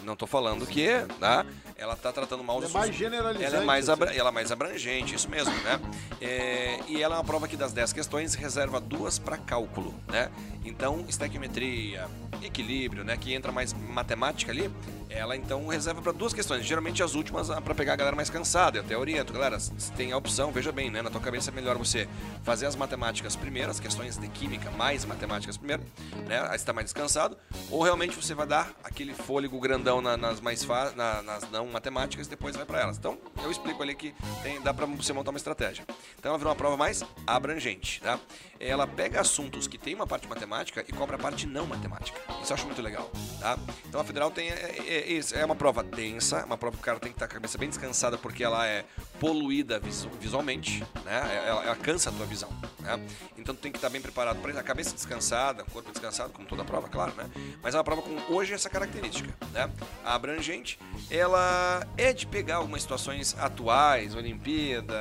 Não 0.03 0.15
tô 0.17 0.27
falando 0.27 0.67
que, 0.67 0.89
tá? 1.19 1.47
Ela 1.77 1.97
tá 1.97 2.13
tratando 2.13 2.45
mal 2.45 2.59
os 2.59 2.65
Ela 2.65 2.71
é 2.73 2.79
mais 2.79 2.95
generalizante. 2.95 3.45
Ela 3.55 3.63
é 3.63 3.67
mais, 3.67 3.89
abra- 3.89 4.11
assim. 4.11 4.19
ela 4.19 4.29
é 4.29 4.33
mais 4.33 4.53
abrangente, 4.53 5.15
isso 5.15 5.29
mesmo, 5.31 5.55
né? 5.63 5.81
É, 6.21 6.79
e 6.89 7.03
ela 7.03 7.15
é 7.15 7.19
uma 7.19 7.25
prova 7.25 7.49
que 7.49 7.57
das 7.57 7.73
10 7.73 7.93
questões 7.93 8.35
reserva 8.35 8.81
duas 8.81 9.19
para 9.19 9.39
cálculo, 9.39 9.95
né? 10.09 10.31
Então, 10.65 11.05
estequiometria, 11.09 12.07
equilíbrio, 12.43 13.03
né? 13.05 13.17
Que 13.17 13.33
entra 13.35 13.51
mais 13.51 13.73
matemática 13.73 14.53
ali, 14.53 14.71
ela 15.15 15.37
então 15.37 15.67
reserva 15.69 16.03
para 16.03 16.13
duas 16.13 16.33
questões. 16.33 16.65
Geralmente 16.67 17.03
as 17.03 17.15
últimas 17.15 17.49
para 17.49 17.75
pegar 17.75 17.93
a 17.93 17.97
galera 17.97 18.17
mais 18.17 18.29
cansada. 18.31 18.79
Eu 18.79 18.83
até 18.83 18.97
oriento, 18.97 19.33
galera, 19.33 19.59
se 19.61 19.93
tem 19.93 20.13
a 20.13 20.17
opção, 20.17 20.51
veja 20.53 20.73
bem, 20.73 20.91
né? 20.91 21.03
Na 21.03 21.11
tua 21.11 21.21
cabeça 21.21 21.51
é 21.51 21.53
melhor 21.53 21.77
você 21.79 22.09
fazer 22.43 22.67
as 22.67 22.75
matemáticas 22.77 23.37
primeiro, 23.37 23.71
as 23.71 23.79
questões 23.81 24.17
de 24.19 24.29
química 24.29 24.71
mais 24.73 25.05
matemáticas 25.05 25.57
primeiro, 25.57 25.83
né? 26.27 26.41
Aí 26.51 26.59
você 26.59 26.65
tá 26.65 26.73
mais 26.73 26.87
descansado. 26.87 27.37
Ou 27.71 27.83
realmente 27.83 28.17
você 28.17 28.35
vai 28.35 28.47
dar 28.47 28.73
aquele 28.83 29.15
fôlego 29.15 29.59
grandão 29.61 30.01
na- 30.01 30.17
nas 30.17 30.41
mais 30.41 30.65
fa- 30.65 30.93
na- 30.97 31.23
nas 31.23 31.49
não 31.51 31.67
matemáticas 31.69 32.27
e 32.27 32.31
depois 32.31 32.57
vai 32.57 32.65
para 32.65 32.81
elas. 32.81 32.99
Então, 32.99 33.19
eu 33.43 33.51
explico 33.51 33.83
ali 33.83 33.95
que 33.95 34.15
tem, 34.43 34.61
dá 34.61 34.75
para 34.75 34.87
você 34.87 35.13
montar 35.13 35.31
uma 35.31 35.39
estratégia. 35.39 35.85
Então, 36.19 36.31
ela 36.31 36.39
virou 36.39 36.51
uma 36.51 36.57
prova 36.57 36.77
mais 36.77 37.03
abrangente, 37.27 38.01
tá? 38.01 38.19
Ela 38.61 38.87
pega 38.87 39.21
assuntos 39.21 39.67
que 39.67 39.77
tem 39.77 39.95
uma 39.95 40.07
parte 40.07 40.27
matemática 40.29 40.85
e 40.87 40.93
cobra 40.93 41.17
a 41.17 41.19
parte 41.19 41.47
não 41.47 41.67
matemática. 41.67 42.19
Isso 42.43 42.53
eu 42.53 42.55
acho 42.55 42.67
muito 42.67 42.81
legal, 42.81 43.11
tá? 43.41 43.59
Então, 43.89 44.01
a 44.01 44.05
federal 44.05 44.31
tem 44.31 44.49
é, 44.51 44.77
é, 44.87 45.04
é, 45.05 45.41
é 45.41 45.45
uma 45.45 45.55
prova 45.55 45.83
densa, 45.83 46.45
uma 46.45 46.57
prova 46.57 46.77
que 46.77 46.83
o 46.83 46.85
cara 46.85 46.99
tem 46.99 47.11
que 47.13 47.17
estar 47.17 47.27
com 47.27 47.33
a 47.33 47.35
cabeça 47.35 47.59
bem 47.59 47.69
descansada 47.69 48.17
porque 48.19 48.43
ela 48.43 48.67
é 48.67 48.85
poluída 49.21 49.79
visu- 49.79 50.11
visualmente, 50.21 50.83
né? 51.05 51.43
Ela, 51.47 51.65
ela 51.65 51.77
cansa 51.77 52.11
a 52.11 52.13
tua 52.13 52.27
visão, 52.27 52.49
né? 52.81 52.99
Então, 53.37 53.55
tu 53.55 53.61
tem 53.61 53.71
que 53.71 53.79
estar 53.79 53.91
bem 53.91 54.01
preparado 54.01 54.41
para 54.41 54.59
a 54.59 54.63
cabeça 54.63 54.95
descansada, 54.95 55.63
o 55.63 55.71
corpo 55.71 55.91
descansado, 55.91 56.33
como 56.33 56.47
toda 56.47 56.65
prova, 56.65 56.89
claro, 56.89 57.13
né? 57.17 57.29
Mas 57.63 57.75
é 57.75 57.79
uma 57.79 57.85
prova 57.85 58.03
com 58.03 58.33
hoje 58.33 58.55
essa 58.55 58.71
característica, 58.71 59.33
né? 59.53 59.71
A 60.05 60.15
abrangente, 60.15 60.79
ela 61.11 61.87
é 61.97 62.13
de 62.13 62.27
pegar 62.27 62.57
algumas 62.57 62.83
situações 62.83 63.37
atuais, 63.39 64.15
Olimpíada, 64.15 64.95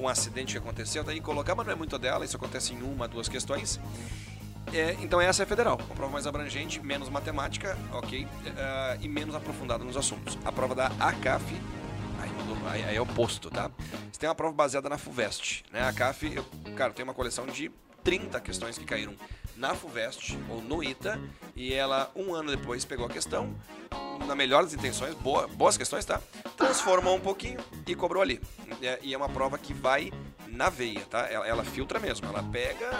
um 0.00 0.08
acidente 0.08 0.52
que 0.52 0.58
aconteceu, 0.58 1.04
daí 1.04 1.20
colocar, 1.20 1.54
mas 1.54 1.66
não 1.66 1.72
é 1.72 1.76
muito 1.76 1.98
dela, 1.98 2.24
isso 2.24 2.36
acontece 2.36 2.72
em 2.72 2.82
uma, 2.82 3.06
duas 3.06 3.28
questões. 3.28 3.78
É, 4.72 4.96
então 5.00 5.20
essa 5.20 5.42
é 5.42 5.44
a 5.44 5.46
federal, 5.46 5.76
uma 5.84 5.94
prova 5.96 6.12
mais 6.12 6.26
abrangente, 6.26 6.80
menos 6.80 7.08
matemática, 7.08 7.76
ok, 7.92 8.26
eh, 8.46 8.98
e 9.00 9.08
menos 9.08 9.34
aprofundada 9.34 9.82
nos 9.82 9.96
assuntos. 9.96 10.38
A 10.44 10.52
prova 10.52 10.74
da 10.76 10.86
ACAF, 11.00 11.44
aí, 12.20 12.30
mudou, 12.30 12.68
aí, 12.68 12.84
aí 12.84 12.96
é 12.96 13.00
oposto, 13.00 13.50
tá? 13.50 13.68
Você 14.12 14.20
tem 14.20 14.28
uma 14.28 14.34
prova 14.34 14.54
baseada 14.54 14.88
na 14.88 14.96
FUVEST, 14.96 15.64
né? 15.72 15.80
A 15.80 15.88
ACAF, 15.88 16.32
eu, 16.32 16.44
cara, 16.76 16.92
tem 16.92 17.02
uma 17.02 17.14
coleção 17.14 17.46
de 17.46 17.70
30 18.02 18.40
questões 18.40 18.76
que 18.78 18.84
caíram 18.84 19.14
na 19.56 19.74
FUVEST 19.74 20.38
ou 20.48 20.62
no 20.62 20.82
ITA, 20.82 21.20
e 21.54 21.72
ela, 21.74 22.10
um 22.16 22.34
ano 22.34 22.50
depois, 22.50 22.84
pegou 22.84 23.04
a 23.06 23.10
questão, 23.10 23.54
na 24.26 24.34
melhor 24.34 24.62
das 24.64 24.72
intenções, 24.72 25.14
boa- 25.16 25.46
boas 25.48 25.76
questões, 25.76 26.04
tá? 26.04 26.20
Transformou 26.56 27.16
um 27.16 27.20
pouquinho 27.20 27.58
e 27.86 27.94
cobrou 27.94 28.22
ali. 28.22 28.40
É, 28.82 28.98
e 29.02 29.12
é 29.12 29.16
uma 29.16 29.28
prova 29.28 29.58
que 29.58 29.74
vai 29.74 30.10
na 30.48 30.70
veia, 30.70 31.00
tá? 31.06 31.26
Ela, 31.30 31.46
ela 31.46 31.64
filtra 31.64 31.98
mesmo, 31.98 32.26
ela 32.26 32.42
pega, 32.42 32.90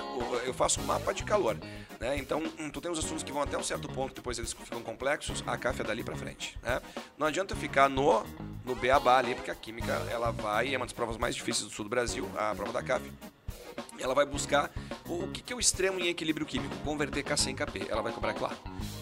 eu 0.45 0.53
faço 0.53 0.81
um 0.81 0.85
mapa 0.85 1.13
de 1.15 1.25
calor, 1.25 1.57
né? 1.99 2.17
Então, 2.19 2.43
hum, 2.59 2.71
tu 2.71 2.81
tem 2.81 2.91
os 2.91 2.99
assuntos 2.99 3.23
que 3.23 3.33
vão 3.33 3.43
até 3.43 3.57
um 3.57 3.63
certo 3.63 3.89
ponto, 3.89 4.15
depois 4.15 4.39
eles 4.39 4.53
ficam 4.53 4.83
complexos, 4.83 5.43
a 5.47 5.57
CAF 5.57 5.81
é 5.81 5.85
dali 5.85 6.05
pra 6.05 6.17
frente, 6.17 6.59
né? 6.63 6.81
Não 7.17 7.27
adianta 7.27 7.55
eu 7.55 7.59
ficar 7.59 7.89
no, 7.89 8.23
no 8.65 8.75
beabá 8.75 9.19
ali, 9.19 9.35
porque 9.35 9.51
a 9.51 9.55
química, 9.55 9.93
ela 10.11 10.31
vai, 10.31 10.75
é 10.75 10.77
uma 10.77 10.85
das 10.87 10.93
provas 10.93 11.17
mais 11.17 11.35
difíceis 11.35 11.67
do 11.67 11.73
sul 11.75 11.85
do 11.85 11.89
Brasil, 11.89 12.29
a 12.37 12.55
prova 12.55 12.73
da 12.73 12.83
CAF, 12.83 13.11
ela 13.99 14.15
vai 14.15 14.27
buscar 14.27 14.71
o, 15.07 15.29
que, 15.29 15.43
que 15.43 15.53
é 15.53 15.57
o 15.57 15.61
extremo 15.61 15.99
em 16.01 16.09
equilíbrio 16.09 16.47
químico, 16.47 16.75
converter 16.85 17.25
K100 17.25 17.49
em 17.49 17.55
KP. 17.55 17.87
Ela 17.89 18.03
vai 18.03 18.13
cobrar 18.13 18.35
lá. 18.41 18.53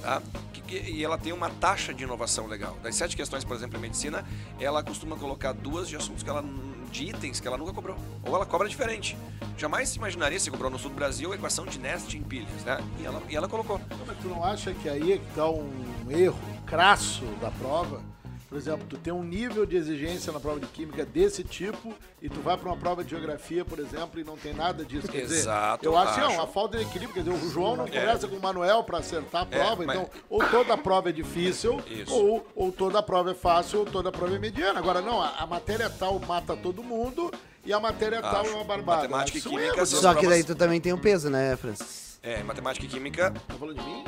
Tá? 0.03 0.23
E 0.71 1.03
ela 1.03 1.17
tem 1.17 1.33
uma 1.33 1.49
taxa 1.49 1.95
de 1.95 2.05
inovação 2.05 2.47
legal. 2.47 2.77
Das 2.83 2.95
sete 2.95 3.17
questões, 3.17 3.45
por 3.45 3.57
exemplo, 3.57 3.79
em 3.79 3.81
medicina, 3.81 4.25
ela 4.61 4.83
costuma 4.83 5.17
colocar 5.17 5.53
duas 5.53 5.89
de 5.89 5.97
assuntos 5.97 6.23
que 6.23 6.29
ela 6.29 6.45
de 6.91 7.05
itens 7.05 7.41
que 7.41 7.47
ela 7.47 7.57
nunca 7.57 7.73
cobrou. 7.73 7.97
Ou 8.23 8.35
ela 8.35 8.47
cobra 8.47 8.69
diferente. 8.69 9.17
Jamais 9.57 9.89
se 9.89 9.99
imaginaria 9.99 10.39
se 10.39 10.51
cobrou 10.51 10.71
no 10.71 10.79
sul 10.79 10.91
do 10.91 10.97
Brasil 10.97 11.33
a 11.33 11.35
equação 11.35 11.67
de 11.67 11.79
Nest 11.79 12.17
em 12.17 12.23
pilhas, 12.23 12.65
né? 12.65 12.79
E 13.01 13.07
ela, 13.07 13.23
e 13.29 13.37
ela 13.37 13.49
colocou. 13.49 13.81
Não, 13.91 14.07
Mas 14.07 14.19
tu 14.19 14.29
não 14.29 14.45
acha 14.45 14.73
que 14.75 14.89
aí 14.89 15.13
é 15.13 15.19
que 15.19 15.35
tá 15.35 15.49
um 15.49 15.71
erro 16.11 16.39
crasso 16.67 17.25
da 17.41 17.51
prova? 17.51 18.03
Por 18.49 18.57
exemplo, 18.57 18.87
tu 18.89 18.97
tem 18.97 19.13
um 19.13 19.23
nível 19.23 19.67
de 19.67 19.77
exigência 19.77 20.33
na 20.33 20.41
prova 20.41 20.59
de 20.59 20.67
química 20.69 21.05
desse 21.05 21.45
tipo 21.45 21.95
e 22.23 22.31
tu 22.31 22.41
vai 22.41 22.57
para 22.57 22.67
uma 22.71 22.77
prova 22.79 23.05
de 23.05 23.11
geografia, 23.11 23.63
por 23.63 23.79
exemplo, 23.79 24.19
e 24.19 24.25
não 24.25 24.39
tem 24.39 24.55
nada 24.55 24.87
disso. 24.87 25.07
Quer 25.07 25.21
dizer, 25.21 25.41
Exato, 25.41 25.85
eu 25.85 25.95
acho, 25.99 26.15
que 26.15 26.21
é 26.21 26.25
acho. 26.25 26.35
uma 26.35 26.47
falta 26.47 26.79
de 26.79 26.85
equilíbrio. 26.85 27.13
Quer 27.13 27.31
dizer, 27.31 27.47
o 27.47 27.51
João 27.51 27.77
não 27.77 27.85
É. 27.85 27.89
conversa 27.91 28.27
com 28.27 28.37
o 28.37 28.41
Manuel 28.41 28.83
para 28.85 28.99
acertar 28.99 29.43
a 29.43 29.47
prova, 29.47 29.85
mas- 29.85 29.97
então 29.99 30.11
ou 30.31 30.43
toda 30.49 30.73
a 30.73 30.79
prova 30.79 31.11
é 31.11 31.13
difícil, 31.13 31.79
Isso. 31.87 32.11
ou, 32.15 32.47
ou 32.57 32.73
toda 32.73 32.99
a 33.01 33.03
prova 33.03 33.33
é 33.33 33.35
fácil, 33.35 33.81
ou 33.81 33.85
toda 33.85 34.09
a 34.09 34.13
prova 34.13 34.35
é 34.35 34.39
mediana. 34.39 34.79
Agora, 34.79 35.03
não, 35.03 35.21
a, 35.21 35.29
a 35.41 35.47
matéria 35.47 35.91
tal 35.91 36.19
mata 36.21 36.57
todo 36.57 36.83
mundo 36.83 37.31
e 37.67 37.73
a 37.73 37.79
matéria 37.79 38.23
tal 38.23 38.41
Acho. 38.41 38.51
é 38.51 38.55
uma 38.55 38.65
barbada. 38.65 39.03
Matemática 39.03 39.37
e 39.37 39.41
é 39.43 39.45
um 39.45 39.51
química 39.59 39.77
né? 39.77 39.85
Só 39.85 39.97
que 40.15 40.21
provas- 40.21 40.29
daí 40.31 40.43
tu 40.45 40.55
também 40.55 40.81
tem 40.81 40.95
o 40.95 40.99
peso, 40.99 41.29
né, 41.29 41.55
Francis? 41.57 42.19
É, 42.23 42.43
matemática 42.43 42.87
e 42.87 42.89
química. 42.89 43.31
Tá 43.47 43.55
falando 43.59 43.79
de 43.79 43.85
mim? 43.85 44.05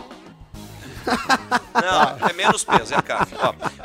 Não, 1.75 2.29
é 2.29 2.33
menos 2.33 2.65
peso, 2.65 2.95
é 2.95 2.97
a 2.97 3.03
CAF. 3.03 3.33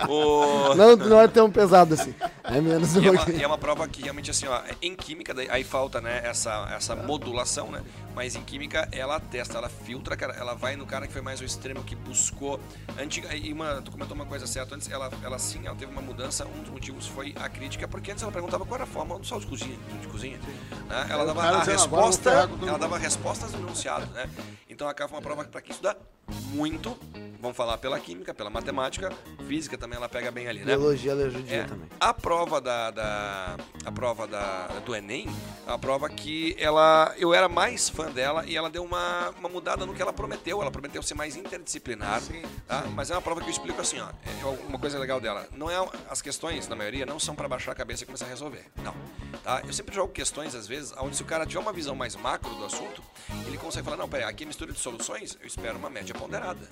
Ó, 0.07 0.11
o... 0.11 0.76
Não, 0.76 0.95
não 0.95 1.22
é 1.22 1.28
tão 1.28 1.49
pesado 1.49 1.93
assim. 1.93 2.13
É 2.43 2.59
menos 2.61 2.95
um 2.95 3.01
E 3.01 3.07
é, 3.07 3.11
uma, 3.11 3.32
e 3.32 3.43
é 3.43 3.47
uma 3.47 3.57
prova 3.57 3.88
que 3.88 4.01
realmente 4.01 4.30
assim, 4.32 4.47
ó, 4.47 4.61
em 4.82 4.95
química, 4.95 5.34
daí- 5.34 5.47
aí 5.49 5.63
falta, 5.63 6.01
né, 6.01 6.22
essa, 6.24 6.68
essa 6.76 6.95
modulação, 6.95 7.72
né? 7.72 7.82
Mas 8.13 8.36
em 8.36 8.41
química 8.41 8.88
ela 8.91 9.20
testa, 9.20 9.57
ela 9.57 9.68
filtra, 9.70 10.16
cara, 10.16 10.34
ela 10.34 10.53
vai 10.53 10.76
no 10.76 10.86
cara 10.86 11.05
que 11.05 11.13
foi 11.13 11.22
mais 11.22 11.39
ao 11.39 11.45
extremo, 11.45 11.84
que 11.84 11.95
buscou. 11.95 12.59
Antiga, 12.99 13.34
e 13.36 13.51
uma, 13.51 13.82
tu 13.82 13.91
comentou 13.91 14.16
uma 14.16 14.26
coisa 14.26 14.47
certa 14.47 14.76
antes, 14.76 14.89
ela, 14.89 15.09
ela 15.24 15.38
sim, 15.38 15.61
ela 15.66 15.76
teve 15.76 15.91
uma 15.91 16.01
mudança, 16.01 16.45
um 16.45 16.61
dos 16.61 16.72
motivos 16.72 17.07
foi 17.07 17.34
a 17.39 17.49
crítica, 17.49 17.88
porque 17.88 18.11
antes 18.11 18.24
ela 18.24 18.32
perguntava 18.32 18.66
qual 18.66 18.76
era 18.76 18.84
a 18.84 18.88
forma 18.88 19.18
do 19.20 19.26
sal 19.26 19.39
de 19.39 19.45
cozinha. 19.47 19.78
De 20.01 20.07
cozinha 20.07 20.38
né? 20.38 21.07
Ela 21.09 21.24
o 21.24 21.28
dava 21.28 21.41
cara 21.41 21.57
a 21.57 21.59
dizendo, 21.59 21.84
"Agora 21.84 21.86
eu 21.86 21.89
vou 21.89 21.99
resposta, 22.05 22.30
ela 22.30 22.47
mundo." 22.47 22.80
dava 22.80 22.97
respostas 22.97 23.51
no 23.51 23.59
enunciado, 23.59 24.05
né? 24.13 24.30
Então 24.70 24.88
a 24.88 24.93
CAF 24.93 25.13
é 25.13 25.16
uma 25.18 25.22
prova 25.22 25.43
para 25.45 25.61
quem 25.61 25.72
estuda 25.72 25.97
muito, 26.56 26.97
vamos 27.46 27.58
falar 27.58 27.78
pela 27.78 28.00
química, 28.00 28.34
pela 28.34 28.50
matemática, 28.50 29.12
física 29.48 29.78
também 29.78 29.98
ela 29.98 30.10
pega 30.10 30.32
bem 30.32 30.48
ali, 30.48 30.60
né? 30.60 30.76
Biologia 30.76 31.12
ela 31.12 31.30
judia 31.30 31.58
É, 31.58 31.64
também. 31.64 31.88
A 32.00 32.14
prova 32.14 32.60
da, 32.60 32.91
da- 32.91 33.56
a 33.86 33.91
prova 33.91 34.26
da, 34.28 34.68
do 34.84 34.96
Enem, 34.96 35.28
é 35.66 35.70
uma 35.70 35.78
prova 35.80 36.10
que 36.10 36.56
ela 36.60 37.14
eu 37.18 37.34
era 37.34 37.48
mais 37.48 37.88
fã 37.88 38.12
dela 38.12 38.43
e 38.48 38.56
ela 38.58 38.70
deu 38.70 38.84
uma, 38.84 39.30
uma 39.39 39.48
mudada 39.50 39.86
no 39.86 39.93
que 39.93 40.02
ela 40.02 40.12
prometeu. 40.14 40.62
Ela 40.62 40.72
prometeu 40.72 41.02
ser 41.04 41.14
mais 41.14 41.36
interdisciplinar, 41.36 42.22
tá? 42.68 42.84
mas 42.96 43.12
é 43.12 43.14
uma 43.16 43.22
prova 43.22 43.41
que 43.41 43.48
eu 43.48 43.52
explico 43.52 43.80
assim, 43.80 44.00
ó, 44.00 44.10
é 44.10 44.46
uma 44.68 44.80
coisa 44.80 44.98
legal 44.98 45.20
dela. 45.22 45.48
Não 45.56 45.70
é 45.70 45.76
as 46.10 46.22
questões 46.22 46.68
na 46.68 46.76
maioria 46.76 47.06
não 47.06 47.20
são 47.20 47.36
para 47.36 47.48
baixar 47.48 47.72
a 47.72 47.76
cabeça 47.76 48.04
e 48.04 48.06
começar 48.06 48.26
a 48.26 48.30
resolver, 48.30 48.66
não. 48.84 48.93
Tá? 49.43 49.62
Eu 49.66 49.74
sempre 49.74 49.93
jogo 49.93 50.12
questões 50.12 50.56
às 50.56 50.66
vezes, 50.68 50.93
onde 50.98 51.16
se 51.16 51.22
o 51.22 51.26
cara 51.26 51.46
tiver 51.46 51.60
uma 51.60 51.74
visão 51.74 51.96
mais 51.96 52.16
macro 52.16 52.54
do 52.56 52.66
assunto, 52.66 53.04
ele 53.46 53.58
consegue 53.58 53.86
falar 53.86 53.98
não, 53.98 54.10
peraí, 54.10 54.26
aqui 54.26 54.43
é 54.43 54.48
mistura 54.48 54.72
de 54.74 54.80
soluções, 54.80 55.38
eu 55.39 55.46
espero 55.48 55.78
uma 55.78 55.89
média 55.89 56.16
ponderada. 56.16 56.68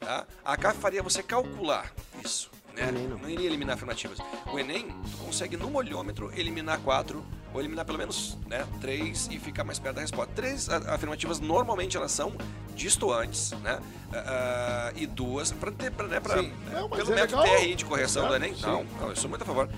Tá? 0.00 0.26
A 0.42 0.56
CAF 0.56 0.78
faria 0.78 1.02
você 1.02 1.22
calcular 1.22 1.92
isso. 2.24 2.50
Né? 2.74 2.88
Enem 2.88 3.06
não. 3.06 3.18
não 3.18 3.28
iria 3.28 3.46
eliminar 3.46 3.74
afirmativas. 3.74 4.16
O 4.50 4.58
Enem, 4.58 4.88
tu 5.10 5.18
consegue 5.18 5.58
no 5.58 5.68
molhômetro 5.70 6.32
eliminar 6.34 6.78
quatro, 6.80 7.22
ou 7.52 7.60
eliminar 7.60 7.84
pelo 7.84 7.98
menos 7.98 8.38
né, 8.46 8.66
três 8.80 9.28
e 9.30 9.38
ficar 9.38 9.62
mais 9.62 9.78
perto 9.78 9.96
da 9.96 10.00
resposta. 10.00 10.32
Três 10.34 10.70
afirmativas 10.70 11.38
normalmente 11.38 11.98
elas 11.98 12.12
são 12.12 12.32
distoantes, 12.74 13.50
né? 13.60 13.78
Ah, 14.14 14.90
e 14.96 15.06
duas, 15.06 15.52
para 15.52 15.70
ter, 15.70 15.90
pra, 15.90 16.06
né, 16.06 16.18
pra, 16.18 16.38
Sim. 16.38 16.50
Não, 16.72 16.88
pelo 16.88 17.12
é 17.12 17.14
método. 17.16 17.42
TRI 17.42 17.74
de 17.74 17.84
correção 17.84 18.26
do 18.26 18.32
É, 18.32 18.36
Enem. 18.36 18.54
sim. 18.54 18.62
Não, 18.62 18.84
não, 18.84 19.08
eu 19.10 19.16
sou 19.16 19.28
muito 19.28 19.42
a 19.42 19.44
favor. 19.44 19.68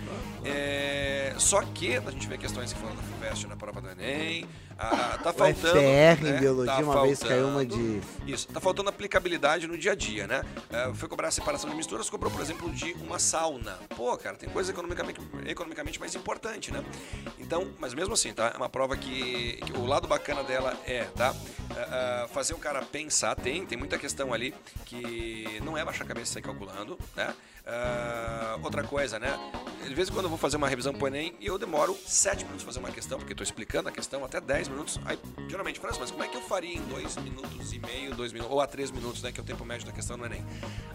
É, 0.44 1.34
só 1.36 1.62
que 1.62 1.96
a 1.96 2.10
gente 2.12 2.28
vê 2.28 2.38
questões 2.38 2.72
que 2.72 2.78
foram 2.78 2.94
da 2.94 3.02
FUVEST 3.02 3.48
na 3.48 3.56
prova 3.56 3.80
do 3.80 3.90
Enem. 3.90 4.46
Ah, 4.82 5.18
tá 5.22 5.32
faltando. 5.32 5.78
FPR 5.78 6.22
né, 6.22 6.30
em 6.30 6.40
biologia, 6.40 6.74
tá 6.74 6.80
uma 6.82 7.02
vez 7.02 7.18
caiu 7.22 7.46
uma 7.48 7.60
faltando- 7.60 8.00
de. 8.24 8.32
isso, 8.32 8.48
tá 8.48 8.60
faltando 8.60 8.88
aplicabilidade 8.88 9.66
no 9.66 9.78
dia 9.78 9.92
a 9.92 9.94
dia, 9.94 10.26
né? 10.26 10.42
É, 10.70 10.92
foi 10.94 11.08
cobrar 11.08 11.28
a 11.28 11.30
separação 11.30 11.70
de 11.70 11.76
misturas, 11.76 12.10
cobrou, 12.10 12.30
por 12.30 12.40
exemplo, 12.40 12.70
de 12.70 12.92
uma 12.94 13.18
sauna. 13.18 13.78
Pô, 13.96 14.16
cara, 14.16 14.36
tem 14.36 14.48
coisa 14.48 14.72
economicamente, 14.72 15.20
economicamente 15.46 16.00
mais 16.00 16.14
importante, 16.14 16.72
né? 16.72 16.84
Então, 17.38 17.68
mas 17.78 17.94
mesmo 17.94 18.14
assim, 18.14 18.32
tá? 18.32 18.50
É 18.54 18.56
uma 18.56 18.68
prova 18.68 18.96
que, 18.96 19.60
que 19.64 19.72
o 19.72 19.86
lado 19.86 20.08
bacana 20.08 20.42
dela 20.42 20.76
é, 20.86 21.04
tá? 21.04 21.34
É, 21.76 22.26
fazer 22.28 22.54
o 22.54 22.58
cara 22.58 22.82
pensar, 22.82 23.34
tem, 23.36 23.64
tem 23.64 23.78
muita 23.78 23.96
questão 23.98 24.32
ali 24.32 24.54
que 24.84 25.60
não 25.64 25.76
é 25.78 25.84
baixar 25.84 26.04
a 26.04 26.06
cabeça 26.08 26.30
e 26.30 26.34
sair 26.34 26.42
calculando, 26.42 26.98
né? 27.16 27.32
É, 27.64 28.56
outra 28.62 28.82
coisa, 28.82 29.18
né? 29.18 29.38
De 29.86 29.94
vez 29.94 30.08
em 30.08 30.12
quando 30.12 30.24
eu 30.24 30.28
vou 30.28 30.38
fazer 30.38 30.56
uma 30.56 30.68
revisão 30.68 30.92
pro 30.92 31.06
Enem 31.06 31.34
e 31.40 31.46
eu 31.46 31.58
demoro 31.58 31.96
7 32.06 32.44
minutos 32.44 32.64
fazer 32.64 32.78
uma 32.78 32.90
questão, 32.90 33.18
porque 33.18 33.32
eu 33.32 33.36
tô 33.36 33.42
explicando 33.42 33.88
a 33.88 33.92
questão 33.92 34.24
até 34.24 34.40
10 34.40 34.68
minutos. 34.68 34.98
Aí, 35.04 35.18
geralmente, 35.48 35.78
França, 35.78 35.98
mas 36.00 36.10
como 36.10 36.24
é 36.24 36.28
que 36.28 36.36
eu 36.36 36.42
faria 36.42 36.74
em 36.74 36.80
2 36.82 37.16
minutos 37.16 37.72
e 37.72 37.78
meio, 37.78 38.14
2 38.14 38.32
minutos, 38.32 38.52
ou 38.52 38.60
a 38.60 38.66
3 38.66 38.90
minutos, 38.90 39.22
né? 39.22 39.30
Que 39.30 39.40
é 39.40 39.42
o 39.42 39.46
tempo 39.46 39.64
médio 39.64 39.86
da 39.86 39.92
questão 39.92 40.16
no 40.16 40.24
Enem. 40.24 40.44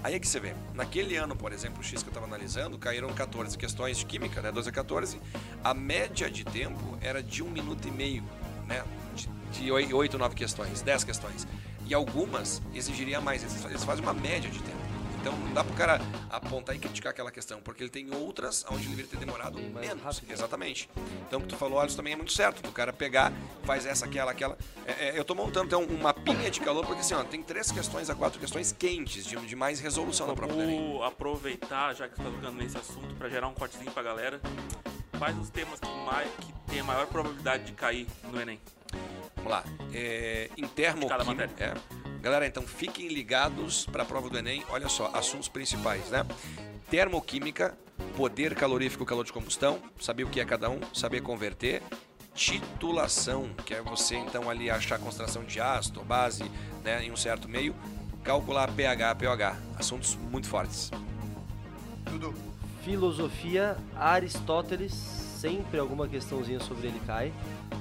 Aí 0.03 0.15
é 0.15 0.19
que 0.19 0.27
você 0.27 0.39
vê. 0.39 0.53
Naquele 0.73 1.15
ano, 1.15 1.35
por 1.35 1.53
exemplo, 1.53 1.81
X 1.83 2.03
que 2.03 2.09
eu 2.09 2.13
tava 2.13 2.25
analisando, 2.25 2.77
caíram 2.77 3.13
14 3.13 3.57
questões 3.57 3.97
de 3.97 4.05
química, 4.05 4.41
né? 4.41 4.51
12 4.51 4.69
a 4.69 4.71
14. 4.71 5.19
A 5.63 5.73
média 5.73 6.29
de 6.29 6.43
tempo 6.43 6.97
era 7.01 7.23
de 7.23 7.43
1 7.43 7.49
minuto 7.49 7.87
e 7.87 7.91
meio, 7.91 8.23
né? 8.65 8.83
De, 9.15 9.27
de 9.51 9.71
8, 9.71 10.17
9 10.17 10.35
questões, 10.35 10.81
10 10.81 11.03
questões. 11.03 11.47
E 11.85 11.93
algumas 11.93 12.61
exigiria 12.73 13.21
mais, 13.21 13.41
eles 13.43 13.83
fazem 13.83 14.03
uma 14.03 14.13
média 14.13 14.49
de 14.49 14.59
tempo. 14.59 14.76
Então 15.27 15.37
não 15.39 15.53
dá 15.53 15.61
pro 15.61 15.73
cara 15.73 15.99
apontar 16.29 16.73
e 16.73 16.79
criticar 16.79 17.11
aquela 17.11 17.29
questão, 17.29 17.59
porque 17.59 17.83
ele 17.83 17.89
tem 17.89 18.09
outras 18.13 18.65
onde 18.69 18.83
ele 18.83 18.91
deveria 18.91 19.11
ter 19.11 19.17
demorado 19.17 19.59
mais 19.73 19.87
menos. 19.87 20.01
rápido. 20.01 20.31
Exatamente. 20.31 20.89
Então 21.27 21.39
o 21.39 21.41
que 21.41 21.49
tu 21.49 21.57
falou, 21.57 21.81
Alisson, 21.81 21.97
também 21.97 22.13
é 22.13 22.15
muito 22.15 22.31
certo. 22.31 22.61
Do 22.61 22.71
cara 22.71 22.93
pegar, 22.93 23.33
faz 23.63 23.85
essa, 23.85 24.05
aquela, 24.05 24.31
aquela. 24.31 24.57
É, 24.85 25.09
é, 25.09 25.19
eu 25.19 25.25
tô 25.25 25.35
montando 25.35 25.65
então 25.65 25.83
um 25.83 26.01
mapinha 26.01 26.49
de 26.49 26.61
calor, 26.61 26.85
porque 26.85 27.01
assim, 27.01 27.13
ó, 27.13 27.25
tem 27.25 27.43
três 27.43 27.69
questões 27.71 28.09
a 28.09 28.15
quatro 28.15 28.39
questões 28.39 28.71
quentes, 28.71 29.25
de, 29.25 29.35
de 29.35 29.55
mais 29.55 29.81
resolução 29.81 30.27
na 30.27 30.33
Enem. 30.63 30.93
Vou 30.93 31.03
aproveitar, 31.03 31.93
já 31.93 32.07
que 32.07 32.15
você 32.15 32.23
tá 32.23 32.29
tocando 32.29 32.55
nesse 32.55 32.77
assunto, 32.77 33.13
pra 33.15 33.27
gerar 33.27 33.49
um 33.49 33.53
cortezinho 33.53 33.91
pra 33.91 34.03
galera. 34.03 34.39
Quais 35.17 35.37
os 35.37 35.49
temas 35.49 35.77
que, 35.79 35.89
mais, 36.05 36.29
que 36.35 36.53
tem 36.71 36.79
a 36.79 36.83
maior 36.85 37.05
probabilidade 37.07 37.65
de 37.65 37.73
cair 37.73 38.07
no 38.31 38.39
Enem? 38.39 38.61
Vamos 39.35 39.51
lá. 39.51 39.63
É, 39.93 40.49
em 40.55 40.61
cada 40.61 40.73
termoquímica. 40.73 41.25
matéria. 41.25 41.51
É. 42.03 42.06
Galera, 42.21 42.47
então 42.47 42.63
fiquem 42.63 43.07
ligados 43.07 43.85
para 43.85 44.03
a 44.03 44.05
prova 44.05 44.29
do 44.29 44.37
Enem. 44.37 44.63
Olha 44.69 44.89
só, 44.89 45.09
assuntos 45.13 45.47
principais, 45.47 46.09
né? 46.09 46.25
Termoquímica, 46.89 47.77
poder 48.15 48.55
calorífico, 48.55 49.05
calor 49.05 49.23
de 49.23 49.31
combustão, 49.31 49.79
saber 49.99 50.23
o 50.23 50.29
que 50.29 50.39
é 50.39 50.45
cada 50.45 50.69
um, 50.69 50.79
saber 50.93 51.21
converter. 51.21 51.81
Titulação, 52.33 53.49
que 53.65 53.73
é 53.73 53.81
você 53.81 54.15
então 54.15 54.49
ali 54.49 54.69
achar 54.69 54.95
a 54.95 54.99
concentração 54.99 55.43
de 55.43 55.59
ácido, 55.59 56.03
base, 56.03 56.43
né, 56.83 57.03
em 57.03 57.11
um 57.11 57.17
certo 57.17 57.49
meio. 57.49 57.75
Calcular 58.23 58.71
pH, 58.71 59.15
pOH. 59.15 59.57
Assuntos 59.77 60.15
muito 60.15 60.47
fortes. 60.47 60.91
Dudu. 62.03 62.33
Filosofia, 62.83 63.75
Aristóteles, 63.95 64.93
sempre 64.93 65.79
alguma 65.79 66.07
questãozinha 66.07 66.59
sobre 66.59 66.87
ele 66.87 67.01
cai. 67.05 67.33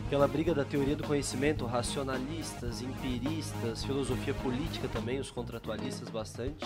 Pela 0.09 0.28
briga 0.28 0.55
da 0.55 0.64
teoria 0.64 0.95
do 0.95 1.05
conhecimento, 1.05 1.66
racionalistas, 1.66 2.80
empiristas, 2.80 3.84
filosofia 3.84 4.34
política 4.34 4.89
também, 4.89 5.18
os 5.18 5.30
contratualistas 5.30 6.09
bastante. 6.09 6.64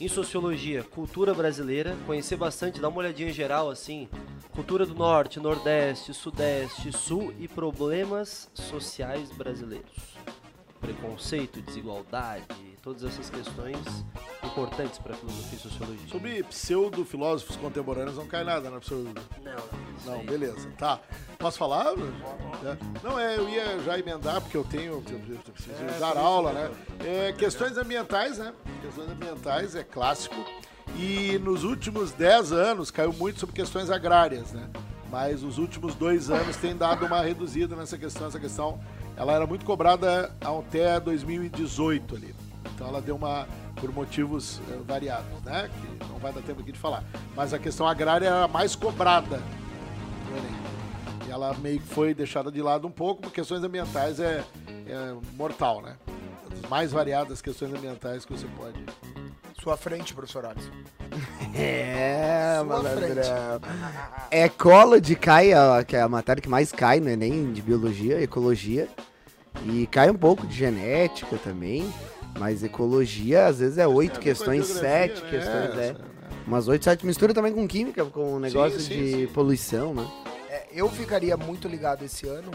Em 0.00 0.08
sociologia, 0.08 0.82
cultura 0.84 1.32
brasileira, 1.32 1.96
conhecer 2.06 2.36
bastante, 2.36 2.80
dar 2.80 2.88
uma 2.88 2.98
olhadinha 2.98 3.32
geral 3.32 3.70
assim, 3.70 4.08
cultura 4.52 4.84
do 4.86 4.94
norte, 4.94 5.40
nordeste, 5.40 6.12
sudeste, 6.14 6.92
sul 6.92 7.34
e 7.38 7.48
problemas 7.48 8.48
sociais 8.54 9.30
brasileiros. 9.32 10.14
Preconceito, 10.84 11.62
desigualdade, 11.62 12.44
todas 12.82 13.02
essas 13.04 13.30
questões 13.30 13.78
importantes 14.44 14.98
para 14.98 15.14
filosofia 15.14 15.58
e 15.58 15.62
sociologia. 15.62 16.08
Sobre 16.08 16.42
pseudo-filósofos 16.42 17.56
contemporâneos 17.56 18.18
não 18.18 18.26
cai 18.26 18.44
nada, 18.44 18.68
né, 18.68 18.78
professor? 18.78 19.02
Não, 19.02 19.54
isso 19.96 20.06
Não, 20.06 20.20
aí. 20.20 20.26
beleza. 20.26 20.70
Tá. 20.76 21.00
Posso 21.38 21.56
falar? 21.56 21.86
É. 21.94 22.76
Não, 23.02 23.18
é, 23.18 23.38
eu 23.38 23.48
ia 23.48 23.78
já 23.80 23.98
emendar, 23.98 24.42
porque 24.42 24.56
eu 24.56 24.64
tenho. 24.64 25.02
Eu 25.08 25.52
preciso 25.52 25.98
dar 25.98 26.18
aula, 26.18 26.52
né? 26.52 26.70
É, 27.00 27.32
questões 27.32 27.78
ambientais, 27.78 28.36
né? 28.36 28.52
Questões 28.82 29.10
ambientais 29.10 29.74
é 29.74 29.82
clássico. 29.82 30.36
E 30.98 31.38
nos 31.38 31.64
últimos 31.64 32.12
10 32.12 32.52
anos 32.52 32.90
caiu 32.90 33.12
muito 33.14 33.40
sobre 33.40 33.54
questões 33.54 33.90
agrárias, 33.90 34.52
né? 34.52 34.68
Mas 35.10 35.42
os 35.42 35.56
últimos 35.56 35.94
dois 35.94 36.28
anos 36.28 36.56
tem 36.56 36.76
dado 36.76 37.06
uma 37.06 37.22
reduzida 37.22 37.74
nessa 37.74 37.96
questão. 37.96 38.26
Essa 38.26 38.38
questão 38.38 38.80
ela 39.16 39.32
era 39.32 39.46
muito 39.46 39.64
cobrada 39.64 40.34
até 40.40 40.98
2018 40.98 42.16
ali. 42.16 42.34
Então 42.74 42.88
ela 42.88 43.00
deu 43.00 43.16
uma. 43.16 43.46
por 43.76 43.92
motivos 43.92 44.60
eh, 44.70 44.78
variados, 44.86 45.42
né? 45.42 45.70
Que 45.80 46.04
não 46.08 46.18
vai 46.18 46.32
dar 46.32 46.42
tempo 46.42 46.60
aqui 46.60 46.72
de 46.72 46.78
falar. 46.78 47.04
Mas 47.36 47.54
a 47.54 47.58
questão 47.58 47.86
agrária 47.86 48.26
era 48.26 48.44
a 48.44 48.48
mais 48.48 48.74
cobrada. 48.74 49.40
E 51.26 51.30
ela 51.30 51.54
meio 51.54 51.80
que 51.80 51.86
foi 51.86 52.14
deixada 52.14 52.50
de 52.50 52.60
lado 52.60 52.86
um 52.86 52.90
pouco, 52.90 53.22
por 53.22 53.32
questões 53.32 53.62
ambientais 53.62 54.20
é, 54.20 54.44
é 54.86 55.14
mortal, 55.36 55.80
né? 55.80 55.96
As 56.52 56.68
mais 56.68 56.92
variadas 56.92 57.40
questões 57.40 57.72
ambientais 57.72 58.24
que 58.24 58.32
você 58.32 58.46
pode. 58.56 58.84
Sua 59.60 59.76
frente, 59.76 60.12
professor 60.12 60.44
Alisson. 60.44 60.70
É, 61.54 62.54
Sua 62.56 62.64
malandrão. 62.64 63.60
Ecology 64.30 65.14
cai, 65.14 65.52
a- 65.52 65.84
que 65.86 65.96
é 65.96 66.00
a 66.00 66.08
matéria 66.08 66.42
que 66.42 66.48
mais 66.48 66.72
cai 66.72 67.00
no 67.00 67.08
Enem 67.08 67.52
de 67.52 67.62
biologia, 67.62 68.20
ecologia. 68.20 68.88
E 69.64 69.86
cai 69.86 70.10
um 70.10 70.16
pouco 70.16 70.46
de 70.46 70.54
genética 70.56 71.36
também. 71.36 71.92
Mas 72.38 72.64
ecologia, 72.64 73.46
às 73.46 73.60
vezes, 73.60 73.78
é 73.78 73.86
oito 73.86 74.18
a 74.18 74.20
questões, 74.22 74.66
sete 74.66 75.22
né? 75.22 75.30
questões, 75.30 75.78
é. 75.78 75.92
Né? 75.92 75.96
Umas 76.46 76.66
oito, 76.66 76.84
sete. 76.84 77.06
Mistura 77.06 77.32
também 77.32 77.52
com 77.52 77.66
química, 77.68 78.04
com 78.06 78.34
o 78.34 78.40
negócio 78.40 78.80
sim, 78.80 78.88
de 78.96 79.10
sim. 79.12 79.26
poluição, 79.28 79.94
né? 79.94 80.04
É, 80.50 80.66
eu 80.72 80.88
ficaria 80.90 81.36
muito 81.36 81.68
ligado 81.68 82.04
esse 82.04 82.26
ano 82.26 82.50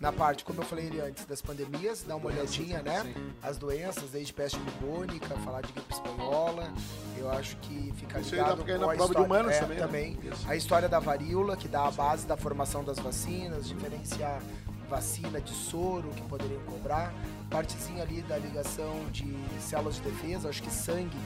na 0.00 0.12
parte, 0.12 0.44
como 0.44 0.60
eu 0.60 0.64
falei 0.64 0.86
ali 0.88 1.00
antes, 1.00 1.24
das 1.24 1.42
pandemias, 1.42 2.04
dar 2.04 2.16
uma 2.16 2.26
olhadinha, 2.26 2.80
né? 2.82 3.02
Sim. 3.02 3.32
As 3.42 3.56
doenças, 3.58 4.10
desde 4.10 4.32
peste 4.32 4.58
bubônica, 4.58 5.34
falar 5.44 5.60
de 5.62 5.72
gripe 5.72 5.92
espanhola. 5.92 6.72
Eu 7.16 7.28
acho 7.30 7.56
que 7.56 7.92
fica 7.96 8.20
Isso 8.20 8.34
ligado 8.34 8.64
com 8.64 8.70
a 8.72 8.78
prova 8.78 8.96
de 8.96 9.02
história- 9.02 9.22
humanas 9.22 9.56
é, 9.56 9.60
também, 9.60 9.76
né? 9.78 9.82
também. 9.86 10.18
A 10.46 10.54
história 10.54 10.88
da 10.88 11.00
varíola, 11.00 11.56
que 11.56 11.66
dá 11.66 11.86
a 11.86 11.90
base 11.90 12.26
da 12.26 12.36
formação 12.36 12.84
das 12.84 12.98
vacinas, 12.98 13.66
diferenciar 13.68 14.40
vacina 14.88 15.40
de 15.40 15.52
soro 15.52 16.08
que 16.10 16.22
poderiam 16.22 16.60
cobrar. 16.62 17.12
Partezinha 17.50 18.02
ali 18.02 18.22
da 18.22 18.38
ligação 18.38 19.04
de 19.10 19.26
células 19.60 19.96
de 19.96 20.02
defesa, 20.02 20.48
acho 20.48 20.62
que 20.62 20.70
sangue, 20.70 21.16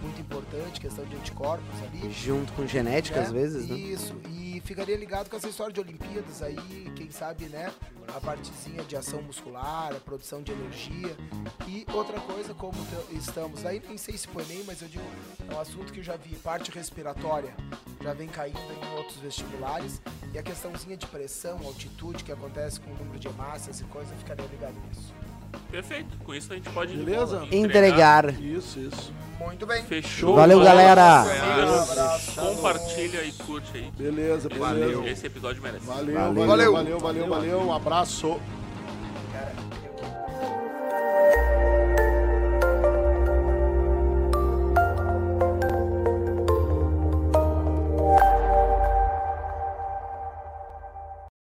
muito 0.00 0.20
importante, 0.20 0.80
questão 0.80 1.04
de 1.04 1.16
anticorpos 1.16 1.82
ali. 1.82 2.10
Junto 2.12 2.52
com 2.52 2.66
genética, 2.66 3.20
né? 3.20 3.26
às 3.26 3.32
vezes, 3.32 3.68
né? 3.68 3.76
Isso, 3.76 4.14
e 4.28 4.60
ficaria 4.64 4.96
ligado 4.96 5.28
com 5.28 5.36
essa 5.36 5.48
história 5.48 5.72
de 5.72 5.80
Olimpíadas 5.80 6.42
aí, 6.42 6.90
quem 6.96 7.10
sabe, 7.10 7.46
né? 7.46 7.72
A 8.08 8.20
partezinha 8.20 8.82
de 8.84 8.96
ação 8.96 9.22
muscular, 9.22 9.94
a 9.94 10.00
produção 10.00 10.42
de 10.42 10.52
energia. 10.52 11.16
E 11.68 11.86
outra 11.92 12.18
coisa, 12.20 12.54
como 12.54 12.74
estamos, 13.12 13.64
aí 13.64 13.82
nem 13.86 13.96
sei 13.96 14.16
se 14.16 14.26
foi 14.26 14.44
nem, 14.46 14.64
mas 14.64 14.82
eu 14.82 14.88
digo, 14.88 15.04
é 15.48 15.54
um 15.54 15.60
assunto 15.60 15.92
que 15.92 16.00
eu 16.00 16.04
já 16.04 16.16
vi, 16.16 16.34
parte 16.36 16.70
respiratória 16.70 17.54
já 18.02 18.14
vem 18.14 18.28
caindo 18.28 18.58
em 18.58 18.96
outros 18.96 19.16
vestibulares. 19.18 20.00
E 20.32 20.38
a 20.38 20.42
questãozinha 20.42 20.96
de 20.96 21.06
pressão, 21.06 21.58
altitude 21.64 22.24
que 22.24 22.32
acontece 22.32 22.80
com 22.80 22.90
o 22.90 22.96
número 22.96 23.18
de 23.18 23.28
hemácias 23.28 23.80
e 23.80 23.84
coisa, 23.84 24.14
ficaria 24.16 24.46
ligado 24.46 24.74
nisso. 24.88 25.12
Perfeito. 25.70 26.08
Com 26.24 26.34
isso 26.34 26.52
a 26.52 26.56
gente 26.56 26.68
pode 26.70 26.96
Beleza? 26.96 27.46
entregar. 27.50 28.40
Isso, 28.40 28.78
isso. 28.78 29.12
Muito 29.38 29.66
bem. 29.66 29.82
Fechou. 29.84 30.34
Valeu, 30.34 30.60
galera. 30.60 31.24
Compartilha 32.36 33.24
e 33.24 33.32
curte 33.32 33.70
aí. 33.74 33.90
Beleza, 33.96 34.48
beleza. 34.48 34.64
Valeu. 34.64 35.06
Esse 35.06 35.26
episódio 35.26 35.62
merece. 35.62 35.86
Valeu, 35.86 36.14
valeu, 36.14 36.46
valeu, 36.46 36.72
valeu, 36.72 37.00
valeu. 37.00 37.28
valeu. 37.28 37.60
Um 37.60 37.72
abraço. 37.72 38.38